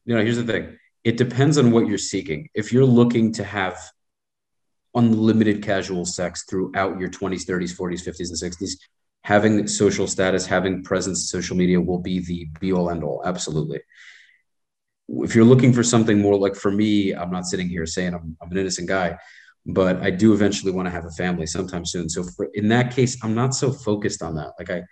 you 0.04 0.14
know, 0.16 0.22
here's 0.22 0.36
the 0.36 0.44
thing. 0.44 0.76
It 1.04 1.16
depends 1.16 1.58
on 1.58 1.70
what 1.70 1.86
you're 1.88 1.98
seeking. 1.98 2.48
If 2.54 2.72
you're 2.72 2.84
looking 2.84 3.32
to 3.34 3.44
have 3.44 3.76
unlimited 4.94 5.62
casual 5.62 6.04
sex 6.04 6.44
throughout 6.48 6.98
your 7.00 7.08
20s, 7.08 7.44
30s, 7.46 7.76
40s, 7.76 8.06
50s, 8.06 8.42
and 8.42 8.52
60s, 8.52 8.72
having 9.24 9.66
social 9.66 10.06
status, 10.06 10.46
having 10.46 10.82
presence 10.82 11.20
in 11.22 11.40
social 11.40 11.56
media 11.56 11.80
will 11.80 11.98
be 11.98 12.20
the 12.20 12.48
be 12.60 12.72
all 12.72 12.90
end 12.90 13.02
all. 13.02 13.22
Absolutely. 13.24 13.80
If 15.08 15.34
you're 15.34 15.44
looking 15.44 15.72
for 15.72 15.82
something 15.82 16.20
more 16.20 16.36
like 16.36 16.54
for 16.54 16.70
me, 16.70 17.12
I'm 17.12 17.30
not 17.30 17.46
sitting 17.46 17.68
here 17.68 17.86
saying 17.86 18.14
I'm, 18.14 18.36
I'm 18.40 18.50
an 18.50 18.58
innocent 18.58 18.88
guy, 18.88 19.18
but 19.66 20.02
I 20.02 20.10
do 20.10 20.32
eventually 20.32 20.72
want 20.72 20.86
to 20.86 20.90
have 20.90 21.04
a 21.04 21.10
family 21.10 21.46
sometime 21.46 21.84
soon. 21.84 22.08
So 22.08 22.22
for, 22.24 22.48
in 22.54 22.68
that 22.68 22.94
case, 22.94 23.16
I'm 23.22 23.34
not 23.34 23.54
so 23.54 23.72
focused 23.72 24.22
on 24.22 24.34
that. 24.36 24.52
Like 24.58 24.70
I, 24.70 24.82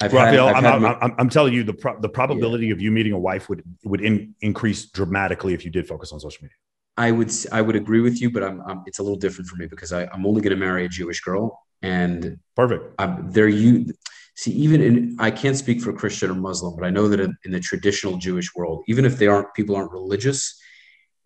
I've 0.00 0.12
Raphael, 0.12 0.48
had 0.48 0.64
I'm, 0.64 0.82
my- 0.82 0.98
I'm, 1.00 1.14
I'm 1.18 1.28
telling 1.28 1.52
you, 1.52 1.62
the 1.62 1.74
pro- 1.74 2.00
the 2.00 2.08
probability 2.08 2.70
of 2.70 2.80
you 2.80 2.90
meeting 2.90 3.12
a 3.12 3.18
wife 3.18 3.48
would 3.48 3.62
would 3.84 4.00
in, 4.00 4.34
increase 4.40 4.86
dramatically 4.90 5.54
if 5.54 5.64
you 5.64 5.70
did 5.70 5.86
focus 5.86 6.12
on 6.12 6.20
social 6.20 6.42
media. 6.42 6.54
I 6.96 7.10
would 7.10 7.32
I 7.52 7.60
would 7.62 7.76
agree 7.76 8.00
with 8.00 8.20
you, 8.20 8.30
but 8.30 8.42
I'm, 8.42 8.60
I'm 8.62 8.82
it's 8.86 8.98
a 8.98 9.02
little 9.02 9.18
different 9.18 9.48
for 9.48 9.56
me 9.56 9.66
because 9.66 9.92
I, 9.92 10.04
I'm 10.06 10.26
only 10.26 10.40
going 10.40 10.50
to 10.50 10.56
marry 10.56 10.84
a 10.84 10.88
Jewish 10.88 11.20
girl, 11.20 11.58
and 11.82 12.38
Perfect. 12.56 12.94
I'm, 12.98 13.30
they're 13.30 13.48
you. 13.48 13.92
See, 14.36 14.52
even 14.52 14.82
in 14.82 15.16
I 15.18 15.30
can't 15.30 15.56
speak 15.56 15.80
for 15.82 15.92
Christian 15.92 16.30
or 16.30 16.34
Muslim, 16.34 16.74
but 16.76 16.84
I 16.84 16.90
know 16.90 17.08
that 17.08 17.20
in, 17.20 17.36
in 17.44 17.50
the 17.52 17.60
traditional 17.60 18.16
Jewish 18.16 18.54
world, 18.54 18.84
even 18.86 19.04
if 19.04 19.18
they 19.18 19.26
aren't 19.26 19.52
people 19.54 19.76
aren't 19.76 19.92
religious, 19.92 20.59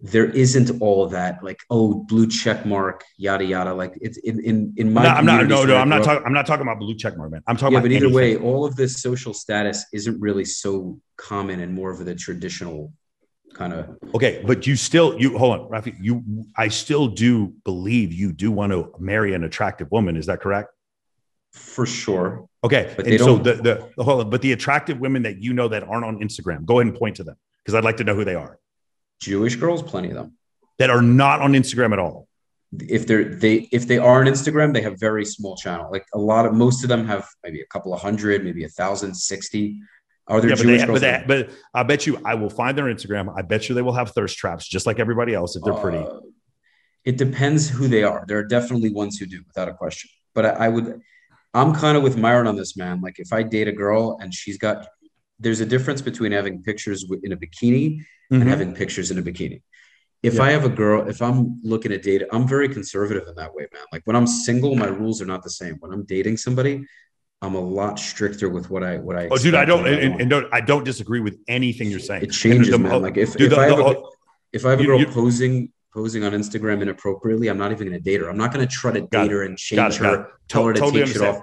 there 0.00 0.26
isn't 0.26 0.70
all 0.82 1.04
of 1.04 1.12
that 1.12 1.42
like 1.42 1.58
oh 1.70 1.94
blue 2.08 2.26
check 2.26 2.66
mark 2.66 3.04
yada 3.16 3.44
yada 3.44 3.72
like 3.72 3.96
it's 4.00 4.18
in 4.18 4.38
in 4.44 4.74
in 4.76 4.92
my 4.92 5.02
No, 5.04 5.08
I'm 5.10 5.24
not. 5.24 5.40
communities 5.40 5.50
No, 5.50 5.58
where 5.60 5.66
no, 5.68 5.76
I 5.76 5.80
I'm 5.80 5.88
not 5.88 6.04
talking. 6.04 6.26
I'm 6.26 6.32
not 6.32 6.46
talking 6.46 6.62
about 6.62 6.78
blue 6.80 6.94
check 6.94 7.16
mark, 7.16 7.30
man. 7.30 7.42
I'm 7.46 7.56
talking 7.56 7.74
Yeah, 7.74 7.78
about 7.78 7.88
but 7.88 7.92
either 7.92 8.10
way, 8.10 8.36
all 8.36 8.64
of 8.64 8.76
this 8.76 9.00
social 9.00 9.32
status 9.32 9.86
isn't 9.92 10.20
really 10.20 10.44
so 10.44 11.00
common 11.16 11.60
and 11.60 11.72
more 11.72 11.90
of 11.90 12.04
the 12.04 12.14
traditional 12.14 12.92
kind 13.54 13.72
of 13.72 13.96
Okay, 14.14 14.42
but 14.46 14.66
you 14.66 14.74
still 14.76 15.18
you 15.18 15.38
hold 15.38 15.60
on, 15.60 15.68
Rafi. 15.70 15.94
You, 16.00 16.22
I 16.56 16.68
still 16.68 17.06
do 17.06 17.54
believe 17.64 18.12
you 18.12 18.32
do 18.32 18.50
want 18.50 18.72
to 18.72 18.92
marry 18.98 19.32
an 19.32 19.44
attractive 19.44 19.90
woman. 19.90 20.16
Is 20.16 20.26
that 20.26 20.40
correct? 20.40 20.70
for 21.52 21.86
sure. 21.86 22.46
Okay, 22.64 22.92
But 22.96 23.06
and 23.06 23.20
so 23.20 23.36
the 23.38 23.54
the 23.96 24.02
hold 24.02 24.24
on, 24.24 24.30
but 24.30 24.42
the 24.42 24.50
attractive 24.52 24.98
women 24.98 25.22
that 25.22 25.40
you 25.40 25.52
know 25.52 25.68
that 25.68 25.84
aren't 25.84 26.04
on 26.04 26.18
Instagram, 26.18 26.64
go 26.64 26.80
ahead 26.80 26.88
and 26.90 26.98
point 26.98 27.14
to 27.16 27.24
them 27.24 27.36
because 27.62 27.76
I'd 27.76 27.84
like 27.84 27.98
to 27.98 28.04
know 28.04 28.14
who 28.16 28.24
they 28.24 28.34
are 28.34 28.58
Jewish 29.28 29.56
girls, 29.62 29.80
plenty 29.92 30.08
of 30.12 30.16
them. 30.20 30.30
that 30.80 30.90
are 30.90 31.02
not 31.22 31.36
on 31.40 31.50
Instagram 31.62 31.92
at 31.96 32.00
all. 32.04 32.18
if 32.98 33.02
they're 33.08 33.26
they 33.44 33.54
if 33.78 33.82
they 33.90 33.98
are 33.98 34.18
on 34.22 34.26
Instagram, 34.34 34.68
they 34.74 34.82
have 34.82 34.98
very 35.08 35.24
small 35.24 35.54
channel. 35.64 35.86
Like 35.96 36.06
a 36.12 36.18
lot 36.32 36.44
of 36.46 36.52
most 36.64 36.78
of 36.84 36.88
them 36.92 37.02
have 37.12 37.24
maybe 37.44 37.60
a 37.60 37.66
couple 37.74 37.90
of 37.94 38.00
hundred, 38.00 38.44
maybe 38.44 38.64
a 38.64 38.68
thousand, 38.80 39.14
sixty. 39.14 39.64
Are 40.26 40.40
there 40.40 40.50
Yeah, 40.50 40.56
but, 40.56 40.62
Jewish 40.62 40.80
they, 40.80 40.86
girls? 40.86 41.00
but, 41.00 41.26
they, 41.26 41.42
but 41.42 41.54
I 41.74 41.82
bet 41.90 42.06
you 42.06 42.12
I 42.24 42.34
will 42.34 42.50
find 42.50 42.76
their 42.78 42.86
Instagram. 42.94 43.26
I 43.36 43.42
bet 43.42 43.68
you 43.68 43.74
they 43.74 43.82
will 43.82 43.92
have 44.00 44.10
thirst 44.10 44.34
traps 44.38 44.66
just 44.66 44.86
like 44.86 44.98
everybody 44.98 45.34
else 45.34 45.54
if 45.56 45.62
they're 45.64 45.74
pretty. 45.74 45.98
Uh, 45.98 46.20
it 47.04 47.16
depends 47.18 47.68
who 47.68 47.84
they 47.94 48.02
are. 48.10 48.24
There 48.26 48.38
are 48.38 48.48
definitely 48.58 48.90
ones 49.02 49.18
who 49.18 49.26
do, 49.26 49.40
without 49.46 49.68
a 49.68 49.74
question. 49.74 50.08
But 50.34 50.46
I, 50.46 50.52
I 50.64 50.68
would, 50.74 50.88
I'm 51.52 51.74
kind 51.74 51.96
of 51.98 52.02
with 52.02 52.16
Myron 52.16 52.46
on 52.46 52.56
this, 52.56 52.72
man. 52.82 53.00
Like 53.06 53.16
if 53.18 53.30
I 53.38 53.42
date 53.42 53.68
a 53.68 53.76
girl 53.84 54.02
and 54.20 54.32
she's 54.32 54.58
got, 54.66 54.78
there's 55.38 55.60
a 55.60 55.66
difference 55.74 56.00
between 56.00 56.32
having 56.32 56.62
pictures 56.62 57.04
in 57.22 57.32
a 57.32 57.36
bikini 57.36 58.00
and 58.30 58.42
Mhm. 58.42 58.46
having 58.46 58.74
pictures 58.74 59.10
in 59.10 59.18
a 59.18 59.22
bikini. 59.22 59.62
If 60.22 60.34
Yeah. 60.34 60.42
I 60.44 60.50
have 60.52 60.64
a 60.64 60.68
girl, 60.70 61.08
if 61.08 61.20
I'm 61.20 61.60
looking 61.62 61.92
at 61.92 62.02
data, 62.02 62.26
I'm 62.32 62.48
very 62.48 62.68
conservative 62.68 63.28
in 63.28 63.34
that 63.36 63.54
way, 63.54 63.66
man. 63.72 63.82
Like 63.92 64.02
when 64.06 64.16
I'm 64.16 64.26
single, 64.26 64.74
my 64.74 64.86
rules 64.88 65.20
are 65.20 65.26
not 65.26 65.42
the 65.42 65.50
same. 65.50 65.74
When 65.80 65.92
I'm 65.92 66.04
dating 66.04 66.38
somebody, 66.38 66.84
I'm 67.42 67.54
a 67.54 67.60
lot 67.60 67.98
stricter 67.98 68.48
with 68.48 68.70
what 68.70 68.82
I 68.82 68.96
what 68.96 69.16
I. 69.18 69.28
Oh, 69.30 69.36
dude, 69.36 69.54
I 69.54 69.66
don't, 69.66 69.86
and, 69.86 70.18
and 70.20 70.30
don't, 70.30 70.46
I 70.52 70.60
don't 70.62 70.84
disagree 70.84 71.20
with 71.20 71.36
anything 71.46 71.90
you're 71.90 72.00
saying. 72.00 72.22
It 72.22 72.30
changes, 72.32 72.70
the- 72.70 72.78
man. 72.78 73.02
Like 73.02 73.18
if, 73.18 73.32
dude, 73.36 73.52
if 73.52 73.58
the- 73.58 73.60
I 73.60 73.66
have 73.68 73.76
the- 73.76 73.84
a, 73.98 74.02
if 74.54 74.64
I 74.64 74.70
have 74.70 74.80
a 74.80 74.84
girl 74.84 74.98
you- 74.98 75.06
posing 75.06 75.70
posing 75.92 76.24
on 76.24 76.32
Instagram 76.32 76.80
inappropriately, 76.82 77.46
I'm 77.48 77.58
not 77.58 77.70
even 77.70 77.86
going 77.86 77.96
to 77.98 78.02
date 78.02 78.20
her. 78.20 78.28
I'm 78.28 78.36
not 78.38 78.52
going 78.52 78.66
to 78.66 78.72
try 78.72 78.90
to 78.92 79.02
date 79.02 79.26
it. 79.26 79.30
her 79.30 79.42
and 79.42 79.56
change 79.56 79.94
it, 79.94 79.98
her, 80.00 80.26
tell 80.48 80.64
her 80.66 80.72
to 80.72 80.80
Totally 80.80 81.04
take 81.04 81.12
shit 81.12 81.22
off. 81.22 81.42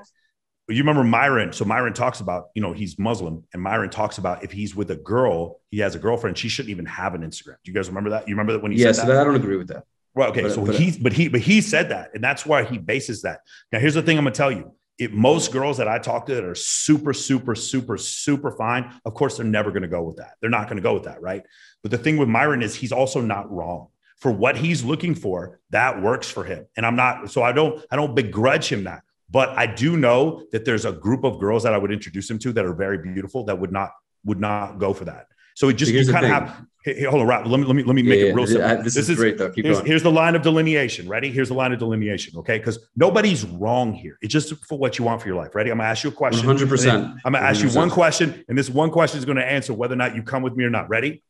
You 0.76 0.82
remember 0.84 1.04
Myron? 1.04 1.54
So 1.54 1.66
Myron 1.66 1.94
talks 1.94 2.20
about, 2.20 2.50
you 2.56 2.62
know, 2.62 2.74
he's 2.74 2.98
Muslim, 3.00 3.44
and 3.54 3.62
Myron 3.62 3.90
talks 3.90 4.18
about 4.18 4.44
if 4.44 4.52
he's 4.52 4.76
with 4.76 4.92
a 4.92 4.96
girl, 4.96 5.60
he 5.70 5.80
has 5.80 5.96
a 5.96 6.00
girlfriend, 6.00 6.38
she 6.38 6.50
shouldn't 6.50 6.70
even 6.72 6.86
have 6.86 7.14
an 7.16 7.22
Instagram. 7.22 7.56
Do 7.64 7.72
you 7.72 7.74
guys 7.74 7.88
remember 7.88 8.12
that? 8.12 8.28
You 8.28 8.34
remember 8.36 8.54
that 8.54 8.62
when 8.64 8.72
he 8.72 8.80
Yeah, 8.80 8.88
said 8.92 9.02
so 9.04 9.08
that? 9.08 9.18
I 9.22 9.24
don't 9.24 9.36
agree 9.36 9.58
with 9.58 9.68
that. 9.70 9.84
Well, 10.14 10.30
okay, 10.30 10.44
But- 10.44 10.52
so 10.54 10.66
but- 10.66 10.76
he, 10.76 10.98
but 11.02 11.14
he, 11.14 11.28
but 11.30 11.42
he 11.42 11.62
said 11.62 11.90
that, 11.90 12.12
and 12.14 12.24
that's 12.24 12.46
why 12.46 12.64
he 12.64 12.78
bases 12.78 13.22
that. 13.24 13.40
Now, 13.72 13.80
here's 13.80 13.94
the 13.94 14.02
thing: 14.02 14.18
I'm 14.18 14.24
gonna 14.26 14.36
tell 14.36 14.52
you. 14.52 14.74
If 15.00 15.12
most 15.12 15.52
girls 15.52 15.78
that 15.78 15.88
I 15.88 15.98
talk 15.98 16.28
to 16.28 16.36
that 16.36 16.44
are 16.44 16.54
super, 16.54 17.12
super, 17.12 17.56
super, 17.56 17.98
super 17.98 18.52
fine, 18.52 18.92
of 19.04 19.16
course 19.16 19.38
they're 19.38 19.46
never 19.46 19.72
going 19.72 19.82
to 19.82 19.88
go 19.88 20.04
with 20.04 20.18
that. 20.18 20.34
They're 20.42 20.50
not 20.52 20.68
going 20.68 20.76
to 20.76 20.84
go 20.84 20.94
with 20.94 21.04
that, 21.06 21.24
right? 21.24 21.42
But 21.82 21.90
the 21.90 21.98
thing 21.98 22.18
with 22.18 22.30
Myron 22.30 22.62
is 22.62 22.76
he's 22.76 22.92
also 22.92 23.20
not 23.20 23.52
wrong 23.52 23.88
for 24.18 24.32
what 24.32 24.58
he's 24.58 24.84
looking 24.84 25.16
for. 25.16 25.60
That 25.72 26.04
works 26.04 26.30
for 26.30 26.44
him, 26.44 26.68
and 26.78 26.86
I'm 26.86 26.96
not. 26.96 27.32
So 27.32 27.42
I 27.42 27.52
don't, 27.52 27.84
I 27.90 27.96
don't 27.96 28.14
begrudge 28.14 28.68
him 28.72 28.84
that. 28.84 29.02
But 29.32 29.50
I 29.50 29.66
do 29.66 29.96
know 29.96 30.44
that 30.52 30.66
there's 30.66 30.86
a 30.86 30.92
group 30.92 31.24
of 31.24 31.40
girls 31.40 31.64
that 31.64 31.74
I 31.74 31.78
would 31.78 31.92
introduce 31.92 32.30
him 32.30 32.38
to 32.40 32.52
that 32.54 32.66
are 32.66 32.74
very 32.74 32.98
beautiful 32.98 33.46
that 33.46 33.58
would 33.58 33.72
not 33.72 33.92
would 34.26 34.40
not 34.40 34.78
go 34.78 34.94
for 34.94 35.06
that. 35.06 35.28
So 35.56 35.70
it 35.70 35.74
just 35.74 35.92
you 35.92 36.06
kind 36.12 36.26
of 36.26 36.32
have. 36.32 36.66
Hey, 36.84 36.96
hey, 36.96 37.04
hold 37.04 37.22
on, 37.22 37.28
Rob. 37.28 37.46
Let 37.46 37.60
me 37.60 37.66
let 37.66 37.76
me 37.76 37.84
let 37.84 37.96
me 37.96 38.02
make 38.02 38.20
Yeah, 38.20 38.26
it 38.28 38.36
real 38.36 38.50
yeah, 38.50 38.54
simple. 38.54 38.80
I- 38.80 38.82
this, 38.82 38.98
is, 38.98 39.16
great 39.16 39.38
though. 39.38 39.52
Keep 39.52 39.66
Here's, 39.66 39.78
going. 39.78 39.86
here's 39.86 40.04
the 40.04 40.12
line 40.12 40.36
of 40.36 40.42
delineation. 40.42 41.08
Ready? 41.08 41.30
Here's 41.30 41.50
the 41.50 41.54
line 41.54 41.72
of 41.72 41.80
delineation. 41.80 42.38
Okay. 42.40 42.58
Because 42.58 42.80
nobody's 42.96 43.46
wrong 43.46 43.94
here. 43.94 44.18
It's 44.22 44.34
just 44.34 44.54
for 44.66 44.80
what 44.80 44.98
you 44.98 45.06
want 45.06 45.22
for 45.22 45.28
your 45.28 45.38
life. 45.38 45.54
Ready? 45.54 45.70
I'm 45.70 45.78
going 45.78 45.86
to 45.86 45.92
ask 45.92 46.04
you 46.04 46.10
a 46.10 46.14
question. 46.14 46.48
100%. 46.48 47.20
I'm 47.24 47.32
going 47.32 47.44
to 47.44 47.48
ask 47.48 47.62
you 47.62 47.70
100%. 47.70 47.76
one 47.76 47.90
question, 47.92 48.44
and 48.50 48.58
this 48.58 48.70
one 48.70 48.90
question 48.90 49.20
is 49.20 49.26
going 49.26 49.38
to 49.38 49.46
answer 49.46 49.74
whether 49.74 49.94
or 49.94 49.98
not 49.98 50.16
you 50.16 50.24
come 50.24 50.42
with 50.42 50.56
me 50.56 50.64
or 50.64 50.72
not. 50.72 50.90
Ready? 50.90 51.24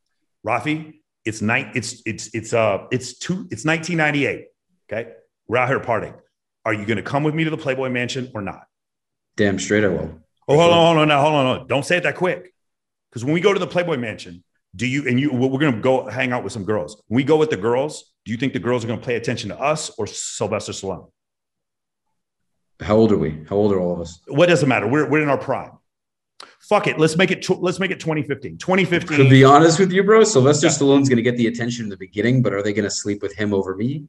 Rafi, 0.48 0.94
it's 1.26 1.42
night. 1.42 1.72
It's, 1.76 2.02
it's, 2.06 2.34
it's, 2.34 2.54
uh, 2.54 2.86
it's 2.90 3.18
two, 3.20 3.48
it's 3.52 3.66
1998. 3.66 4.46
Okay. 4.90 5.12
We're 5.48 5.58
out 5.58 5.68
here 5.68 5.82
partying. 5.82 6.18
Are 6.66 6.74
you 6.74 6.86
going 6.86 6.98
to 6.98 7.04
come 7.04 7.24
with 7.24 7.34
me 7.34 7.44
to 7.44 7.50
the 7.50 7.58
Playboy 7.58 7.90
Mansion 7.90 8.32
or 8.34 8.42
not? 8.42 8.64
Damn 9.36 9.60
straight 9.60 9.84
I 9.84 9.88
will. 9.88 10.20
Oh, 10.48 10.58
hold 10.58 10.72
on, 10.72 10.86
hold 10.86 10.98
on, 10.98 11.08
now, 11.08 11.22
hold 11.22 11.34
on, 11.34 11.46
hold 11.46 11.60
on. 11.62 11.68
Don't 11.68 11.86
say 11.86 11.98
it 11.98 12.04
that 12.04 12.16
quick. 12.16 12.54
Because 13.10 13.24
when 13.26 13.34
we 13.34 13.42
go 13.42 13.54
to 13.54 13.60
the 13.60 13.68
Playboy 13.68 13.98
Mansion, 13.98 14.44
do 14.76 14.88
you 14.88 15.08
and 15.08 15.20
you 15.20 15.34
we're 15.34 15.60
going 15.60 15.76
to 15.76 15.82
go 15.82 16.08
hang 16.08 16.32
out 16.32 16.44
with 16.44 16.54
some 16.54 16.64
girls. 16.64 17.02
When 17.08 17.18
we 17.18 17.24
go 17.24 17.38
with 17.38 17.50
the 17.50 17.58
girls, 17.58 18.14
do 18.26 18.32
you 18.32 18.38
think 18.38 18.54
the 18.54 18.60
girls 18.60 18.84
are 18.84 18.88
going 18.88 19.00
to 19.00 19.06
pay 19.06 19.16
attention 19.16 19.50
to 19.50 19.60
us 19.60 19.90
or 19.98 20.08
Sylvester 20.08 20.72
Stallone? 20.72 21.10
How 22.80 22.96
old 22.96 23.12
are 23.12 23.18
we? 23.18 23.44
How 23.50 23.58
old 23.58 23.74
are 23.74 23.80
all 23.80 23.94
of 23.94 24.00
us? 24.00 24.20
What 24.28 24.48
does 24.48 24.64
it 24.64 24.68
matter? 24.68 24.88
We're, 24.88 25.10
we're 25.10 25.22
in 25.22 25.30
our 25.30 25.38
prime. 25.38 25.72
Fuck 26.62 26.88
it. 26.88 26.98
Let's 26.98 27.18
make 27.18 27.32
it. 27.32 27.42
Tw- 27.44 27.62
let's 27.62 27.80
make 27.80 27.92
it 27.92 28.00
2015. 28.00 28.58
2015. 28.58 29.18
To 29.18 29.30
be 29.30 29.44
honest 29.44 29.78
with 29.78 29.92
you, 29.92 30.04
bro, 30.04 30.24
Sylvester 30.24 30.68
Yeah. 30.68 30.74
Stallone's 30.74 31.10
going 31.10 31.18
to 31.18 31.24
get 31.24 31.38
the 31.38 31.48
attention 31.48 31.86
in 31.86 31.90
the 31.90 31.98
beginning, 31.98 32.42
but 32.42 32.54
are 32.54 32.64
they 32.64 32.74
going 32.74 32.86
to 32.86 32.90
sleep 32.92 33.22
with 33.22 33.36
him 33.36 33.54
over 33.54 33.76
me? 33.76 34.06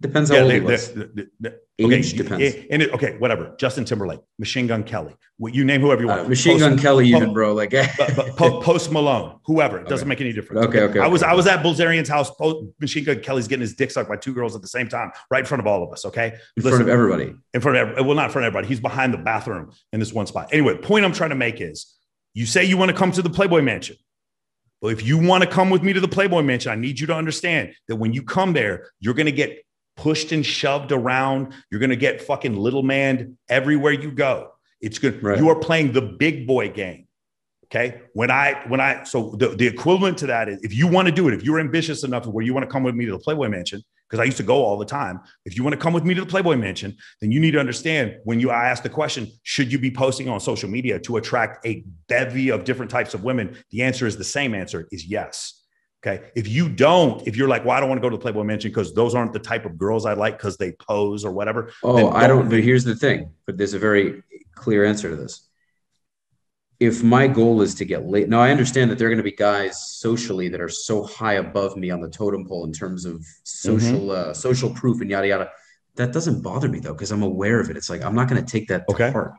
Eh, 0.00 0.06
depends 0.06 0.30
how 0.30 0.36
yeah, 0.36 0.42
old 0.42 0.50
they, 0.50 0.54
he 0.60 0.60
was. 0.60 0.92
they- 0.92 1.26
they- 1.40 1.48
okay, 1.80 1.94
Age 1.94 2.12
depends. 2.14 2.56
And 2.70 2.82
it, 2.82 2.92
okay, 2.92 3.16
whatever. 3.18 3.54
Justin 3.58 3.84
Timberlake, 3.84 4.20
Machine 4.38 4.66
Gun 4.66 4.82
Kelly. 4.84 5.16
You 5.40 5.64
name 5.64 5.80
whoever 5.80 6.00
you 6.02 6.08
want. 6.08 6.20
Uh, 6.22 6.28
Machine 6.28 6.54
Post- 6.54 6.64
Gun 6.68 6.78
Kelly, 6.78 7.10
po- 7.12 7.16
even, 7.18 7.32
bro. 7.32 7.54
Like, 7.54 7.70
but, 7.70 8.14
but 8.16 8.62
Post 8.62 8.90
Malone, 8.90 9.38
whoever, 9.44 9.78
it 9.78 9.88
doesn't 9.88 10.08
make 10.08 10.20
any 10.20 10.32
difference. 10.32 10.66
Okay, 10.66 10.80
okay, 10.82 10.98
I 11.00 11.06
was 11.06 11.22
okay. 11.22 11.30
I 11.30 11.34
was 11.34 11.46
at 11.46 11.62
Bilzerian's 11.62 12.08
house. 12.08 12.30
Po- 12.30 12.68
Machine 12.80 13.04
Gun 13.04 13.20
Kelly's 13.20 13.48
getting 13.48 13.60
his 13.62 13.74
dick 13.74 13.90
sucked 13.90 14.08
by 14.08 14.16
two 14.16 14.34
girls 14.34 14.54
at 14.56 14.62
the 14.62 14.68
same 14.68 14.88
time, 14.88 15.10
right 15.30 15.40
in 15.40 15.46
front 15.46 15.60
of 15.60 15.66
all 15.66 15.82
of 15.82 15.92
us. 15.92 16.04
Okay, 16.04 16.34
in 16.56 16.62
front 16.62 16.82
of 16.82 16.88
everybody. 16.88 17.34
in 17.54 17.60
front 17.60 17.76
of 17.98 18.06
well, 18.06 18.16
not 18.16 18.26
in 18.26 18.30
front 18.32 18.44
of 18.44 18.48
everybody. 18.48 18.66
He's 18.68 18.80
behind 18.80 19.14
the 19.14 19.18
bathroom 19.18 19.72
in 19.92 20.00
this 20.00 20.12
one 20.12 20.26
spot. 20.26 20.48
Anyway, 20.52 20.76
point 20.76 21.04
I'm 21.04 21.12
trying 21.12 21.30
to 21.30 21.36
make 21.36 21.60
is, 21.60 21.96
you 22.34 22.46
say 22.46 22.64
you 22.64 22.76
want 22.76 22.90
to 22.90 22.96
come 22.96 23.12
to 23.12 23.22
the 23.22 23.30
Playboy 23.30 23.62
Mansion. 23.62 23.96
Well, 24.80 24.92
if 24.92 25.04
you 25.04 25.18
want 25.18 25.42
to 25.42 25.50
come 25.50 25.70
with 25.70 25.82
me 25.82 25.92
to 25.92 26.00
the 26.00 26.06
Playboy 26.08 26.42
Mansion, 26.42 26.70
I 26.70 26.76
need 26.76 27.00
you 27.00 27.06
to 27.08 27.14
understand 27.14 27.74
that 27.88 27.96
when 27.96 28.12
you 28.12 28.22
come 28.22 28.52
there, 28.52 28.90
you're 29.00 29.14
going 29.14 29.26
to 29.26 29.32
get 29.32 29.58
pushed 29.98 30.32
and 30.32 30.46
shoved 30.46 30.92
around. 30.92 31.52
You're 31.70 31.80
going 31.80 31.90
to 31.90 31.96
get 31.96 32.22
fucking 32.22 32.56
little 32.56 32.82
man 32.82 33.36
everywhere 33.50 33.92
you 33.92 34.10
go. 34.10 34.52
It's 34.80 34.98
good. 34.98 35.22
Right. 35.22 35.38
You 35.38 35.50
are 35.50 35.58
playing 35.58 35.92
the 35.92 36.00
big 36.00 36.46
boy 36.46 36.70
game. 36.70 37.06
Okay. 37.66 38.00
When 38.14 38.30
I, 38.30 38.64
when 38.68 38.80
I, 38.80 39.04
so 39.04 39.34
the, 39.36 39.48
the 39.48 39.66
equivalent 39.66 40.16
to 40.18 40.26
that 40.28 40.48
is 40.48 40.58
if 40.62 40.72
you 40.72 40.86
want 40.86 41.06
to 41.06 41.12
do 41.12 41.28
it, 41.28 41.34
if 41.34 41.42
you're 41.42 41.60
ambitious 41.60 42.02
enough 42.02 42.26
where 42.26 42.42
you 42.42 42.54
want 42.54 42.64
to 42.64 42.72
come 42.72 42.82
with 42.82 42.94
me 42.94 43.04
to 43.04 43.12
the 43.12 43.18
Playboy 43.18 43.48
Mansion, 43.48 43.82
because 44.08 44.22
I 44.22 44.24
used 44.24 44.38
to 44.38 44.42
go 44.42 44.64
all 44.64 44.78
the 44.78 44.86
time. 44.86 45.20
If 45.44 45.54
you 45.54 45.62
want 45.62 45.74
to 45.74 45.78
come 45.78 45.92
with 45.92 46.02
me 46.02 46.14
to 46.14 46.22
the 46.22 46.26
Playboy 46.26 46.56
Mansion, 46.56 46.96
then 47.20 47.30
you 47.30 47.40
need 47.40 47.50
to 47.50 47.60
understand 47.60 48.16
when 48.24 48.40
you 48.40 48.50
I 48.50 48.68
ask 48.68 48.82
the 48.82 48.88
question, 48.88 49.30
should 49.42 49.70
you 49.70 49.78
be 49.78 49.90
posting 49.90 50.30
on 50.30 50.40
social 50.40 50.70
media 50.70 50.98
to 51.00 51.18
attract 51.18 51.66
a 51.66 51.84
bevy 52.08 52.48
of 52.48 52.64
different 52.64 52.90
types 52.90 53.12
of 53.12 53.22
women? 53.22 53.54
The 53.70 53.82
answer 53.82 54.06
is 54.06 54.16
the 54.16 54.24
same 54.24 54.54
answer 54.54 54.88
is 54.90 55.04
yes. 55.04 55.57
Okay. 56.06 56.30
If 56.36 56.46
you 56.46 56.68
don't, 56.68 57.26
if 57.26 57.36
you're 57.36 57.48
like, 57.48 57.64
well, 57.64 57.76
I 57.76 57.80
don't 57.80 57.88
want 57.88 58.00
to 58.00 58.02
go 58.02 58.08
to 58.10 58.16
the 58.16 58.20
Playboy 58.22 58.44
Mansion 58.44 58.70
because 58.70 58.94
those 58.94 59.14
aren't 59.16 59.32
the 59.32 59.40
type 59.40 59.64
of 59.64 59.76
girls 59.76 60.06
I 60.06 60.12
like 60.14 60.38
because 60.38 60.56
they 60.56 60.72
pose 60.72 61.24
or 61.24 61.32
whatever. 61.32 61.72
Oh, 61.82 61.96
then 61.96 62.06
I 62.12 62.26
don't. 62.28 62.48
But 62.48 62.60
here's 62.60 62.84
the 62.84 62.94
thing. 62.94 63.32
But 63.46 63.58
there's 63.58 63.74
a 63.74 63.78
very 63.80 64.22
clear 64.54 64.84
answer 64.84 65.10
to 65.10 65.16
this. 65.16 65.48
If 66.78 67.02
my 67.02 67.26
goal 67.26 67.60
is 67.62 67.74
to 67.76 67.84
get 67.84 68.06
late, 68.06 68.28
now 68.28 68.40
I 68.40 68.52
understand 68.52 68.92
that 68.92 68.98
there 68.98 69.08
are 69.08 69.10
going 69.10 69.16
to 69.18 69.24
be 69.24 69.32
guys 69.32 69.84
socially 69.98 70.48
that 70.50 70.60
are 70.60 70.68
so 70.68 71.02
high 71.02 71.34
above 71.34 71.76
me 71.76 71.90
on 71.90 72.00
the 72.00 72.08
totem 72.08 72.46
pole 72.46 72.64
in 72.64 72.72
terms 72.72 73.04
of 73.04 73.24
social 73.42 73.98
Mm-hmm. 74.02 74.30
uh, 74.30 74.32
social 74.34 74.70
proof 74.70 75.00
and 75.00 75.10
yada 75.10 75.26
yada. 75.26 75.50
That 75.96 76.12
doesn't 76.12 76.42
bother 76.42 76.68
me 76.68 76.78
though 76.78 76.92
because 76.92 77.10
I'm 77.10 77.24
aware 77.24 77.58
of 77.58 77.70
it. 77.70 77.76
It's 77.76 77.90
like 77.90 78.04
I'm 78.04 78.14
not 78.14 78.28
going 78.28 78.44
to 78.44 78.48
take 78.48 78.68
that 78.68 78.86
to 78.86 78.94
Okay. 78.94 79.10
heart 79.10 79.32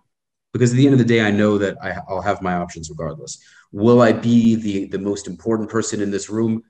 because 0.54 0.72
at 0.72 0.78
the 0.78 0.86
end 0.86 0.94
of 0.94 1.00
the 1.00 1.06
day, 1.06 1.22
I 1.22 1.32
know 1.32 1.58
that 1.58 1.78
I, 1.82 1.98
I'll 2.08 2.22
have 2.22 2.42
my 2.42 2.54
options 2.56 2.90
regardless. 2.90 3.38
Will 3.72 4.02
I 4.02 4.12
be 4.12 4.56
the 4.56 4.86
the 4.88 5.00
most 5.00 5.28
important 5.28 5.70
person 5.70 6.02
in 6.02 6.12
this 6.12 6.30
room? 6.30 6.64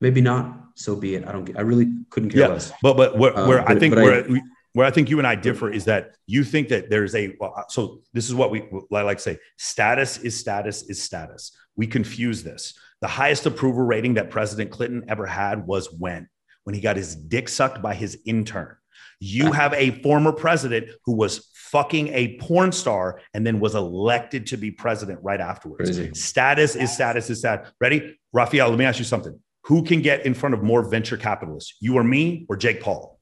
Maybe 0.00 0.20
not. 0.20 0.62
So 0.74 0.94
be 0.94 1.14
it. 1.14 1.26
I 1.26 1.32
don't. 1.32 1.56
I 1.56 1.62
really 1.62 1.88
couldn't 2.10 2.30
care 2.30 2.40
Yeah, 2.42 2.48
less. 2.48 2.72
But 2.82 2.96
but 2.96 3.16
where, 3.18 3.36
Uh, 3.36 3.48
where 3.48 3.60
I 3.62 3.72
but- 3.72 3.80
think 3.80 3.94
but 3.94 4.00
I- 4.00 4.06
where 4.06 4.24
we, 4.28 4.42
where 4.74 4.86
I 4.86 4.90
think 4.90 5.08
you 5.08 5.16
and 5.18 5.26
I 5.26 5.34
differ 5.36 5.70
is 5.70 5.86
that 5.86 6.16
you 6.26 6.44
think 6.44 6.68
that 6.68 6.90
there's 6.90 7.14
a 7.14 7.34
well, 7.40 7.64
so 7.70 8.02
this 8.12 8.26
is 8.28 8.34
what 8.34 8.50
we 8.50 8.68
I 8.92 9.00
like 9.02 9.16
to 9.18 9.22
say 9.22 9.38
status 9.56 10.18
is 10.18 10.38
status 10.38 10.82
is 10.82 11.02
status. 11.02 11.52
We 11.76 11.86
confuse 11.86 12.42
this. 12.42 12.74
The 13.00 13.08
highest 13.08 13.46
approval 13.46 13.82
rating 13.84 14.14
that 14.14 14.30
President 14.30 14.70
Clinton 14.70 15.04
ever 15.08 15.24
had 15.26 15.66
was 15.66 15.90
when 15.90 16.28
when 16.64 16.74
he 16.74 16.80
got 16.82 16.96
his 16.96 17.16
dick 17.16 17.48
sucked 17.48 17.80
by 17.80 17.94
his 17.94 18.18
intern. 18.26 18.76
You 19.18 19.52
have 19.52 19.72
a 19.74 20.02
former 20.02 20.32
president 20.32 20.90
who 21.04 21.16
was 21.16 21.48
fucking 21.54 22.08
a 22.08 22.38
porn 22.38 22.72
star 22.72 23.20
and 23.34 23.46
then 23.46 23.60
was 23.60 23.74
elected 23.74 24.46
to 24.46 24.56
be 24.56 24.70
president 24.70 25.18
right 25.22 25.40
afterwards. 25.40 25.90
Crazy. 25.96 26.14
Status 26.14 26.76
is 26.76 26.92
status 26.92 27.28
is 27.30 27.38
stat. 27.38 27.72
Ready? 27.80 28.18
Raphael, 28.32 28.70
let 28.70 28.78
me 28.78 28.84
ask 28.84 28.98
you 28.98 29.04
something. 29.04 29.38
Who 29.64 29.82
can 29.82 30.00
get 30.00 30.24
in 30.26 30.34
front 30.34 30.54
of 30.54 30.62
more 30.62 30.88
venture 30.88 31.16
capitalists? 31.16 31.76
You 31.80 31.96
or 31.96 32.04
me 32.04 32.46
or 32.48 32.56
Jake 32.56 32.80
Paul? 32.80 33.15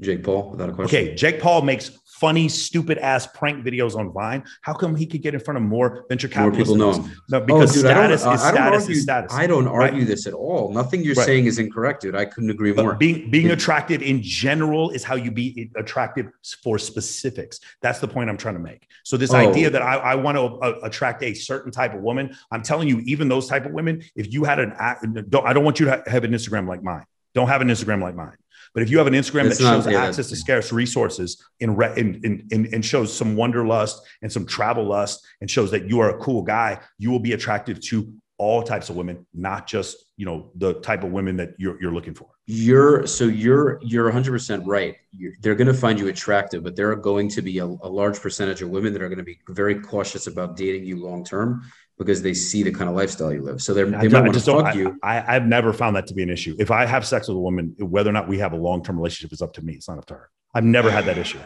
Jake 0.00 0.22
Paul, 0.24 0.50
without 0.50 0.68
a 0.68 0.72
question. 0.72 0.98
Okay, 0.98 1.14
Jake 1.14 1.40
Paul 1.40 1.62
makes 1.62 1.90
funny, 2.20 2.48
stupid 2.50 2.98
ass 2.98 3.26
prank 3.26 3.64
videos 3.64 3.96
on 3.96 4.12
Vine. 4.12 4.44
How 4.60 4.74
come 4.74 4.94
he 4.94 5.06
could 5.06 5.22
get 5.22 5.32
in 5.32 5.40
front 5.40 5.56
of 5.56 5.62
more 5.62 6.04
venture 6.08 6.28
capitalists? 6.28 6.74
More 6.74 6.92
people 6.92 7.02
know 7.02 7.08
him. 7.08 7.22
No, 7.30 7.40
because 7.40 7.70
oh, 7.70 7.74
dude, 7.74 7.90
status 7.90 8.24
I 8.24 8.34
is 8.34 8.40
don't, 8.42 8.48
I 8.48 8.50
don't 8.50 8.56
status 8.56 8.82
argue, 8.82 8.94
is 8.96 9.02
status. 9.02 9.32
I 9.34 9.46
don't 9.46 9.64
right? 9.66 9.90
argue 9.90 10.04
this 10.04 10.26
at 10.26 10.34
all. 10.34 10.72
Nothing 10.72 11.02
you're 11.02 11.14
Right. 11.14 11.24
saying 11.26 11.46
is 11.46 11.58
incorrect, 11.58 12.02
dude. 12.02 12.14
I 12.14 12.26
couldn't 12.26 12.50
agree 12.50 12.72
But 12.72 12.82
more. 12.82 12.94
being 12.96 13.30
being 13.30 13.50
attractive 13.50 14.02
in 14.02 14.22
general 14.22 14.90
is 14.90 15.02
how 15.02 15.14
you 15.14 15.30
be 15.30 15.70
attractive 15.76 16.26
for 16.62 16.78
specifics. 16.78 17.60
That's 17.80 18.00
the 18.00 18.08
point 18.08 18.28
I'm 18.28 18.36
trying 18.36 18.54
to 18.56 18.60
make. 18.60 18.86
So 19.04 19.16
this 19.16 19.32
Oh. 19.32 19.36
idea 19.36 19.70
that 19.70 19.80
I, 19.82 19.96
I 19.96 20.14
want 20.16 20.36
to 20.36 20.42
uh, 20.42 20.78
attract 20.82 21.22
a 21.22 21.32
certain 21.32 21.72
type 21.72 21.94
of 21.94 22.00
woman, 22.02 22.36
I'm 22.50 22.62
telling 22.62 22.86
you, 22.88 22.98
even 23.00 23.28
those 23.28 23.46
type 23.48 23.64
of 23.64 23.72
women, 23.72 24.02
if 24.14 24.32
you 24.32 24.44
had 24.44 24.58
an, 24.58 24.74
act- 24.78 25.06
don't, 25.30 25.46
I 25.46 25.52
don't 25.54 25.64
want 25.64 25.80
you 25.80 25.86
to 25.86 26.02
have 26.06 26.24
an 26.24 26.32
Instagram 26.32 26.68
like 26.68 26.82
mine. 26.82 27.04
Don't 27.34 27.48
have 27.48 27.60
an 27.62 27.68
Instagram 27.68 28.02
like 28.02 28.14
mine. 28.14 28.36
But 28.74 28.82
if 28.82 28.90
you 28.90 28.98
have 28.98 29.06
an 29.06 29.14
Instagram 29.14 29.44
That's 29.44 29.58
that 29.58 29.64
shows 29.64 29.86
yeah, 29.86 30.04
access 30.04 30.28
to 30.28 30.36
scarce 30.36 30.72
resources 30.72 31.44
in, 31.58 31.74
re, 31.74 31.92
in, 31.96 32.20
in, 32.24 32.46
in, 32.50 32.74
and 32.74 32.84
shows 32.84 33.12
some 33.12 33.34
wanderlust 33.34 34.00
and 34.22 34.32
some 34.32 34.46
travel 34.46 34.84
lust 34.84 35.26
and 35.40 35.50
shows 35.50 35.70
that 35.72 35.88
you 35.88 36.00
are 36.00 36.10
a 36.10 36.18
cool 36.18 36.42
guy, 36.42 36.78
you 36.98 37.10
will 37.10 37.18
be 37.18 37.32
attractive 37.32 37.80
to 37.86 38.12
all 38.40 38.62
types 38.62 38.88
of 38.88 38.96
women, 38.96 39.26
not 39.34 39.66
just 39.66 40.06
you 40.16 40.24
know 40.24 40.50
the 40.54 40.74
type 40.80 41.04
of 41.04 41.10
women 41.12 41.36
that 41.36 41.50
you're 41.58 41.80
you're 41.80 41.92
looking 41.92 42.14
for. 42.14 42.28
You're 42.46 43.06
so 43.06 43.24
you're 43.24 43.78
you're 43.82 44.04
100 44.04 44.32
percent 44.32 44.66
right. 44.66 44.96
You're, 45.12 45.32
they're 45.42 45.54
going 45.54 45.68
to 45.68 45.74
find 45.74 45.98
you 46.00 46.08
attractive, 46.08 46.64
but 46.64 46.74
there 46.74 46.90
are 46.90 46.96
going 46.96 47.28
to 47.30 47.42
be 47.42 47.58
a, 47.58 47.66
a 47.66 47.90
large 48.00 48.18
percentage 48.18 48.62
of 48.62 48.70
women 48.70 48.94
that 48.94 49.02
are 49.02 49.08
going 49.08 49.18
to 49.18 49.24
be 49.24 49.40
very 49.50 49.78
cautious 49.78 50.26
about 50.26 50.56
dating 50.56 50.84
you 50.84 50.96
long 50.96 51.22
term 51.22 51.62
because 52.00 52.22
they 52.22 52.32
see 52.32 52.62
the 52.62 52.72
kind 52.72 52.88
of 52.88 52.96
lifestyle 52.96 53.30
you 53.32 53.42
live. 53.42 53.60
So 53.60 53.74
they're, 53.74 53.84
they 53.84 54.08
might 54.08 54.22
want 54.22 54.34
to 54.34 54.40
fuck 54.40 54.74
you. 54.74 54.98
I, 55.02 55.36
I've 55.36 55.46
never 55.46 55.72
found 55.72 55.94
that 55.96 56.06
to 56.06 56.14
be 56.14 56.22
an 56.22 56.30
issue. 56.30 56.56
If 56.58 56.70
I 56.70 56.86
have 56.86 57.06
sex 57.06 57.28
with 57.28 57.36
a 57.36 57.40
woman, 57.40 57.76
whether 57.78 58.08
or 58.08 58.14
not 58.14 58.26
we 58.26 58.38
have 58.38 58.54
a 58.54 58.56
long 58.56 58.82
term 58.82 58.96
relationship 58.96 59.32
is 59.32 59.42
up 59.42 59.52
to 59.54 59.62
me. 59.62 59.74
It's 59.74 59.88
not 59.88 59.98
up 59.98 60.06
to 60.06 60.14
her. 60.14 60.30
I've 60.54 60.64
never 60.64 60.90
had 60.90 61.04
that 61.04 61.18
issue 61.18 61.38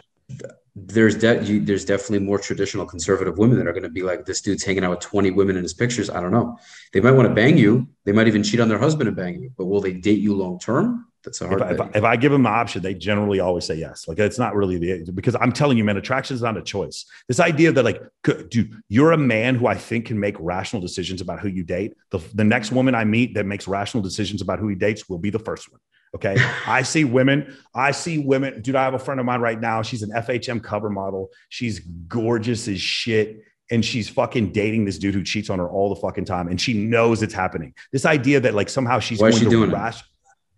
there's 0.77 1.17
de- 1.17 1.43
you, 1.45 1.61
there's 1.61 1.85
definitely 1.85 2.19
more 2.19 2.39
traditional 2.39 2.85
conservative 2.85 3.39
women 3.39 3.59
that 3.59 3.67
are 3.67 3.73
going 3.73 3.85
to 3.85 3.89
be 3.89 4.03
like 4.03 4.25
this 4.25 4.41
dude's 4.41 4.65
hanging 4.65 4.85
out 4.85 4.91
with 4.91 5.01
20 5.01 5.31
women 5.31 5.57
in 5.57 5.63
his 5.63 5.75
pictures 5.75 6.11
i 6.11 6.21
don't 6.21 6.33
know 6.33 6.59
they 6.93 7.01
might 7.01 7.13
want 7.13 7.29
to 7.29 7.35
bang 7.35 7.57
you 7.57 7.87
they 8.05 8.13
might 8.13 8.27
even 8.27 8.43
cheat 8.43 8.59
on 8.59 8.69
their 8.69 8.79
husband 8.79 9.07
and 9.07 9.17
bang 9.17 9.41
you 9.41 9.51
but 9.57 9.67
will 9.67 9.81
they 9.81 9.93
date 9.93 10.19
you 10.19 10.35
long 10.35 10.59
term 10.59 11.07
that's 11.25 11.41
a 11.41 11.49
hard 11.49 11.61
if 11.63 11.67
I, 11.67 11.73
if, 11.73 11.81
I, 11.81 11.99
if 11.99 12.05
I, 12.05 12.17
give 12.17 12.33
them 12.33 12.43
the 12.43 12.51
option 12.51 12.83
they 12.83 12.95
generally 12.95 13.41
always 13.41 13.65
say 13.65 13.75
yes 13.75 14.07
like 14.07 14.19
it's 14.19 14.39
not 14.39 14.55
really 14.55 14.79
the 14.79 15.13
because 15.13 15.37
i'm 15.41 15.53
telling 15.53 15.79
you 15.79 15.85
man 15.85 15.97
attraction 15.97 16.35
is 16.35 16.43
not 16.43 16.57
a 16.57 16.63
choice 16.63 17.07
this 17.29 17.41
idea 17.41 17.73
that 17.73 17.83
like 17.83 18.03
dude 18.49 18.83
you're 18.89 19.13
a 19.13 19.19
man 19.19 19.55
who 19.55 19.67
i 19.67 19.75
think 19.75 20.07
can 20.07 20.19
make 20.19 20.37
rational 20.39 20.81
decisions 20.81 21.21
about 21.21 21.41
who 21.41 21.49
you 21.49 21.65
date 21.65 21.95
the, 22.11 22.19
the 22.35 22.45
next 22.45 22.73
woman 22.73 22.95
i 22.95 23.05
meet 23.05 23.35
that 23.35 23.47
makes 23.47 23.67
rational 23.67 24.03
decisions 24.03 24.43
about 24.43 24.59
who 24.59 24.69
he 24.69 24.75
dates 24.75 25.09
will 25.09 25.19
be 25.19 25.31
the 25.31 25.39
first 25.39 25.71
one 25.71 25.81
Okay. 26.15 26.37
I 26.67 26.83
see 26.83 27.05
women. 27.05 27.57
I 27.75 27.91
see 27.91 28.19
women. 28.19 28.63
Dude, 28.63 28.77
I 28.77 28.85
have 28.85 28.95
a 28.95 28.99
friend 28.99 29.21
of 29.21 29.27
mine 29.27 29.41
right 29.41 29.61
now. 29.61 29.83
She's 29.83 30.03
an 30.03 30.11
FHM 30.11 30.63
cover 30.63 30.89
model. 30.89 31.31
She's 31.49 31.81
gorgeous 31.81 32.69
as 32.69 32.81
shit. 32.81 33.43
And 33.71 33.85
she's 33.85 34.09
fucking 34.09 34.53
dating 34.53 34.85
this 34.85 34.99
dude 34.99 35.15
who 35.15 35.23
cheats 35.23 35.49
on 35.49 35.59
her 35.59 35.69
all 35.69 35.89
the 35.89 36.01
fucking 36.01 36.27
time. 36.27 36.49
And 36.49 36.61
she 36.61 36.75
knows 36.75 37.23
it's 37.23 37.35
happening. 37.35 37.75
This 37.93 38.05
idea 38.05 38.39
that 38.41 38.55
like 38.55 38.69
somehow 38.69 38.99
she's 38.99 39.21
Why 39.21 39.29
is 39.29 39.39
she 39.39 39.47
doing 39.47 39.71
rash-? 39.71 40.05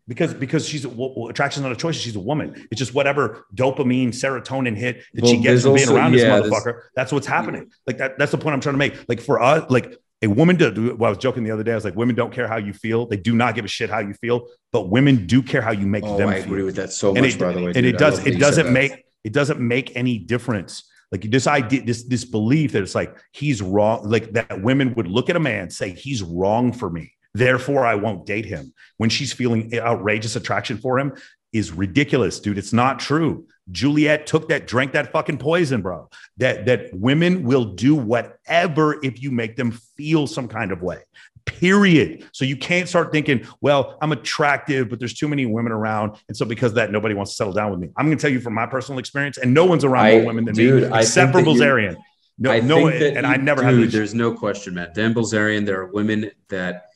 Because 0.08 0.34
because 0.34 0.68
she's 0.68 0.86
well, 0.86 1.28
attraction's 1.28 1.64
not 1.64 1.72
a 1.72 1.76
choice. 1.76 1.96
She's 1.96 2.16
a 2.16 2.20
woman. 2.20 2.68
It's 2.70 2.78
just 2.78 2.94
whatever 2.94 3.46
dopamine, 3.54 4.08
serotonin 4.08 4.76
hit 4.76 5.02
that 5.14 5.24
well, 5.24 5.32
she 5.32 5.40
gets 5.40 5.62
from 5.62 5.74
being 5.74 5.88
around 5.88 6.14
yeah, 6.14 6.40
this 6.40 6.50
motherfucker. 6.50 6.82
That's 6.94 7.12
what's 7.12 7.26
happening. 7.26 7.70
Like 7.86 7.98
that. 7.98 8.18
That's 8.18 8.32
the 8.32 8.38
point 8.38 8.54
I'm 8.54 8.60
trying 8.60 8.74
to 8.74 8.78
make. 8.78 9.08
Like 9.08 9.20
for 9.20 9.42
us, 9.42 9.68
like 9.70 9.96
a 10.22 10.28
woman 10.28 10.56
do 10.56 10.94
well, 10.96 11.08
I 11.08 11.10
was 11.10 11.18
joking 11.18 11.44
the 11.44 11.50
other 11.50 11.62
day. 11.62 11.72
I 11.72 11.74
was 11.74 11.84
like, 11.84 11.96
women 11.96 12.14
don't 12.14 12.32
care 12.32 12.48
how 12.48 12.56
you 12.56 12.72
feel. 12.72 13.06
They 13.06 13.16
do 13.16 13.34
not 13.34 13.54
give 13.54 13.64
a 13.64 13.68
shit 13.68 13.90
how 13.90 13.98
you 13.98 14.14
feel, 14.14 14.48
but 14.72 14.88
women 14.88 15.26
do 15.26 15.42
care 15.42 15.60
how 15.60 15.72
you 15.72 15.86
make 15.86 16.04
oh, 16.04 16.16
them 16.16 16.28
I 16.28 16.36
feel. 16.36 16.44
agree 16.44 16.62
with 16.62 16.76
that 16.76 16.92
so 16.92 17.10
and 17.10 17.22
much, 17.22 17.34
it, 17.34 17.40
by 17.40 17.52
the 17.52 17.62
way. 17.62 17.72
And 17.74 17.84
it 17.84 17.98
does, 17.98 18.24
it 18.26 18.38
doesn't 18.38 18.72
make 18.72 19.04
it 19.24 19.32
doesn't 19.32 19.60
make 19.60 19.94
any 19.96 20.18
difference. 20.18 20.88
Like 21.12 21.22
this 21.30 21.46
idea, 21.46 21.82
this 21.82 22.04
this 22.04 22.24
belief 22.24 22.72
that 22.72 22.82
it's 22.82 22.94
like 22.94 23.16
he's 23.32 23.60
wrong, 23.60 24.08
like 24.08 24.32
that 24.32 24.62
women 24.62 24.94
would 24.94 25.06
look 25.06 25.28
at 25.28 25.36
a 25.36 25.40
man, 25.40 25.70
say 25.70 25.90
he's 25.90 26.22
wrong 26.22 26.72
for 26.72 26.88
me, 26.88 27.12
therefore 27.38 27.86
I 27.86 27.94
won't 27.94 28.26
date 28.26 28.44
him. 28.44 28.72
When 28.96 29.10
she's 29.10 29.32
feeling 29.32 29.72
outrageous 29.78 30.36
attraction 30.36 30.78
for 30.78 30.98
him, 30.98 31.12
is 31.52 31.72
ridiculous, 31.72 32.40
dude. 32.40 32.58
It's 32.58 32.72
not 32.72 32.98
true. 32.98 33.46
Juliet 33.72 34.26
took 34.26 34.48
that, 34.48 34.66
drank 34.66 34.92
that 34.92 35.10
fucking 35.12 35.38
poison, 35.38 35.82
bro. 35.82 36.08
That 36.36 36.66
that 36.66 36.92
women 36.92 37.44
will 37.44 37.64
do 37.64 37.94
whatever 37.94 38.98
if 39.02 39.22
you 39.22 39.30
make 39.30 39.56
them 39.56 39.72
feel 39.96 40.26
some 40.26 40.48
kind 40.48 40.70
of 40.70 40.82
way. 40.82 40.98
Period. 41.44 42.28
So 42.32 42.44
you 42.44 42.56
can't 42.56 42.88
start 42.88 43.12
thinking, 43.12 43.46
well, 43.60 43.96
I'm 44.00 44.12
attractive, 44.12 44.88
but 44.88 44.98
there's 44.98 45.14
too 45.14 45.28
many 45.28 45.46
women 45.46 45.72
around, 45.72 46.16
and 46.28 46.36
so 46.36 46.44
because 46.44 46.74
that, 46.74 46.90
nobody 46.90 47.14
wants 47.14 47.32
to 47.32 47.36
settle 47.36 47.52
down 47.52 47.70
with 47.70 47.80
me. 47.80 47.88
I'm 47.96 48.06
going 48.06 48.18
to 48.18 48.22
tell 48.22 48.30
you 48.30 48.40
from 48.40 48.54
my 48.54 48.66
personal 48.66 48.98
experience, 48.98 49.38
and 49.38 49.54
no 49.54 49.64
one's 49.64 49.84
around 49.84 50.06
I, 50.06 50.16
more 50.18 50.26
women 50.26 50.44
than 50.44 50.54
dude, 50.54 50.90
me 50.90 50.98
except 50.98 51.32
for 51.32 51.40
Bilzerian. 51.40 51.96
No, 52.38 52.50
I 52.50 52.60
no, 52.60 52.88
and 52.88 53.26
I 53.26 53.36
never 53.36 53.62
dude, 53.62 53.84
had. 53.84 53.92
There's 53.92 54.14
no 54.14 54.34
question, 54.34 54.74
man. 54.74 54.90
Dan 54.94 55.14
Bilzerian. 55.14 55.64
There 55.64 55.80
are 55.80 55.86
women 55.86 56.30
that 56.48 56.86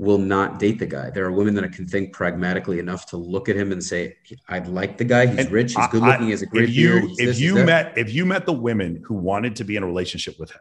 will 0.00 0.16
not 0.16 0.58
date 0.58 0.78
the 0.78 0.86
guy. 0.86 1.10
There 1.10 1.26
are 1.26 1.30
women 1.30 1.54
that 1.56 1.64
I 1.64 1.68
can 1.68 1.86
think 1.86 2.14
pragmatically 2.14 2.78
enough 2.78 3.04
to 3.10 3.18
look 3.18 3.50
at 3.50 3.56
him 3.56 3.70
and 3.70 3.84
say, 3.84 4.16
"I'd 4.48 4.66
like 4.66 4.96
the 4.96 5.04
guy. 5.04 5.26
He's 5.26 5.40
and 5.40 5.50
rich. 5.50 5.74
He's 5.74 5.86
good 5.88 6.02
looking. 6.02 6.24
He 6.24 6.30
has 6.30 6.40
a 6.40 6.46
great 6.46 6.70
if 6.70 6.74
you, 6.74 6.88
beard. 6.88 7.04
If 7.10 7.16
this, 7.18 7.40
you 7.40 7.54
met 7.62 7.98
if 7.98 8.10
you 8.10 8.24
met 8.24 8.46
the 8.46 8.54
women 8.54 9.02
who 9.04 9.14
wanted 9.14 9.56
to 9.56 9.64
be 9.64 9.76
in 9.76 9.82
a 9.82 9.86
relationship 9.86 10.36
with 10.38 10.52
him, 10.52 10.60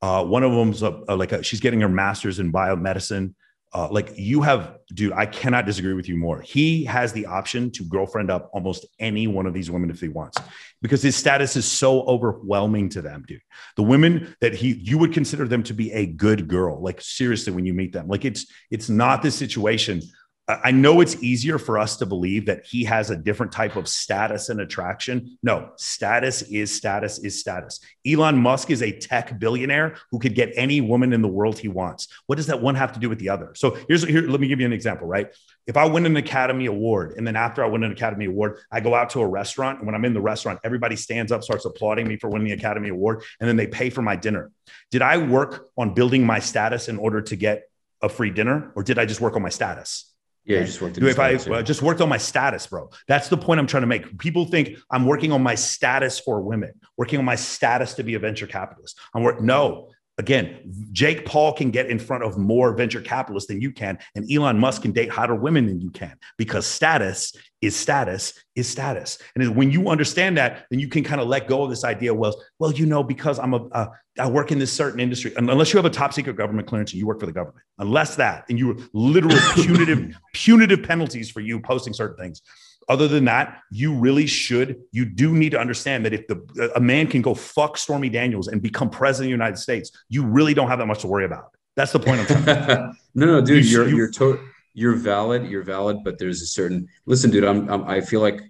uh, 0.00 0.24
one 0.24 0.42
of 0.42 0.52
them's 0.52 0.82
a, 0.82 1.02
a, 1.06 1.14
like 1.14 1.32
a, 1.32 1.42
she's 1.42 1.60
getting 1.60 1.82
her 1.82 1.88
master's 1.88 2.38
in 2.38 2.50
biomedicine. 2.50 3.34
Uh, 3.76 3.86
like 3.90 4.10
you 4.16 4.40
have, 4.40 4.78
dude, 4.94 5.12
I 5.12 5.26
cannot 5.26 5.66
disagree 5.66 5.92
with 5.92 6.08
you 6.08 6.16
more. 6.16 6.40
He 6.40 6.86
has 6.86 7.12
the 7.12 7.26
option 7.26 7.70
to 7.72 7.84
girlfriend 7.84 8.30
up 8.30 8.48
almost 8.54 8.86
any 8.98 9.26
one 9.26 9.44
of 9.44 9.52
these 9.52 9.70
women 9.70 9.90
if 9.90 10.00
he 10.00 10.08
wants, 10.08 10.38
because 10.80 11.02
his 11.02 11.14
status 11.14 11.56
is 11.56 11.70
so 11.70 12.00
overwhelming 12.04 12.88
to 12.88 13.02
them, 13.02 13.22
dude. 13.28 13.42
The 13.76 13.82
women 13.82 14.34
that 14.40 14.54
he, 14.54 14.68
you 14.72 14.96
would 14.96 15.12
consider 15.12 15.46
them 15.46 15.62
to 15.64 15.74
be 15.74 15.92
a 15.92 16.06
good 16.06 16.48
girl, 16.48 16.80
like 16.80 17.02
seriously, 17.02 17.52
when 17.52 17.66
you 17.66 17.74
meet 17.74 17.92
them, 17.92 18.08
like 18.08 18.24
it's, 18.24 18.46
it's 18.70 18.88
not 18.88 19.20
the 19.20 19.30
situation 19.30 20.00
I 20.48 20.70
know 20.70 21.00
it's 21.00 21.20
easier 21.24 21.58
for 21.58 21.76
us 21.76 21.96
to 21.96 22.06
believe 22.06 22.46
that 22.46 22.64
he 22.64 22.84
has 22.84 23.10
a 23.10 23.16
different 23.16 23.50
type 23.50 23.74
of 23.74 23.88
status 23.88 24.48
and 24.48 24.60
attraction. 24.60 25.38
No, 25.42 25.72
status 25.74 26.42
is 26.42 26.72
status 26.72 27.18
is 27.18 27.40
status. 27.40 27.80
Elon 28.06 28.38
Musk 28.38 28.70
is 28.70 28.80
a 28.80 28.96
tech 28.96 29.40
billionaire 29.40 29.96
who 30.12 30.20
could 30.20 30.36
get 30.36 30.52
any 30.54 30.80
woman 30.80 31.12
in 31.12 31.20
the 31.20 31.28
world 31.28 31.58
he 31.58 31.66
wants. 31.66 32.06
What 32.26 32.36
does 32.36 32.46
that 32.46 32.62
one 32.62 32.76
have 32.76 32.92
to 32.92 33.00
do 33.00 33.08
with 33.08 33.18
the 33.18 33.28
other? 33.28 33.56
So 33.56 33.76
here's 33.88 34.04
here, 34.04 34.22
let 34.22 34.38
me 34.38 34.46
give 34.46 34.60
you 34.60 34.66
an 34.66 34.72
example, 34.72 35.08
right? 35.08 35.34
If 35.66 35.76
I 35.76 35.84
win 35.86 36.06
an 36.06 36.16
Academy 36.16 36.66
Award 36.66 37.14
and 37.16 37.26
then 37.26 37.34
after 37.34 37.64
I 37.64 37.66
win 37.66 37.82
an 37.82 37.90
Academy 37.90 38.26
Award, 38.26 38.60
I 38.70 38.78
go 38.78 38.94
out 38.94 39.10
to 39.10 39.22
a 39.22 39.26
restaurant 39.26 39.78
and 39.78 39.86
when 39.86 39.96
I'm 39.96 40.04
in 40.04 40.14
the 40.14 40.20
restaurant, 40.20 40.60
everybody 40.62 40.94
stands 40.94 41.32
up, 41.32 41.42
starts 41.42 41.64
applauding 41.64 42.06
me 42.06 42.18
for 42.18 42.30
winning 42.30 42.46
the 42.46 42.54
Academy 42.54 42.90
Award, 42.90 43.24
and 43.40 43.48
then 43.48 43.56
they 43.56 43.66
pay 43.66 43.90
for 43.90 44.02
my 44.02 44.14
dinner. 44.14 44.52
Did 44.92 45.02
I 45.02 45.16
work 45.18 45.70
on 45.76 45.92
building 45.92 46.24
my 46.24 46.38
status 46.38 46.88
in 46.88 46.98
order 46.98 47.20
to 47.22 47.34
get 47.34 47.64
a 48.00 48.08
free 48.08 48.30
dinner 48.30 48.70
or 48.76 48.84
did 48.84 48.98
I 48.98 49.06
just 49.06 49.20
work 49.20 49.34
on 49.34 49.42
my 49.42 49.48
status? 49.48 50.05
Yeah, 50.46 50.62
just 50.62 50.80
worked. 50.80 50.98
if 50.98 51.18
I 51.18 51.62
just 51.62 51.82
worked 51.82 52.00
on 52.00 52.08
my 52.08 52.18
status, 52.18 52.66
bro, 52.68 52.88
that's 53.08 53.28
the 53.28 53.36
point 53.36 53.58
I'm 53.58 53.66
trying 53.66 53.82
to 53.82 53.88
make. 53.88 54.16
People 54.18 54.44
think 54.44 54.78
I'm 54.92 55.04
working 55.04 55.32
on 55.32 55.42
my 55.42 55.56
status 55.56 56.20
for 56.20 56.40
women, 56.40 56.72
working 56.96 57.18
on 57.18 57.24
my 57.24 57.34
status 57.34 57.94
to 57.94 58.04
be 58.04 58.14
a 58.14 58.18
venture 58.20 58.46
capitalist. 58.46 58.96
I'm 59.12 59.24
work. 59.24 59.40
No, 59.40 59.88
again, 60.18 60.58
Jake 60.92 61.24
Paul 61.26 61.52
can 61.52 61.70
get 61.70 61.86
in 61.86 61.98
front 61.98 62.24
of 62.24 62.38
more 62.38 62.74
venture 62.74 63.00
capitalists 63.00 63.48
than 63.48 63.60
you 63.60 63.70
can, 63.70 63.98
and 64.14 64.30
Elon 64.30 64.58
Musk 64.58 64.82
can 64.82 64.92
date 64.92 65.10
hotter 65.10 65.34
women 65.34 65.66
than 65.66 65.80
you 65.80 65.90
can 65.90 66.16
because 66.38 66.66
status 66.66 67.34
is 67.60 67.76
status 67.76 68.32
is 68.54 68.68
status. 68.68 69.18
And 69.34 69.56
when 69.56 69.70
you 69.70 69.88
understand 69.88 70.36
that, 70.38 70.66
then 70.70 70.78
you 70.78 70.88
can 70.88 71.04
kind 71.04 71.20
of 71.20 71.28
let 71.28 71.48
go 71.48 71.62
of 71.62 71.70
this 71.70 71.84
idea. 71.84 72.14
Well, 72.14 72.42
well, 72.58 72.72
you 72.72 72.86
know, 72.86 73.02
because 73.02 73.38
I'm 73.38 73.54
a, 73.54 73.66
uh, 73.68 73.88
I 74.18 74.28
work 74.28 74.52
in 74.52 74.58
this 74.58 74.72
certain 74.72 75.00
industry, 75.00 75.32
unless 75.36 75.72
you 75.72 75.78
have 75.78 75.86
a 75.86 75.90
top 75.90 76.12
secret 76.12 76.36
government 76.36 76.66
clearance 76.66 76.92
and 76.92 77.00
you 77.00 77.06
work 77.06 77.20
for 77.20 77.26
the 77.26 77.32
government, 77.32 77.64
unless 77.78 78.16
that, 78.16 78.44
and 78.48 78.58
you 78.58 78.88
literal 78.92 79.36
punitive, 79.54 80.16
punitive 80.32 80.82
penalties 80.82 81.30
for 81.30 81.40
you 81.40 81.60
posting 81.60 81.92
certain 81.92 82.16
things. 82.16 82.42
Other 82.88 83.08
than 83.08 83.24
that, 83.24 83.62
you 83.70 83.94
really 83.94 84.26
should. 84.26 84.80
You 84.92 85.04
do 85.04 85.32
need 85.32 85.50
to 85.50 85.58
understand 85.58 86.04
that 86.04 86.12
if 86.12 86.28
the 86.28 86.70
a 86.76 86.80
man 86.80 87.08
can 87.08 87.20
go 87.20 87.34
fuck 87.34 87.76
Stormy 87.76 88.08
Daniels 88.08 88.46
and 88.46 88.62
become 88.62 88.90
president 88.90 89.24
of 89.24 89.38
the 89.38 89.44
United 89.44 89.58
States, 89.58 89.90
you 90.08 90.24
really 90.24 90.54
don't 90.54 90.68
have 90.68 90.78
that 90.78 90.86
much 90.86 91.00
to 91.00 91.08
worry 91.08 91.24
about. 91.24 91.50
That's 91.74 91.92
the 91.92 91.98
point 91.98 92.20
I'm 92.20 92.26
trying 92.26 92.44
to 92.44 92.92
No, 93.14 93.26
no, 93.26 93.40
dude, 93.40 93.64
you, 93.66 93.80
are 93.82 93.88
you're, 93.88 93.96
you're 93.96 94.10
to- 94.12 94.40
you're 94.74 94.94
valid. 94.94 95.46
You're 95.46 95.64
valid, 95.64 96.04
but 96.04 96.18
there's 96.18 96.42
a 96.42 96.46
certain 96.46 96.88
listen, 97.06 97.30
dude. 97.30 97.44
I'm, 97.44 97.68
I'm 97.68 97.84
I 97.84 98.00
feel 98.00 98.20
like 98.20 98.40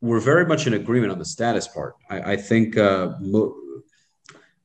we're 0.00 0.20
very 0.20 0.46
much 0.46 0.66
in 0.66 0.74
agreement 0.74 1.12
on 1.12 1.18
the 1.18 1.24
status 1.24 1.66
part. 1.68 1.96
I, 2.10 2.32
I 2.32 2.36
think 2.36 2.76
uh, 2.76 3.12
mo- 3.20 3.54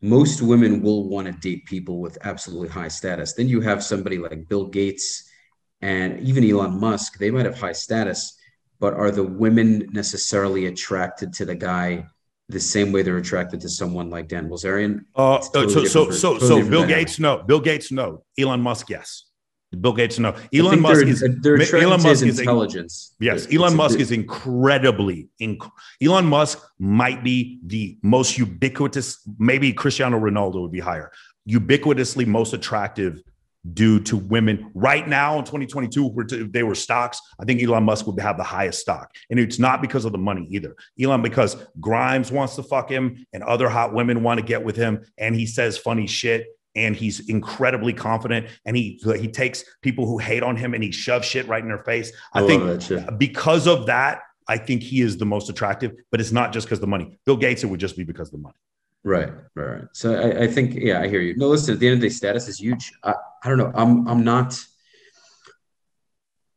most 0.01 0.41
women 0.41 0.81
will 0.81 1.07
want 1.09 1.27
to 1.27 1.33
date 1.33 1.65
people 1.65 1.99
with 1.99 2.17
absolutely 2.23 2.69
high 2.69 2.87
status. 2.87 3.33
Then 3.33 3.47
you 3.47 3.61
have 3.61 3.83
somebody 3.83 4.17
like 4.17 4.47
Bill 4.47 4.65
Gates 4.65 5.28
and 5.81 6.19
even 6.21 6.43
Elon 6.49 6.79
Musk. 6.79 7.17
They 7.17 7.31
might 7.31 7.45
have 7.45 7.59
high 7.59 7.71
status, 7.73 8.37
but 8.79 8.93
are 8.93 9.11
the 9.11 9.23
women 9.23 9.87
necessarily 9.91 10.65
attracted 10.67 11.33
to 11.33 11.45
the 11.45 11.55
guy 11.55 12.05
the 12.49 12.59
same 12.59 12.91
way 12.91 13.03
they're 13.03 13.17
attracted 13.17 13.61
to 13.61 13.69
someone 13.69 14.09
like 14.09 14.27
Dan 14.27 14.49
Bilzerian? 14.49 15.05
Uh, 15.15 15.39
totally 15.53 15.85
so 15.87 16.09
so 16.09 16.11
so 16.11 16.33
totally 16.39 16.63
so 16.63 16.69
Bill 16.69 16.85
Gates 16.85 17.19
no, 17.19 17.43
Bill 17.43 17.59
Gates 17.59 17.91
no, 17.91 18.23
Elon 18.37 18.61
Musk 18.61 18.89
yes. 18.89 19.25
Bill 19.79 19.93
Gates, 19.93 20.17
no. 20.17 20.35
Elon 20.51 20.81
Musk 20.81 21.05
is 21.05 21.23
they're 21.41 21.61
Elon 21.75 22.01
Musk 22.01 22.25
is 22.25 22.39
intelligence. 22.39 23.15
yes, 23.19 23.47
Elon 23.53 23.75
Musk 23.75 23.99
is 23.99 24.11
incredibly. 24.11 25.29
Inc- 25.39 25.69
Elon 26.01 26.25
Musk 26.25 26.59
might 26.79 27.23
be 27.23 27.59
the 27.63 27.97
most 28.01 28.37
ubiquitous. 28.37 29.19
Maybe 29.37 29.71
Cristiano 29.71 30.19
Ronaldo 30.19 30.61
would 30.61 30.71
be 30.71 30.79
higher. 30.79 31.11
Ubiquitously 31.47 32.25
most 32.25 32.53
attractive 32.53 33.21
due 33.73 33.99
to 33.99 34.15
women 34.15 34.71
right 34.73 35.07
now 35.07 35.37
in 35.37 35.43
2022 35.43 36.13
if 36.31 36.51
they 36.53 36.63
were 36.63 36.73
stocks 36.73 37.19
i 37.41 37.45
think 37.45 37.61
elon 37.61 37.83
musk 37.83 38.07
would 38.07 38.17
have 38.19 38.37
the 38.37 38.43
highest 38.43 38.79
stock 38.79 39.13
and 39.29 39.37
it's 39.37 39.59
not 39.59 39.81
because 39.81 40.05
of 40.05 40.13
the 40.13 40.17
money 40.17 40.47
either 40.49 40.75
elon 41.01 41.21
because 41.21 41.57
grimes 41.79 42.31
wants 42.31 42.55
to 42.55 42.63
fuck 42.63 42.89
him 42.89 43.25
and 43.33 43.43
other 43.43 43.67
hot 43.67 43.93
women 43.93 44.23
want 44.23 44.39
to 44.39 44.45
get 44.45 44.63
with 44.63 44.77
him 44.77 45.01
and 45.17 45.35
he 45.35 45.45
says 45.45 45.77
funny 45.77 46.07
shit 46.07 46.47
and 46.75 46.95
he's 46.95 47.27
incredibly 47.27 47.93
confident 47.93 48.47
and 48.65 48.77
he 48.77 49.01
he 49.17 49.27
takes 49.27 49.63
people 49.81 50.05
who 50.05 50.17
hate 50.17 50.43
on 50.43 50.55
him 50.55 50.73
and 50.73 50.83
he 50.83 50.91
shoves 50.91 51.25
shit 51.25 51.47
right 51.47 51.61
in 51.63 51.67
their 51.67 51.83
face. 51.83 52.11
I, 52.33 52.43
I 52.43 52.47
think 52.47 53.17
because 53.17 53.67
of 53.67 53.87
that, 53.87 54.21
I 54.47 54.57
think 54.57 54.81
he 54.81 55.01
is 55.01 55.17
the 55.17 55.25
most 55.25 55.49
attractive, 55.49 55.93
but 56.11 56.19
it's 56.19 56.31
not 56.31 56.53
just 56.53 56.67
because 56.67 56.79
the 56.79 56.87
money. 56.87 57.19
Bill 57.25 57.37
Gates, 57.37 57.63
it 57.63 57.67
would 57.67 57.79
just 57.79 57.97
be 57.97 58.03
because 58.03 58.29
of 58.29 58.33
the 58.33 58.37
money. 58.39 58.55
Right, 59.03 59.29
right, 59.55 59.65
right. 59.65 59.83
So 59.93 60.13
I, 60.15 60.43
I 60.43 60.47
think, 60.47 60.75
yeah, 60.75 60.99
I 61.01 61.07
hear 61.07 61.21
you. 61.21 61.35
No, 61.37 61.47
listen, 61.47 61.73
at 61.73 61.79
the 61.79 61.87
end 61.87 61.95
of 61.95 62.01
the 62.01 62.07
day, 62.07 62.13
status 62.13 62.47
is 62.47 62.59
huge. 62.59 62.91
I, 63.03 63.13
I 63.43 63.49
don't 63.49 63.57
know. 63.57 63.71
I'm, 63.73 64.07
I'm 64.07 64.23
not. 64.23 64.59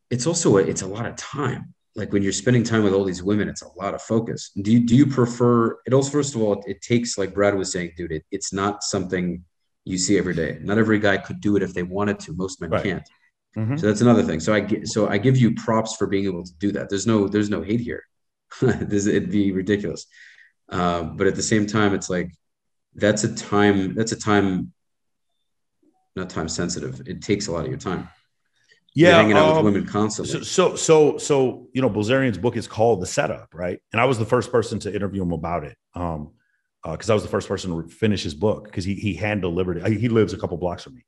It's 0.09 0.27
also 0.27 0.57
a, 0.57 0.61
it's 0.61 0.81
a 0.81 0.87
lot 0.87 1.05
of 1.05 1.15
time. 1.15 1.73
Like 1.95 2.11
when 2.11 2.23
you're 2.23 2.31
spending 2.31 2.63
time 2.63 2.83
with 2.83 2.93
all 2.93 3.03
these 3.03 3.21
women, 3.23 3.47
it's 3.47 3.61
a 3.61 3.67
lot 3.77 3.93
of 3.93 4.01
focus. 4.01 4.51
Do 4.61 4.71
you 4.71 4.83
do 4.85 4.95
you 4.95 5.05
prefer 5.05 5.77
it? 5.85 5.93
Also, 5.93 6.09
first 6.09 6.33
of 6.35 6.41
all, 6.41 6.53
it, 6.53 6.63
it 6.67 6.81
takes 6.81 7.17
like 7.19 7.35
Brad 7.35 7.55
was 7.55 7.71
saying, 7.71 7.91
dude. 7.95 8.11
It, 8.11 8.23
it's 8.31 8.51
not 8.51 8.83
something 8.83 9.43
you 9.85 9.97
see 9.99 10.17
every 10.17 10.33
day. 10.33 10.57
Not 10.61 10.79
every 10.79 10.97
guy 10.97 11.17
could 11.17 11.39
do 11.39 11.55
it 11.55 11.61
if 11.61 11.73
they 11.75 11.83
wanted 11.83 12.19
to. 12.21 12.33
Most 12.33 12.61
men 12.61 12.71
Right. 12.71 12.83
can't. 12.83 13.09
Mhm. 13.55 13.79
So 13.79 13.85
that's 13.85 14.01
another 14.01 14.23
thing. 14.23 14.39
So 14.39 14.53
I 14.55 14.83
so 14.85 15.07
I 15.07 15.19
give 15.19 15.37
you 15.37 15.53
props 15.53 15.95
for 15.95 16.07
being 16.07 16.25
able 16.25 16.43
to 16.43 16.53
do 16.59 16.71
that. 16.71 16.89
There's 16.89 17.05
no 17.05 17.27
there's 17.27 17.51
no 17.51 17.61
hate 17.61 17.79
here. 17.79 18.03
this 18.61 19.05
it'd 19.05 19.29
be 19.31 19.51
ridiculous. 19.51 20.07
Uh, 20.69 21.03
but 21.03 21.27
at 21.27 21.35
the 21.35 21.43
same 21.43 21.67
time, 21.67 21.93
it's 21.93 22.09
like 22.09 22.31
that's 22.95 23.23
a 23.23 23.35
time 23.35 23.95
that's 23.95 24.11
a 24.11 24.19
time 24.19 24.73
not 26.15 26.29
time 26.29 26.47
sensitive. 26.47 27.01
It 27.07 27.21
takes 27.21 27.47
a 27.47 27.51
lot 27.51 27.65
of 27.65 27.69
your 27.69 27.79
time. 27.79 28.07
You're 28.93 29.11
Yeah, 29.11 29.17
hanging 29.17 29.37
out 29.37 29.49
um, 29.49 29.65
with 29.65 29.73
women 29.73 29.87
constantly. 29.87 30.31
So, 30.31 30.43
so, 30.43 30.75
so, 30.75 31.17
so, 31.17 31.67
you 31.73 31.81
know, 31.81 31.89
Bilzerian's 31.89 32.37
book 32.37 32.55
is 32.55 32.67
called 32.67 33.01
The 33.01 33.07
Setup, 33.07 33.53
right? 33.53 33.79
And 33.91 33.99
I 33.99 34.05
was 34.05 34.19
the 34.19 34.25
first 34.25 34.51
person 34.51 34.77
to 34.79 34.93
interview 34.93 35.23
him 35.23 35.31
about 35.31 35.63
it, 35.63 35.75
um, 35.95 36.31
because 36.83 37.09
I 37.09 37.13
was 37.15 37.23
the 37.23 37.29
first 37.29 37.47
person 37.47 37.71
to 37.71 37.89
finish 37.89 38.23
his 38.23 38.35
book 38.35 38.65
because 38.65 38.85
he 38.85 38.93
he 38.95 39.15
hand 39.15 39.41
delivered 39.41 39.77
it. 39.77 39.99
He 39.99 40.09
lives 40.09 40.33
a 40.33 40.37
couple 40.37 40.57
blocks 40.57 40.83
from 40.83 40.95
me, 40.95 41.05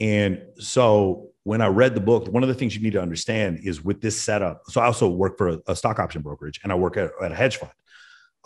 and 0.00 0.42
so 0.58 1.28
when 1.44 1.60
I 1.60 1.68
read 1.68 1.94
the 1.94 2.00
book, 2.00 2.28
one 2.28 2.42
of 2.42 2.48
the 2.48 2.54
things 2.54 2.74
you 2.74 2.82
need 2.82 2.92
to 2.92 3.02
understand 3.02 3.60
is 3.62 3.84
with 3.84 4.00
this 4.00 4.20
setup. 4.20 4.62
So 4.68 4.80
I 4.80 4.86
also 4.86 5.08
work 5.08 5.38
for 5.38 5.48
a, 5.48 5.58
a 5.68 5.76
stock 5.76 5.98
option 5.98 6.22
brokerage, 6.22 6.60
and 6.62 6.72
I 6.72 6.74
work 6.74 6.96
at, 6.96 7.10
at 7.22 7.32
a 7.32 7.34
hedge 7.34 7.58
fund. 7.58 7.72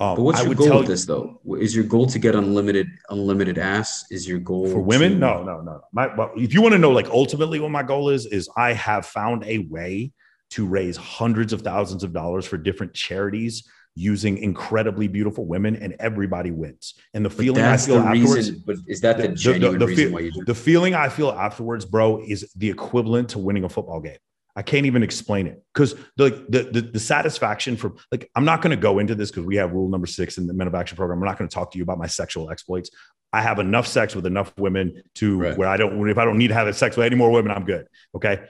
Um, 0.00 0.16
but 0.16 0.22
what's 0.22 0.38
I 0.40 0.42
your 0.42 0.48
would 0.48 0.58
goal 0.58 0.66
tell 0.66 0.78
with 0.78 0.88
this 0.88 1.04
though? 1.04 1.40
Is 1.60 1.74
your 1.74 1.84
goal 1.84 2.06
to 2.08 2.18
get 2.18 2.34
unlimited 2.34 2.88
unlimited 3.10 3.58
ass? 3.58 4.04
Is 4.10 4.26
your 4.26 4.40
goal 4.40 4.68
for 4.68 4.80
women 4.80 5.12
to- 5.12 5.18
no 5.18 5.42
no 5.44 5.60
no 5.60 5.80
my, 5.92 6.08
if 6.36 6.52
you 6.52 6.60
want 6.62 6.72
to 6.72 6.78
know 6.78 6.90
like 6.90 7.06
ultimately 7.10 7.60
what 7.60 7.70
my 7.70 7.82
goal 7.84 8.08
is 8.08 8.26
is 8.26 8.48
i 8.56 8.72
have 8.72 9.06
found 9.06 9.44
a 9.44 9.58
way 9.70 10.12
to 10.50 10.66
raise 10.66 10.96
hundreds 10.96 11.52
of 11.52 11.62
thousands 11.62 12.02
of 12.02 12.12
dollars 12.12 12.44
for 12.44 12.56
different 12.58 12.92
charities 12.92 13.68
using 13.94 14.38
incredibly 14.38 15.06
beautiful 15.06 15.46
women 15.46 15.76
and 15.76 15.94
everybody 16.00 16.50
wins 16.50 16.94
and 17.14 17.24
the 17.24 17.28
But 17.28 17.38
feeling 17.38 17.62
i 17.62 17.76
feel 17.76 18.00
the 18.00 18.08
afterwards 18.08 18.34
reason. 18.34 18.62
But 18.66 18.76
is 18.88 19.00
that 19.02 19.16
the, 19.18 19.22
the- 19.22 19.28
the- 19.28 19.34
genuine 19.36 19.78
the 19.78 19.86
reason 19.86 20.04
feel- 20.06 20.12
why 20.14 20.20
you 20.20 20.32
do? 20.32 20.44
the 20.44 20.54
feeling 20.56 20.94
i 20.94 21.08
feel 21.08 21.30
afterwards 21.30 21.84
bro 21.84 22.20
is 22.26 22.50
the 22.56 22.68
equivalent 22.68 23.28
to 23.30 23.38
winning 23.38 23.62
a 23.62 23.68
football 23.68 24.00
game 24.00 24.18
I 24.56 24.62
can't 24.62 24.86
even 24.86 25.02
explain 25.02 25.46
it 25.48 25.62
because 25.72 25.94
the, 26.16 26.44
the 26.48 26.62
the 26.70 26.80
the 26.92 27.00
satisfaction 27.00 27.76
from 27.76 27.96
like 28.12 28.30
I'm 28.36 28.44
not 28.44 28.62
going 28.62 28.70
to 28.70 28.76
go 28.80 28.98
into 29.00 29.14
this 29.14 29.30
because 29.30 29.44
we 29.44 29.56
have 29.56 29.72
rule 29.72 29.88
number 29.88 30.06
six 30.06 30.38
in 30.38 30.46
the 30.46 30.54
Men 30.54 30.66
of 30.68 30.74
Action 30.74 30.96
program. 30.96 31.18
I'm 31.18 31.24
not 31.26 31.38
going 31.38 31.48
to 31.48 31.54
talk 31.54 31.72
to 31.72 31.78
you 31.78 31.82
about 31.84 31.98
my 31.98 32.06
sexual 32.06 32.50
exploits. 32.50 32.90
I 33.32 33.42
have 33.42 33.58
enough 33.58 33.86
sex 33.88 34.14
with 34.14 34.26
enough 34.26 34.52
women 34.56 35.02
to 35.16 35.38
Right. 35.40 35.58
where 35.58 35.68
I 35.68 35.76
don't 35.76 36.08
if 36.08 36.18
I 36.18 36.24
don't 36.24 36.38
need 36.38 36.48
to 36.48 36.54
have 36.54 36.74
sex 36.76 36.96
with 36.96 37.04
any 37.04 37.16
more 37.16 37.30
women, 37.32 37.50
I'm 37.50 37.64
good. 37.64 37.88
Okay, 38.14 38.42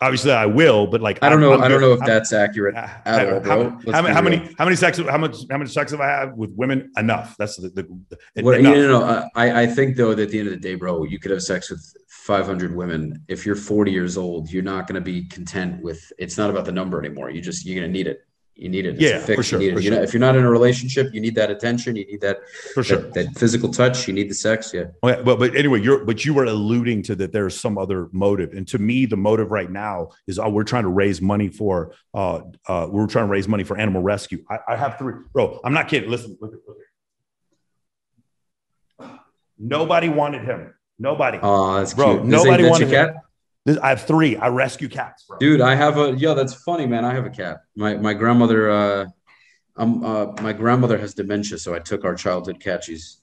obviously 0.00 0.32
I 0.32 0.46
will, 0.46 0.88
but 0.88 1.00
like 1.00 1.22
I 1.22 1.28
don't 1.28 1.40
I'm- 1.40 1.48
know. 1.50 1.54
I'm 1.56 1.62
I 1.62 1.68
don't 1.68 1.78
good. 1.78 1.86
know 1.86 1.92
if 1.92 2.00
I'm- 2.02 2.08
that's 2.10 2.32
accurate. 2.32 2.74
uh, 2.74 2.88
at 3.04 3.32
all, 3.32 3.40
how, 3.44 3.62
bro. 3.70 3.92
how- 3.92 3.92
how, 3.92 4.02
many 4.02 4.14
how 4.14 4.22
many 4.22 4.36
how 4.58 4.64
many 4.64 4.74
sex 4.76 4.98
how 4.98 5.16
much 5.16 5.36
how 5.48 5.58
much 5.58 5.68
sex 5.70 5.92
have 5.92 6.00
I 6.00 6.08
had 6.08 6.36
with 6.36 6.50
women? 6.56 6.90
Enough. 6.96 7.36
That's 7.38 7.54
the, 7.56 7.68
the, 7.68 7.84
the 8.34 8.42
What, 8.42 8.58
enough. 8.58 8.74
no, 8.74 8.82
no, 8.88 8.98
no. 8.98 9.28
I, 9.36 9.62
I 9.62 9.66
think 9.68 9.96
though 9.96 10.12
that 10.12 10.24
at 10.24 10.30
the 10.30 10.40
end 10.40 10.48
of 10.48 10.54
the 10.54 10.60
day, 10.60 10.74
bro, 10.74 11.04
you 11.04 11.20
could 11.20 11.30
have 11.30 11.42
sex 11.44 11.70
with 11.70 11.94
500 12.26 12.74
women. 12.76 13.24
If 13.28 13.44
you're 13.44 13.56
40 13.56 13.90
years 13.90 14.16
old, 14.16 14.50
you're 14.50 14.62
not 14.62 14.86
going 14.86 14.94
to 14.94 15.00
be 15.00 15.24
content 15.24 15.82
with. 15.82 16.12
It's 16.18 16.38
not 16.38 16.50
about 16.50 16.64
the 16.64 16.72
number 16.72 16.98
anymore. 17.04 17.30
You 17.30 17.40
just 17.40 17.66
you're 17.66 17.74
going 17.80 17.88
to 17.88 17.92
need 17.92 18.06
it. 18.06 18.20
You 18.54 18.68
need 18.68 18.86
it. 18.86 18.90
It's 18.94 19.02
a 19.02 19.04
Yeah, 19.04 19.18
fix. 19.18 19.34
for 19.36 19.42
sure, 19.42 19.60
You 19.60 19.68
need 19.68 19.72
it. 19.72 19.76
for 19.76 19.80
You 19.82 19.90
know, 19.90 20.02
if 20.02 20.12
you're 20.12 20.20
not 20.20 20.36
in 20.36 20.44
a 20.44 20.50
relationship, 20.50 21.12
you 21.12 21.20
need 21.20 21.34
that 21.34 21.50
attention. 21.50 21.96
You 21.96 22.06
need 22.06 22.20
that 22.20 22.38
for 22.74 22.84
sure. 22.84 22.98
that, 22.98 23.14
that 23.14 23.38
physical 23.38 23.70
touch. 23.72 24.06
You 24.06 24.14
need 24.14 24.30
the 24.30 24.34
sex. 24.34 24.72
Yeah. 24.72 24.84
Okay, 25.02 25.20
but 25.24 25.38
but 25.40 25.56
anyway, 25.56 25.80
you're 25.80 26.04
but 26.04 26.24
you 26.24 26.32
were 26.32 26.44
alluding 26.44 27.02
to 27.04 27.16
that 27.16 27.32
there's 27.32 27.58
some 27.58 27.76
other 27.76 28.08
motive, 28.12 28.52
and 28.52 28.68
to 28.68 28.78
me, 28.78 29.04
the 29.06 29.16
motive 29.16 29.50
right 29.50 29.70
now 29.70 30.10
is 30.28 30.38
uh, 30.38 30.48
we're 30.48 30.62
trying 30.64 30.84
to 30.84 30.90
raise 30.90 31.20
money 31.20 31.48
for 31.48 31.94
uh 32.14 32.42
uh 32.68 32.86
we're 32.88 33.06
trying 33.08 33.26
to 33.26 33.30
raise 33.32 33.48
money 33.48 33.64
for 33.64 33.76
animal 33.78 34.02
rescue. 34.02 34.44
I, 34.48 34.58
I 34.68 34.76
have 34.76 34.96
three, 34.98 35.14
bro. 35.32 35.58
I'm 35.64 35.72
not 35.72 35.88
kidding. 35.88 36.08
Listen, 36.10 36.36
look, 36.40 36.52
at- 36.52 36.60
look. 36.68 36.76
at- 39.00 39.20
Nobody 39.58 40.08
wanted 40.08 40.42
him. 40.44 40.74
Nobody. 41.02 41.38
Oh, 41.42 41.74
that's 41.78 41.94
Bro, 41.94 42.18
cute. 42.18 42.26
Nobody 42.26 42.62
wants 42.64 42.80
a 42.80 42.86
cat, 42.90 43.14
This- 43.66 43.78
I 43.78 43.88
have 43.90 44.02
three. 44.02 44.36
I 44.36 44.48
rescue 44.48 44.88
cats, 44.88 45.24
bro. 45.28 45.38
dude. 45.38 45.60
I 45.60 45.74
have 45.74 45.98
a. 45.98 46.14
Yeah, 46.16 46.34
that's 46.34 46.54
funny, 46.54 46.86
man. 46.86 47.04
I 47.04 47.12
have 47.14 47.26
a 47.26 47.30
cat. 47.30 47.58
My 47.76 47.94
my 47.96 48.14
grandmother. 48.14 48.70
Uh, 48.70 49.06
um, 49.76 50.04
uh, 50.04 50.26
my 50.42 50.52
grandmother 50.52 50.98
has 50.98 51.14
dementia, 51.14 51.58
so 51.58 51.74
I 51.74 51.78
took 51.80 52.04
our 52.04 52.14
childhood 52.14 52.60
cat. 52.60 52.84
She's 52.84 53.18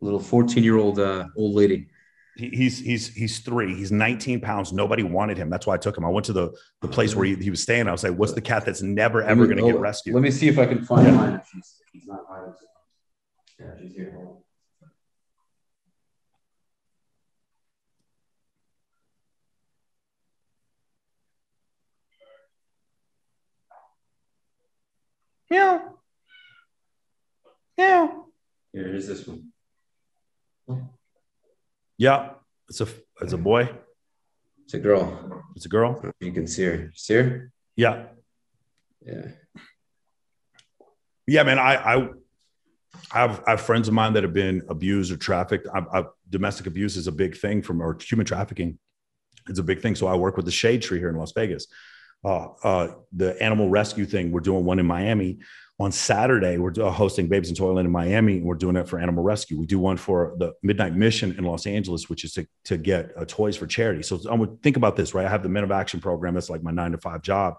a 0.00 0.04
little 0.04 0.20
14 0.20 0.64
year 0.64 0.76
old 0.78 0.98
uh, 0.98 1.26
old 1.36 1.54
lady. 1.54 1.88
He- 2.36 2.48
He's 2.48 2.78
he's 2.78 3.08
he's 3.14 3.38
three. 3.40 3.74
He's 3.74 3.92
19 3.92 4.40
pounds. 4.40 4.72
Nobody 4.72 5.02
wanted 5.02 5.36
him. 5.36 5.50
That's 5.50 5.66
why 5.66 5.74
I 5.74 5.76
took 5.76 5.96
him. 5.98 6.04
I 6.04 6.08
went 6.08 6.24
to 6.26 6.32
the 6.32 6.50
the 6.80 6.88
place 6.88 7.14
where 7.14 7.26
he, 7.26 7.34
he 7.36 7.50
was 7.50 7.60
staying. 7.62 7.88
I 7.88 7.92
was 7.92 8.02
like, 8.02 8.14
"What's 8.14 8.32
the 8.32 8.40
cat 8.40 8.64
that's 8.64 8.80
never 8.82 9.22
ever 9.22 9.44
going 9.46 9.58
to 9.58 9.64
get 9.70 9.78
rescued?" 9.78 10.14
Let 10.14 10.22
me 10.22 10.30
see 10.30 10.48
if 10.48 10.58
I 10.58 10.64
can 10.66 10.82
find 10.84 11.06
Yeah. 11.06 11.14
mine. 11.14 11.34
If 11.34 11.46
she's, 11.52 11.74
if 11.84 11.88
she's 11.92 12.06
not 12.08 12.20
hiding. 12.28 12.54
Yeah, 13.60 13.66
she's 13.80 13.94
here. 13.94 14.18
Hold 25.52 25.62
on. 25.62 25.80
Meow. 25.80 25.98
Meow. 27.78 28.24
Here, 28.72 28.88
here's 28.88 29.06
this 29.06 29.26
one. 29.26 29.52
Yeah, 31.98 32.30
it's 32.68 32.80
a 32.80 32.88
it's 33.20 33.32
a 33.32 33.38
boy. 33.38 33.70
It's 34.64 34.74
a 34.74 34.78
girl. 34.78 35.42
It's 35.54 35.66
a 35.66 35.68
girl. 35.68 36.02
You 36.20 36.32
can 36.32 36.46
see 36.46 36.64
her. 36.64 36.90
See 36.94 37.14
her? 37.14 37.52
Yeah, 37.76 38.06
Yeah. 39.04 39.28
yeah, 41.26 41.42
man. 41.42 41.58
I 41.58 41.74
I 41.76 42.08
I 43.10 43.18
have, 43.20 43.42
I 43.46 43.50
have 43.50 43.60
friends 43.60 43.88
of 43.88 43.94
mine 43.94 44.12
that 44.14 44.22
have 44.22 44.32
been 44.34 44.62
abused 44.68 45.12
or 45.12 45.16
trafficked. 45.16 45.66
I, 45.74 45.80
I, 46.00 46.04
domestic 46.28 46.66
abuse 46.66 46.96
is 46.96 47.06
a 47.06 47.12
big 47.12 47.36
thing 47.36 47.62
from 47.62 47.80
or 47.82 47.96
human 48.00 48.26
trafficking. 48.26 48.78
It's 49.48 49.58
a 49.58 49.62
big 49.62 49.80
thing. 49.80 49.94
So 49.96 50.06
I 50.06 50.14
work 50.14 50.36
with 50.36 50.44
the 50.46 50.52
Shade 50.52 50.82
Tree 50.82 50.98
here 50.98 51.08
in 51.08 51.16
Las 51.16 51.32
Vegas. 51.32 51.66
Uh, 52.24 52.48
uh, 52.62 52.88
the 53.12 53.40
animal 53.42 53.68
rescue 53.68 54.06
thing. 54.06 54.30
We're 54.30 54.40
doing 54.40 54.64
one 54.64 54.78
in 54.78 54.86
Miami 54.86 55.40
on 55.80 55.90
Saturday. 55.90 56.58
We're 56.58 56.72
hosting 56.90 57.26
Babes 57.26 57.48
in 57.48 57.56
Toyland 57.56 57.86
in 57.86 57.90
Miami, 57.90 58.36
and 58.36 58.46
we're 58.46 58.54
doing 58.54 58.76
it 58.76 58.88
for 58.88 59.00
animal 59.00 59.24
rescue. 59.24 59.58
We 59.58 59.66
do 59.66 59.80
one 59.80 59.96
for 59.96 60.34
the 60.38 60.52
Midnight 60.62 60.94
Mission 60.94 61.34
in 61.36 61.44
Los 61.44 61.66
Angeles, 61.66 62.08
which 62.08 62.22
is 62.24 62.32
to, 62.34 62.46
to 62.64 62.76
get 62.76 63.10
uh, 63.16 63.24
toys 63.26 63.56
for 63.56 63.66
charity. 63.66 64.02
So 64.02 64.20
I 64.30 64.34
would 64.34 64.62
think 64.62 64.76
about 64.76 64.94
this, 64.94 65.14
right? 65.14 65.26
I 65.26 65.28
have 65.28 65.42
the 65.42 65.48
Men 65.48 65.64
of 65.64 65.72
Action 65.72 66.00
program. 66.00 66.34
That's 66.34 66.48
like 66.48 66.62
my 66.62 66.70
nine 66.70 66.92
to 66.92 66.98
five 66.98 67.22
job, 67.22 67.56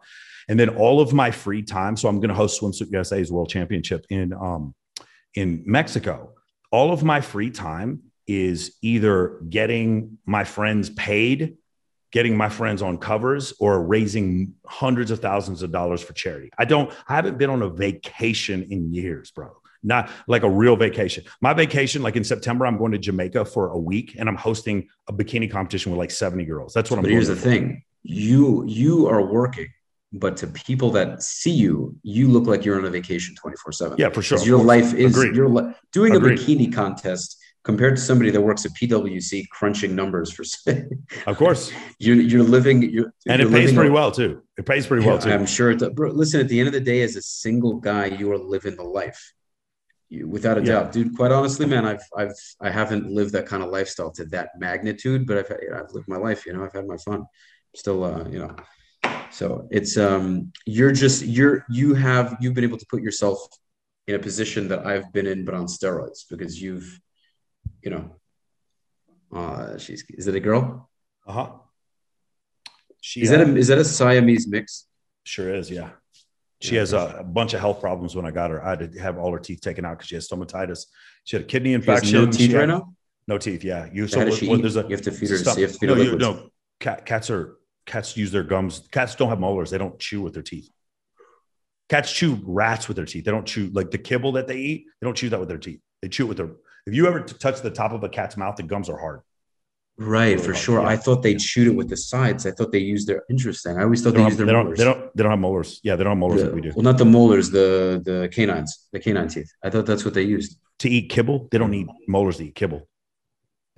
and 0.48 0.58
then 0.58 0.70
all 0.70 1.02
of 1.02 1.14
my 1.14 1.32
free 1.32 1.64
time. 1.64 1.98
So 1.98 2.08
I'm 2.08 2.18
going 2.18 2.30
to 2.30 2.36
host 2.36 2.62
Swimsuit 2.62 2.92
USA's 2.92 3.32
World 3.32 3.50
Championship 3.50 4.06
in 4.10 4.32
um, 4.32 4.74
in 5.36 5.64
Mexico. 5.66 6.34
All 6.72 6.94
of 6.94 7.04
my 7.04 7.20
free 7.20 7.52
time 7.52 8.04
is 8.26 8.78
either 8.82 9.42
getting 9.50 10.18
my 10.26 10.46
friends 10.46 10.90
paid 10.90 11.58
getting 12.14 12.38
my 12.38 12.48
friends 12.48 12.82
on 12.82 12.98
covers 12.98 13.54
or 13.60 13.84
raising 13.84 14.54
hundreds 14.68 15.10
of 15.12 15.20
thousands 15.20 15.64
of 15.64 15.72
dollars 15.72 16.02
for 16.02 16.14
charity. 16.14 16.50
I 16.58 16.64
don't, 16.64 16.94
I 17.10 17.16
haven't 17.16 17.38
been 17.40 17.50
on 17.50 17.62
a 17.64 17.70
vacation 17.70 18.68
in 18.72 18.94
years, 18.94 19.32
bro. 19.32 19.52
Not 19.86 20.10
like 20.28 20.44
a 20.44 20.50
real 20.50 20.78
vacation. 20.78 21.26
My 21.42 21.54
vacation, 21.54 22.02
like 22.04 22.16
in 22.16 22.24
September, 22.24 22.66
I'm 22.66 22.78
going 22.78 22.94
to 22.94 22.98
Jamaica 23.00 23.44
for 23.46 23.70
a 23.72 23.78
week 23.78 24.16
and 24.18 24.30
I'm 24.30 24.38
hosting 24.38 24.88
a 25.10 25.14
bikini 25.14 25.52
competition 25.52 25.92
with 25.92 26.00
like 26.00 26.12
70 26.12 26.46
girls. 26.46 26.72
That's 26.74 26.90
what 26.90 26.98
I'm 27.00 27.04
doing. 27.04 27.16
But 27.16 27.26
here's 27.26 27.28
the 27.28 27.36
thing: 27.36 27.84
you 28.04 28.64
you 28.66 29.08
are 29.10 29.22
working, 29.26 29.68
but 30.14 30.38
to 30.38 30.48
people 30.48 30.92
that 30.92 31.22
see 31.22 31.52
you, 31.52 31.98
you 32.04 32.30
look 32.30 32.46
like 32.46 32.64
you're 32.64 32.78
on 32.78 32.86
a 32.86 32.90
vacation 32.90 33.36
24 33.36 33.72
seven. 33.74 33.98
Yeah, 33.98 34.08
for 34.10 34.22
sure. 34.22 34.40
Your 34.46 34.64
life 34.64 34.94
is 34.94 35.18
Agreed. 35.18 35.36
your 35.36 35.50
li- 35.50 35.74
doing 35.92 36.16
Agreed. 36.16 36.40
a 36.40 36.42
bikini 36.42 36.74
contest 36.74 37.43
compared 37.64 37.96
to 37.96 38.02
somebody 38.02 38.30
that 38.32 38.42
works 38.42 38.66
at 38.66 38.72
PwC 38.74 39.48
crunching 39.50 39.96
numbers 39.96 40.32
for. 40.32 40.44
Of 41.28 41.38
course. 41.38 41.72
you're 42.00 42.18
you're 42.18 42.44
living. 42.44 42.82
You're, 42.82 43.14
And 43.28 43.40
you're 43.42 43.50
it 43.50 43.54
pays 43.54 43.74
pretty 43.74 43.90
a- 43.90 43.94
well 43.94 44.12
too. 44.12 44.42
It 44.58 44.66
pays 44.66 44.86
pretty 44.88 45.06
well 45.06 45.18
too. 45.18 45.32
I'm 45.32 45.46
sure. 45.46 45.76
Bro, 45.92 46.12
listen, 46.12 46.40
at 46.42 46.48
the 46.50 46.60
end 46.60 46.68
of 46.68 46.74
the 46.74 46.80
day, 46.82 47.02
as 47.02 47.16
a 47.16 47.22
single 47.22 47.76
guy, 47.80 48.06
you 48.08 48.32
are 48.32 48.38
living 48.38 48.76
the 48.76 48.84
life. 48.84 49.34
You, 50.10 50.28
without 50.28 50.58
a 50.58 50.62
Yeah. 50.62 50.74
doubt, 50.74 50.92
dude. 50.92 51.16
Quite 51.16 51.32
honestly, 51.32 51.66
man, 51.66 51.86
I've 51.86 52.04
I've 52.16 52.36
I 52.62 52.70
haven't 52.70 53.10
lived 53.10 53.32
that 53.34 53.46
kind 53.48 53.64
of 53.64 53.70
lifestyle 53.70 54.12
to 54.12 54.26
that 54.26 54.50
magnitude, 54.58 55.26
but 55.28 55.38
I've 55.40 55.50
you 55.62 55.70
know, 55.72 55.80
I've 55.80 55.92
lived 55.94 56.08
my 56.08 56.18
life. 56.18 56.46
You 56.46 56.54
know, 56.54 56.64
I've 56.66 56.74
had 56.74 56.86
my 56.88 56.98
fun. 56.98 57.26
Still, 57.76 58.04
uh, 58.04 58.26
you 58.30 58.40
know. 58.40 58.56
So 59.32 59.68
it's 59.72 59.98
um, 59.98 60.52
you're 60.66 60.92
just 60.92 61.24
you're 61.26 61.66
you 61.70 61.94
have 61.96 62.38
you've 62.40 62.54
been 62.54 62.64
able 62.64 62.78
to 62.78 62.86
put 62.94 63.02
yourself 63.02 63.40
in 64.08 64.16
a 64.16 64.20
position 64.20 64.68
that 64.68 64.86
I've 64.86 65.12
been 65.14 65.26
in, 65.26 65.46
but 65.46 65.56
on 65.56 65.66
steroids 65.66 66.20
because 66.30 66.62
you've, 66.62 67.00
you 67.84 67.92
know. 67.92 68.16
Uh, 69.32 69.78
she's 69.78 70.04
is 70.10 70.28
it 70.28 70.36
a 70.36 70.40
girl? 70.40 70.90
Uh-huh. 71.28 71.52
She 73.02 73.22
Is 73.22 73.30
that 73.32 73.42
uh, 73.42 73.46
a 73.52 73.56
is 73.56 73.68
that 73.68 73.78
a 73.80 73.84
Siamese 73.86 74.48
mix? 74.48 74.86
sure 75.26 75.54
is, 75.54 75.70
yeah. 75.70 75.90
She 76.62 76.76
Yeah, 76.76 76.82
has 76.82 76.94
a, 76.94 77.18
a 77.20 77.24
bunch 77.24 77.54
of 77.54 77.60
health 77.60 77.82
problems. 77.82 78.16
When 78.16 78.26
I 78.26 78.32
got 78.32 78.52
her, 78.52 78.64
I 78.64 78.70
had 78.72 78.94
to 78.94 79.00
have 79.00 79.18
all 79.18 79.32
her 79.34 79.40
teeth 79.40 79.62
taken 79.62 79.86
out 79.86 79.98
because 79.98 80.08
she 80.08 80.16
has 80.16 80.28
stomatitis. 80.30 80.86
She 81.26 81.36
had 81.36 81.44
a 81.44 81.46
kidney 81.48 81.74
infection. 81.74 82.14
no 82.14 82.26
teeth 82.32 82.52
She 82.52 82.56
right 82.56 82.68
now. 82.68 82.94
No 83.28 83.38
teeth. 83.38 83.64
Yeah. 83.64 83.90
You 83.92 84.08
So 84.08 84.20
how 84.20 84.26
does 84.26 84.42
what- 84.42 84.50
what- 84.50 84.62
there's 84.62 84.76
a 84.78 84.82
You 84.84 84.90
have 84.90 85.02
to 85.02 85.12
feed 85.12 85.30
her. 85.30 85.38
stuff- 85.38 85.58
You 85.58 85.64
have 85.64 85.74
to 85.74 85.80
feed 85.80 85.90
her 85.90 85.96
no, 85.96 86.02
you, 86.02 86.16
no, 86.18 86.50
cat, 86.80 87.06
cats 87.06 87.30
are 87.30 87.58
cats 87.86 88.16
use 88.16 88.32
their 88.32 88.44
gums. 88.44 88.88
Cats 88.92 89.16
don't 89.16 89.30
have 89.30 89.40
molars. 89.40 89.70
They 89.72 89.78
don't 89.78 89.98
chew 90.00 90.22
with 90.22 90.34
their 90.34 90.44
teeth. 90.44 90.70
Cats 91.90 92.12
chew 92.12 92.40
rats 92.44 92.88
with 92.88 92.96
their 92.98 93.06
teeth. 93.06 93.26
They 93.26 93.32
don't 93.32 93.46
chew 93.48 93.68
like 93.74 93.92
the 93.92 93.98
kibble 93.98 94.34
that 94.34 94.48
they 94.48 94.58
eat. 94.58 94.86
They 95.02 95.06
don't 95.06 95.16
chew 95.18 95.30
that 95.30 95.40
with 95.40 95.50
their 95.50 95.58
teeth. 95.58 95.82
They 96.02 96.08
chew 96.10 96.26
it 96.26 96.30
with 96.30 96.38
their. 96.38 96.52
If 96.86 96.94
you 96.94 97.08
ever 97.08 97.22
t- 97.22 97.36
touch 97.40 97.62
the 97.62 97.72
top 97.72 97.94
of 97.94 98.04
a 98.04 98.10
cat's 98.10 98.36
mouth, 98.38 98.56
the 98.58 98.64
gums 98.64 98.90
are 98.90 98.98
hard. 98.98 99.22
Right, 99.98 100.40
for 100.40 100.54
Yeah. 100.54 100.58
sure. 100.58 100.82
I 100.82 100.98
thought 100.98 101.22
they'd 101.22 101.42
shoot 101.42 101.68
it 101.68 101.76
with 101.76 101.88
the 101.88 101.96
sides. 101.98 102.46
I 102.48 102.52
thought 102.52 102.72
they 102.72 102.80
used 102.80 103.08
their 103.08 103.24
interesting. 103.30 103.78
I 103.78 103.84
always 103.84 104.02
thought 104.02 104.14
They 104.16 104.22
they, 104.22 104.26
used 104.26 104.38
their 104.40 104.48
they, 104.48 104.52
don't, 104.52 104.64
molars. 104.66 104.80
they 104.80 104.84
don't. 104.86 105.16
They 105.16 105.24
don't 105.24 105.30
have 105.32 105.40
molars. 105.40 105.80
Yeah, 105.84 105.96
they 105.96 106.04
don't 106.04 106.12
have 106.12 106.18
molars 106.18 106.42
The- 106.42 106.48
like 106.48 106.56
we 106.56 106.62
do. 106.62 106.72
Well, 106.76 106.84
not 106.84 106.98
the 106.98 107.06
molars, 107.06 107.52
the 107.52 108.02
the 108.04 108.28
canines, 108.34 108.88
the 108.92 109.00
canine 109.00 109.28
teeth. 109.28 109.52
I 109.64 109.70
thought 109.70 109.86
that's 109.86 110.04
what 110.04 110.14
they 110.16 110.24
used. 110.24 110.58
To 110.80 110.90
eat 110.90 111.10
kibble, 111.10 111.48
they 111.52 111.58
don't 111.60 111.70
need 111.72 111.88
molars 112.08 112.38
to 112.38 112.46
eat 112.46 112.56
kibble. 112.56 112.88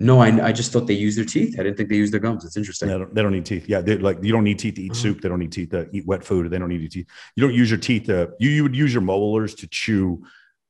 No, 0.00 0.18
I, 0.20 0.48
I 0.48 0.52
just 0.52 0.72
thought 0.72 0.86
they 0.86 0.94
used 0.94 1.16
their 1.18 1.24
teeth. 1.24 1.58
I 1.58 1.62
didn't 1.62 1.76
think 1.78 1.88
they 1.90 1.96
used 1.96 2.12
their 2.12 2.20
gums. 2.20 2.44
It's 2.44 2.56
interesting. 2.56 2.88
They 2.88 2.98
don't, 2.98 3.14
they 3.14 3.22
don't 3.22 3.32
need 3.32 3.46
teeth. 3.46 3.66
Yeah, 3.68 3.80
they 3.82 3.96
like 3.98 4.18
you 4.22 4.32
don't 4.32 4.44
need 4.44 4.58
teeth 4.58 4.74
to 4.76 4.82
eat 4.82 4.92
Mhm. 4.92 4.96
soup. 4.96 5.20
They 5.20 5.28
don't 5.28 5.38
need 5.38 5.52
teeth 5.52 5.70
to 5.70 5.86
eat 5.92 6.06
wet 6.06 6.24
food. 6.24 6.50
They 6.50 6.58
don't 6.58 6.68
need 6.70 6.80
your 6.80 6.90
teeth. 6.90 7.06
You 7.34 7.42
don't 7.42 7.54
use 7.54 7.70
your 7.70 7.78
teeth 7.78 8.04
to. 8.06 8.30
You, 8.40 8.48
you 8.50 8.62
would 8.62 8.74
use 8.76 8.92
your 8.94 9.02
molars 9.02 9.54
to 9.56 9.66
chew 9.68 10.22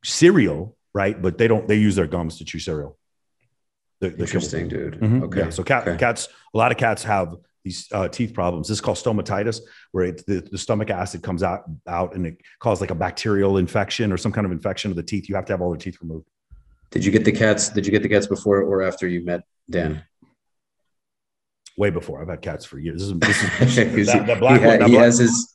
cereal, 0.04 0.75
right? 0.96 1.16
But 1.20 1.36
they 1.38 1.46
don't. 1.46 1.68
They 1.68 1.76
use 1.76 1.94
their 1.94 2.06
gums 2.06 2.38
to 2.38 2.44
chew 2.44 2.58
cereal. 2.58 2.96
The- 4.00 4.08
the. 4.10 4.24
Interesting, 4.24 4.68
dude. 4.68 4.94
Mhm. 5.00 5.22
Okay. 5.24 5.40
Yeah. 5.40 5.50
So 5.50 5.62
cat, 5.62 5.86
okay. 5.86 5.98
cats, 5.98 6.28
a 6.54 6.58
lot 6.58 6.72
of 6.72 6.78
cats 6.78 7.02
have 7.04 7.34
these 7.64 7.88
uh, 7.92 8.08
teeth 8.08 8.32
problems. 8.32 8.68
This 8.68 8.76
is 8.76 8.80
called 8.80 8.96
stomatitis, 8.96 9.58
where 9.92 10.04
it, 10.06 10.24
the, 10.26 10.36
the 10.52 10.58
stomach 10.58 10.88
acid 10.90 11.22
comes 11.22 11.42
out 11.42 11.62
out 11.86 12.14
and 12.14 12.26
it 12.26 12.36
causes 12.60 12.80
like 12.80 12.90
a 12.92 12.94
bacterial 12.94 13.58
infection 13.58 14.12
or 14.12 14.16
some 14.16 14.32
kind 14.32 14.46
of 14.46 14.52
infection 14.52 14.90
of 14.90 14.96
the 14.96 15.02
teeth. 15.02 15.28
You 15.28 15.34
have 15.34 15.44
to 15.46 15.52
have 15.52 15.60
all 15.60 15.72
the 15.72 15.78
teeth 15.86 15.98
removed. 16.00 16.26
Did 16.92 17.04
you 17.04 17.10
get 17.12 17.24
the 17.24 17.32
cats? 17.32 17.68
Did 17.68 17.84
you 17.86 17.92
get 17.92 18.02
the 18.02 18.08
cats 18.08 18.26
before 18.26 18.62
or 18.62 18.82
after 18.82 19.06
you 19.08 19.24
met 19.24 19.42
Dan? 19.68 20.02
Way 21.76 21.90
before 21.90 22.22
I've 22.22 22.28
had 22.28 22.40
cats 22.40 22.64
for 22.64 22.78
years. 22.78 23.00
This 23.02 23.10
is, 23.10 23.50
this 23.58 23.76
is 23.76 24.06
that, 24.06 24.20
he, 24.20 24.26
that 24.26 24.40
black 24.40 24.60
he, 24.60 24.66
one. 24.66 24.78
That 24.78 24.88
he 24.88 24.94
black, 24.94 25.04
has 25.04 25.18
his 25.18 25.54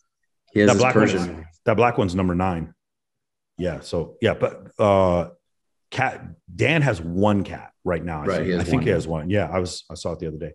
he 0.54 0.60
has 0.60 0.68
that 0.68 0.74
his 0.74 0.82
black 0.84 0.94
Persian. 0.94 1.40
is- 1.40 1.46
that 1.66 1.76
black 1.78 1.98
one's 1.98 2.14
number 2.16 2.36
nine. 2.36 2.74
Yeah. 3.62 3.80
So 3.82 4.18
yeah, 4.22 4.34
but 4.34 4.72
uh, 4.80 5.30
cat 5.92 6.26
Dan 6.54 6.82
has 6.82 7.00
one 7.02 7.44
cat 7.44 7.72
right 7.84 8.04
now. 8.04 8.22
I 8.22 8.26
Right, 8.26 8.36
think, 8.38 8.48
he 8.48 8.56
I 8.56 8.64
think 8.64 8.84
he 8.84 8.90
has 8.90 9.08
one. 9.08 9.30
Yeah, 9.30 9.48
I 9.52 9.60
was 9.60 9.84
I 9.90 9.94
saw 9.96 10.14
it 10.14 10.20
the 10.20 10.28
other 10.28 10.38
day. 10.38 10.54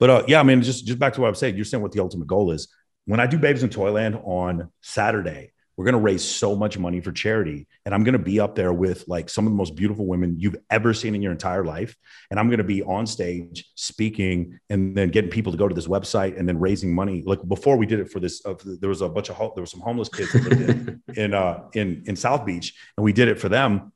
But 0.00 0.10
uh, 0.10 0.22
yeah, 0.28 0.40
I 0.40 0.42
mean, 0.42 0.62
just 0.62 0.86
just 0.86 0.98
back 0.98 1.12
to 1.14 1.20
what 1.20 1.28
I 1.28 1.30
was 1.30 1.38
saying. 1.38 1.56
You're 1.56 1.64
saying 1.64 1.82
what 1.82 1.92
the 1.92 2.00
ultimate 2.00 2.26
goal 2.26 2.50
is. 2.50 2.68
When 3.06 3.20
I 3.20 3.26
do 3.26 3.38
Babes 3.38 3.62
in 3.62 3.70
Toyland 3.70 4.16
on 4.24 4.70
Saturday, 4.82 5.52
we're 5.78 5.84
gonna 5.84 5.98
raise 5.98 6.24
so 6.24 6.56
much 6.56 6.76
money 6.76 7.00
for 7.00 7.12
charity, 7.12 7.68
and 7.86 7.94
I'm 7.94 8.02
gonna 8.02 8.18
be 8.18 8.40
up 8.40 8.56
there 8.56 8.72
with 8.72 9.04
like 9.06 9.30
some 9.30 9.46
of 9.46 9.52
the 9.52 9.56
most 9.56 9.76
beautiful 9.76 10.06
women 10.06 10.34
you've 10.36 10.56
ever 10.70 10.92
seen 10.92 11.14
in 11.14 11.22
your 11.22 11.30
entire 11.30 11.64
life, 11.64 11.96
and 12.32 12.40
I'm 12.40 12.50
gonna 12.50 12.64
be 12.64 12.82
on 12.82 13.06
stage 13.06 13.64
speaking, 13.76 14.58
and 14.68 14.96
then 14.96 15.10
getting 15.10 15.30
people 15.30 15.52
to 15.52 15.58
go 15.58 15.68
to 15.68 15.74
this 15.74 15.86
website, 15.86 16.36
and 16.36 16.48
then 16.48 16.58
raising 16.58 16.92
money. 16.92 17.22
Like 17.24 17.46
before 17.46 17.76
we 17.76 17.86
did 17.86 18.00
it 18.00 18.10
for 18.10 18.18
this, 18.18 18.44
uh, 18.44 18.54
there 18.80 18.88
was 18.88 19.02
a 19.02 19.08
bunch 19.08 19.28
of 19.28 19.36
ho- 19.36 19.52
there 19.54 19.62
were 19.62 19.66
some 19.66 19.80
homeless 19.80 20.08
kids 20.08 20.32
that 20.32 20.42
lived 20.42 20.60
in 20.62 21.02
in 21.14 21.32
uh 21.32 21.60
in 21.74 22.02
in 22.06 22.16
South 22.16 22.44
Beach, 22.44 22.74
and 22.96 23.04
we 23.04 23.12
did 23.12 23.28
it 23.28 23.38
for 23.38 23.48
them. 23.48 23.92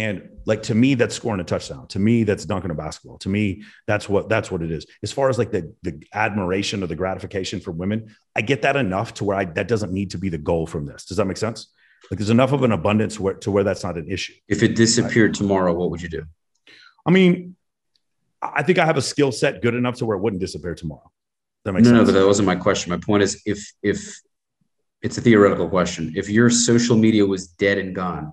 And 0.00 0.30
like 0.46 0.62
to 0.62 0.74
me, 0.74 0.94
that's 0.94 1.14
scoring 1.14 1.42
a 1.42 1.44
touchdown. 1.44 1.86
To 1.88 1.98
me, 1.98 2.24
that's 2.24 2.46
dunking 2.46 2.70
a 2.70 2.74
basketball. 2.74 3.18
To 3.18 3.28
me, 3.28 3.64
that's 3.86 4.08
what 4.08 4.30
that's 4.30 4.50
what 4.50 4.62
it 4.62 4.70
is. 4.70 4.86
As 5.02 5.12
far 5.12 5.28
as 5.28 5.36
like 5.36 5.50
the 5.50 5.74
the 5.82 6.02
admiration 6.14 6.82
or 6.82 6.86
the 6.86 6.96
gratification 6.96 7.60
for 7.60 7.70
women, 7.72 8.16
I 8.34 8.40
get 8.40 8.62
that 8.62 8.76
enough 8.76 9.12
to 9.14 9.24
where 9.24 9.36
I 9.36 9.44
that 9.44 9.68
doesn't 9.68 9.92
need 9.92 10.12
to 10.12 10.18
be 10.18 10.30
the 10.30 10.38
goal 10.38 10.66
from 10.66 10.86
this. 10.86 11.04
Does 11.04 11.18
that 11.18 11.26
make 11.26 11.36
sense? 11.36 11.70
Like 12.10 12.16
there's 12.16 12.30
enough 12.30 12.52
of 12.52 12.62
an 12.62 12.72
abundance 12.72 13.20
where 13.20 13.34
to 13.34 13.50
where 13.50 13.62
that's 13.62 13.84
not 13.84 13.98
an 13.98 14.10
issue. 14.10 14.32
if 14.48 14.62
it 14.62 14.74
disappeared 14.74 15.34
tomorrow, 15.34 15.74
what 15.74 15.90
would 15.90 16.00
you 16.00 16.08
do? 16.08 16.24
I 17.04 17.10
mean, 17.10 17.56
I 18.40 18.62
think 18.62 18.78
I 18.78 18.86
have 18.86 18.96
a 18.96 19.02
skill 19.02 19.32
set 19.32 19.60
good 19.60 19.74
enough 19.74 19.96
to 19.96 20.06
where 20.06 20.16
it 20.16 20.20
wouldn't 20.20 20.40
disappear 20.40 20.74
tomorrow. 20.74 21.12
That 21.66 21.74
makes 21.74 21.88
No, 21.88 21.98
no, 21.98 22.04
but 22.06 22.12
that 22.12 22.26
wasn't 22.26 22.46
my 22.46 22.56
question. 22.56 22.88
My 22.88 22.96
point 22.96 23.22
is 23.22 23.42
if 23.44 23.70
if 23.82 24.18
it's 25.02 25.18
a 25.18 25.20
theoretical 25.20 25.68
question, 25.68 26.14
if 26.16 26.30
your 26.30 26.48
social 26.48 26.96
media 26.96 27.26
was 27.26 27.48
dead 27.48 27.76
and 27.76 27.94
gone, 27.94 28.32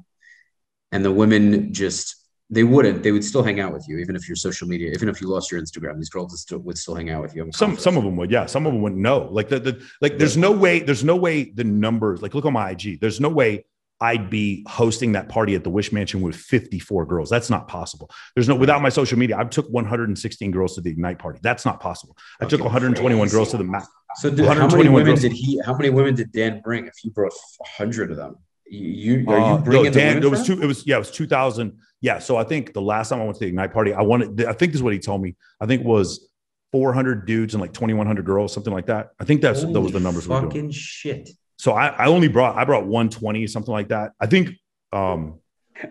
and 0.91 1.03
the 1.03 1.11
women 1.11 1.73
just 1.73 2.15
they 2.49 2.63
wouldn't, 2.63 3.03
they 3.03 3.11
would 3.11 3.25
still 3.25 3.43
hang 3.43 3.59
out 3.59 3.73
with 3.73 3.85
you, 3.89 3.97
even 3.97 4.15
if 4.15 4.29
your 4.29 4.37
social 4.37 4.69
media, 4.69 4.91
even 4.93 5.09
if 5.09 5.19
you 5.19 5.27
lost 5.27 5.51
your 5.51 5.61
Instagram, 5.61 5.97
these 5.97 6.09
girls 6.09 6.31
would 6.31 6.39
still, 6.39 6.59
would 6.59 6.77
still 6.77 6.95
hang 6.95 7.09
out 7.09 7.21
with 7.21 7.35
you. 7.35 7.41
I'm 7.43 7.51
some 7.51 7.71
confident. 7.71 7.83
some 7.83 7.97
of 7.97 8.03
them 8.05 8.15
would 8.15 8.31
yeah 8.31 8.45
some 8.45 8.65
of 8.65 8.71
them 8.71 8.81
wouldn't 8.81 9.01
know 9.01 9.27
like 9.31 9.49
the, 9.49 9.59
the 9.59 9.85
like 10.01 10.17
there's 10.17 10.37
no 10.37 10.51
way 10.51 10.79
there's 10.79 11.03
no 11.03 11.17
way 11.17 11.43
the 11.43 11.65
numbers 11.65 12.21
like 12.21 12.33
look 12.33 12.45
on 12.45 12.53
my 12.53 12.71
ig 12.71 13.01
there's 13.01 13.19
no 13.19 13.27
way 13.27 13.65
i'd 13.99 14.29
be 14.29 14.65
hosting 14.69 15.11
that 15.11 15.27
party 15.27 15.55
at 15.55 15.63
the 15.65 15.69
wish 15.69 15.91
mansion 15.91 16.21
with 16.21 16.35
54 16.37 17.05
girls 17.05 17.29
that's 17.29 17.49
not 17.49 17.67
possible 17.67 18.09
there's 18.35 18.47
no 18.47 18.55
without 18.55 18.81
my 18.81 18.89
social 18.89 19.17
media 19.17 19.37
i 19.37 19.43
took 19.43 19.67
116 19.69 20.51
girls 20.51 20.75
to 20.75 20.81
the 20.81 20.89
ignite 20.89 21.19
party 21.19 21.39
that's 21.43 21.65
not 21.65 21.79
possible 21.81 22.15
i 22.39 22.45
took 22.45 22.61
121 22.61 23.19
crazy. 23.27 23.35
girls 23.35 23.51
to 23.51 23.57
the 23.57 23.63
ma- 23.65 23.83
So 24.17 24.29
did, 24.29 24.45
how 24.45 24.67
many 24.67 24.87
women 24.87 25.05
girls. 25.07 25.21
did 25.21 25.33
he? 25.33 25.59
How 25.65 25.75
many 25.75 25.89
women 25.89 26.15
did 26.15 26.31
Dan 26.31 26.61
bring? 26.63 26.87
If 26.87 27.03
you 27.03 27.11
brought 27.11 27.33
hundred 27.77 28.09
of 28.11 28.17
them, 28.17 28.37
you, 28.69 29.17
you 29.19 29.29
are 29.29 29.37
Uh, 29.39 29.49
you 29.49 29.57
no, 29.57 29.61
bringing 29.63 29.91
the 29.91 29.99
Dan, 29.99 30.23
it 30.23 30.29
was 30.29 30.45
two. 30.45 30.61
It 30.61 30.65
was 30.65 30.85
yeah, 30.85 30.95
it 30.95 30.99
was 30.99 31.11
two 31.11 31.27
thousand. 31.27 31.77
Yeah, 32.01 32.19
so 32.19 32.37
I 32.37 32.43
think 32.43 32.73
the 32.73 32.81
last 32.81 33.09
time 33.09 33.19
I 33.21 33.23
went 33.23 33.35
to 33.35 33.39
the 33.39 33.47
Ignite 33.47 33.73
party, 33.73 33.93
I 33.93 34.01
wanted. 34.01 34.45
I 34.45 34.53
think 34.53 34.71
this 34.71 34.79
is 34.79 34.83
what 34.83 34.93
he 34.93 34.99
told 34.99 35.21
me. 35.21 35.35
I 35.59 35.65
think 35.65 35.83
was 35.83 36.29
four 36.71 36.93
hundred 36.93 37.25
dudes 37.25 37.53
and 37.53 37.61
like 37.61 37.73
twenty 37.73 37.93
one 37.93 38.07
hundred 38.07 38.25
girls, 38.25 38.53
something 38.53 38.73
like 38.73 38.87
that. 38.87 39.09
I 39.19 39.23
think 39.23 39.41
that's 39.41 39.61
those 39.63 39.75
were 39.75 39.89
the 39.91 39.99
numbers 39.99 40.27
we 40.27 40.35
were 40.35 40.41
doing. 40.41 40.51
Fucking 40.51 40.71
shit! 40.71 41.29
So 41.57 41.71
I, 41.73 41.87
I 41.87 42.07
only 42.07 42.27
brought 42.27 42.55
I 42.57 42.65
brought 42.65 42.85
one 42.85 43.09
twenty 43.09 43.47
something 43.47 43.71
like 43.71 43.89
that. 43.89 44.11
I 44.19 44.27
think 44.27 44.51
um 44.93 45.39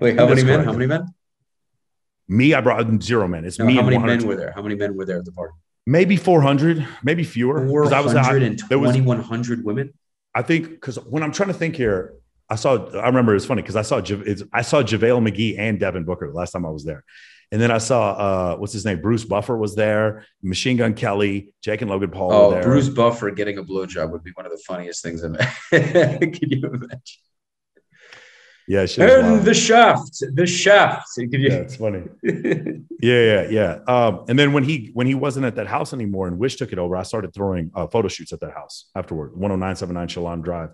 Wait, 0.01 0.17
how 0.17 0.27
many 0.29 0.45
men? 0.45 0.65
How 0.65 0.73
many 0.73 0.87
men? 0.87 1.07
me 2.29 2.55
I 2.55 2.61
brought 2.61 3.03
zero 3.03 3.29
men. 3.29 3.45
It's 3.45 3.59
No, 3.59 3.67
me 3.67 3.77
how 3.77 3.83
many 3.83 3.97
100 3.97 4.19
men 4.21 4.29
were 4.29 4.37
there? 4.37 4.53
How 4.53 4.63
many 4.63 4.75
men 4.75 4.97
were 4.97 5.05
there 5.05 5.19
at 5.19 5.25
the 5.25 5.33
party? 5.33 5.55
maybe 5.87 6.17
four 6.17 6.43
hundred, 6.43 6.87
maybe 7.05 7.23
fewer. 7.25 7.67
Four 7.67 7.85
'Cause 7.85 7.93
I 7.93 8.01
was 8.01 8.13
hundred 8.13 8.61
I, 8.63 8.67
there 8.69 8.79
was 8.79 8.91
twenty-one 8.91 9.21
hundred 9.23 9.65
women. 9.65 9.93
I 10.35 10.43
think 10.43 10.71
because 10.71 10.97
when 10.99 11.23
I'm 11.23 11.33
trying 11.33 11.49
to 11.49 11.55
think 11.55 11.77
here, 11.77 12.15
I 12.49 12.55
saw. 12.57 12.87
I 12.91 13.07
remember 13.07 13.35
it's 13.35 13.45
funny 13.47 13.63
because 13.63 13.77
I 13.77 13.83
saw 13.83 13.97
I 14.53 14.63
saw 14.63 14.83
JaVale 14.83 15.29
McGee 15.29 15.59
and 15.59 15.81
Devin 15.81 16.05
Booker 16.05 16.29
the 16.29 16.35
last 16.37 16.53
time 16.53 16.65
I 16.65 16.71
was 16.71 16.85
there, 16.85 17.03
and 17.51 17.61
then 17.61 17.71
I 17.71 17.79
saw 17.79 18.11
uh, 18.13 18.57
what's 18.57 18.73
his 18.73 18.85
name, 18.85 19.01
Bruce 19.03 19.25
Buffer 19.25 19.57
was 19.57 19.75
there, 19.75 20.25
Machine 20.43 20.77
Gun 20.77 20.95
Kelly, 20.95 21.53
Jake 21.63 21.83
and 21.83 21.91
Logan 21.91 22.11
Paul 22.11 22.33
Oh, 22.33 22.49
were 22.49 22.55
there. 22.55 22.63
Bruce 22.63 22.89
Buffer 22.89 23.31
getting 23.33 23.59
a 23.59 23.65
blowjob 23.65 24.11
would 24.13 24.23
be 24.23 24.31
one 24.35 24.47
of 24.47 24.53
the 24.53 24.63
funniest 24.67 25.03
things 25.03 25.25
I've 25.25 25.33
Can 25.71 26.39
you 26.51 26.67
imagine? 26.69 27.01
yeah, 28.69 28.81
And 28.99 29.45
the 29.45 29.55
shaft, 29.55 30.23
the 30.35 30.47
shaft. 30.47 31.07
Can 31.17 31.33
you? 31.33 31.49
yeah, 31.51 31.55
it's 31.55 31.77
funny. 31.77 32.03
Yeah, 32.23 32.73
yeah, 33.01 33.49
yeah. 33.49 33.79
Um, 33.87 34.25
and 34.29 34.39
then 34.39 34.53
when 34.53 34.65
he 34.65 34.91
when 34.95 35.07
he 35.07 35.15
wasn't 35.15 35.47
at 35.47 35.55
that 35.57 35.67
house 35.69 35.93
anymore 35.93 36.27
and 36.29 36.39
Wish 36.39 36.57
took 36.57 36.73
it 36.73 36.79
over, 36.79 36.97
I 36.97 37.03
started 37.05 37.33
throwing 37.35 37.71
uh, 37.75 37.87
photo 37.87 38.09
shoots 38.09 38.33
at 38.33 38.41
that 38.41 38.53
house 38.55 38.89
afterward, 38.95 39.33
10979 39.35 40.09
Shalom 40.09 40.43
Drive. 40.43 40.71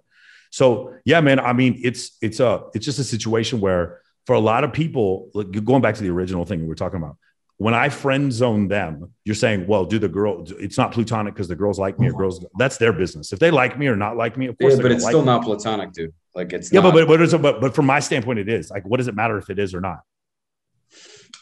So 0.53 0.95
yeah, 1.05 1.21
man. 1.21 1.41
I 1.41 1.53
mean, 1.53 1.81
it's 1.83 2.17
it's 2.21 2.39
a 2.39 2.65
it's 2.75 2.85
just 2.85 2.99
a 2.99 3.05
situation 3.05 3.61
where 3.61 4.01
for 4.27 4.35
a 4.35 4.39
lot 4.39 4.63
of 4.63 4.73
people, 4.73 5.31
like 5.35 5.51
going 5.65 5.83
back 5.83 5.97
to 5.97 6.03
the 6.03 6.11
original 6.11 6.45
thing 6.45 6.61
we 6.61 6.69
were 6.69 6.75
talking 6.75 6.99
about, 6.99 7.17
when 7.57 7.75
I 7.75 7.89
friend 7.89 8.33
zone 8.33 8.69
them, 8.69 9.13
you're 9.25 9.35
saying, 9.35 9.67
well, 9.67 9.85
do 9.85 9.99
the 9.99 10.09
girl? 10.09 10.47
It's 10.61 10.79
not 10.79 10.93
plutonic 10.93 11.35
because 11.35 11.49
the 11.49 11.57
girls 11.57 11.79
like 11.79 11.99
me 11.99 12.09
or 12.09 12.15
oh 12.15 12.19
girls. 12.19 12.45
That's 12.59 12.77
their 12.77 12.93
business. 12.93 13.33
If 13.33 13.39
they 13.39 13.51
like 13.51 13.79
me 13.79 13.87
or 13.89 13.97
not 13.97 14.17
like 14.17 14.37
me, 14.37 14.47
of 14.47 14.59
course. 14.59 14.77
yeah, 14.77 14.83
but 14.83 14.93
it's 14.93 15.03
like 15.03 15.13
still 15.13 15.23
me. 15.23 15.27
not 15.27 15.43
platonic, 15.43 15.93
dude. 15.93 16.13
Like 16.35 16.53
it's 16.53 16.73
Yeah, 16.73 16.81
not, 16.81 16.93
but 16.93 17.07
but 17.07 17.19
but, 17.19 17.23
it's, 17.23 17.35
but 17.35 17.61
but 17.61 17.75
from 17.75 17.87
my 17.87 18.01
standpoint, 18.01 18.39
it 18.39 18.49
is 18.49 18.71
like, 18.71 18.85
what 18.85 18.99
does 18.99 19.09
it 19.09 19.15
matter 19.15 19.39
if 19.39 19.51
it 19.51 19.59
is 19.59 19.75
or 19.75 19.81
not? 19.81 20.01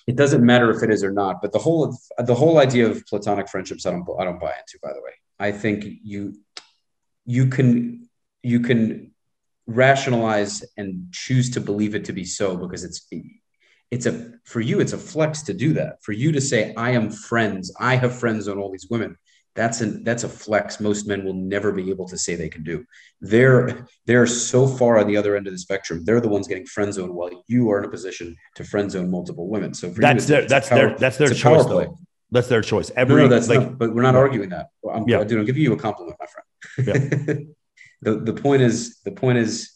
it 0.07 0.17
doesn't 0.17 0.45
matter 0.45 0.71
if 0.71 0.83
it 0.83 0.91
is 0.91 1.05
or 1.05 1.13
not. 1.13 1.41
But 1.41 1.53
the 1.53 1.59
whole 1.59 1.97
the 2.19 2.35
whole 2.35 2.59
idea 2.59 2.89
of 2.89 3.07
platonic 3.07 3.49
friendships, 3.49 3.87
I 3.87 3.91
don't 3.91 4.07
I 4.19 4.25
don't 4.25 4.41
buy 4.41 4.53
into. 4.59 4.79
By 4.83 4.93
the 4.93 5.01
way, 5.03 5.13
I 5.39 5.53
think 5.53 5.85
you 6.03 6.35
you 7.25 7.47
can 7.47 8.09
you 8.43 8.61
can 8.61 9.13
rationalize 9.67 10.65
and 10.77 11.07
choose 11.13 11.51
to 11.51 11.61
believe 11.61 11.95
it 11.95 12.05
to 12.07 12.13
be 12.13 12.25
so 12.25 12.57
because 12.57 12.83
it's 12.85 13.07
it's 13.91 14.07
a 14.07 14.33
for 14.45 14.61
you 14.61 14.81
it's 14.81 14.93
a 14.93 14.99
flex 14.99 15.43
to 15.43 15.55
do 15.55 15.73
that 15.75 16.03
for 16.03 16.13
you 16.13 16.33
to 16.33 16.41
say 16.41 16.75
i 16.77 16.91
am 16.91 17.09
friends 17.11 17.73
i 17.79 17.95
have 17.95 18.19
friends 18.19 18.49
on 18.49 18.59
all 18.59 18.71
these 18.71 18.89
women 18.91 19.17
that's 19.55 19.81
an 19.81 20.03
that's 20.03 20.25
a 20.25 20.29
flex 20.29 20.81
most 20.81 21.07
men 21.07 21.25
will 21.25 21.35
never 21.35 21.71
be 21.73 21.89
able 21.91 22.09
to 22.09 22.19
say 22.19 22.35
they 22.35 22.49
can 22.49 22.65
do 22.65 22.85
they're 23.21 23.87
they're 24.07 24.27
so 24.27 24.67
far 24.67 24.99
on 24.99 25.07
the 25.07 25.17
other 25.17 25.37
end 25.37 25.47
of 25.47 25.53
the 25.53 25.59
spectrum 25.59 26.05
they're 26.05 26.21
the 26.21 26.29
ones 26.29 26.49
getting 26.49 26.67
friend 26.67 26.93
zoned 26.93 27.13
while 27.15 27.31
you 27.47 27.71
are 27.71 27.79
in 27.79 27.85
a 27.85 27.89
position 27.89 28.35
to 28.57 28.65
friend 28.65 28.91
zone 28.91 29.09
multiple 29.11 29.49
women 29.49 29.73
so 29.73 29.89
for 29.91 29.97
you, 29.97 30.01
That's 30.03 30.19
it's 30.19 30.27
their 30.29 30.47
that's 30.49 30.69
power- 30.69 30.89
their 30.89 30.99
that's 30.99 31.17
their 31.17 31.29
choice 31.29 31.65
though. 31.67 31.97
That's 32.33 32.47
their 32.47 32.61
choice. 32.63 32.93
Every 32.95 33.23
no, 33.23 33.27
that's 33.29 33.49
like 33.49 33.59
not, 33.61 33.77
but 33.79 33.93
we're 33.93 34.03
not 34.03 34.15
arguing 34.15 34.51
that. 34.51 34.67
Well, 34.83 34.95
I'm, 34.97 35.09
Yeah. 35.09 35.25
dude, 35.25 35.41
I'm 35.41 35.45
giving 35.47 35.63
you 35.63 35.73
a 35.73 35.77
compliment, 35.77 36.17
my 36.21 36.27
friend. 36.27 37.49
the 38.03 38.17
the 38.17 38.33
point 38.33 38.63
is 38.63 39.01
the 39.05 39.13
point 39.13 39.39
is 39.39 39.71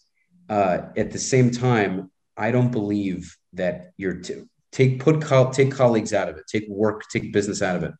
uh, 0.48 0.78
at 0.96 1.10
the 1.10 1.18
same 1.18 1.50
time, 1.50 2.10
I 2.36 2.50
don't 2.50 2.70
believe 2.70 3.36
that 3.54 3.92
you're 3.96 4.20
to 4.20 4.48
take 4.72 5.00
put 5.00 5.22
co- 5.22 5.50
take 5.50 5.72
colleagues 5.72 6.12
out 6.12 6.28
of 6.28 6.36
it, 6.36 6.44
take 6.48 6.68
work, 6.68 7.02
take 7.10 7.32
business 7.32 7.62
out 7.62 7.76
of 7.76 7.82
it. 7.84 7.92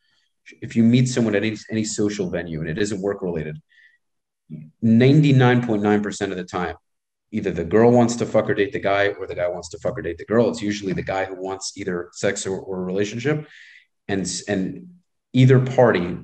If 0.61 0.77
you 0.77 0.83
meet 0.83 1.09
someone 1.09 1.35
at 1.35 1.45
any 1.45 1.57
any 1.71 1.85
social 1.85 2.31
venue 2.31 2.61
and 2.61 2.69
it 2.69 2.79
isn't 2.79 3.01
work 3.01 3.23
related, 3.23 3.61
99.9% 4.83 6.31
of 6.31 6.37
the 6.37 6.45
time, 6.45 6.77
either 7.31 7.51
the 7.51 7.65
girl 7.65 7.91
wants 7.91 8.17
to 8.17 8.27
fuck 8.27 8.49
or 8.49 8.55
date 8.55 8.73
the 8.73 8.81
guy, 8.81 9.09
or 9.09 9.27
the 9.27 9.35
guy 9.35 9.49
wants 9.49 9.69
to 9.71 9.79
fuck 9.79 9.99
or 9.99 10.03
date 10.03 10.19
the 10.19 10.25
girl. 10.25 10.49
It's 10.51 10.63
usually 10.63 10.93
the 10.93 11.03
guy 11.03 11.25
who 11.25 11.35
wants 11.35 11.73
either 11.77 12.11
sex 12.13 12.47
or, 12.47 12.59
or 12.61 12.81
a 12.81 12.85
relationship. 12.85 13.49
And, 14.07 14.31
and 14.49 14.89
either 15.33 15.59
party, 15.61 16.19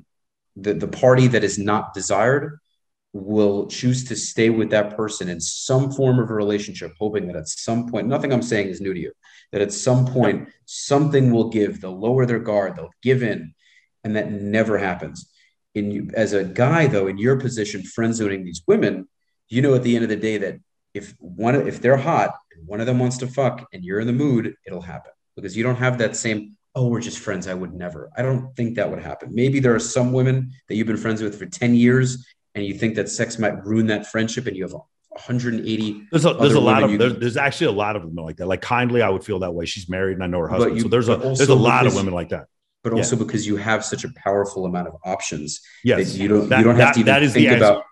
the, 0.55 0.73
the 0.75 0.87
party 0.87 1.27
that 1.27 1.43
is 1.43 1.57
not 1.57 1.93
desired 1.93 2.59
will 3.13 3.67
choose 3.67 4.05
to 4.05 4.15
stay 4.15 4.49
with 4.49 4.69
that 4.69 4.95
person 4.95 5.27
in 5.27 5.39
some 5.41 5.91
form 5.91 6.19
of 6.19 6.29
a 6.29 6.33
relationship, 6.33 6.93
hoping 6.97 7.27
that 7.27 7.35
at 7.35 7.47
some 7.47 7.89
point, 7.89 8.07
nothing 8.07 8.31
I'm 8.31 8.41
saying 8.41 8.67
is 8.67 8.79
new 8.79 8.93
to 8.93 8.99
you, 8.99 9.11
that 9.51 9.61
at 9.61 9.73
some 9.73 10.05
point 10.05 10.49
something 10.65 11.31
will 11.31 11.49
give. 11.49 11.81
They'll 11.81 11.99
lower 11.99 12.25
their 12.25 12.39
guard, 12.39 12.75
they'll 12.75 12.93
give 13.01 13.21
in, 13.21 13.53
and 14.03 14.15
that 14.15 14.31
never 14.31 14.77
happens. 14.77 15.29
In 15.73 15.91
you, 15.91 16.09
as 16.13 16.33
a 16.33 16.43
guy, 16.43 16.87
though, 16.87 17.07
in 17.07 17.17
your 17.17 17.39
position, 17.39 17.83
friend 17.83 18.15
zoning 18.15 18.43
these 18.43 18.63
women, 18.67 19.07
you 19.49 19.61
know 19.61 19.75
at 19.75 19.83
the 19.83 19.95
end 19.95 20.03
of 20.03 20.09
the 20.09 20.15
day 20.15 20.37
that 20.37 20.59
if 20.93 21.13
one 21.19 21.55
if 21.67 21.81
they're 21.81 21.97
hot 21.97 22.35
and 22.55 22.67
one 22.67 22.79
of 22.79 22.85
them 22.85 22.99
wants 22.99 23.17
to 23.17 23.27
fuck 23.27 23.67
and 23.73 23.83
you're 23.83 23.99
in 23.99 24.07
the 24.07 24.13
mood, 24.13 24.55
it'll 24.65 24.81
happen 24.81 25.11
because 25.35 25.55
you 25.55 25.63
don't 25.63 25.77
have 25.77 25.97
that 25.97 26.15
same 26.15 26.57
oh 26.73 26.87
we're 26.87 27.01
just 27.01 27.19
friends. 27.19 27.47
I 27.47 27.53
would 27.53 27.73
never. 27.73 28.09
I 28.17 28.21
don't 28.21 28.55
think 28.55 28.75
that 28.75 28.89
would 28.89 29.01
happen. 29.01 29.29
Maybe 29.33 29.59
there 29.59 29.75
are 29.75 29.79
some 29.79 30.13
women 30.13 30.51
that 30.67 30.75
you've 30.75 30.87
been 30.87 30.97
friends 30.97 31.21
with 31.21 31.37
for 31.37 31.45
ten 31.45 31.75
years 31.75 32.25
and 32.55 32.65
you 32.65 32.73
think 32.73 32.95
that 32.95 33.09
sex 33.09 33.39
might 33.39 33.63
ruin 33.65 33.87
that 33.87 34.07
friendship 34.07 34.47
and 34.47 34.55
you 34.55 34.63
have 34.63 34.73
180 34.73 36.07
there's 36.11 36.25
a, 36.25 36.33
there's 36.33 36.53
a 36.53 36.59
lot 36.59 36.83
of 36.83 36.97
there's, 36.97 37.17
there's, 37.17 37.37
actually 37.37 37.67
a 37.67 37.71
lot 37.71 37.95
of 37.95 38.01
them 38.03 38.15
like 38.15 38.37
that. 38.37 38.47
Like 38.47 38.61
kindly 38.61 39.01
i 39.01 39.09
would 39.09 39.23
feel 39.23 39.39
that 39.39 39.53
way. 39.53 39.65
She's 39.65 39.89
married 39.89 40.13
and 40.13 40.23
i 40.23 40.27
know 40.27 40.39
her 40.39 40.47
husband. 40.47 40.77
You, 40.77 40.83
so 40.83 40.87
there's 40.87 41.09
a 41.09 41.17
there's 41.17 41.49
a 41.49 41.55
lot 41.55 41.85
of 41.85 41.95
women 41.95 42.13
like 42.13 42.29
that. 42.29 42.47
but 42.83 42.93
also 42.93 43.15
yeah. 43.15 43.23
because 43.23 43.45
you 43.45 43.57
have 43.57 43.83
such 43.83 44.03
a 44.03 44.09
powerful 44.15 44.65
amount 44.65 44.87
of 44.87 44.95
options 45.05 45.61
yes. 45.83 46.15
you 46.15 46.27
don't 46.27 46.49
that, 46.49 46.59
you 46.59 46.63
don't 46.63 46.75
have 46.75 46.95
that, 46.95 46.99
to 46.99 47.03
that 47.05 47.23
is 47.23 47.33
think 47.33 47.51
about 47.51 47.83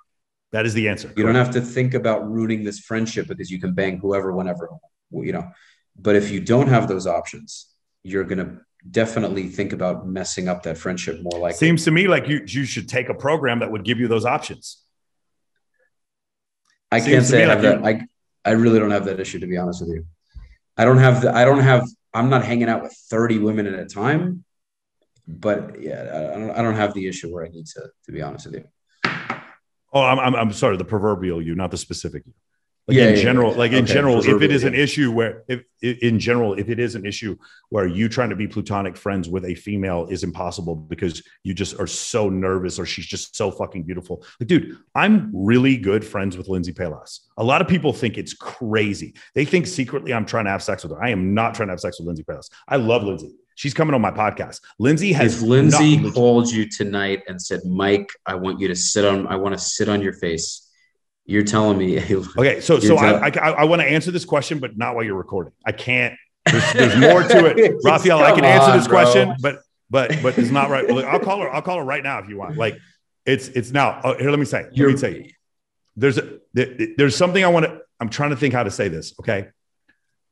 that 0.51 0.66
is 0.66 0.74
the 0.74 0.89
answer. 0.89 1.14
You 1.16 1.24
don't 1.24 1.36
have 1.36 1.51
to 1.51 1.62
think 1.62 1.93
about 1.93 2.28
ruining 2.28 2.64
this 2.64 2.80
friendship 2.80 3.28
because 3.28 3.51
you 3.51 3.60
can 3.60 3.74
bang 3.74 3.99
whoever 3.99 4.32
whenever 4.36 4.70
you 5.12 5.32
know. 5.32 5.51
But 5.95 6.16
if 6.16 6.32
you 6.32 6.39
don't 6.39 6.68
have 6.68 6.88
those 6.88 7.05
options 7.05 7.70
you're 8.03 8.24
going 8.24 8.38
to 8.39 8.57
definitely 8.90 9.48
think 9.48 9.74
about 9.74 10.08
messing 10.08 10.48
up 10.48 10.64
that 10.64 10.78
friendship 10.78 11.22
more 11.22 11.40
like 11.40 11.56
seems 11.56 11.84
to 11.84 11.92
me 11.92 12.08
like 12.08 12.28
you 12.28 12.42
you 12.48 12.64
should 12.64 12.88
take 12.88 13.10
a 13.10 13.14
program 13.14 13.60
that 13.60 13.72
would 13.72 13.84
give 13.84 14.00
you 14.00 14.08
those 14.08 14.26
options. 14.26 14.84
I 16.92 17.00
seems 17.00 17.14
can't 17.14 17.26
say 17.26 17.46
i 17.46 17.50
have 17.50 17.82
like 17.82 18.00
that 18.00 18.08
i 18.46 18.52
i 18.52 18.54
really 18.54 18.80
don't 18.80 18.92
have 18.92 19.06
that 19.06 19.20
issue 19.20 19.40
to 19.40 19.48
be 19.48 19.58
honest 19.58 19.82
with 19.82 19.90
you. 19.90 20.06
I 20.78 20.86
don't 20.86 20.98
have 20.98 21.22
the 21.22 21.36
i 21.36 21.44
don't 21.44 21.60
have 21.60 21.88
i'm 22.14 22.30
not 22.30 22.46
hanging 22.46 22.70
out 22.70 22.82
with 22.82 22.94
30 23.10 23.40
women 23.40 23.68
at 23.68 23.78
a 23.78 23.86
time 23.86 24.46
but 25.28 25.82
yeah 25.82 26.32
i 26.34 26.40
don't, 26.40 26.52
I 26.52 26.62
don't 26.62 26.76
have 26.76 26.94
the 26.94 27.08
issue 27.08 27.32
where 27.34 27.46
i 27.46 27.50
need 27.50 27.66
to 27.68 27.90
to 28.06 28.12
be 28.12 28.22
honest 28.22 28.48
with 28.48 28.56
you. 28.56 28.66
Oh 29.92 30.02
i'm 30.02 30.20
i'm, 30.20 30.36
I'm 30.36 30.54
sorry 30.54 30.78
the 30.78 30.86
proverbial 30.86 31.42
you 31.42 31.54
not 31.54 31.72
the 31.72 31.78
specific 31.78 32.24
you 32.26 32.34
like 32.90 32.98
yeah, 32.98 33.10
in 33.10 33.16
yeah, 33.18 33.22
general, 33.22 33.52
yeah. 33.52 33.58
like 33.58 33.72
in 33.72 33.84
okay, 33.84 33.94
general, 33.94 34.18
if 34.18 34.42
it 34.42 34.52
is 34.52 34.64
an 34.64 34.74
issue 34.74 35.12
where, 35.12 35.44
if 35.48 35.62
in 35.84 36.18
general, 36.18 36.56
if 36.56 36.70
it 36.70 36.80
is 36.80 36.96
an 36.96 37.06
issue 37.06 37.38
where 37.70 37.86
you 37.86 38.10
trying 38.10 38.32
to 38.32 38.36
be 38.36 38.48
plutonic 38.48 38.98
friends 38.98 39.30
with 39.30 39.46
a 39.46 39.54
female 39.54 40.08
is 40.10 40.24
impossible 40.24 40.76
because 40.76 41.22
you 41.44 41.54
just 41.54 41.80
are 41.80 41.86
so 41.86 42.30
nervous 42.30 42.80
or 42.80 42.88
she's 42.88 43.06
just 43.06 43.36
so 43.36 43.52
fucking 43.52 43.84
beautiful. 43.84 44.26
Like, 44.40 44.48
dude, 44.48 44.76
I'm 44.96 45.30
really 45.32 45.78
good 45.78 46.04
friends 46.04 46.36
with 46.36 46.48
Lindsey 46.48 46.74
Pelas. 46.74 47.30
A 47.38 47.44
lot 47.44 47.62
of 47.62 47.68
people 47.68 47.94
think 47.94 48.18
it's 48.18 48.34
crazy. 48.34 49.14
They 49.36 49.46
think 49.46 49.68
secretly 49.68 50.12
I'm 50.12 50.26
trying 50.26 50.46
to 50.46 50.52
have 50.52 50.64
sex 50.64 50.82
with 50.82 50.92
her. 50.92 51.04
I 51.04 51.12
am 51.12 51.36
not 51.36 51.54
trying 51.54 51.68
to 51.68 51.74
have 51.74 51.80
sex 51.80 52.00
with 52.00 52.08
Lindsey 52.08 52.24
Pelas. 52.24 52.50
I 52.68 52.78
love 52.78 53.04
Lindsey. 53.04 53.36
She's 53.54 53.76
coming 53.76 53.94
on 53.94 54.02
my 54.02 54.10
podcast. 54.10 54.62
Lindsey 54.80 55.14
has. 55.14 55.44
If 55.44 55.48
Lindsey 55.48 56.12
called 56.12 56.50
you 56.50 56.68
tonight 56.68 57.22
and 57.28 57.40
said, 57.40 57.60
"Mike, 57.66 58.10
I 58.26 58.34
want 58.34 58.60
you 58.60 58.68
to 58.68 58.76
sit 58.76 59.06
on. 59.06 59.28
I 59.28 59.36
want 59.36 59.54
to 59.54 59.62
sit 59.62 59.88
on 59.90 60.02
your 60.02 60.14
face." 60.14 60.69
You're 61.30 61.44
telling 61.44 61.78
me. 61.78 62.00
Okay, 62.38 62.60
so 62.60 62.80
so 62.80 62.98
I, 62.98 63.28
I, 63.28 63.50
I 63.52 63.64
want 63.66 63.84
to 63.84 63.88
answer 63.88 64.10
this 64.10 64.26
question, 64.26 64.58
but 64.58 64.78
not 64.78 64.96
while 64.96 65.04
you're 65.04 65.16
recording. 65.16 65.54
I 65.64 65.72
can't. 65.72 66.16
There's, 66.46 66.74
there's 66.74 66.98
more 66.98 67.22
to 67.22 67.46
it, 67.46 67.76
Raphael. 67.84 68.20
I 68.20 68.32
can 68.32 68.44
answer 68.44 68.76
this 68.76 68.88
bro. 68.88 69.04
question, 69.04 69.36
but 69.40 69.62
but 69.92 70.12
but 70.24 70.38
it's 70.40 70.50
not 70.50 70.72
right. 70.72 70.90
I'll 70.90 71.20
call 71.20 71.42
her. 71.42 71.54
I'll 71.54 71.62
call 71.62 71.78
her 71.78 71.84
right 71.84 72.02
now 72.02 72.18
if 72.18 72.30
you 72.30 72.38
want. 72.38 72.58
Like 72.58 72.80
it's 73.28 73.48
it's 73.50 73.72
now. 73.72 74.02
Oh, 74.04 74.18
here, 74.18 74.32
let 74.32 74.40
me 74.40 74.46
say. 74.46 74.64
Let 74.64 74.78
you're, 74.78 74.92
me 74.92 74.98
say. 74.98 75.32
There's 75.96 76.18
a 76.18 76.40
there's 76.54 77.16
something 77.16 77.44
I 77.44 77.50
want 77.50 77.68
to. 77.68 77.82
I'm 78.00 78.10
trying 78.10 78.32
to 78.32 78.36
think 78.36 78.56
how 78.56 78.64
to 78.64 78.72
say 78.72 78.88
this. 78.88 79.14
Okay. 79.20 79.50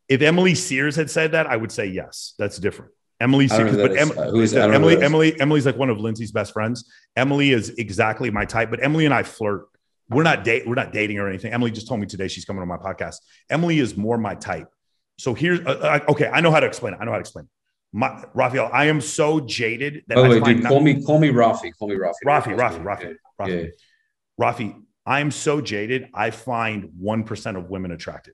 If 0.09 0.23
Emily 0.23 0.55
Sears 0.55 0.95
had 0.95 1.11
said 1.11 1.33
that, 1.33 1.45
I 1.45 1.57
would 1.57 1.71
say 1.71 1.85
yes. 1.85 2.33
That's 2.39 2.57
different. 2.57 2.91
Emily 3.19 3.47
Sears, 3.47 3.75
but 3.75 3.95
em, 3.95 4.11
uh, 4.17 4.31
who 4.31 4.39
is 4.41 4.55
Emily? 4.55 5.01
Emily 5.01 5.39
Emily's 5.39 5.65
like 5.65 5.77
one 5.77 5.89
of 5.91 5.99
Lindsey's 5.99 6.31
best 6.31 6.53
friends. 6.53 6.89
Emily 7.15 7.51
is 7.51 7.69
exactly 7.77 8.31
my 8.31 8.45
type, 8.45 8.71
but 8.71 8.83
Emily 8.83 9.05
and 9.05 9.13
I 9.13 9.21
flirt 9.23 9.67
we're 10.09 10.23
not 10.23 10.43
date 10.43 10.67
we're 10.67 10.75
not 10.75 10.93
dating 10.93 11.19
or 11.19 11.27
anything. 11.27 11.53
Emily 11.53 11.71
just 11.71 11.87
told 11.87 11.99
me 11.99 12.07
today 12.07 12.27
she's 12.27 12.45
coming 12.45 12.61
on 12.61 12.67
my 12.67 12.77
podcast. 12.77 13.17
Emily 13.49 13.79
is 13.79 13.97
more 13.97 14.17
my 14.17 14.35
type. 14.35 14.69
So 15.17 15.33
here's 15.33 15.59
uh, 15.61 15.99
uh, 16.05 16.11
okay. 16.11 16.27
I 16.27 16.41
know 16.41 16.51
how 16.51 16.59
to 16.59 16.67
explain 16.67 16.93
it. 16.93 16.99
I 17.01 17.05
know 17.05 17.11
how 17.11 17.17
to 17.17 17.21
explain. 17.21 17.45
It. 17.45 17.51
My, 17.93 18.23
Raphael, 18.33 18.69
I 18.71 18.85
am 18.85 19.01
so 19.01 19.39
jaded 19.39 20.03
that. 20.07 20.17
Oh, 20.17 20.29
wait, 20.29 20.43
dude, 20.43 20.63
call 20.65 20.81
me 20.81 21.01
call 21.03 21.19
me 21.19 21.29
Rafi. 21.29 21.71
Call 21.77 21.87
me 21.87 21.95
Rafi. 21.95 22.13
Rafi, 22.25 22.55
Rafi, 22.55 22.83
Rafi, 22.83 23.15
Rafi. 23.39 23.63
Yeah. 23.63 24.45
Rafi, 24.45 24.81
I 25.05 25.21
am 25.21 25.31
so 25.31 25.61
jaded. 25.61 26.09
I 26.13 26.31
find 26.31 26.91
one 26.99 27.23
percent 27.23 27.57
of 27.57 27.69
women 27.69 27.91
attractive. 27.91 28.33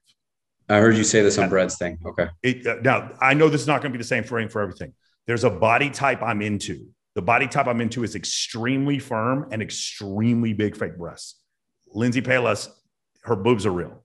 I 0.69 0.78
heard 0.80 0.97
you 0.97 1.03
say 1.03 1.21
this 1.21 1.38
on 1.38 1.49
Brad's 1.49 1.78
thing. 1.78 1.99
Okay. 2.05 2.28
It, 2.41 2.65
uh, 2.65 2.78
now 2.82 3.11
I 3.21 3.34
know 3.34 3.49
this 3.49 3.61
is 3.61 3.67
not 3.67 3.82
going 3.82 3.91
to 3.91 3.97
be 3.97 4.01
the 4.01 4.07
same 4.07 4.24
for 4.24 4.45
for 4.49 4.61
everything. 4.61 4.93
There's 5.28 5.43
a 5.43 5.49
body 5.49 5.89
type 5.89 6.21
I'm 6.21 6.41
into. 6.41 6.88
The 7.15 7.21
body 7.21 7.47
type 7.47 7.67
I'm 7.67 7.80
into 7.80 8.03
is 8.03 8.15
extremely 8.15 8.97
firm 8.99 9.47
and 9.51 9.61
extremely 9.61 10.53
big 10.53 10.76
fake 10.76 10.97
breasts. 10.97 11.36
Lindsey 11.93 12.21
Pelas, 12.21 12.69
her 13.23 13.35
boobs 13.35 13.65
are 13.65 13.71
real. 13.71 14.03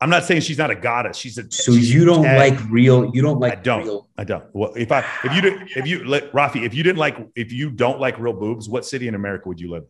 I'm 0.00 0.10
not 0.10 0.24
saying 0.24 0.42
she's 0.42 0.58
not 0.58 0.70
a 0.70 0.74
goddess. 0.74 1.16
She's 1.16 1.38
a. 1.38 1.50
So 1.50 1.72
she's 1.72 1.92
you 1.92 2.04
don't 2.04 2.22
like 2.22 2.58
real. 2.70 3.10
You 3.14 3.22
don't 3.22 3.40
like. 3.40 3.52
I 3.52 3.56
don't. 3.62 3.84
Real. 3.84 4.08
I 4.18 4.24
don't. 4.24 4.44
Well, 4.52 4.74
if 4.76 4.92
I 4.92 5.04
if 5.24 5.34
you 5.34 5.40
did 5.40 5.70
if 5.74 5.86
you 5.86 6.04
let 6.04 6.30
Rafi 6.32 6.64
if 6.64 6.74
you 6.74 6.82
didn't 6.82 6.98
like 6.98 7.16
if 7.34 7.50
you 7.50 7.70
don't 7.70 7.98
like 7.98 8.18
real 8.18 8.34
boobs, 8.34 8.68
what 8.68 8.84
city 8.84 9.08
in 9.08 9.14
America 9.14 9.48
would 9.48 9.58
you 9.58 9.70
live? 9.70 9.84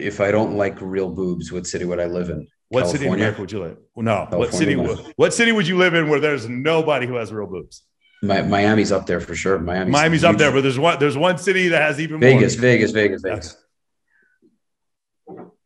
in? 0.00 0.06
If 0.06 0.20
I 0.20 0.30
don't 0.30 0.56
like 0.56 0.80
real 0.80 1.08
boobs, 1.08 1.50
what 1.50 1.66
city 1.66 1.86
would 1.86 1.98
I 1.98 2.04
live 2.04 2.28
in? 2.28 2.46
What 2.68 2.82
California? 2.82 2.98
city 2.98 3.06
in 3.06 3.14
America 3.14 3.40
would 3.40 3.52
you 3.52 3.60
live? 3.60 3.78
No. 3.96 4.26
California, 4.30 4.38
what 4.38 4.52
city? 4.52 4.76
Would, 4.76 4.98
what 5.16 5.34
city 5.34 5.52
would 5.52 5.66
you 5.66 5.78
live 5.78 5.94
in 5.94 6.08
where 6.08 6.20
there's 6.20 6.48
nobody 6.48 7.06
who 7.06 7.14
has 7.14 7.32
real 7.32 7.46
boobs? 7.46 7.82
My, 8.22 8.42
Miami's 8.42 8.92
up 8.92 9.06
there 9.06 9.20
for 9.20 9.34
sure. 9.34 9.58
Miami's, 9.58 9.92
Miami's 9.92 10.24
up 10.24 10.36
there, 10.36 10.52
but 10.52 10.62
there's 10.62 10.78
one 10.78 10.98
there's 10.98 11.16
one 11.16 11.38
city 11.38 11.68
that 11.68 11.80
has 11.80 11.98
even 11.98 12.20
more. 12.20 12.28
Vegas, 12.28 12.56
more. 12.56 12.62
Vegas, 12.62 12.90
Vegas, 12.90 13.22
Vegas. 13.22 13.56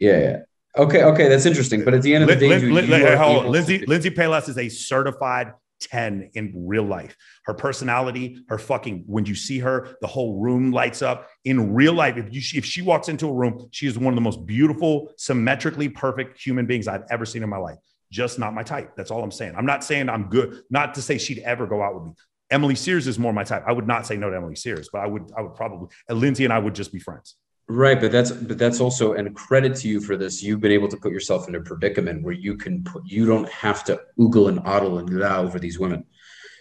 Yeah, 0.02 0.18
yeah. 0.18 0.38
Okay, 0.76 1.04
okay, 1.04 1.28
that's 1.28 1.46
interesting. 1.46 1.84
But 1.84 1.94
at 1.94 2.02
the 2.02 2.12
end 2.14 2.24
of 2.24 2.28
the 2.28 2.36
day, 2.36 2.58
Lindsey 2.58 3.86
Lindsey 3.86 4.10
Pelas 4.10 4.48
is 4.48 4.58
a 4.58 4.68
certified 4.68 5.52
10 5.80 6.30
in 6.34 6.52
real 6.54 6.82
life. 6.82 7.16
Her 7.44 7.54
personality, 7.54 8.44
her 8.48 8.58
fucking 8.58 9.04
when 9.06 9.26
you 9.26 9.36
see 9.36 9.60
her, 9.60 9.96
the 10.00 10.06
whole 10.08 10.40
room 10.40 10.72
lights 10.72 11.02
up. 11.02 11.28
In 11.44 11.72
real 11.72 11.92
life, 11.92 12.16
if 12.16 12.32
you 12.32 12.40
if 12.58 12.64
she 12.64 12.82
walks 12.82 13.08
into 13.08 13.28
a 13.28 13.32
room, 13.32 13.68
she 13.70 13.86
is 13.86 13.96
one 13.96 14.12
of 14.12 14.16
the 14.16 14.22
most 14.22 14.44
beautiful, 14.44 15.12
symmetrically 15.18 15.88
perfect 15.88 16.44
human 16.44 16.66
beings 16.66 16.88
I've 16.88 17.04
ever 17.10 17.24
seen 17.24 17.44
in 17.44 17.48
my 17.48 17.58
life. 17.58 17.78
Just 18.10 18.40
not 18.40 18.52
my 18.52 18.64
type. 18.64 18.92
That's 18.96 19.10
all 19.12 19.22
I'm 19.22 19.30
saying. 19.30 19.54
I'm 19.56 19.66
not 19.66 19.84
saying 19.84 20.08
I'm 20.08 20.28
good, 20.28 20.62
not 20.68 20.94
to 20.94 21.02
say 21.02 21.16
she'd 21.16 21.40
ever 21.40 21.66
go 21.66 21.80
out 21.80 21.94
with 21.94 22.04
me. 22.04 22.12
Emily 22.50 22.74
Sears 22.74 23.06
is 23.06 23.18
more 23.18 23.32
my 23.32 23.44
type. 23.44 23.62
I 23.66 23.72
would 23.72 23.86
not 23.86 24.06
say 24.06 24.16
no 24.16 24.30
to 24.30 24.36
Emily 24.36 24.56
Sears, 24.56 24.88
but 24.92 25.00
I 25.00 25.06
would 25.06 25.30
I 25.36 25.42
would 25.42 25.54
probably 25.54 25.88
Lindsey 26.08 26.44
and 26.44 26.52
I 26.52 26.58
would 26.58 26.74
just 26.74 26.92
be 26.92 26.98
friends. 26.98 27.36
Right, 27.68 28.00
but 28.00 28.12
that's 28.12 28.32
but 28.32 28.58
that's 28.58 28.80
also 28.80 29.14
and 29.14 29.34
credit 29.34 29.76
to 29.76 29.88
you 29.88 30.00
for 30.00 30.16
this. 30.16 30.42
You've 30.42 30.60
been 30.60 30.72
able 30.72 30.88
to 30.88 30.96
put 30.96 31.12
yourself 31.12 31.48
in 31.48 31.54
a 31.54 31.60
predicament 31.60 32.22
where 32.22 32.34
you 32.34 32.56
can 32.56 32.82
put 32.82 33.02
you 33.06 33.24
don't 33.24 33.48
have 33.48 33.84
to 33.84 34.00
oogle 34.18 34.48
and 34.48 34.60
oddle 34.64 34.98
and 34.98 35.08
la 35.08 35.38
over 35.38 35.58
these 35.58 35.78
women. 35.78 36.04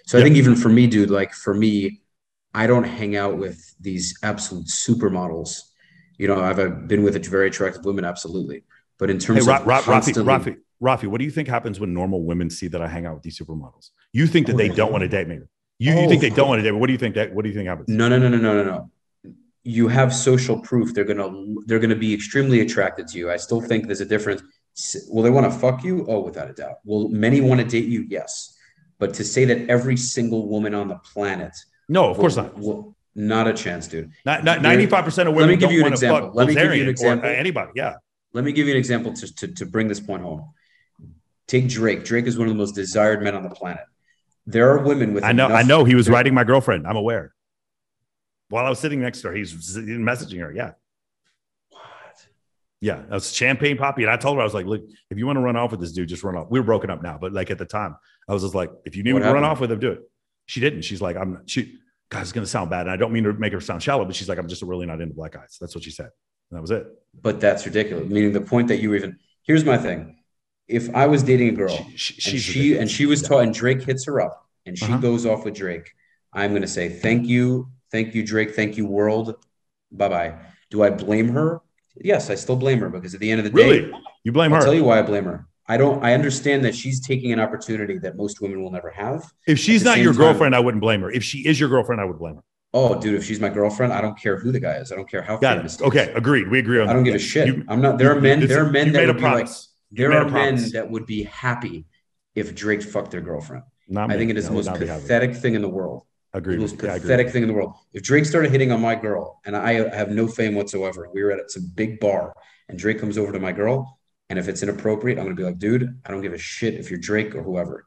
So 0.05 0.17
yep. 0.17 0.23
I 0.23 0.27
think 0.27 0.37
even 0.37 0.55
for 0.55 0.69
me, 0.69 0.87
dude, 0.87 1.09
like 1.09 1.33
for 1.33 1.53
me, 1.53 2.01
I 2.53 2.67
don't 2.67 2.83
hang 2.83 3.15
out 3.15 3.37
with 3.37 3.75
these 3.79 4.17
absolute 4.23 4.67
supermodels. 4.67 5.59
You 6.17 6.27
know, 6.27 6.39
I've, 6.39 6.59
I've 6.59 6.87
been 6.87 7.03
with 7.03 7.23
very 7.25 7.47
attractive 7.47 7.83
women, 7.83 8.05
absolutely. 8.05 8.63
But 8.99 9.09
in 9.09 9.17
terms 9.17 9.45
hey, 9.45 9.53
of 9.53 9.65
Ra- 9.65 9.81
constantly, 9.81 10.23
Rafi, 10.23 10.57
Rafi, 10.81 11.01
Rafi, 11.01 11.07
what 11.07 11.17
do 11.17 11.25
you 11.25 11.31
think 11.31 11.47
happens 11.47 11.79
when 11.79 11.93
normal 11.93 12.23
women 12.23 12.49
see 12.49 12.67
that 12.67 12.81
I 12.81 12.87
hang 12.87 13.05
out 13.07 13.15
with 13.15 13.23
these 13.23 13.39
supermodels? 13.39 13.89
You 14.13 14.27
think 14.27 14.47
that 14.47 14.57
they 14.57 14.69
don't 14.69 14.91
want 14.91 15.01
to 15.01 15.07
date 15.07 15.27
me? 15.27 15.39
You, 15.79 15.93
oh, 15.93 16.01
you 16.03 16.07
think 16.07 16.21
they 16.21 16.31
oh. 16.31 16.35
don't 16.35 16.47
want 16.47 16.59
to 16.59 16.63
date 16.63 16.71
me? 16.71 16.79
What 16.79 16.87
do 16.87 16.93
you 16.93 16.99
think 16.99 17.15
that? 17.15 17.33
What 17.33 17.41
do 17.43 17.49
you 17.49 17.55
think 17.55 17.67
happens? 17.67 17.89
No, 17.89 18.07
no, 18.07 18.19
no, 18.19 18.29
no, 18.29 18.37
no, 18.37 18.53
no, 18.53 18.63
no 18.63 18.91
you 19.63 19.87
have 19.87 20.13
social 20.13 20.59
proof 20.59 20.93
they're 20.93 21.03
gonna 21.03 21.29
they're 21.65 21.79
gonna 21.79 21.95
be 21.95 22.13
extremely 22.13 22.61
attracted 22.61 23.07
to 23.09 23.17
you. 23.17 23.31
I 23.31 23.37
still 23.37 23.61
think 23.61 23.85
there's 23.85 24.01
a 24.01 24.05
difference. 24.05 24.41
Will 25.09 25.23
they 25.23 25.29
want 25.29 25.51
to 25.51 25.57
fuck 25.57 25.83
you? 25.83 26.05
Oh 26.07 26.21
without 26.21 26.49
a 26.49 26.53
doubt. 26.53 26.77
Will 26.83 27.09
many 27.09 27.41
want 27.41 27.61
to 27.61 27.67
date 27.67 27.85
you? 27.85 28.05
Yes. 28.09 28.57
But 28.97 29.13
to 29.15 29.23
say 29.23 29.45
that 29.45 29.69
every 29.69 29.97
single 29.97 30.47
woman 30.47 30.73
on 30.73 30.87
the 30.87 30.95
planet 30.95 31.53
no 31.89 32.09
of 32.09 32.17
will, 32.17 32.21
course 32.21 32.37
not. 32.37 32.57
will, 32.57 32.95
not 33.13 33.47
a 33.47 33.53
chance 33.53 33.87
dude. 33.87 34.11
Not, 34.25 34.43
not 34.43 34.59
95% 34.59 35.27
of 35.27 35.33
women 35.33 35.41
let 35.41 35.47
me 35.49 35.57
give 35.57 35.71
you 35.71 35.85
an 35.85 35.91
example. 35.91 36.31
Let 36.33 36.47
me 36.47 36.55
give 36.55 36.73
you 36.73 36.83
an 36.83 36.87
uh, 36.87 36.91
example. 36.91 37.29
anybody 37.29 37.71
yeah. 37.75 37.95
Let 38.33 38.45
me 38.45 38.53
give 38.53 38.67
you 38.67 38.73
an 38.73 38.77
example 38.77 39.13
to, 39.13 39.35
to, 39.35 39.47
to 39.49 39.65
bring 39.65 39.89
this 39.89 39.99
point 39.99 40.23
home. 40.23 40.53
Take 41.47 41.67
drake. 41.67 42.05
Drake 42.05 42.27
is 42.27 42.37
one 42.37 42.47
of 42.47 42.53
the 42.53 42.57
most 42.57 42.73
desired 42.73 43.21
men 43.21 43.35
on 43.35 43.43
the 43.43 43.49
planet. 43.49 43.83
There 44.47 44.71
are 44.71 44.79
women 44.79 45.13
with 45.13 45.23
i 45.23 45.33
know 45.33 45.47
i 45.47 45.61
know 45.61 45.83
he 45.83 45.93
was 45.93 46.09
writing 46.09 46.33
my 46.33 46.43
girlfriend. 46.43 46.87
I'm 46.87 46.95
aware 46.95 47.33
while 48.51 48.65
I 48.65 48.69
was 48.69 48.79
sitting 48.79 49.01
next 49.01 49.21
to 49.21 49.29
her, 49.29 49.33
he's 49.33 49.53
messaging 49.53 50.39
her. 50.41 50.51
Yeah. 50.53 50.71
What? 51.69 51.81
Yeah, 52.81 53.03
that's 53.09 53.31
Champagne 53.31 53.77
Papi. 53.77 53.99
And 53.99 54.09
I 54.09 54.17
told 54.17 54.35
her, 54.37 54.41
I 54.41 54.43
was 54.43 54.53
like, 54.53 54.65
look, 54.65 54.81
if 55.09 55.17
you 55.17 55.25
want 55.25 55.37
to 55.37 55.41
run 55.41 55.55
off 55.55 55.71
with 55.71 55.79
this 55.79 55.91
dude, 55.91 56.09
just 56.09 56.23
run 56.23 56.35
off. 56.35 56.47
We 56.49 56.59
were 56.59 56.65
broken 56.65 56.89
up 56.89 57.01
now, 57.01 57.17
but 57.19 57.31
like 57.33 57.51
at 57.51 57.57
the 57.57 57.65
time, 57.65 57.95
I 58.27 58.33
was 58.33 58.43
just 58.43 58.55
like, 58.55 58.71
if 58.85 58.95
you 58.95 59.03
need 59.03 59.13
to 59.13 59.19
run 59.19 59.43
off 59.43 59.59
with 59.59 59.71
him, 59.71 59.79
do 59.79 59.91
it. 59.91 60.01
She 60.45 60.59
didn't. 60.59 60.81
She's 60.83 61.01
like, 61.01 61.15
I'm 61.15 61.41
she 61.47 61.77
God, 62.09 62.21
it's 62.21 62.31
gonna 62.33 62.45
sound 62.45 62.69
bad. 62.69 62.81
And 62.81 62.91
I 62.91 62.97
don't 62.97 63.13
mean 63.13 63.23
to 63.23 63.33
make 63.33 63.53
her 63.53 63.61
sound 63.61 63.81
shallow, 63.81 64.03
but 64.05 64.15
she's 64.15 64.27
like, 64.27 64.37
I'm 64.37 64.47
just 64.47 64.61
really 64.61 64.85
not 64.85 64.99
into 64.99 65.13
black 65.15 65.31
guys. 65.31 65.57
That's 65.61 65.73
what 65.75 65.83
she 65.83 65.91
said. 65.91 66.09
And 66.49 66.57
that 66.57 66.61
was 66.61 66.71
it. 66.71 66.85
But 67.21 67.39
that's 67.39 67.65
ridiculous. 67.65 68.09
Meaning 68.09 68.33
the 68.33 68.41
point 68.41 68.67
that 68.67 68.77
you 68.81 68.93
even 68.95 69.17
here's 69.43 69.63
my 69.63 69.77
thing. 69.77 70.17
If 70.67 70.93
I 70.95 71.07
was 71.07 71.23
dating 71.23 71.49
a 71.49 71.51
girl 71.53 71.85
She, 71.95 72.13
she, 72.19 72.31
and 72.31 72.41
she 72.41 72.77
and 72.79 72.91
she 72.91 73.05
was 73.05 73.21
Yeah. 73.21 73.27
taught 73.29 73.43
and 73.43 73.53
Drake 73.53 73.81
hits 73.83 74.05
her 74.05 74.19
up 74.21 74.45
and 74.65 74.77
she 74.77 74.85
Uh-huh. 74.85 74.97
goes 74.97 75.25
off 75.25 75.45
with 75.45 75.53
Drake, 75.55 75.91
I'm 76.33 76.53
gonna 76.53 76.67
say 76.67 76.89
thank 76.89 77.27
you, 77.27 77.69
thank 77.91 78.15
you, 78.15 78.23
Drake, 78.23 78.55
thank 78.55 78.77
you, 78.77 78.85
world. 78.85 79.35
Bye 79.91 80.09
bye. 80.09 80.35
Do 80.69 80.83
I 80.83 80.89
blame 80.89 81.29
her? 81.29 81.61
Yes, 82.01 82.29
I 82.29 82.35
still 82.35 82.55
blame 82.55 82.79
her 82.79 82.89
because 82.89 83.13
at 83.13 83.19
the 83.19 83.29
end 83.29 83.39
of 83.39 83.45
the 83.45 83.51
day, 83.51 83.91
You 84.23 84.31
blame 84.31 84.51
her. 84.51 84.57
I'll 84.57 84.63
tell 84.63 84.73
you 84.73 84.83
why 84.85 84.99
I 84.99 85.01
blame 85.01 85.25
her. 85.25 85.47
I 85.67 85.77
don't 85.77 86.03
I 86.03 86.13
understand 86.13 86.63
that 86.65 86.75
she's 86.75 86.99
taking 87.05 87.31
an 87.31 87.39
opportunity 87.39 87.97
that 87.99 88.15
most 88.17 88.41
women 88.41 88.61
will 88.61 88.71
never 88.71 88.89
have. 88.89 89.31
if 89.47 89.59
she's 89.59 89.83
not 89.83 89.99
your 89.99 90.13
time- 90.13 90.21
girlfriend, 90.21 90.55
I 90.55 90.59
wouldn't 90.59 90.81
blame 90.81 91.01
her. 91.01 91.11
If 91.11 91.23
she 91.23 91.39
is 91.47 91.59
your 91.59 91.69
girlfriend, 91.69 92.01
I 92.01 92.05
would 92.05 92.17
blame 92.19 92.35
her. 92.35 92.43
Oh, 92.73 92.99
dude, 92.99 93.15
if 93.15 93.25
she's 93.25 93.41
my 93.41 93.49
girlfriend, 93.49 93.91
I 93.91 93.99
don't 93.99 94.17
care 94.17 94.37
who 94.39 94.51
the 94.53 94.59
guy 94.59 94.75
is. 94.77 94.93
I 94.93 94.95
don't 94.95 95.09
care 95.09 95.21
how 95.21 95.35
Got 95.37 95.57
famous. 95.57 95.75
it. 95.79 95.83
Okay, 95.83 96.13
agreed. 96.15 96.47
We 96.49 96.59
agree 96.59 96.79
on 96.79 96.87
I 96.87 96.93
don't 96.93 97.03
that. 97.03 97.11
give 97.11 97.15
a 97.15 97.23
shit. 97.23 97.47
You- 97.47 97.65
I'm 97.67 97.81
not. 97.81 97.97
There 97.97 98.15
are 98.15 98.21
men. 98.21 98.39
you- 98.41 98.47
There 98.47 98.65
are 98.65 98.69
men 98.71 98.93
that 98.93 99.07
would 99.07 99.17
be 99.17 99.21
like. 99.23 99.47
There 99.91 100.13
are 100.13 100.29
men 100.29 100.71
that 100.71 100.89
would 100.89 101.05
be 101.05 101.23
happy 101.23 101.85
if 102.33 102.55
Drake 102.55 102.81
fucked 102.81 103.11
their 103.11 103.19
girlfriend. 103.19 103.63
Not 103.89 104.05
I 104.09 104.13
me. 104.13 104.19
think 104.19 104.31
it 104.31 104.37
is 104.37 104.45
I 104.45 104.49
the 104.49 104.55
most 104.55 104.65
not 104.67 104.79
be 104.79 104.87
happy. 104.87 105.01
pathetic 105.01 105.35
thing 105.35 105.53
in 105.55 105.61
the 105.61 105.67
world. 105.69 106.03
The 106.33 106.37
Agreed. 106.39 106.59
most 106.59 106.81
Yeah, 106.81 106.93
I 106.93 106.95
agree. 106.95 107.01
pathetic 107.01 107.29
thing 107.29 107.43
in 107.43 107.47
the 107.47 107.53
world. 107.53 107.73
If 107.93 108.03
Drake 108.03 108.25
started 108.25 108.51
hitting 108.51 108.71
on 108.71 108.81
my 108.81 108.95
girl 108.95 109.41
and 109.45 109.55
I 109.55 109.73
have 109.95 110.09
no 110.09 110.27
fame 110.27 110.55
whatsoever, 110.55 111.09
we 111.13 111.23
were 111.23 111.31
at 111.31 111.51
some 111.51 111.71
big 111.75 111.99
bar 111.99 112.33
and 112.69 112.79
Drake 112.79 112.99
comes 112.99 113.17
over 113.17 113.33
to 113.33 113.39
my 113.39 113.51
girl, 113.51 113.99
and 114.29 114.39
if 114.39 114.47
it's 114.47 114.63
inappropriate, 114.63 115.17
I'm 115.17 115.25
gonna 115.25 115.35
be 115.35 115.43
like, 115.43 115.59
dude, 115.59 115.99
I 116.05 116.11
don't 116.11 116.21
give 116.21 116.33
a 116.33 116.37
shit 116.37 116.75
if 116.75 116.89
you're 116.89 116.99
Drake 116.99 117.35
or 117.35 117.43
whoever. 117.43 117.85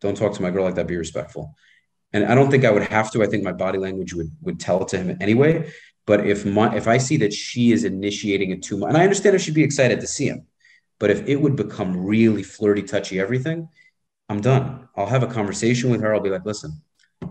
Don't 0.00 0.16
talk 0.16 0.32
to 0.34 0.42
my 0.42 0.50
girl 0.50 0.64
like 0.64 0.76
that. 0.76 0.86
Be 0.86 0.96
respectful. 0.96 1.54
And 2.14 2.24
I 2.24 2.34
don't 2.34 2.50
think 2.50 2.64
I 2.64 2.70
would 2.70 2.84
have 2.84 3.10
to. 3.12 3.22
I 3.22 3.26
think 3.26 3.42
my 3.42 3.52
body 3.52 3.78
language 3.78 4.14
would 4.14 4.30
would 4.40 4.58
tell 4.58 4.82
it 4.82 4.88
to 4.88 4.98
him 4.98 5.18
anyway. 5.20 5.70
But 6.06 6.26
if 6.26 6.46
my 6.46 6.74
if 6.74 6.88
I 6.88 6.96
see 6.98 7.18
that 7.18 7.32
she 7.32 7.72
is 7.72 7.84
initiating 7.84 8.50
it 8.52 8.62
too 8.62 8.78
much, 8.78 8.88
and 8.88 8.96
I 8.96 9.02
understand 9.02 9.36
if 9.36 9.42
she'd 9.42 9.54
be 9.54 9.64
excited 9.64 10.00
to 10.00 10.06
see 10.06 10.28
him, 10.28 10.46
but 10.98 11.10
if 11.10 11.26
it 11.28 11.36
would 11.36 11.56
become 11.56 12.06
really 12.06 12.42
flirty, 12.42 12.82
touchy, 12.82 13.20
everything, 13.20 13.68
I'm 14.30 14.40
done. 14.40 14.88
I'll 14.96 15.06
have 15.06 15.22
a 15.22 15.26
conversation 15.26 15.90
with 15.90 16.00
her. 16.00 16.14
I'll 16.14 16.20
be 16.20 16.30
like, 16.30 16.46
listen, 16.46 16.80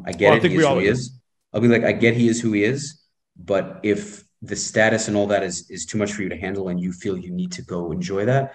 I 0.05 0.11
get 0.11 0.25
Well, 0.25 0.33
I 0.33 0.37
it. 0.37 0.41
think 0.41 0.51
he 0.51 0.57
we 0.57 0.63
is 0.63 0.67
all 0.67 0.75
who 0.75 0.81
he 0.81 0.87
is. 0.87 1.19
I'll 1.53 1.61
be 1.61 1.67
like, 1.67 1.83
I 1.83 1.91
get 1.91 2.13
he 2.15 2.27
is 2.27 2.41
who 2.41 2.51
he 2.53 2.63
is, 2.63 3.01
but 3.37 3.79
if 3.83 4.23
the 4.41 4.55
status 4.55 5.07
and 5.07 5.15
all 5.15 5.27
that 5.27 5.43
is 5.43 5.69
is 5.69 5.85
too 5.85 5.97
much 5.97 6.11
for 6.13 6.21
you 6.23 6.29
to 6.29 6.37
handle, 6.37 6.67
and 6.69 6.79
you 6.79 6.91
feel 6.91 7.15
you 7.17 7.31
need 7.31 7.51
to 7.53 7.61
go 7.61 7.91
enjoy 7.91 8.25
that, 8.25 8.53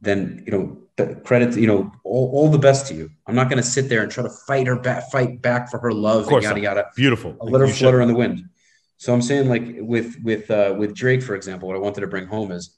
then 0.00 0.42
you 0.46 0.52
know, 0.52 0.64
the 0.96 1.14
credit, 1.28 1.56
you 1.56 1.66
know, 1.66 1.92
all, 2.04 2.30
all 2.34 2.48
the 2.48 2.58
best 2.58 2.86
to 2.88 2.94
you. 2.94 3.10
I'm 3.26 3.34
not 3.34 3.48
going 3.50 3.62
to 3.62 3.68
sit 3.76 3.88
there 3.88 4.02
and 4.02 4.10
try 4.10 4.24
to 4.24 4.34
fight 4.46 4.66
her 4.66 4.78
back, 4.78 5.10
fight 5.10 5.40
back 5.42 5.70
for 5.70 5.78
her 5.78 5.92
love, 5.92 6.22
Of 6.22 6.28
course 6.28 6.44
and 6.46 6.56
yada 6.62 6.80
yada. 6.80 6.90
Beautiful. 6.96 7.36
I'll 7.40 7.48
let 7.50 7.60
her 7.60 7.68
flutter 7.68 8.00
in 8.00 8.08
the 8.08 8.14
wind. 8.14 8.44
So 8.96 9.14
I'm 9.14 9.22
saying, 9.22 9.48
like 9.48 9.64
with 9.78 10.16
with 10.24 10.50
uh, 10.50 10.74
with 10.76 10.94
Drake, 10.94 11.22
for 11.22 11.34
example, 11.36 11.68
what 11.68 11.76
I 11.76 11.80
wanted 11.80 12.00
to 12.00 12.08
bring 12.08 12.26
home 12.26 12.50
is 12.50 12.76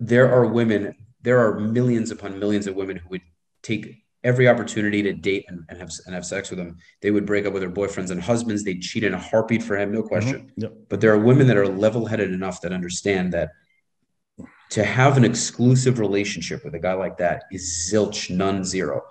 there 0.00 0.32
are 0.32 0.46
women, 0.46 0.94
there 1.20 1.38
are 1.40 1.60
millions 1.60 2.10
upon 2.10 2.38
millions 2.38 2.66
of 2.66 2.74
women 2.74 2.96
who 2.96 3.08
would 3.10 3.22
take 3.62 4.01
every 4.24 4.48
opportunity 4.48 5.02
to 5.02 5.12
date 5.12 5.44
and, 5.48 5.64
and 5.68 5.78
have 5.78 5.90
and 6.06 6.14
have 6.14 6.24
sex 6.24 6.50
with 6.50 6.58
him. 6.58 6.76
They 7.00 7.10
would 7.10 7.26
break 7.26 7.46
up 7.46 7.52
with 7.52 7.62
their 7.62 7.70
boyfriends 7.70 8.10
and 8.10 8.20
husbands. 8.20 8.62
They'd 8.62 8.80
cheat 8.80 9.04
in 9.04 9.14
a 9.14 9.18
heartbeat 9.18 9.62
for 9.62 9.76
him, 9.76 9.92
no 9.92 10.02
question. 10.02 10.46
Mhm. 10.46 10.50
Yep. 10.56 10.72
But 10.88 11.00
there 11.00 11.12
are 11.12 11.18
women 11.18 11.46
that 11.48 11.56
are 11.56 11.66
level-headed 11.66 12.32
enough 12.32 12.60
that 12.60 12.72
understand 12.72 13.32
that 13.32 13.50
to 14.70 14.84
have 14.84 15.16
an 15.16 15.24
exclusive 15.24 15.98
relationship 15.98 16.64
with 16.64 16.74
a 16.74 16.78
guy 16.78 16.94
like 16.94 17.18
that 17.18 17.44
is 17.52 17.90
zilch, 17.92 18.34
none, 18.34 18.64
zero. 18.64 19.02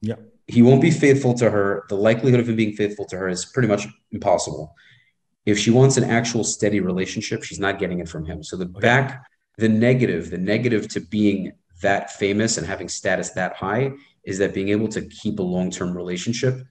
Yeah. 0.00 0.16
He 0.46 0.62
won't 0.62 0.80
be 0.80 0.90
faithful 0.90 1.34
to 1.34 1.50
her. 1.50 1.84
The 1.88 1.96
likelihood 1.96 2.40
of 2.40 2.48
him 2.48 2.56
being 2.56 2.74
faithful 2.74 3.04
to 3.06 3.16
her 3.16 3.28
is 3.28 3.44
pretty 3.44 3.68
much 3.68 3.86
impossible. 4.12 4.74
If 5.44 5.58
she 5.58 5.70
wants 5.70 5.96
an 5.96 6.04
actual 6.04 6.44
steady 6.44 6.80
relationship, 6.80 7.42
she's 7.42 7.58
not 7.58 7.78
getting 7.78 7.98
it 8.00 8.08
from 8.08 8.26
him. 8.26 8.42
So 8.42 8.56
the 8.56 8.66
back, 8.66 9.24
the 9.56 9.68
negative, 9.68 10.30
the 10.30 10.38
negative 10.38 10.88
to 10.88 11.00
being 11.00 11.52
that 11.82 12.12
famous 12.12 12.58
and 12.58 12.66
having 12.66 12.88
status 12.88 13.30
that 13.30 13.54
high 13.54 13.92
is 14.28 14.36
that 14.38 14.52
being 14.52 14.68
able 14.68 14.88
to 14.88 15.00
keep 15.00 15.38
a 15.38 15.42
long-term 15.42 15.96
relationship. 15.96 16.62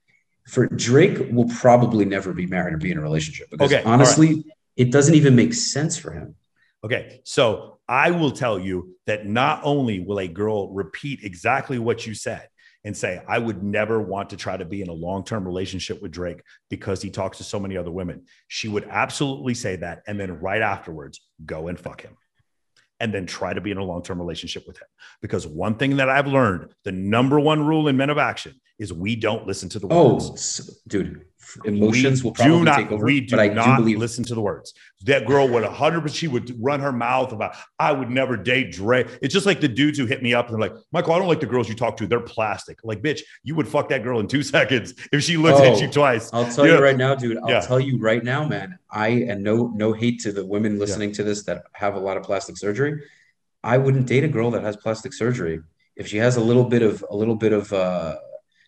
For 0.47 0.67
Drake 0.67 1.31
will 1.31 1.49
probably 1.49 2.05
never 2.05 2.31
be 2.31 2.45
married 2.45 2.75
or 2.75 2.77
be 2.77 2.91
in 2.91 2.99
a 2.99 3.01
relationship 3.01 3.49
because 3.49 3.71
Okay, 3.71 3.81
all 3.83 3.89
right. 3.89 3.93
honestly, 3.95 4.45
it 4.75 4.91
doesn't 4.91 5.15
even 5.15 5.35
make 5.35 5.55
sense 5.55 5.97
for 5.97 6.11
him. 6.11 6.35
Okay. 6.83 7.19
So 7.23 7.79
I 7.89 8.11
will 8.11 8.31
tell 8.31 8.59
you 8.59 8.95
that 9.07 9.25
not 9.25 9.61
only 9.63 9.99
will 9.99 10.19
a 10.19 10.27
girl 10.27 10.71
repeat 10.71 11.23
exactly 11.23 11.79
what 11.79 12.05
you 12.05 12.13
said 12.13 12.47
and 12.83 12.95
say, 12.95 13.21
I 13.27 13.39
would 13.39 13.63
never 13.63 13.99
want 13.99 14.29
to 14.29 14.37
try 14.37 14.55
to 14.55 14.63
be 14.63 14.81
in 14.81 14.87
a 14.87 14.93
long 14.93 15.25
term 15.25 15.43
relationship 15.43 15.99
with 15.99 16.11
Drake 16.11 16.41
because 16.69 17.01
he 17.01 17.09
talks 17.09 17.39
to 17.39 17.43
so 17.43 17.59
many 17.59 17.75
other 17.75 17.91
women. 17.91 18.25
She 18.47 18.67
would 18.67 18.87
absolutely 18.87 19.55
say 19.55 19.77
that. 19.77 20.03
And 20.07 20.19
then 20.19 20.39
right 20.39 20.61
afterwards, 20.61 21.19
go 21.43 21.69
and 21.69 21.79
fuck 21.79 22.01
him. 22.01 22.15
And 22.99 23.13
then 23.13 23.25
try 23.27 23.53
to 23.53 23.61
be 23.61 23.71
in 23.71 23.77
a 23.77 23.83
long 23.83 24.01
term 24.01 24.19
relationship 24.19 24.65
with 24.65 24.77
him. 24.77 24.87
Because 25.21 25.45
one 25.45 25.75
thing 25.75 25.97
that 25.97 26.09
I've 26.09 26.27
learned 26.27 26.73
the 26.83 26.91
number 26.91 27.39
one 27.39 27.65
rule 27.65 27.87
in 27.87 27.97
Men 27.97 28.09
of 28.09 28.17
Action 28.17 28.59
is 28.79 28.93
we 28.93 29.15
don't 29.15 29.47
listen 29.47 29.69
to 29.69 29.79
the 29.79 29.87
words. 29.87 30.61
Oh, 30.69 30.73
dude, 30.87 31.25
emotions 31.65 32.23
We 32.23 32.27
will 32.29 32.33
probably 32.35 32.57
do 32.59 32.63
not, 32.65 32.75
take 32.77 32.91
over. 32.91 33.05
We 33.05 33.21
do 33.21 33.35
but 33.35 33.39
I 33.39 33.47
not 33.47 33.77
do 33.77 33.83
believe 33.83 33.97
listen 33.97 34.23
to 34.25 34.35
the 34.35 34.41
words. 34.41 34.73
That 35.05 35.25
girl 35.25 35.47
would 35.47 35.63
100%, 35.63 36.13
she 36.13 36.27
would 36.27 36.55
run 36.63 36.79
her 36.81 36.91
mouth 36.91 37.31
about, 37.31 37.55
I 37.79 37.91
would 37.91 38.09
never 38.09 38.37
date 38.37 38.71
Drake. 38.73 39.07
It's 39.21 39.33
just 39.33 39.45
like 39.45 39.61
the 39.61 39.67
dudes 39.67 39.97
who 39.97 40.05
hit 40.05 40.21
me 40.21 40.33
up 40.33 40.49
and 40.49 40.53
they're 40.61 40.69
like, 40.69 40.77
Michael, 40.91 41.13
I 41.13 41.19
don't 41.19 41.27
like 41.27 41.39
the 41.39 41.45
girls 41.47 41.67
you 41.69 41.75
talk 41.75 41.97
to. 41.97 42.07
They're 42.07 42.19
plastic. 42.19 42.79
Like, 42.83 43.01
bitch, 43.01 43.21
you 43.43 43.55
would 43.55 43.67
fuck 43.67 43.89
that 43.89 44.03
girl 44.03 44.19
in 44.19 44.27
two 44.27 44.43
seconds 44.55 44.93
if 45.11 45.23
she 45.23 45.37
looked 45.37 45.59
at 45.61 45.73
Oh, 45.75 45.79
you 45.79 45.87
twice. 45.89 46.29
I'll 46.33 46.45
tell 46.51 46.67
Yeah. 46.67 46.75
you 46.75 46.83
right 46.83 46.97
now, 46.97 47.15
dude. 47.15 47.37
I'll 47.39 47.49
Yeah. 47.49 47.61
tell 47.61 47.79
you 47.79 47.97
right 47.97 48.23
now, 48.23 48.47
man. 48.47 48.77
I 48.91 49.07
and 49.27 49.43
no 49.43 49.71
no 49.75 49.93
hate 49.93 50.19
to 50.21 50.31
the 50.31 50.45
women 50.45 50.77
listening 50.77 51.11
to 51.13 51.23
this 51.23 51.43
that 51.43 51.63
have 51.73 51.95
a 51.95 51.99
lot 51.99 52.17
of 52.17 52.23
plastic 52.23 52.57
surgery. 52.57 53.01
I 53.63 53.77
wouldn't 53.79 54.05
date 54.05 54.23
a 54.23 54.27
girl 54.27 54.51
that 54.51 54.63
has 54.63 54.77
plastic 54.77 55.13
surgery 55.13 55.59
if 55.95 56.07
she 56.07 56.17
has 56.17 56.37
a 56.37 56.41
little 56.41 56.63
bit 56.63 56.83
of 56.83 57.03
a 57.09 57.15
little 57.15 57.35
bit 57.35 57.53
of 57.53 57.73
uh 57.73 58.15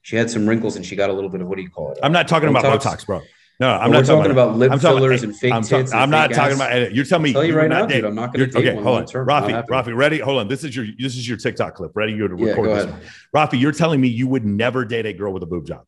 she 0.02 0.16
had 0.16 0.30
some 0.30 0.48
wrinkles 0.48 0.76
and 0.76 0.86
she 0.86 0.96
got 0.96 1.10
a 1.10 1.14
little 1.14 1.30
bit 1.30 1.42
of 1.42 1.48
what 1.48 1.58
do 1.58 1.62
you 1.64 1.70
call 1.70 1.92
it? 1.92 2.00
I'm 2.02 2.12
not 2.12 2.28
talking 2.28 2.50
about 2.50 2.64
Botox. 2.64 2.82
Botox, 2.82 3.06
bro. 3.06 3.22
No, 3.60 3.68
I'm 3.72 3.92
not 3.92 4.06
talking 4.06 4.32
about 4.32 4.56
lip 4.56 4.72
I'm 4.72 4.80
talking- 4.80 5.00
fillers 5.00 5.24
and 5.24 5.36
fake 5.36 5.52
I'm, 5.52 5.64
tits. 5.64 5.92
I'm 5.94 6.10
not 6.10 6.32
talking 6.32 6.54
ass. 6.54 6.56
about. 6.62 6.94
You're 6.96 7.04
telling 7.04 7.24
me 7.24 7.30
I'll 7.32 7.34
tell 7.34 7.44
you 7.44 7.52
you 7.52 7.58
right 7.58 7.68
now, 7.70 7.86
dude. 7.86 8.06
I'm 8.06 8.16
not 8.16 8.34
going 8.34 8.50
to 8.50 8.52
date 8.54 8.68
okay, 8.68 8.76
one 8.76 8.84
hold 8.86 8.98
on, 9.00 9.06
term. 9.06 9.28
Rafi. 9.28 9.68
Rafi, 9.68 9.94
ready? 9.94 10.20
Hold 10.20 10.40
on. 10.40 10.48
This 10.48 10.64
is 10.64 10.74
your 10.74 10.86
this 10.98 11.18
is 11.18 11.28
your 11.28 11.38
TikTok 11.38 11.76
clip. 11.76 11.92
Ready? 11.94 12.14
You 12.14 12.30
to 12.30 12.38
Yeah, 12.38 12.46
record 12.52 12.66
go 12.66 12.76
this. 12.76 12.84
ahead. 12.86 13.02
one. 13.34 13.48
Rafi, 13.48 13.60
you're 13.60 13.74
telling 13.74 14.00
me 14.00 14.08
you 14.08 14.28
would 14.30 14.46
never 14.46 14.86
date 14.86 15.06
a 15.06 15.12
girl 15.12 15.34
with 15.34 15.44
a 15.44 15.46
boob 15.46 15.68
job. 15.68 15.84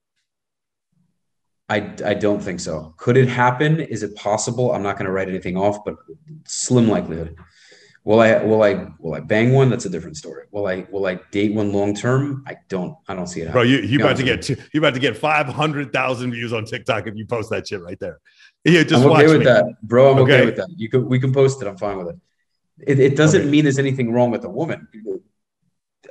I, 1.70 1.94
I 2.06 2.14
don't 2.16 2.42
think 2.42 2.60
so. 2.60 2.94
Could 2.98 3.16
it 3.16 3.30
happen? 3.30 3.80
Is 3.80 4.04
it 4.04 4.14
possible? 4.18 4.74
I'm 4.74 4.84
not 4.84 4.98
going 4.98 5.06
to 5.06 5.12
write 5.14 5.30
anything 5.30 5.56
off, 5.56 5.86
but 5.86 5.96
slim 6.46 6.90
likelihood. 6.90 7.38
Will 8.03 8.19
I 8.19 8.44
will 8.44 8.64
I 8.64 8.88
will 8.99 9.14
I 9.14 9.19
bang 9.19 9.53
one? 9.53 9.69
That's 9.69 9.86
a 9.86 9.90
different 9.90 10.18
story. 10.18 10.45
Will 10.52 10.65
I 10.65 10.88
will 10.90 11.06
I 11.06 11.19
date 11.32 11.53
one 11.53 11.72
long 11.72 11.94
term? 11.94 12.44
I 12.48 12.56
don't 12.68 12.95
I 13.07 13.14
don't 13.14 13.28
see 13.28 13.41
it 13.41 13.52
Bro, 13.52 13.64
you 13.64 13.78
you 13.78 13.99
Be 13.99 14.03
about 14.03 14.18
to 14.18 14.23
get 14.23 14.41
two, 14.41 14.56
you 14.73 14.80
about 14.80 14.95
to 14.95 14.99
get 14.99 15.15
five 15.15 15.48
hundred 15.48 15.94
thousand 15.94 16.32
views 16.32 16.52
on 16.52 16.65
TikTok 16.65 17.06
if 17.06 17.15
you 17.15 17.28
post 17.28 17.52
that 17.52 17.68
shit 17.68 17.82
right 17.82 17.99
there. 17.99 18.19
Yeah, 18.64 18.84
just 18.84 19.03
I'm 19.03 19.11
okay 19.11 19.28
with 19.28 19.40
me. 19.40 19.45
that, 19.45 19.65
bro. 19.82 20.11
I'm 20.11 20.19
okay. 20.19 20.34
Okay. 20.36 20.45
with 20.45 20.56
that. 20.57 20.69
You 20.78 20.88
can 20.90 21.07
we 21.10 21.19
can 21.19 21.32
post 21.34 21.61
it. 21.61 21.68
I'm 21.68 21.78
fine 21.78 21.98
with 21.98 22.10
it. 22.10 22.15
It, 22.80 22.99
it 22.99 23.15
doesn't 23.15 23.41
Okay. 23.41 23.49
mean 23.49 23.64
there's 23.65 23.80
anything 23.80 24.11
wrong 24.14 24.30
with 24.30 24.41
the 24.44 24.49
woman. 24.49 24.88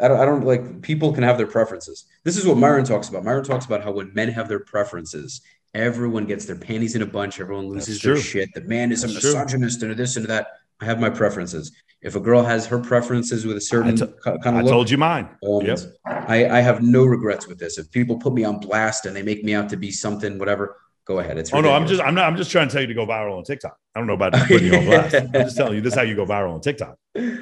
I 0.02 0.08
don't, 0.08 0.20
I 0.20 0.24
don't 0.24 0.44
like 0.44 0.82
people 0.82 1.12
can 1.12 1.22
have 1.22 1.36
their 1.38 1.46
preferences. 1.46 2.06
This 2.24 2.36
is 2.36 2.46
what 2.46 2.56
Myron 2.56 2.84
talks 2.84 3.08
about. 3.08 3.24
Myron 3.24 3.44
talks 3.44 3.66
about 3.66 3.82
how 3.84 3.92
when 3.92 4.12
men 4.14 4.28
have 4.30 4.48
their 4.48 4.60
preferences, 4.60 5.42
everyone 5.74 6.24
gets 6.26 6.44
their 6.44 6.56
panties 6.56 6.94
in 6.96 7.02
a 7.02 7.06
bunch. 7.06 7.38
Everyone 7.40 7.68
loses 7.68 8.00
their 8.00 8.16
shit. 8.16 8.52
The 8.54 8.62
man 8.62 8.90
is 8.92 9.04
a 9.04 9.08
That's 9.08 9.20
true. 9.20 9.30
misogynist 9.30 9.82
and 9.82 9.96
this 9.96 10.16
and 10.16 10.26
that. 10.26 10.48
I 10.80 10.84
have 10.86 11.00
my 11.00 11.10
preferences. 11.10 11.72
If 12.02 12.16
a 12.16 12.20
girl 12.20 12.42
has 12.42 12.66
her 12.66 12.78
preferences 12.78 13.44
with 13.44 13.56
a 13.58 13.60
certain 13.60 13.94
I 14.02 14.06
ki- 14.06 14.38
kind 14.42 14.56
I 14.56 14.60
of 14.60 14.64
look, 14.64 14.72
told 14.72 14.90
you 14.90 14.96
mine. 14.96 15.28
um, 15.46 15.60
Yep. 15.62 15.78
I, 16.06 16.48
I 16.48 16.60
have 16.60 16.82
no 16.82 17.04
regrets 17.04 17.46
with 17.46 17.58
this. 17.58 17.76
If 17.76 17.90
people 17.90 18.18
put 18.18 18.32
me 18.32 18.42
on 18.44 18.58
blast 18.58 19.04
and 19.04 19.14
they 19.14 19.22
make 19.22 19.44
me 19.44 19.54
out 19.54 19.68
to 19.68 19.76
be 19.76 19.90
something, 19.90 20.38
whatever, 20.38 20.76
go 21.04 21.18
ahead. 21.18 21.36
It's 21.36 21.52
Oh 21.52 21.60
no, 21.60 21.72
I'm 21.72 21.86
just 21.86 22.00
I'm 22.00 22.14
not 22.14 22.24
I'm 22.24 22.36
just 22.36 22.50
trying 22.50 22.68
to 22.68 22.72
tell 22.72 22.80
you 22.80 22.86
to 22.88 22.94
go 22.94 23.06
viral 23.06 23.36
on 23.36 23.44
TikTok. 23.44 23.76
I 23.94 24.00
don't 24.00 24.06
know 24.06 24.14
about 24.14 24.32
putting 24.48 24.64
you 24.72 24.78
on 24.78 24.84
blast. 24.86 25.14
I'm 25.14 25.32
just 25.32 25.56
telling 25.56 25.74
you 25.74 25.80
this 25.82 25.92
is 25.92 25.98
how 25.98 26.04
you 26.04 26.16
go 26.16 26.24
viral 26.24 26.54
on 26.54 26.60
TikTok, 26.62 26.96
yeah. 27.14 27.34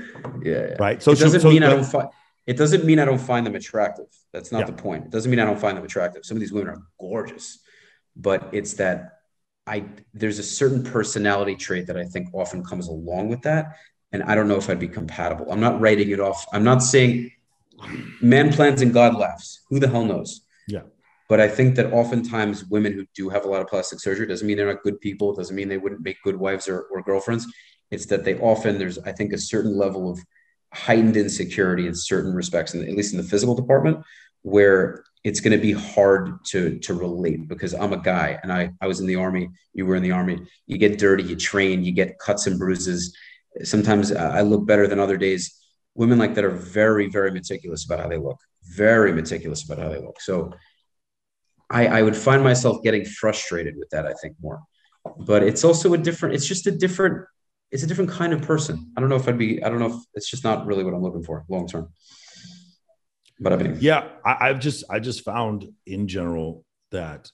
yeah. 0.43 0.74
right? 0.81 1.01
So 1.01 1.12
it 1.12 1.19
doesn't 1.20 1.40
so, 1.40 1.51
mean 1.51 1.62
I 1.62 1.70
don't 1.70 1.85
find. 1.85 2.09
It 2.47 2.56
doesn't 2.56 2.85
mean 2.85 2.98
I 2.98 3.05
don't 3.05 3.19
find 3.19 3.47
them 3.47 3.55
attractive. 3.55 4.06
That's 4.32 4.51
not 4.51 4.60
Yeah. 4.60 4.66
the 4.66 4.73
point. 4.73 5.05
It 5.05 5.10
doesn't 5.10 5.31
mean 5.31 5.39
I 5.39 5.44
don't 5.44 5.60
find 5.60 5.77
them 5.77 5.85
attractive. 5.85 6.24
Some 6.24 6.36
of 6.36 6.40
these 6.40 6.52
women 6.52 6.70
are 6.70 6.82
gorgeous, 6.98 7.60
but 8.16 8.48
it's 8.52 8.73
that 8.74 9.18
I 9.69 9.85
there's 10.15 10.39
a 10.39 10.43
certain 10.43 10.82
personality 10.82 11.55
trait 11.55 11.86
that 11.86 11.97
I 11.97 12.05
think 12.05 12.28
often 12.32 12.65
comes 12.65 12.89
along 12.89 13.28
with 13.28 13.43
that, 13.43 13.77
and 14.12 14.23
I 14.23 14.35
don't 14.35 14.49
know 14.49 14.57
if 14.57 14.69
I'd 14.70 14.78
be 14.78 14.89
compatible. 14.89 15.51
I'm 15.53 15.61
not 15.61 15.81
writing 15.81 16.11
it 16.11 16.20
off. 16.20 16.47
I'm 16.53 16.65
not 16.65 16.82
saying 16.82 17.31
man 18.20 18.53
plans 18.53 18.82
and 18.82 18.93
God 18.93 19.15
laughs. 19.15 19.61
Who 19.69 19.78
the 19.78 19.89
hell 19.89 20.05
knows? 20.05 20.40
Yeah. 20.66 20.82
But 21.28 21.40
I 21.40 21.49
think 21.49 21.77
that 21.77 21.93
oftentimes 21.93 22.65
women 22.65 22.93
who 22.95 23.07
do 23.15 23.28
have 23.28 23.45
a 23.45 23.49
lot 23.49 23.61
of 23.61 23.69
plastic 23.69 24.01
surgery 24.01 24.27
doesn't 24.27 24.47
mean 24.47 24.57
they're 24.57 24.73
not 24.73 24.82
good 24.82 25.01
people. 25.01 25.35
Doesn't 25.35 25.55
mean 25.55 25.69
they 25.69 25.77
wouldn't 25.77 26.03
make 26.03 26.16
good 26.24 26.36
wives 26.36 26.69
or, 26.69 26.86
or 26.90 27.03
girlfriends. 27.03 27.47
It's 27.90 28.07
that 28.07 28.24
they 28.24 28.39
often 28.39 28.78
there's 28.78 28.99
I 28.99 29.12
think 29.12 29.32
a 29.32 29.39
certain 29.39 29.77
level 29.77 30.11
of 30.11 30.19
heightened 30.73 31.16
insecurity 31.16 31.86
in 31.86 31.95
certain 31.95 32.35
respects, 32.35 32.74
and 32.74 32.86
at 32.86 32.97
least 32.97 33.12
in 33.12 33.19
the 33.19 33.24
physical 33.24 33.55
department, 33.55 33.99
where 34.43 35.05
it's 35.29 35.41
going 35.41 35.53
to 35.53 35.63
be 35.63 35.73
hard 35.73 36.43
to 36.47 36.79
to 36.79 36.95
relate 36.95 37.49
because 37.49 37.75
I'm 37.75 37.93
a 37.93 37.99
guy 37.99 38.39
and 38.43 38.51
I 38.51 38.73
I 38.81 38.87
was 38.87 39.01
in 39.01 39.07
the 39.07 39.17
army. 39.17 39.51
You 39.75 39.85
were 39.85 39.95
in 39.95 40.03
the 40.03 40.13
army. 40.13 40.39
You 40.67 40.79
get 40.79 40.99
dirty, 40.99 41.23
you 41.23 41.37
train, 41.37 41.85
you 41.85 41.93
get 41.93 42.19
cuts 42.19 42.47
and 42.47 42.59
bruises. 42.59 43.15
Sometimes 43.63 44.11
uh, 44.11 44.33
I 44.35 44.41
look 44.41 44.67
better 44.67 44.87
than 44.87 44.99
other 44.99 45.19
days. 45.19 45.43
Women 45.95 46.19
like 46.19 46.35
that 46.35 46.45
are 46.45 46.59
very 46.79 47.09
very 47.11 47.31
meticulous 47.31 47.85
about 47.85 48.01
how 48.01 48.09
they 48.09 48.17
look. 48.17 48.39
Very 48.75 49.13
meticulous 49.13 49.65
about 49.65 49.79
how 49.83 49.91
they 49.91 50.01
look. 50.01 50.19
So 50.21 50.55
I 51.69 51.87
I 51.99 52.03
would 52.03 52.17
find 52.17 52.43
myself 52.43 52.83
getting 52.83 53.05
frustrated 53.05 53.75
with 53.77 53.91
that. 53.91 54.07
I 54.07 54.15
think 54.15 54.35
more, 54.41 54.63
but 55.19 55.43
it's 55.43 55.63
also 55.63 55.93
a 55.93 55.99
different. 55.99 56.37
It's 56.37 56.47
just 56.47 56.67
a 56.67 56.71
different. 56.71 57.27
It's 57.71 57.83
a 57.83 57.87
different 57.87 58.11
kind 58.11 58.33
of 58.33 58.41
person. 58.41 58.93
I 58.97 59.01
don't 59.01 59.11
know 59.11 59.21
if 59.23 59.29
I'd 59.29 59.37
be. 59.37 59.63
I 59.63 59.69
don't 59.69 59.81
know 59.81 59.93
if 59.95 60.01
it's 60.15 60.31
just 60.31 60.43
not 60.43 60.65
really 60.65 60.85
what 60.85 60.95
I'm 60.95 61.03
looking 61.03 61.23
for 61.23 61.45
long 61.51 61.69
term. 61.69 61.93
But 63.40 63.52
I 63.52 63.56
mean, 63.56 63.77
yeah, 63.81 64.09
I, 64.24 64.48
I've 64.48 64.59
just 64.59 64.85
I 64.90 64.98
just 64.98 65.24
found 65.24 65.69
in 65.86 66.09
general 66.09 66.65
that 66.90 67.31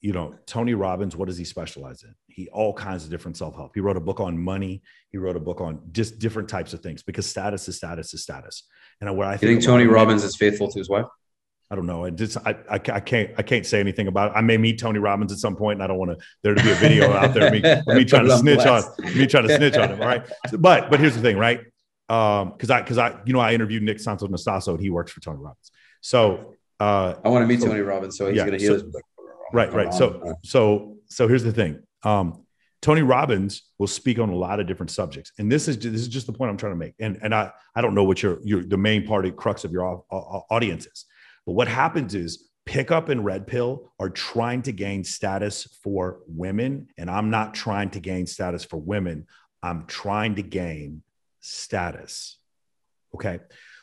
you 0.00 0.12
know 0.12 0.34
Tony 0.46 0.74
Robbins. 0.74 1.16
What 1.16 1.28
does 1.28 1.38
he 1.38 1.44
specialize 1.44 2.02
in? 2.02 2.14
He 2.26 2.48
all 2.48 2.72
kinds 2.72 3.04
of 3.04 3.10
different 3.10 3.36
self 3.36 3.54
help. 3.54 3.72
He 3.74 3.80
wrote 3.80 3.96
a 3.96 4.00
book 4.00 4.20
on 4.20 4.38
money. 4.38 4.82
He 5.10 5.18
wrote 5.18 5.36
a 5.36 5.40
book 5.40 5.60
on 5.60 5.80
just 5.92 6.18
different 6.18 6.48
types 6.48 6.72
of 6.72 6.80
things 6.80 7.02
because 7.02 7.26
status 7.26 7.68
is 7.68 7.76
status 7.76 8.12
is 8.12 8.22
status. 8.22 8.64
And 9.00 9.16
where 9.16 9.28
I 9.28 9.36
think, 9.36 9.50
you 9.50 9.56
think 9.56 9.64
Tony 9.64 9.84
Robbins 9.84 10.24
is 10.24 10.36
faithful 10.36 10.68
to 10.68 10.78
his 10.78 10.88
wife. 10.88 11.06
I 11.72 11.76
don't 11.76 11.86
know. 11.86 12.04
I 12.04 12.10
just 12.10 12.36
I, 12.38 12.56
I, 12.68 12.74
I 12.74 13.00
can't 13.00 13.30
I 13.38 13.42
can't 13.42 13.64
say 13.64 13.78
anything 13.78 14.08
about 14.08 14.32
it. 14.32 14.34
I 14.36 14.40
may 14.40 14.56
meet 14.56 14.80
Tony 14.80 14.98
Robbins 14.98 15.30
at 15.30 15.38
some 15.38 15.54
point, 15.54 15.76
and 15.76 15.84
I 15.84 15.86
don't 15.86 15.98
want 15.98 16.10
to 16.10 16.26
there 16.42 16.54
to 16.54 16.62
be 16.62 16.70
a 16.72 16.74
video 16.74 17.12
out 17.12 17.32
there 17.32 17.46
of 17.46 17.52
me, 17.52 17.60
me 17.94 18.04
trying 18.06 18.26
to 18.26 18.36
snitch 18.36 18.66
on 18.66 18.82
me 19.16 19.26
trying 19.28 19.46
to 19.46 19.56
snitch 19.56 19.76
on 19.76 19.90
him. 19.90 20.00
All 20.00 20.08
right, 20.08 20.28
but 20.58 20.90
but 20.90 20.98
here's 20.98 21.14
the 21.14 21.20
thing, 21.20 21.38
right? 21.38 21.60
Um, 22.10 22.50
because 22.50 22.70
I 22.70 22.82
because 22.82 22.98
I 22.98 23.16
you 23.24 23.32
know 23.32 23.38
I 23.38 23.54
interviewed 23.54 23.84
Nick 23.84 23.98
Santonastasso 23.98 24.70
and 24.70 24.80
he 24.80 24.90
works 24.90 25.12
for 25.12 25.20
Tony 25.20 25.38
Robbins. 25.38 25.70
So 26.00 26.56
uh, 26.80 27.14
I 27.24 27.28
want 27.28 27.44
to 27.44 27.46
meet 27.46 27.60
so, 27.60 27.68
Tony 27.68 27.80
Robbins, 27.80 28.18
so 28.18 28.26
he's 28.26 28.36
yeah, 28.36 28.46
going 28.46 28.58
to 28.58 28.64
heal 28.64 28.80
so, 28.80 28.84
his. 28.84 28.96
Right, 29.52 29.72
right. 29.72 29.94
So 29.94 30.34
so 30.42 30.96
so 31.06 31.28
here's 31.28 31.44
the 31.44 31.52
thing. 31.52 31.80
Um, 32.02 32.44
Tony 32.82 33.02
Robbins 33.02 33.62
will 33.78 33.86
speak 33.86 34.18
on 34.18 34.30
a 34.30 34.34
lot 34.34 34.58
of 34.58 34.66
different 34.66 34.90
subjects, 34.90 35.30
and 35.38 35.52
this 35.52 35.68
is 35.68 35.78
this 35.78 36.00
is 36.00 36.08
just 36.08 36.26
the 36.26 36.32
point 36.32 36.50
I'm 36.50 36.56
trying 36.56 36.72
to 36.72 36.78
make. 36.78 36.94
And 36.98 37.16
and 37.22 37.32
I 37.32 37.52
I 37.76 37.80
don't 37.80 37.94
know 37.94 38.04
what 38.04 38.24
your 38.24 38.40
your 38.42 38.64
the 38.64 38.76
main 38.76 39.06
part 39.06 39.24
crux 39.36 39.64
of 39.64 39.70
your 39.70 40.02
audience 40.10 40.86
is, 40.86 41.04
but 41.46 41.52
what 41.52 41.68
happens 41.68 42.16
is 42.16 42.50
pickup 42.66 43.08
and 43.08 43.24
red 43.24 43.46
pill 43.46 43.92
are 44.00 44.10
trying 44.10 44.62
to 44.62 44.72
gain 44.72 45.04
status 45.04 45.78
for 45.84 46.20
women, 46.26 46.88
and 46.98 47.08
I'm 47.08 47.30
not 47.30 47.54
trying 47.54 47.90
to 47.90 48.00
gain 48.00 48.26
status 48.26 48.64
for 48.64 48.78
women. 48.78 49.28
I'm 49.62 49.86
trying 49.86 50.34
to 50.36 50.42
gain 50.42 51.02
status. 51.40 52.38
Okay. 53.14 53.40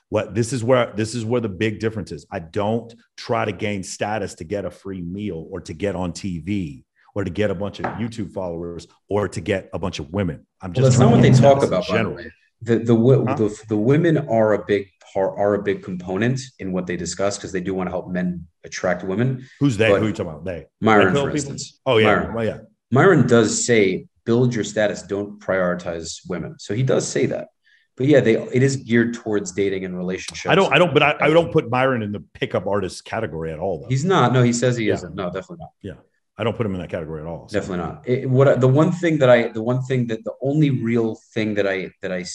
What 0.09 0.33
this 0.33 0.53
is 0.53 0.63
where 0.63 0.93
this 0.95 1.15
is 1.15 1.25
where 1.25 1.41
the 1.41 1.49
big 1.49 1.79
difference 1.79 2.11
is. 2.11 2.25
I 2.31 2.39
don't 2.39 2.93
try 3.17 3.43
to 3.43 3.51
gain 3.51 3.83
status 3.83 4.35
to 4.35 4.45
get 4.45 4.63
a 4.63 4.71
free 4.71 5.01
meal 5.01 5.45
or 5.51 5.59
to 5.61 5.73
get 5.73 5.95
on 5.95 6.13
TV 6.13 6.85
or 7.13 7.23
to 7.23 7.29
get 7.29 7.51
a 7.51 7.55
bunch 7.55 7.79
of 7.79 7.85
YouTube 7.95 8.31
followers 8.31 8.87
or 9.09 9.27
to 9.27 9.41
get 9.41 9.69
a 9.73 9.79
bunch 9.79 9.99
of 9.99 10.09
women. 10.13 10.45
I'm 10.61 10.71
just 10.71 10.81
well, 10.81 10.89
that's 10.89 10.99
not 10.99 11.11
what 11.11 11.21
they 11.21 11.31
talk 11.31 11.63
about. 11.63 11.83
Generally, 11.85 12.31
the 12.61 12.79
the, 12.79 12.95
huh? 13.27 13.35
the 13.35 13.63
the 13.67 13.75
women 13.75 14.17
are 14.29 14.53
a 14.53 14.63
big 14.65 14.87
part 15.13 15.37
are 15.37 15.55
a 15.55 15.63
big 15.63 15.83
component 15.83 16.39
in 16.59 16.71
what 16.71 16.87
they 16.87 16.95
discuss 16.95 17.37
because 17.37 17.51
they 17.51 17.59
do 17.59 17.73
want 17.73 17.87
to 17.87 17.91
help 17.91 18.09
men 18.09 18.47
attract 18.63 19.03
women. 19.03 19.45
Who's 19.59 19.77
they? 19.77 19.89
Who 19.89 19.95
are 19.95 20.03
you 20.03 20.13
talking 20.13 20.31
about? 20.31 20.45
They 20.45 20.67
Myron, 20.79 21.13
for 21.15 21.31
instance. 21.31 21.79
Oh 21.85 21.97
yeah, 21.97 22.05
Myron. 22.05 22.33
Well, 22.33 22.45
yeah. 22.45 22.57
Myron 22.91 23.27
does 23.27 23.65
say 23.65 24.07
build 24.27 24.53
your 24.53 24.65
status, 24.65 25.01
don't 25.01 25.39
prioritize 25.39 26.19
women. 26.27 26.59
So 26.59 26.75
he 26.75 26.83
does 26.83 27.07
say 27.07 27.25
that. 27.27 27.47
But 27.95 28.05
yeah, 28.05 28.19
they 28.19 28.35
it 28.35 28.61
is 28.61 28.75
geared 28.75 29.15
towards 29.15 29.53
dating 29.53 29.83
and 29.85 29.97
relationships. 29.97 30.51
I 30.51 30.53
don't 30.53 30.71
I 30.71 30.77
don't 30.77 30.93
but 30.93 31.01
I, 31.01 31.15
I 31.19 31.29
don't 31.29 31.51
put 31.51 31.67
Myron 31.71 32.03
in 32.03 32.11
the 32.11 32.23
pickup 32.33 32.67
artist 32.67 33.05
category 33.05 33.51
at 33.51 33.57
all 33.57 33.79
though. 33.79 33.87
He's 33.87 34.05
not. 34.05 34.33
No, 34.33 34.43
he 34.43 34.53
says 34.53 34.77
he 34.77 34.85
yeah. 34.85 34.93
isn't. 34.95 35.15
No, 35.15 35.25
definitely 35.27 35.57
not. 35.61 35.71
Yeah. 35.81 35.93
I 36.37 36.43
don't 36.43 36.55
put 36.55 36.67
him 36.67 36.75
in 36.75 36.81
that 36.81 36.91
category 36.91 37.21
at 37.21 37.27
all. 37.27 37.49
So. 37.49 37.59
Definitely 37.59 37.85
not. 37.85 38.07
It, 38.07 38.29
what 38.29 38.61
the 38.61 38.67
one 38.67 38.91
thing 38.91 39.17
that 39.19 39.31
I 39.31 39.47
the 39.47 39.63
one 39.63 39.81
thing 39.81 40.05
that 40.07 40.23
the 40.23 40.33
only 40.43 40.69
real 40.69 41.15
thing 41.33 41.55
that 41.55 41.65
I 41.65 41.89
that 42.03 42.11
I 42.11 42.25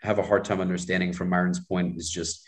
have 0.00 0.18
a 0.18 0.22
hard 0.22 0.44
time 0.44 0.60
understanding 0.60 1.12
from 1.12 1.28
Myron's 1.28 1.60
point 1.60 1.96
is 1.96 2.10
just 2.10 2.44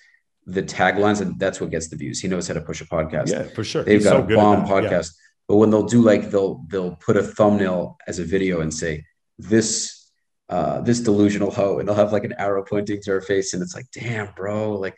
the 0.46 0.62
taglines 0.62 1.20
and 1.20 1.38
that's 1.38 1.60
what 1.60 1.70
gets 1.70 1.88
the 1.88 1.96
views. 1.96 2.20
He 2.20 2.26
knows 2.26 2.48
how 2.48 2.54
to 2.54 2.60
push 2.60 2.80
a 2.80 2.86
podcast. 2.86 3.28
Yeah, 3.28 3.44
for 3.44 3.62
sure. 3.62 3.84
They've 3.84 4.00
He's 4.00 4.04
got 4.10 4.26
so 4.26 4.34
a 4.34 4.36
bomb 4.36 4.66
podcast. 4.66 5.12
Yeah. 5.12 5.23
But 5.48 5.56
when 5.56 5.70
they'll 5.70 5.82
do 5.86 6.02
like 6.02 6.30
they'll 6.30 6.64
they'll 6.68 6.96
put 6.96 7.16
a 7.16 7.22
thumbnail 7.22 7.98
as 8.06 8.18
a 8.18 8.24
video 8.24 8.60
and 8.60 8.72
say 8.72 9.04
this 9.38 10.10
uh, 10.48 10.80
this 10.82 11.00
delusional 11.00 11.50
hoe, 11.50 11.78
and 11.78 11.88
they'll 11.88 11.94
have 11.94 12.12
like 12.12 12.24
an 12.24 12.34
arrow 12.38 12.64
pointing 12.64 13.00
to 13.02 13.10
her 13.10 13.20
face, 13.20 13.54
and 13.54 13.62
it's 13.62 13.74
like, 13.74 13.86
damn, 13.92 14.32
bro, 14.34 14.72
like 14.72 14.96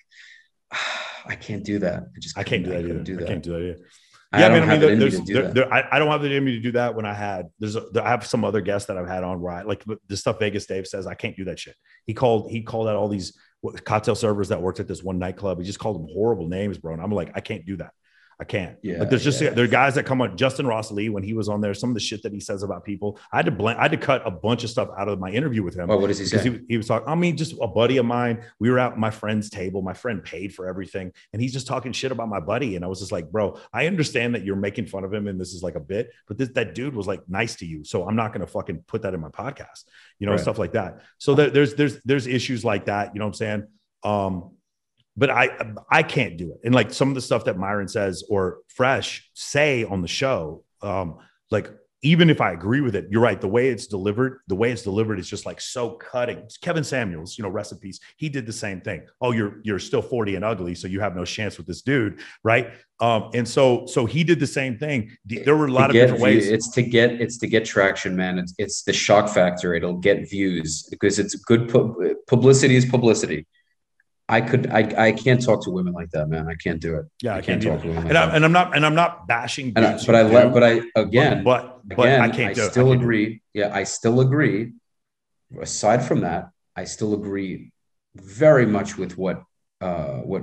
I 1.27 1.35
can't 1.35 1.65
do 1.65 1.79
that. 1.81 2.05
I 2.05 2.21
just 2.21 2.39
I 2.39 2.45
can't 2.45 2.65
do 2.65 2.71
that, 2.71 2.81
either. 2.81 2.99
do 3.01 3.17
that. 3.17 3.25
I 3.25 3.27
can't 3.27 3.43
do 3.43 3.53
that 3.53 3.63
either. 3.63 3.87
Yeah, 4.35 4.49
I, 4.49 4.61
mean, 4.61 4.69
I 4.69 4.79
mean, 4.79 4.99
there's, 4.99 5.21
there, 5.23 5.53
there, 5.53 5.73
I, 5.73 5.85
I, 5.93 5.99
don't 5.99 6.09
have 6.09 6.21
the 6.21 6.29
enemy 6.29 6.53
to 6.53 6.61
do 6.61 6.73
that 6.73 6.95
when 6.95 7.07
I 7.07 7.15
had, 7.15 7.47
there's, 7.61 7.77
a, 7.77 7.85
there, 7.93 8.05
I 8.05 8.11
have 8.11 8.27
some 8.27 8.45
other 8.45 8.61
guests 8.61 8.89
that 8.89 8.99
I've 8.99 9.07
had 9.07 9.23
on 9.23 9.41
where 9.41 9.53
I 9.53 9.63
like 9.63 9.85
the 10.09 10.17
stuff 10.17 10.41
Vegas 10.41 10.67
Dave 10.67 10.87
says, 10.87 11.07
I 11.07 11.15
can't 11.15 11.37
do 11.37 11.45
that 11.45 11.61
shit. 11.61 11.77
He 12.07 12.13
called, 12.13 12.51
he 12.51 12.63
called 12.63 12.89
out 12.89 12.97
all 12.97 13.09
these 13.09 13.39
cocktail 13.85 14.17
servers 14.17 14.49
that 14.49 14.61
worked 14.61 14.81
at 14.81 14.89
this 14.89 15.03
one 15.03 15.19
nightclub. 15.19 15.59
He 15.59 15.65
just 15.65 15.79
called 15.79 15.97
them 16.01 16.09
horrible 16.13 16.49
names, 16.49 16.77
bro. 16.77 16.93
And 16.93 17.01
I'm 17.01 17.13
like, 17.13 17.33
I 17.35 17.41
can't 17.41 17.65
do 17.65 17.77
that. 17.77 17.93
I 18.39 18.45
can't. 18.45 18.77
Yeah. 18.83 18.99
Like 18.99 19.09
there's 19.09 19.25
just 19.25 19.41
yeah. 19.41 19.51
there 19.51 19.65
are 19.65 19.69
guys 19.69 19.95
that 19.95 20.05
come 20.05 20.21
on. 20.21 20.37
Justin 20.37 20.67
Ross 20.67 20.91
Lee 20.91 21.09
when 21.09 21.23
he 21.23 21.33
was 21.33 21.49
on 21.49 21.63
there, 21.63 21.73
some 21.73 21.89
of 21.89 21.95
the 21.95 22.01
shit 22.01 22.23
that 22.23 22.35
he 22.35 22.41
says 22.41 22.63
about 22.63 22.85
people. 22.85 23.19
I 23.33 23.37
had 23.37 23.47
to 23.47 23.51
blend, 23.51 23.79
I 23.79 23.83
had 23.83 23.93
to 23.93 23.97
cut 23.97 24.27
a 24.27 24.31
bunch 24.31 24.63
of 24.63 24.69
stuff 24.69 24.91
out 24.99 25.09
of 25.09 25.19
my 25.19 25.31
interview 25.31 25.63
with 25.63 25.75
him. 25.75 25.91
Oh, 25.91 25.97
what 25.97 26.11
is 26.11 26.19
he 26.19 26.27
say? 26.27 26.43
He, 26.43 26.61
he, 26.69 26.77
was 26.77 26.87
talking. 26.87 27.09
I 27.09 27.15
mean, 27.15 27.39
just 27.39 27.55
a 27.63 27.67
buddy 27.67 27.97
of 27.97 28.05
mine. 28.05 28.45
We 28.59 28.71
were 28.71 28.79
at 28.79 28.99
my 28.99 29.11
friend's 29.11 29.49
table. 29.49 29.81
My 29.81 29.95
friend 29.95 30.23
paid 30.23 30.55
for 30.55 30.69
everything, 30.69 31.13
and 31.33 31.41
he's 31.41 31.55
just 31.55 31.67
talking 31.67 31.93
shit 31.93 32.13
about 32.13 32.29
my 32.29 32.41
buddy. 32.41 32.77
And 32.77 32.85
I 32.85 32.89
was 32.89 33.01
just 33.01 33.13
like, 33.13 33.31
bro, 33.33 33.59
I 33.73 33.87
understand 33.87 34.35
that 34.35 34.45
you're 34.45 34.57
making 34.57 34.87
fun 34.87 35.05
of 35.05 35.15
him, 35.15 35.29
and 35.29 35.41
this 35.41 35.55
is 35.55 35.63
like 35.63 35.75
a 35.75 35.81
bit, 35.81 36.11
but 36.29 36.37
this, 36.37 36.51
that 36.51 36.75
dude 36.75 36.95
was 36.95 37.07
like 37.07 37.27
nice 37.29 37.57
to 37.57 37.67
you, 37.67 37.85
so 37.85 38.07
I'm 38.07 38.17
not 38.17 38.35
going 38.35 38.43
to 38.43 38.53
fucking 38.53 38.85
put 38.87 39.01
that 39.03 39.15
in 39.15 39.21
my 39.21 39.31
podcast, 39.31 39.85
you 40.19 40.27
know, 40.27 40.33
right. 40.33 40.41
stuff 40.41 40.59
like 40.59 40.73
that. 40.73 41.01
So 41.17 41.35
there, 41.35 41.49
there's 41.49 41.75
there's 41.75 42.03
there's 42.05 42.27
issues 42.27 42.67
like 42.67 42.85
that. 42.85 43.15
You 43.15 43.21
know 43.21 43.25
what 43.25 43.31
I'm 43.31 43.35
saying? 43.35 43.67
Um, 44.03 44.56
but 45.17 45.31
I 45.31 45.51
I 45.91 46.03
can't 46.03 46.37
do 46.37 46.53
it. 46.53 46.61
And 46.65 46.75
like 46.75 46.93
some 46.93 47.09
of 47.09 47.15
the 47.15 47.21
stuff 47.21 47.45
that 47.45 47.59
Myron 47.59 47.89
says 47.89 48.25
or 48.29 48.59
Fresh 48.69 49.31
say 49.35 49.85
on 49.85 50.03
the 50.03 50.09
show, 50.09 50.65
um, 50.83 51.19
like 51.51 51.71
even 52.03 52.29
if 52.31 52.41
I 52.41 52.53
agree 52.53 52.83
with 52.83 52.95
it, 52.95 53.09
you're 53.11 53.23
right. 53.23 53.41
The 53.41 53.49
way 53.49 53.69
it's 53.69 53.87
delivered, 53.87 54.41
the 54.49 54.55
way 54.55 54.71
it's 54.71 54.83
delivered 54.83 55.19
is 55.19 55.29
just 55.29 55.47
like 55.47 55.61
so 55.61 55.91
cutting. 55.91 56.39
It's 56.39 56.57
Kevin 56.57 56.85
Samuels, 56.85 57.37
you 57.37 57.43
know, 57.43 57.65
peace. 57.81 57.99
He 58.17 58.29
did 58.29 58.47
the 58.47 58.53
same 58.53 58.81
thing. 58.81 59.07
Oh, 59.21 59.33
you're 59.33 59.61
you're 59.65 59.79
still 59.79 60.03
40 60.03 60.37
and 60.37 60.45
ugly, 60.45 60.75
so 60.75 60.87
you 60.89 61.01
have 61.01 61.17
no 61.17 61.25
chance 61.25 61.57
with 61.57 61.67
this 61.67 61.83
dude, 61.83 62.21
right? 62.45 62.73
Um, 63.01 63.31
and 63.35 63.49
so 63.49 63.87
so 63.87 64.07
he 64.07 64.23
did 64.25 64.39
the 64.39 64.47
same 64.47 64.79
thing. 64.79 65.17
There 65.25 65.57
were 65.57 65.67
a 65.67 65.73
lot 65.73 65.91
of 65.91 65.95
different 65.95 66.23
ways. 66.23 66.49
It's 66.49 66.71
to 66.73 66.83
get 66.83 67.21
it's 67.21 67.39
to 67.39 67.47
get 67.47 67.65
traction, 67.65 68.15
man. 68.15 68.39
It's 68.39 68.55
it's 68.59 68.83
the 68.83 68.93
shock 68.93 69.29
factor. 69.29 69.75
It'll 69.75 69.99
get 69.99 70.29
views 70.29 70.87
because 70.91 71.19
it's 71.19 71.35
good 71.35 71.69
pu- 71.69 72.15
publicity 72.27 72.77
is 72.77 72.85
publicity. 72.85 73.47
I 74.29 74.41
could 74.41 74.69
I 74.71 75.09
I 75.09 75.13
can't 75.13 75.43
talk 75.43 75.63
to 75.65 75.71
women 75.71 75.93
like 75.93 76.11
that, 76.11 76.29
man. 76.29 76.49
I 76.49 76.55
can't 76.55 76.81
do 76.81 76.97
it. 76.97 77.07
Yeah, 77.23 77.35
I, 77.35 77.39
I 77.39 77.41
can't, 77.43 77.63
can't 77.63 77.75
talk 77.75 77.83
to 77.83 77.89
women. 77.89 78.05
Like 78.05 78.11
and, 78.11 78.19
I, 78.19 78.37
and 78.37 78.45
I'm 78.45 78.53
not 78.53 78.77
and 78.77 78.85
I'm 78.85 78.95
not 78.95 79.29
bashing. 79.29 79.73
I, 79.77 79.99
but 80.05 80.15
I 80.15 80.23
let 80.23 80.53
but 80.53 80.65
I 80.65 80.83
again 80.97 81.45
but 81.45 81.81
but, 81.85 81.97
but 81.97 82.03
again, 82.07 82.21
I 82.21 82.29
can't. 82.29 82.59
I 82.59 82.69
still 82.69 82.93
agree. 82.93 83.43
Yeah, 83.55 83.73
I 83.73 83.85
still 83.85 84.21
agree. 84.21 84.73
Aside 85.61 86.05
from 86.05 86.23
that, 86.23 86.51
I 86.75 86.85
still 86.85 87.15
agree 87.15 87.71
very 88.17 88.67
much 88.67 88.99
with 88.99 89.17
what 89.17 89.45
uh, 89.81 90.19
what 90.19 90.43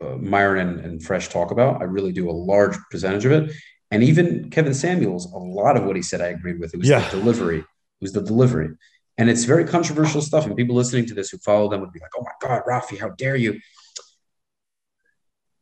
uh, 0.00 0.16
Myron 0.16 0.68
and, 0.68 0.80
and 0.80 1.02
Fresh 1.02 1.28
talk 1.28 1.50
about. 1.50 1.80
I 1.80 1.84
really 1.84 2.12
do 2.12 2.30
a 2.30 2.32
large 2.32 2.76
percentage 2.90 3.24
of 3.24 3.32
it, 3.32 3.52
and 3.90 4.04
even 4.04 4.50
Kevin 4.50 4.74
Samuels, 4.74 5.32
a 5.32 5.38
lot 5.38 5.76
of 5.76 5.84
what 5.84 5.96
he 5.96 6.02
said, 6.02 6.20
I 6.20 6.28
agreed 6.28 6.60
with. 6.60 6.72
It 6.72 6.78
was 6.78 6.88
yeah. 6.88 7.08
the 7.08 7.18
delivery. 7.18 7.58
It 7.58 8.00
was 8.00 8.12
the 8.12 8.22
delivery. 8.22 8.70
And 9.16 9.30
it's 9.30 9.44
very 9.44 9.64
controversial 9.64 10.20
stuff. 10.20 10.46
And 10.46 10.56
people 10.56 10.74
listening 10.74 11.06
to 11.06 11.14
this 11.14 11.30
who 11.30 11.38
follow 11.38 11.68
them 11.70 11.80
would 11.80 11.92
be 11.92 12.00
like, 12.00 12.10
oh 12.18 12.22
my 12.22 12.32
God, 12.46 12.62
Rafi, 12.68 12.98
how 12.98 13.10
dare 13.10 13.36
you? 13.36 13.60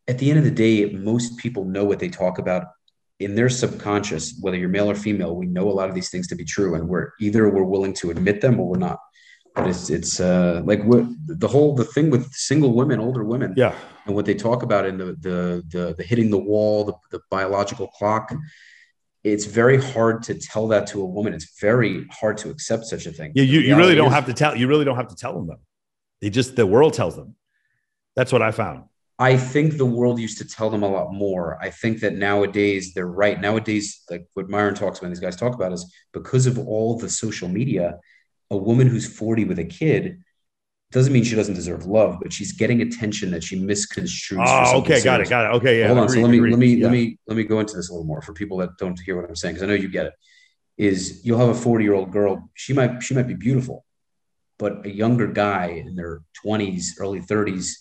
At 0.08 0.18
the 0.18 0.30
end 0.30 0.38
of 0.38 0.44
the 0.44 0.50
day, 0.50 0.90
most 0.90 1.38
people 1.38 1.64
know 1.64 1.84
what 1.84 1.98
they 1.98 2.08
talk 2.08 2.38
about 2.38 2.64
in 3.20 3.34
their 3.34 3.48
subconscious, 3.48 4.36
whether 4.40 4.56
you're 4.56 4.68
male 4.68 4.90
or 4.90 4.94
female, 4.94 5.36
we 5.36 5.46
know 5.46 5.70
a 5.70 5.72
lot 5.72 5.88
of 5.88 5.94
these 5.94 6.10
things 6.10 6.26
to 6.28 6.34
be 6.34 6.44
true. 6.44 6.74
And 6.74 6.88
we're 6.88 7.10
either 7.20 7.48
we're 7.48 7.62
willing 7.62 7.92
to 7.94 8.10
admit 8.10 8.40
them 8.40 8.58
or 8.58 8.68
we're 8.68 8.78
not. 8.78 8.98
But 9.54 9.68
it's 9.68 9.90
it's 9.90 10.18
uh, 10.18 10.62
like 10.64 10.82
what 10.84 11.04
the 11.26 11.46
whole 11.46 11.74
the 11.74 11.84
thing 11.84 12.10
with 12.10 12.32
single 12.32 12.72
women, 12.72 13.00
older 13.00 13.22
women, 13.22 13.52
yeah, 13.54 13.74
and 14.06 14.14
what 14.14 14.24
they 14.24 14.34
talk 14.34 14.62
about 14.62 14.86
in 14.86 14.96
the 14.96 15.14
the 15.20 15.62
the, 15.68 15.94
the 15.98 16.02
hitting 16.02 16.30
the 16.30 16.38
wall, 16.38 16.84
the, 16.84 16.94
the 17.10 17.20
biological 17.30 17.86
clock 17.88 18.32
it's 19.24 19.44
very 19.44 19.80
hard 19.80 20.22
to 20.24 20.34
tell 20.34 20.68
that 20.68 20.86
to 20.88 21.00
a 21.00 21.04
woman. 21.04 21.32
It's 21.32 21.58
very 21.60 22.06
hard 22.10 22.38
to 22.38 22.50
accept 22.50 22.86
such 22.86 23.06
a 23.06 23.12
thing. 23.12 23.32
Yeah, 23.34 23.44
you, 23.44 23.60
you 23.60 23.76
really 23.76 23.94
don't 23.94 24.08
is, 24.08 24.14
have 24.14 24.26
to 24.26 24.34
tell. 24.34 24.56
You 24.56 24.66
really 24.66 24.84
don't 24.84 24.96
have 24.96 25.08
to 25.08 25.16
tell 25.16 25.34
them 25.34 25.46
though. 25.46 25.60
They 26.20 26.30
just 26.30 26.56
the 26.56 26.66
world 26.66 26.94
tells 26.94 27.16
them. 27.16 27.36
That's 28.16 28.32
what 28.32 28.42
I 28.42 28.50
found. 28.50 28.84
I 29.18 29.36
think 29.36 29.76
the 29.76 29.86
world 29.86 30.18
used 30.18 30.38
to 30.38 30.44
tell 30.44 30.68
them 30.68 30.82
a 30.82 30.88
lot 30.88 31.12
more. 31.12 31.56
I 31.62 31.70
think 31.70 32.00
that 32.00 32.14
nowadays 32.14 32.92
they're 32.92 33.06
right. 33.06 33.40
Nowadays, 33.40 34.02
like 34.10 34.26
what 34.34 34.48
Myron 34.48 34.74
talks 34.74 34.98
about, 34.98 35.10
these 35.10 35.20
guys 35.20 35.36
talk 35.36 35.54
about 35.54 35.72
is 35.72 35.92
because 36.12 36.46
of 36.46 36.58
all 36.58 36.98
the 36.98 37.08
social 37.08 37.48
media, 37.48 38.00
a 38.50 38.56
woman 38.56 38.88
who's 38.88 39.06
40 39.06 39.44
with 39.44 39.60
a 39.60 39.64
kid 39.64 40.22
doesn't 40.92 41.12
mean 41.12 41.24
she 41.24 41.34
doesn't 41.34 41.54
deserve 41.54 41.86
love, 41.86 42.18
but 42.20 42.32
she's 42.32 42.52
getting 42.52 42.82
attention 42.82 43.30
that 43.30 43.42
she 43.42 43.58
misconstrues. 43.58 44.44
Oh, 44.46 44.80
okay, 44.80 45.02
got 45.02 45.20
it, 45.20 45.28
got 45.28 45.46
it. 45.46 45.56
Okay, 45.56 45.80
yeah. 45.80 45.86
Hold 45.88 45.98
on. 46.00 46.04
agree, 46.04 46.16
so 46.16 46.22
let 46.22 46.30
me 46.30 46.36
agree. 46.38 46.50
let 46.50 46.58
me 46.58 46.74
Yeah. 46.74 46.84
let 46.84 46.92
me 46.92 47.18
let 47.26 47.36
me 47.36 47.44
go 47.44 47.60
into 47.60 47.74
this 47.74 47.88
a 47.88 47.92
little 47.92 48.06
more 48.06 48.20
for 48.22 48.32
people 48.34 48.58
that 48.58 48.76
don't 48.78 48.98
hear 49.00 49.16
what 49.16 49.28
I'm 49.28 49.34
saying 49.34 49.54
because 49.54 49.64
I 49.64 49.66
know 49.66 49.74
you 49.74 49.88
get 49.88 50.06
it. 50.06 50.12
Is 50.76 51.24
you'll 51.24 51.38
have 51.38 51.48
a 51.48 51.54
40 51.54 51.84
year 51.84 51.94
old 51.94 52.12
girl. 52.12 52.50
She 52.54 52.72
might 52.72 53.02
she 53.02 53.14
might 53.14 53.26
be 53.26 53.34
beautiful, 53.34 53.84
but 54.58 54.84
a 54.86 54.90
younger 54.90 55.26
guy 55.26 55.82
in 55.86 55.96
their 55.96 56.20
20s, 56.44 57.00
early 57.00 57.20
30s, 57.20 57.72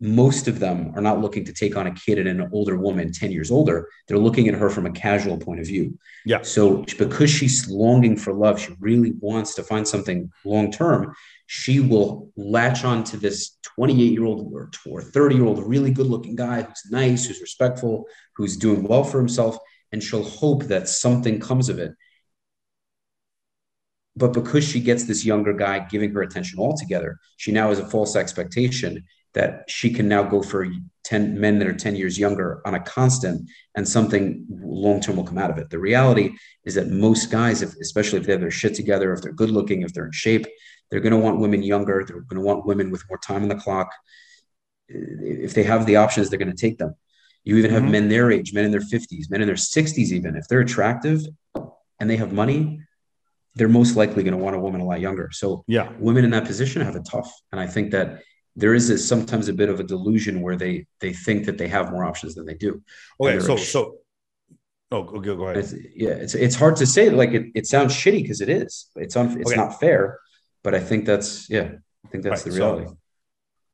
most 0.00 0.48
of 0.48 0.58
them 0.58 0.92
are 0.94 1.00
not 1.00 1.20
looking 1.20 1.44
to 1.44 1.52
take 1.52 1.76
on 1.76 1.86
a 1.86 1.94
kid 1.94 2.18
and 2.18 2.28
an 2.28 2.50
older 2.52 2.76
woman 2.76 3.12
10 3.12 3.32
years 3.32 3.50
older. 3.50 3.88
They're 4.06 4.18
looking 4.18 4.48
at 4.48 4.54
her 4.54 4.68
from 4.68 4.86
a 4.86 4.90
casual 4.90 5.38
point 5.38 5.60
of 5.60 5.66
view. 5.66 5.98
Yeah. 6.26 6.42
So 6.42 6.84
because 6.98 7.30
she's 7.30 7.68
longing 7.68 8.16
for 8.16 8.32
love, 8.32 8.60
she 8.60 8.74
really 8.80 9.12
wants 9.20 9.54
to 9.54 9.62
find 9.62 9.86
something 9.86 10.30
long 10.44 10.70
term. 10.70 11.14
She 11.46 11.80
will 11.80 12.30
latch 12.36 12.84
on 12.84 13.04
to 13.04 13.16
this 13.16 13.58
28 13.62 14.12
year 14.12 14.24
old 14.24 14.52
or 14.86 15.02
30 15.02 15.34
year 15.34 15.44
old, 15.44 15.62
really 15.62 15.90
good 15.90 16.06
looking 16.06 16.36
guy 16.36 16.62
who's 16.62 16.82
nice, 16.90 17.26
who's 17.26 17.40
respectful, 17.40 18.06
who's 18.36 18.56
doing 18.56 18.82
well 18.82 19.04
for 19.04 19.18
himself. 19.18 19.58
And 19.92 20.02
she'll 20.02 20.24
hope 20.24 20.64
that 20.64 20.88
something 20.88 21.38
comes 21.40 21.68
of 21.68 21.78
it. 21.78 21.92
But 24.16 24.32
because 24.32 24.64
she 24.64 24.80
gets 24.80 25.04
this 25.04 25.24
younger 25.24 25.52
guy 25.52 25.80
giving 25.80 26.12
her 26.12 26.22
attention 26.22 26.58
altogether, 26.58 27.18
she 27.36 27.52
now 27.52 27.68
has 27.68 27.78
a 27.78 27.86
false 27.86 28.16
expectation 28.16 29.04
that 29.34 29.64
she 29.68 29.92
can 29.92 30.08
now 30.08 30.22
go 30.22 30.40
for 30.40 30.66
10 31.04 31.38
men 31.38 31.58
that 31.58 31.68
are 31.68 31.74
10 31.74 31.96
years 31.96 32.18
younger 32.18 32.62
on 32.64 32.74
a 32.74 32.80
constant 32.80 33.48
and 33.76 33.86
something 33.86 34.46
long 34.48 35.00
term 35.00 35.16
will 35.16 35.24
come 35.24 35.38
out 35.38 35.50
of 35.50 35.58
it. 35.58 35.68
The 35.70 35.78
reality 35.78 36.32
is 36.64 36.74
that 36.76 36.88
most 36.88 37.30
guys, 37.30 37.60
if, 37.60 37.74
especially 37.80 38.20
if 38.20 38.26
they 38.26 38.32
have 38.32 38.40
their 38.40 38.50
shit 38.50 38.74
together, 38.74 39.12
if 39.12 39.20
they're 39.20 39.32
good 39.32 39.50
looking, 39.50 39.82
if 39.82 39.92
they're 39.92 40.06
in 40.06 40.12
shape, 40.12 40.46
they're 40.94 41.00
going 41.00 41.10
to 41.10 41.18
want 41.18 41.40
women 41.40 41.64
younger. 41.64 42.04
They're 42.06 42.20
going 42.20 42.40
to 42.40 42.46
want 42.46 42.64
women 42.66 42.92
with 42.92 43.02
more 43.08 43.18
time 43.18 43.42
on 43.42 43.48
the 43.48 43.56
clock. 43.56 43.90
If 44.88 45.52
they 45.52 45.64
have 45.64 45.86
the 45.86 45.96
options, 45.96 46.30
they're 46.30 46.38
going 46.38 46.54
to 46.54 46.56
take 46.56 46.78
them. 46.78 46.94
You 47.42 47.56
even 47.56 47.72
have 47.72 47.82
Mhm. 47.82 47.90
men 47.90 48.08
their 48.08 48.30
age, 48.30 48.54
men 48.54 48.64
in 48.64 48.70
their 48.70 48.80
50s, 48.80 49.28
men 49.28 49.40
in 49.40 49.48
their 49.48 49.56
60s, 49.56 50.12
even. 50.12 50.36
If 50.36 50.46
they're 50.46 50.60
attractive 50.60 51.20
and 51.98 52.08
they 52.08 52.16
have 52.16 52.32
money, 52.32 52.78
they're 53.56 53.66
most 53.80 53.96
likely 53.96 54.22
going 54.22 54.36
to 54.38 54.44
want 54.44 54.54
a 54.54 54.60
woman 54.60 54.80
a 54.80 54.84
lot 54.84 55.00
younger. 55.00 55.30
So 55.32 55.64
Yeah. 55.66 55.90
women 55.98 56.24
in 56.24 56.30
that 56.30 56.44
position 56.44 56.80
have 56.82 56.94
it 56.94 57.04
tough. 57.10 57.28
And 57.50 57.60
I 57.60 57.66
think 57.66 57.90
that 57.90 58.22
there 58.54 58.72
is 58.72 58.88
a, 58.88 58.96
sometimes 58.96 59.48
a 59.48 59.52
bit 59.52 59.68
of 59.68 59.80
a 59.80 59.82
delusion 59.82 60.42
where 60.42 60.54
they 60.54 60.86
they 61.00 61.12
think 61.12 61.46
that 61.46 61.58
they 61.58 61.66
have 61.66 61.90
more 61.90 62.04
options 62.04 62.36
than 62.36 62.46
they 62.46 62.54
do. 62.54 62.80
Okay. 63.20 63.40
So 63.40 63.56
so. 63.56 63.98
Oh, 64.92 65.02
go, 65.02 65.18
go 65.18 65.34
go 65.36 65.44
ahead. 65.46 65.56
It's, 65.56 65.74
yeah, 65.96 66.10
it's 66.24 66.36
it's 66.36 66.54
hard 66.54 66.76
to 66.76 66.86
say. 66.86 67.10
Like 67.10 67.32
it, 67.32 67.46
it 67.56 67.66
sounds 67.66 67.92
shitty 68.00 68.22
because 68.22 68.40
it 68.40 68.48
is. 68.48 68.90
It's 68.94 69.16
un, 69.16 69.26
it's 69.40 69.50
Okay. 69.50 69.56
not 69.56 69.80
fair. 69.80 70.20
But 70.64 70.74
I 70.74 70.80
think 70.80 71.04
that's 71.04 71.48
yeah. 71.48 71.72
I 72.04 72.08
think 72.08 72.24
that's 72.24 72.40
Right, 72.44 72.52
the 72.52 72.58
so- 72.58 72.74
reality. 72.76 72.96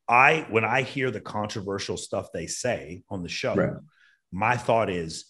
I 0.07 0.45
when 0.49 0.65
I 0.65 0.81
hear 0.81 1.09
the 1.09 1.21
controversial 1.21 1.95
stuff 1.97 2.27
they 2.33 2.45
say 2.47 3.03
on 3.09 3.23
the 3.23 3.29
show, 3.29 3.55
Right. 3.55 3.73
my 4.31 4.57
thought 4.57 4.89
is 4.89 5.25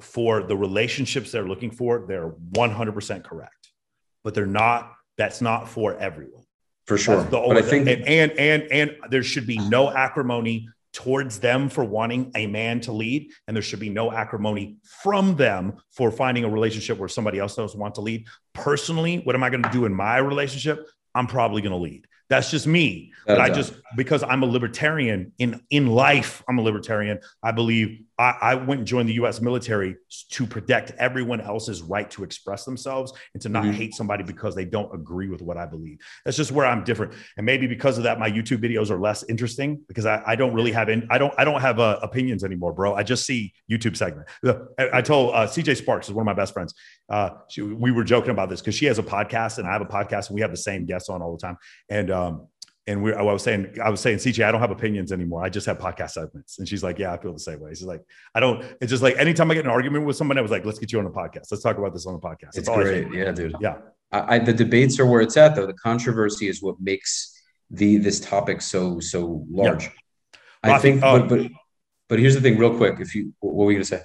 for 0.00 0.42
the 0.42 0.56
relationships 0.56 1.30
they're 1.32 1.46
looking 1.48 1.70
for, 1.70 2.04
they're 2.06 2.30
100% 2.54 3.22
correct. 3.24 3.70
But 4.24 4.34
they're 4.34 4.46
not 4.46 4.92
that's 5.16 5.40
not 5.40 5.68
for 5.68 5.96
everyone. 5.96 6.42
for 6.86 6.98
sure. 6.98 7.16
That's 7.16 7.30
the 7.30 7.38
but 7.40 7.56
I 7.56 7.62
think 7.62 7.88
and, 7.88 8.02
and 8.06 8.32
and 8.32 8.62
and 8.72 8.96
there 9.10 9.22
should 9.22 9.46
be 9.46 9.58
no 9.58 9.90
acrimony 9.90 10.68
towards 10.92 11.38
them 11.40 11.68
for 11.68 11.84
wanting 11.84 12.30
a 12.34 12.46
man 12.46 12.80
to 12.80 12.90
lead, 12.92 13.30
and 13.46 13.54
there 13.56 13.62
should 13.62 13.80
be 13.80 13.90
no 13.90 14.10
acrimony 14.12 14.78
from 15.02 15.36
them 15.36 15.74
for 15.92 16.10
finding 16.10 16.44
a 16.44 16.48
relationship 16.48 16.96
where 16.98 17.08
somebody 17.08 17.38
else 17.38 17.54
doesn't 17.54 17.78
want 17.78 17.94
to 17.96 18.00
lead. 18.00 18.26
Personally, 18.54 19.18
what 19.24 19.34
am 19.34 19.42
I 19.42 19.50
going 19.50 19.62
to 19.62 19.68
do 19.70 19.84
in 19.84 19.92
my 19.94 20.16
relationship? 20.18 20.86
I'm 21.16 21.26
probably 21.26 21.62
going 21.62 21.72
to 21.72 21.78
lead. 21.78 22.06
That's 22.28 22.50
just 22.50 22.66
me. 22.66 23.12
But 23.26 23.40
I 23.40 23.50
just 23.50 23.72
because 23.96 24.22
I'm 24.22 24.42
a 24.42 24.46
libertarian 24.46 25.32
in 25.38 25.60
in 25.70 25.86
life, 25.86 26.42
I'm 26.48 26.58
a 26.58 26.62
libertarian. 26.62 27.20
I 27.42 27.52
believe 27.52 28.02
I, 28.18 28.34
I 28.40 28.54
went 28.54 28.78
and 28.78 28.86
joined 28.86 29.08
the 29.08 29.14
U.S. 29.14 29.40
military 29.40 29.96
to 30.30 30.46
protect 30.46 30.92
everyone 30.98 31.40
else's 31.40 31.82
right 31.82 32.10
to 32.12 32.24
express 32.24 32.64
themselves 32.64 33.12
and 33.34 33.42
to 33.42 33.48
not 33.48 33.64
Mhm. 33.64 33.72
hate 33.74 33.94
somebody 33.94 34.24
because 34.24 34.54
they 34.54 34.64
don't 34.64 34.94
agree 34.94 35.28
with 35.28 35.42
what 35.42 35.56
I 35.56 35.66
believe. 35.66 35.98
That's 36.24 36.36
just 36.36 36.50
where 36.52 36.64
I'm 36.66 36.82
different, 36.84 37.12
and 37.36 37.44
maybe 37.44 37.66
because 37.66 37.98
of 37.98 38.04
that, 38.04 38.18
my 38.18 38.30
YouTube 38.30 38.58
videos 38.58 38.90
are 38.90 38.98
less 38.98 39.22
interesting 39.28 39.82
because 39.88 40.06
I, 40.06 40.22
I 40.26 40.36
don't 40.36 40.54
really 40.54 40.72
have 40.72 40.88
in, 40.88 41.06
I 41.10 41.18
don't 41.18 41.34
I 41.38 41.44
don't 41.44 41.60
have 41.60 41.78
uh, 41.78 41.98
opinions 42.02 42.42
anymore, 42.44 42.72
bro. 42.72 42.94
I 42.94 43.02
just 43.02 43.26
see 43.26 43.52
YouTube 43.70 43.96
segment. 43.96 44.28
I, 44.78 44.98
I 44.98 45.02
told 45.02 45.34
uh, 45.34 45.46
CJ 45.46 45.76
Sparks 45.76 46.08
is 46.08 46.14
one 46.14 46.22
of 46.22 46.26
my 46.26 46.32
best 46.40 46.52
friends. 46.54 46.74
Uh, 47.08 47.30
she, 47.48 47.62
we 47.62 47.92
were 47.92 48.02
joking 48.04 48.30
about 48.30 48.48
this 48.50 48.60
because 48.60 48.74
she 48.74 48.86
has 48.86 48.98
a 48.98 49.02
podcast 49.02 49.58
and 49.58 49.68
I 49.68 49.72
have 49.72 49.82
a 49.82 49.86
podcast 49.86 50.28
and 50.28 50.34
we 50.34 50.40
have 50.40 50.50
the 50.50 50.56
same 50.56 50.86
guests 50.86 51.08
on 51.08 51.22
all 51.22 51.32
the 51.36 51.40
time. 51.40 51.56
And 51.88 52.10
um, 52.10 52.48
and 52.88 53.02
we, 53.02 53.12
I 53.12 53.22
was 53.22 53.42
saying, 53.42 53.76
I 53.82 53.90
was 53.90 54.00
saying, 54.00 54.18
CJ, 54.18 54.44
I 54.44 54.52
don't 54.52 54.60
have 54.60 54.70
opinions 54.70 55.10
anymore. 55.10 55.44
I 55.44 55.48
just 55.48 55.66
have 55.66 55.78
podcast 55.78 56.10
segments. 56.10 56.58
And 56.58 56.68
she's 56.68 56.84
like, 56.84 56.98
Yeah, 56.98 57.12
I 57.12 57.16
feel 57.18 57.32
the 57.32 57.38
same 57.38 57.60
way. 57.60 57.70
She's 57.70 57.84
like, 57.84 58.02
I 58.34 58.40
don't. 58.40 58.64
It's 58.80 58.90
just 58.90 59.02
like 59.02 59.16
anytime 59.16 59.50
I 59.50 59.54
get 59.54 59.60
in 59.60 59.66
an 59.66 59.72
argument 59.72 60.04
with 60.04 60.16
someone, 60.16 60.38
I 60.38 60.40
was 60.40 60.50
like, 60.50 60.64
Let's 60.64 60.78
get 60.78 60.92
you 60.92 60.98
on 61.00 61.06
a 61.06 61.10
podcast. 61.10 61.50
Let's 61.50 61.62
talk 61.62 61.78
about 61.78 61.92
this 61.92 62.06
on 62.06 62.14
the 62.14 62.20
podcast. 62.20 62.52
That's 62.52 62.58
it's 62.58 62.68
all 62.68 62.76
great. 62.76 63.12
Yeah, 63.12 63.32
dude. 63.32 63.56
Yeah. 63.60 63.78
I, 64.12 64.36
I, 64.36 64.38
the 64.38 64.52
debates 64.52 65.00
are 65.00 65.06
where 65.06 65.20
it's 65.20 65.36
at, 65.36 65.56
though. 65.56 65.66
The 65.66 65.74
controversy 65.74 66.48
is 66.48 66.62
what 66.62 66.76
makes 66.80 67.42
the 67.70 67.96
this 67.96 68.20
topic 68.20 68.62
so 68.62 69.00
so 69.00 69.44
large. 69.50 69.90
Well, 70.62 70.74
I 70.74 70.78
think, 70.78 71.02
uh, 71.02 71.18
but, 71.20 71.28
but 71.28 71.50
but 72.08 72.18
here's 72.18 72.34
the 72.34 72.40
thing, 72.40 72.56
real 72.56 72.76
quick. 72.76 73.00
If 73.00 73.14
you, 73.14 73.32
what 73.40 73.54
were 73.54 73.72
you 73.72 73.78
gonna 73.78 73.84
say? 73.84 74.02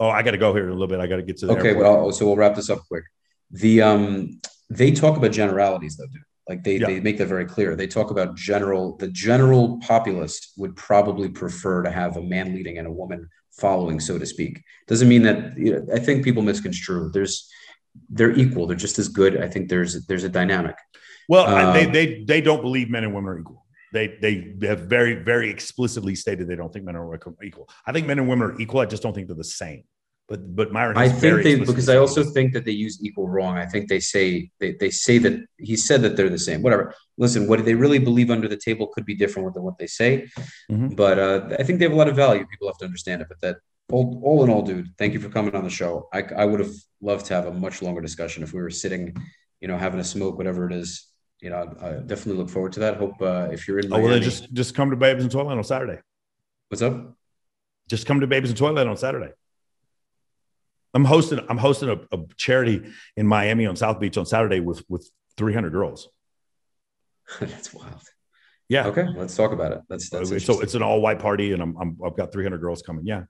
Oh, 0.00 0.08
I 0.08 0.22
got 0.22 0.32
to 0.32 0.38
go 0.38 0.54
here 0.54 0.64
in 0.64 0.70
a 0.70 0.72
little 0.72 0.88
bit. 0.88 1.00
I 1.00 1.06
got 1.06 1.16
to 1.16 1.22
get 1.22 1.36
to 1.38 1.46
the 1.46 1.52
Okay, 1.52 1.68
airport. 1.68 1.84
well, 1.84 2.12
so 2.12 2.26
we'll 2.26 2.36
wrap 2.36 2.56
this 2.56 2.70
up 2.70 2.80
quick. 2.88 3.04
The 3.50 3.82
um, 3.82 4.40
they 4.70 4.90
talk 4.90 5.16
about 5.16 5.32
generalities, 5.32 5.96
though, 5.96 6.06
dude. 6.06 6.22
Like 6.48 6.64
they 6.64 6.76
Yeah. 6.76 6.86
they 6.88 7.00
make 7.00 7.18
that 7.18 7.26
very 7.28 7.44
clear. 7.46 7.76
They 7.76 7.86
talk 7.86 8.10
about 8.10 8.36
general. 8.36 8.96
The 8.96 9.08
general 9.08 9.78
populace 9.80 10.52
would 10.56 10.74
probably 10.76 11.28
prefer 11.28 11.82
to 11.82 11.90
have 11.90 12.16
a 12.16 12.22
man 12.22 12.54
leading 12.54 12.78
and 12.78 12.86
a 12.86 12.90
woman 12.92 13.28
following, 13.52 14.00
so 14.00 14.18
to 14.18 14.26
speak. 14.26 14.60
Doesn't 14.88 15.08
mean 15.08 15.22
that. 15.22 15.56
You 15.56 15.72
know, 15.74 15.86
I 15.94 16.00
think 16.00 16.24
people 16.24 16.42
misconstrue. 16.42 17.10
There's 17.12 17.48
they're 18.08 18.32
equal. 18.32 18.66
They're 18.66 18.76
just 18.76 18.98
as 18.98 19.08
good. 19.08 19.40
I 19.40 19.48
think 19.48 19.68
there's 19.68 20.06
there's 20.06 20.24
a 20.24 20.28
dynamic. 20.28 20.76
Well, 21.28 21.44
I- 21.46 21.72
they 21.72 21.86
Um, 21.86 21.92
they 21.92 22.24
they 22.24 22.40
don't 22.40 22.62
believe 22.62 22.90
men 22.90 23.04
and 23.04 23.14
women 23.14 23.30
are 23.30 23.38
equal. 23.38 23.64
They 23.92 24.06
they 24.20 24.34
have 24.66 24.80
very 24.80 25.14
very 25.22 25.48
explicitly 25.50 26.14
stated 26.16 26.48
they 26.48 26.56
don't 26.56 26.72
think 26.72 26.84
men 26.86 26.96
are 26.96 27.14
equal. 27.44 27.68
I 27.86 27.92
think 27.92 28.06
men 28.08 28.18
and 28.18 28.28
women 28.28 28.50
are 28.50 28.60
equal. 28.60 28.80
I 28.80 28.86
just 28.86 29.02
don't 29.02 29.14
think 29.14 29.28
they're 29.28 29.36
the 29.36 29.44
same. 29.44 29.84
But 30.28 30.54
but 30.56 30.72
Myron, 30.72 30.96
I 30.96 31.08
think 31.08 31.20
very 31.20 31.42
they 31.42 31.56
because 31.56 31.88
I 31.88 31.96
also 31.96 32.22
this. 32.22 32.32
think 32.32 32.52
that 32.54 32.64
they 32.64 32.72
use 32.72 32.98
equal 33.02 33.28
wrong. 33.28 33.58
I 33.58 33.66
think 33.66 33.88
they 33.88 34.00
say 34.00 34.50
they, 34.60 34.72
they 34.78 34.88
say 34.90 35.18
that 35.18 35.44
he 35.58 35.76
said 35.76 36.00
that 36.02 36.16
they're 36.16 36.30
the 36.30 36.38
same. 36.38 36.62
Whatever. 36.62 36.94
Listen, 37.18 37.46
what 37.48 37.56
do 37.58 37.64
they 37.64 37.74
really 37.74 37.98
believe 37.98 38.30
under 38.30 38.48
the 38.48 38.56
table 38.56 38.86
could 38.86 39.04
be 39.04 39.14
different 39.14 39.52
than 39.54 39.62
what 39.64 39.78
they 39.78 39.86
say. 39.88 40.28
Mhm. 40.70 40.96
But 40.96 41.18
uh, 41.18 41.56
I 41.58 41.64
think 41.64 41.78
they 41.78 41.84
have 41.86 41.92
a 41.92 41.96
lot 41.96 42.08
of 42.08 42.16
value. 42.16 42.46
People 42.46 42.68
have 42.68 42.78
to 42.78 42.84
understand 42.84 43.20
it. 43.20 43.28
But 43.28 43.40
that 43.40 43.56
all, 43.90 44.20
all 44.24 44.44
in 44.44 44.48
all, 44.48 44.62
dude, 44.62 44.88
thank 44.96 45.12
you 45.12 45.20
for 45.20 45.28
coming 45.28 45.54
on 45.54 45.64
the 45.64 45.70
show. 45.70 46.08
I, 46.14 46.22
I 46.22 46.44
would 46.46 46.60
have 46.60 46.72
loved 47.02 47.26
to 47.26 47.34
have 47.34 47.46
a 47.46 47.52
much 47.52 47.82
longer 47.82 48.00
discussion 48.00 48.42
if 48.42 48.54
we 48.54 48.62
were 48.62 48.70
sitting, 48.70 49.14
you 49.60 49.68
know, 49.68 49.76
having 49.76 50.00
a 50.00 50.04
smoke, 50.04 50.38
whatever 50.38 50.66
it 50.66 50.72
is. 50.72 51.08
You 51.40 51.50
know, 51.50 51.74
I, 51.82 51.88
I 51.88 51.92
definitely 51.94 52.36
look 52.40 52.48
forward 52.48 52.72
to 52.74 52.80
that. 52.80 52.96
Hope 52.96 53.20
uh, 53.20 53.48
if 53.50 53.66
you're 53.66 53.80
in 53.80 53.86
Oh 53.86 53.96
Miami, 53.98 54.08
well, 54.08 54.20
just 54.20 54.52
just 54.54 54.74
come 54.76 54.88
to 54.90 54.96
Babes 54.96 55.24
and 55.24 55.30
Toyland 55.32 55.58
on 55.58 55.64
Saturday. 55.64 55.98
what's 56.68 56.80
up? 56.80 57.16
Just 57.88 58.06
come 58.06 58.20
to 58.20 58.26
Babes 58.28 58.48
and 58.48 58.56
Toyland 58.56 58.88
on 58.88 58.96
Saturday. 58.96 59.32
I'm 60.94 61.04
hosting. 61.04 61.40
I'm 61.48 61.58
hosting 61.58 61.88
a, 61.88 62.16
a 62.16 62.20
charity 62.36 62.82
in 63.16 63.26
Miami 63.26 63.66
on 63.66 63.76
South 63.76 63.98
Beach 63.98 64.16
on 64.16 64.26
Saturday 64.26 64.60
with 64.60 64.82
with 64.88 65.10
300 65.36 65.70
girls. 65.70 66.08
That's 67.40 67.72
wild. 67.72 68.02
Yeah. 68.68 68.86
Okay, 68.86 69.06
let's 69.16 69.36
talk 69.36 69.52
about 69.52 69.72
it. 69.72 69.80
That's 69.88 70.10
that's 70.10 70.44
so 70.44 70.60
it's 70.60 70.74
an 70.74 70.82
all 70.82 71.00
white 71.00 71.18
party, 71.18 71.52
and 71.52 71.62
I'm, 71.62 71.76
I'm 71.80 71.98
I've 72.04 72.16
got 72.16 72.32
300 72.32 72.58
girls 72.58 72.82
coming. 72.82 73.06
Yeah, 73.06 73.20
a 73.20 73.26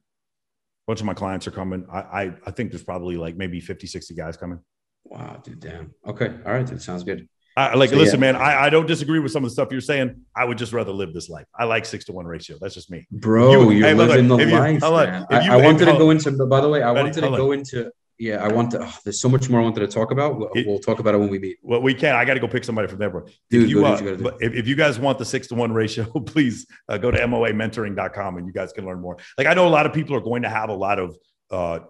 bunch 0.87 1.01
of 1.01 1.07
my 1.07 1.15
clients 1.15 1.47
are 1.47 1.53
coming. 1.53 1.87
I, 1.93 1.99
I 1.99 2.33
I 2.47 2.51
think 2.51 2.71
there's 2.71 2.85
probably 2.85 3.17
like 3.17 3.37
maybe 3.37 3.61
50, 3.61 3.87
60 3.87 4.15
guys 4.15 4.37
coming. 4.37 4.61
wow, 5.05 5.41
dude. 5.43 5.61
Damn. 5.61 5.95
Okay. 6.07 6.35
All 6.47 6.53
right, 6.53 6.67
dude. 6.67 6.83
Sounds 6.83 7.05
good. 7.05 7.29
I 7.57 7.75
like 7.75 7.91
So, 7.91 7.97
listen, 7.97 8.21
yeah. 8.21 8.33
man. 8.33 8.37
I, 8.37 8.65
I 8.65 8.71
don't 8.71 8.87
disagree 8.87 9.19
with 9.19 9.31
some 9.33 9.45
of 9.45 9.51
the 9.51 9.53
stuff 9.55 9.69
you're 9.71 9.81
saying. 9.81 10.23
I 10.35 10.45
would 10.45 10.57
just 10.59 10.73
rather 10.73 10.93
live 10.93 11.13
this 11.13 11.29
life. 11.29 11.47
I 11.55 11.65
like 11.65 11.85
six 11.85 12.05
to 12.07 12.13
one 12.13 12.27
ratio. 12.27 12.57
That's 12.61 12.75
just 12.75 12.91
me. 12.91 13.07
Bro, 13.11 13.71
You- 13.71 13.85
are 13.85 13.89
hey, 13.89 13.95
look, 13.95 14.09
living 14.09 14.29
the 14.29 14.39
if 14.39 14.49
you- 14.49 14.59
life. 14.59 14.81
man. 14.81 15.27
I, 15.31 15.41
you- 15.45 15.53
I 15.53 15.57
wanted 15.57 15.85
to 15.87 15.93
go 15.99 16.11
into, 16.11 16.31
by 16.47 16.61
the 16.61 16.69
way, 16.69 16.83
I 16.83 16.91
wanted 16.93 17.13
to 17.15 17.21
go 17.23 17.53
into, 17.53 17.91
yeah, 18.19 18.43
I 18.45 18.49
want 18.49 18.71
to, 18.73 18.85
oh, 18.87 18.93
there's 19.05 19.21
so 19.21 19.29
much 19.29 19.51
more 19.51 19.61
I 19.61 19.65
wanted 19.65 19.81
to 19.81 19.89
talk 19.89 20.13
about. 20.13 20.39
We'll, 20.39 20.49
It- 20.55 20.67
we'll 20.67 20.79
talk 20.79 20.99
about 21.01 21.15
it 21.15 21.19
when 21.19 21.29
we 21.29 21.39
meet. 21.39 21.59
Well, 21.63 21.83
we 21.83 21.93
can. 21.93 22.15
I 22.15 22.25
got 22.25 22.35
to 22.35 22.41
go 22.41 22.49
pick 22.49 22.65
somebody 22.65 22.89
from 22.89 22.99
there, 22.99 23.11
bro. 23.11 23.27
Dude, 23.51 23.65
if 23.65 23.71
you, 23.71 23.85
uh, 23.85 23.91
you 23.93 24.05
gotta 24.05 24.17
do. 24.17 24.23
but 24.23 24.37
if, 24.41 24.55
if 24.55 24.67
you 24.69 24.75
guys 24.77 24.99
want 24.99 25.19
the 25.19 25.25
six 25.25 25.47
to 25.49 25.55
one 25.55 25.73
ratio, 25.73 26.05
please 26.27 26.67
uh, 26.89 26.97
go 26.99 27.11
to 27.11 27.19
moamentoring.com 27.19 28.37
and 28.39 28.47
you 28.47 28.53
guys 28.53 28.73
can 28.73 28.87
learn 28.87 29.01
more. 29.01 29.19
Like 29.37 29.47
I 29.47 29.55
know 29.55 29.67
a 29.67 29.71
lot 29.71 29.87
of 29.87 29.93
people 29.93 30.17
are 30.17 30.21
going 30.21 30.43
to 30.43 30.49
have 30.49 30.69
a 30.71 30.75
lot 30.75 30.99
of 30.99 31.17
uh, 31.51 31.81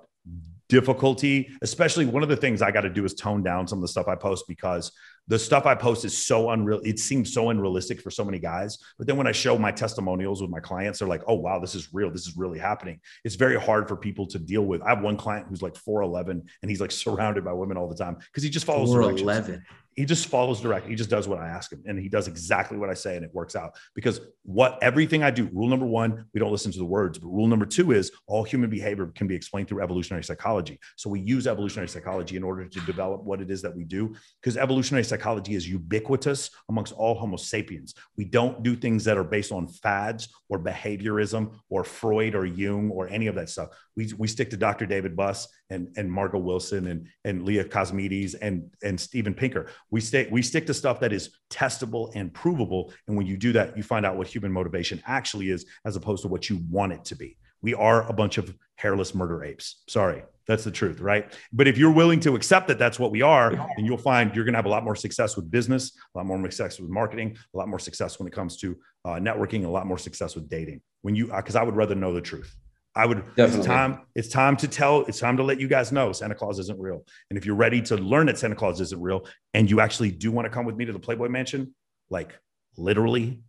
difficulty, 0.73 1.51
especially 1.61 2.07
one 2.07 2.23
of 2.23 2.31
the 2.31 2.37
things 2.37 2.63
I 2.63 2.71
got 2.71 2.81
to 2.81 2.89
do 2.89 3.05
is 3.05 3.13
tone 3.13 3.43
down 3.43 3.69
some 3.69 3.77
of 3.77 3.83
the 3.83 3.89
stuff 3.89 4.09
I 4.09 4.15
post 4.15 4.49
because 4.49 4.91
the 5.29 5.39
stuff 5.39 5.67
I 5.67 5.75
post 5.75 6.07
is 6.07 6.17
so 6.17 6.49
unreal. 6.49 6.81
It 6.83 6.99
seems 6.99 7.35
so 7.35 7.51
unrealistic 7.51 8.01
for 8.01 8.11
so 8.11 8.25
many 8.25 8.39
guys. 8.39 8.79
But 8.97 9.07
then 9.07 9.19
when 9.19 9.27
I 9.27 9.33
show 9.33 9.59
my 9.59 9.71
testimonials 9.71 10.41
with 10.41 10.51
my 10.51 10.61
clients, 10.61 10.99
they're 10.99 11.07
like, 11.07 11.25
oh, 11.27 11.35
wow, 11.35 11.59
this 11.59 11.75
is 11.75 11.93
real. 11.93 12.11
This 12.11 12.27
is 12.27 12.39
really 12.39 12.59
happening. 12.59 13.01
It's 13.23 13.35
very 13.35 13.61
hard 13.61 13.87
for 13.87 13.97
people 13.97 14.27
to 14.29 14.39
deal 14.39 14.63
with. 14.63 14.81
I 14.81 14.89
have 14.89 15.03
one 15.03 15.19
client 15.19 15.47
who's 15.47 15.61
like 15.61 15.75
4'11 15.75 16.31
and 16.63 16.71
he's 16.71 16.81
like 16.81 16.91
surrounded 17.05 17.45
by 17.45 17.53
women 17.53 17.77
all 17.77 17.89
the 17.89 17.95
time 17.95 18.17
because 18.17 18.43
he 18.43 18.49
just 18.49 18.65
follows 18.65 18.91
directions. 18.91 19.21
411. 19.21 19.65
He 19.95 20.05
just 20.05 20.27
follows 20.27 20.61
direct. 20.61 20.87
He 20.87 20.95
just 20.95 21.11
does 21.11 21.29
what 21.29 21.39
I 21.39 21.49
ask 21.49 21.73
him, 21.73 21.83
and 21.87 21.99
he 21.99 22.09
does 22.09 22.29
exactly 22.29 22.79
what 22.79 22.91
I 22.91 22.95
say, 22.95 23.17
and 23.17 23.25
it 23.25 23.31
works 23.35 23.55
out. 23.55 23.77
Because 23.95 24.21
what 24.43 24.79
everything 24.83 25.23
I 25.23 25.31
do, 25.31 25.49
rule 25.53 25.69
number 25.69 25.87
one, 25.87 26.25
we 26.33 26.41
don't 26.41 26.51
listen 26.51 26.73
to 26.73 26.79
the 26.79 26.85
words, 26.85 27.19
but 27.19 27.29
rule 27.29 27.47
number 27.47 27.67
two 27.67 27.93
is 27.93 28.11
all 28.27 28.45
human 28.45 28.71
behavior 28.71 29.07
can 29.15 29.27
be 29.27 29.35
explained 29.35 29.69
through 29.69 29.83
evolutionary 29.83 30.25
psychology. 30.25 30.79
So 30.97 31.11
we 31.11 31.21
use 31.21 31.47
evolutionary 31.47 31.89
psychology 31.89 32.37
in 32.37 32.43
order 32.43 32.67
to 32.67 32.81
develop 32.81 33.23
what 33.23 33.41
it 33.41 33.51
is 33.51 33.63
that 33.63 33.77
we 33.77 33.85
do, 33.85 34.15
because 34.41 34.57
evolutionary 34.57 35.05
psychology 35.05 35.55
is 35.55 35.69
ubiquitous 35.69 36.51
amongst 36.69 36.93
all 36.95 37.15
Homo 37.15 37.37
sapiens. 37.37 37.95
We 38.17 38.25
don't 38.25 38.63
do 38.63 38.75
things 38.77 39.05
that 39.05 39.19
are 39.19 39.25
based 39.25 39.53
on 39.53 39.69
fads 39.69 40.29
or 40.49 40.59
behaviorism 40.59 41.55
or 41.69 41.85
Freud 41.85 42.35
or 42.35 42.47
Jung 42.47 42.91
or 42.91 43.09
any 43.09 43.27
of 43.27 43.35
that 43.35 43.49
stuff. 43.49 43.69
We, 43.97 44.13
we 44.17 44.29
stick 44.29 44.51
to 44.51 44.57
Dr. 44.57 44.87
David 44.87 45.17
Buss 45.17 45.49
and, 45.71 45.89
and 45.97 46.11
Margo 46.11 46.39
Wilson 46.39 46.87
and, 46.87 47.07
and 47.25 47.45
Leda 47.45 47.65
Cosmides 47.65 48.35
and, 48.41 48.71
and 48.83 48.99
Steven 48.99 49.35
Pinker. 49.35 49.69
We 49.91 50.01
stay, 50.01 50.29
we 50.31 50.43
stick 50.43 50.67
to 50.67 50.75
stuff 50.75 51.01
that 51.01 51.13
is 51.13 51.31
testable 51.51 52.11
and 52.15 52.33
provable. 52.33 52.93
And 53.07 53.17
when 53.17 53.27
you 53.27 53.37
do 53.37 53.53
that, 53.53 53.77
you 53.77 53.83
find 53.83 54.07
out 54.07 54.17
what 54.17 54.27
human 54.27 54.53
motivation 54.53 55.03
actually 55.07 55.51
is, 55.51 55.67
as 55.85 55.97
opposed 55.97 56.23
to 56.23 56.29
what 56.29 56.49
you 56.49 56.61
want 56.71 56.93
it 56.93 57.05
to 57.07 57.17
be. 57.17 57.37
We 57.63 57.75
are 57.75 58.09
a 58.09 58.13
bunch 58.13 58.39
of 58.39 58.55
hairless 58.75 59.15
murder 59.15 59.45
apes. 59.45 59.83
Sorry, 59.89 60.25
that's 60.47 60.65
the 60.65 60.71
truth, 60.73 61.01
right? 61.01 61.33
But 61.53 61.69
if 61.69 61.79
you're 61.79 61.93
willing 61.93 62.19
to 62.21 62.35
accept 62.35 62.67
that 62.69 62.79
that's 62.79 62.99
what 62.99 63.13
we 63.13 63.23
are, 63.23 63.55
then 63.55 63.85
you'll 63.85 63.97
find 63.97 64.35
you're 64.35 64.45
going 64.45 64.55
to 64.55 64.59
have 64.59 64.67
a 64.67 64.71
lot 64.71 64.83
more 64.83 64.97
success 64.97 65.37
with 65.37 65.49
business, 65.51 65.93
a 66.15 66.19
lot 66.19 66.27
more 66.27 66.39
success 66.43 66.81
with 66.81 66.91
marketing, 66.91 67.37
a 67.55 67.57
lot 67.57 67.69
more 67.69 67.79
success 67.79 68.19
when 68.19 68.27
it 68.27 68.33
comes 68.33 68.57
to 68.59 68.77
uh, 69.05 69.11
networking, 69.11 69.65
a 69.65 69.69
lot 69.69 69.87
more 69.87 69.99
success 69.99 70.35
with 70.35 70.49
dating. 70.49 70.81
When 71.03 71.15
you, 71.15 71.27
because 71.29 71.55
uh, 71.55 71.61
I 71.61 71.63
would 71.63 71.77
rather 71.77 71.95
know 71.95 72.13
the 72.13 72.21
truth. 72.21 72.55
I 72.95 73.07
would 73.07 73.25
Definitely. 73.37 73.59
it's 73.59 73.67
time 73.67 74.01
it's 74.15 74.29
time 74.29 74.57
to 74.59 74.69
tell 74.69 75.01
it's 75.07 75.19
time 75.19 75.39
to 75.39 75.43
let 75.43 75.59
you 75.59 75.67
guys 75.69 75.93
know 75.93 76.13
Santa 76.13 76.35
Claus 76.35 76.59
isn't 76.59 76.79
real. 76.79 77.05
And 77.31 77.39
if 77.39 77.47
you're 77.47 77.57
ready 77.57 77.81
to 77.83 77.97
learn 77.97 78.27
that 78.27 78.39
Santa 78.39 78.55
Claus 78.55 78.81
isn't 78.81 79.01
real 79.01 79.27
and 79.55 79.71
you 79.71 79.81
actually 79.81 80.11
do 80.11 80.31
want 80.31 80.47
to 80.47 80.51
come 80.51 80.67
with 80.67 80.77
me 80.77 80.85
to 80.85 80.93
the 80.93 80.99
Playboy 80.99 81.29
Mansion, 81.29 81.75
like 82.11 82.39
literally 82.77 83.43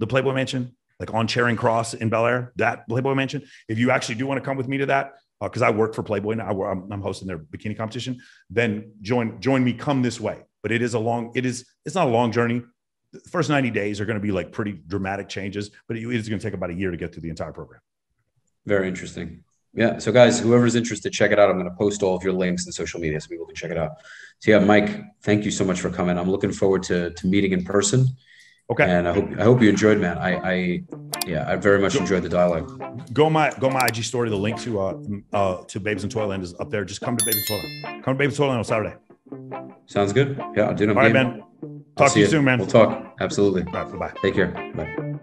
the 0.00 0.06
Playboy 0.06 0.32
Mansion, 0.32 0.76
like 0.98 1.14
on 1.14 1.28
Charing 1.28 1.56
Cross 1.56 1.94
in 1.94 2.08
Bel 2.08 2.26
Air, 2.26 2.52
that 2.56 2.88
Playboy 2.88 3.14
Mansion, 3.14 3.42
if 3.68 3.78
you 3.78 3.90
actually 3.90 4.16
do 4.16 4.26
want 4.26 4.38
to 4.38 4.44
come 4.44 4.56
with 4.56 4.66
me 4.68 4.78
to 4.78 4.86
that, 4.86 5.12
because 5.40 5.62
uh, 5.62 5.66
I 5.66 5.70
work 5.70 5.94
for 5.94 6.02
Playboy 6.02 6.34
now, 6.34 6.64
I'm, 6.64 6.90
I'm 6.90 7.00
hosting 7.00 7.28
their 7.28 7.38
bikini 7.38 7.76
competition, 7.76 8.20
then 8.50 8.92
join 9.00 9.40
join 9.40 9.62
me. 9.62 9.72
Come 9.72 10.02
this 10.02 10.20
way, 10.20 10.42
but 10.62 10.72
it 10.72 10.82
is 10.82 10.94
a 10.94 10.98
long. 10.98 11.30
It 11.36 11.46
is 11.46 11.66
it's 11.84 11.94
not 11.94 12.08
a 12.08 12.10
long 12.10 12.32
journey. 12.32 12.62
The 13.12 13.20
first 13.20 13.48
90 13.48 13.70
days 13.70 14.00
are 14.00 14.04
going 14.04 14.18
to 14.18 14.22
be 14.22 14.32
like 14.32 14.52
pretty 14.52 14.72
dramatic 14.72 15.28
changes, 15.28 15.70
but 15.86 15.96
it 15.96 16.02
is 16.02 16.28
going 16.28 16.40
to 16.40 16.44
take 16.44 16.54
about 16.54 16.70
a 16.70 16.74
year 16.74 16.90
to 16.90 16.96
get 16.96 17.12
through 17.12 17.22
the 17.22 17.30
entire 17.30 17.52
program. 17.52 17.80
Very 18.68 18.86
interesting. 18.86 19.42
Yeah. 19.74 19.98
So, 19.98 20.12
guys, 20.12 20.38
whoever's 20.38 20.74
interested, 20.74 21.12
check 21.12 21.30
it 21.30 21.38
out. 21.38 21.48
I'm 21.48 21.58
going 21.58 21.70
to 21.70 21.76
post 21.76 22.02
all 22.02 22.14
of 22.14 22.22
your 22.22 22.34
links 22.34 22.66
in 22.66 22.72
social 22.72 23.00
media 23.00 23.20
so 23.20 23.28
people 23.28 23.46
can 23.46 23.54
check 23.54 23.70
it 23.70 23.78
out. 23.78 23.92
So, 24.40 24.50
yeah, 24.50 24.58
Mike, 24.58 25.02
thank 25.22 25.44
you 25.44 25.50
so 25.50 25.64
much 25.64 25.80
for 25.80 25.88
coming. 25.88 26.18
I'm 26.18 26.30
looking 26.30 26.52
forward 26.52 26.82
to, 26.84 27.10
to 27.10 27.26
meeting 27.26 27.52
in 27.52 27.64
person. 27.64 28.06
Okay. 28.70 28.84
And 28.84 29.08
I 29.08 29.14
hope 29.14 29.30
I 29.38 29.44
hope 29.44 29.62
you 29.62 29.70
enjoyed, 29.70 29.98
man. 29.98 30.18
I, 30.18 30.30
I 30.36 30.82
yeah, 31.26 31.50
I 31.50 31.56
very 31.56 31.80
much 31.80 31.96
enjoyed 31.96 32.22
the 32.22 32.28
dialogue. 32.28 32.68
Go 33.14 33.30
my 33.30 33.50
go 33.58 33.70
my 33.70 33.80
IG 33.86 34.04
story. 34.04 34.28
The 34.28 34.36
link 34.36 34.60
to 34.60 34.80
uh 34.80 34.98
uh 35.32 35.64
to 35.68 35.80
Babes 35.80 36.04
in 36.04 36.10
Toyland 36.10 36.42
is 36.42 36.52
up 36.60 36.68
there. 36.68 36.84
Just 36.84 37.00
come 37.00 37.16
to 37.16 37.24
Babes 37.24 37.38
in 37.38 37.44
Toyland. 37.46 38.04
Come 38.04 38.14
to 38.14 38.18
Babes 38.18 38.34
in 38.34 38.36
Toyland 38.36 38.58
on 38.58 38.64
Saturday. 38.64 38.94
Sounds 39.86 40.12
good. 40.12 40.36
Yeah, 40.54 40.64
I'll 40.64 40.74
do 40.74 40.84
it. 40.84 40.90
All 40.90 40.96
right, 40.96 41.12
man. 41.14 41.42
Talk 41.96 42.12
to 42.12 42.18
you, 42.18 42.26
you 42.26 42.30
soon, 42.30 42.44
man. 42.44 42.58
We'll 42.58 42.68
talk. 42.68 43.16
Absolutely. 43.22 43.62
All 43.72 43.86
right, 43.86 43.98
bye. 43.98 44.12
Take 44.20 44.34
care. 44.34 44.48
Bye. 44.76 45.18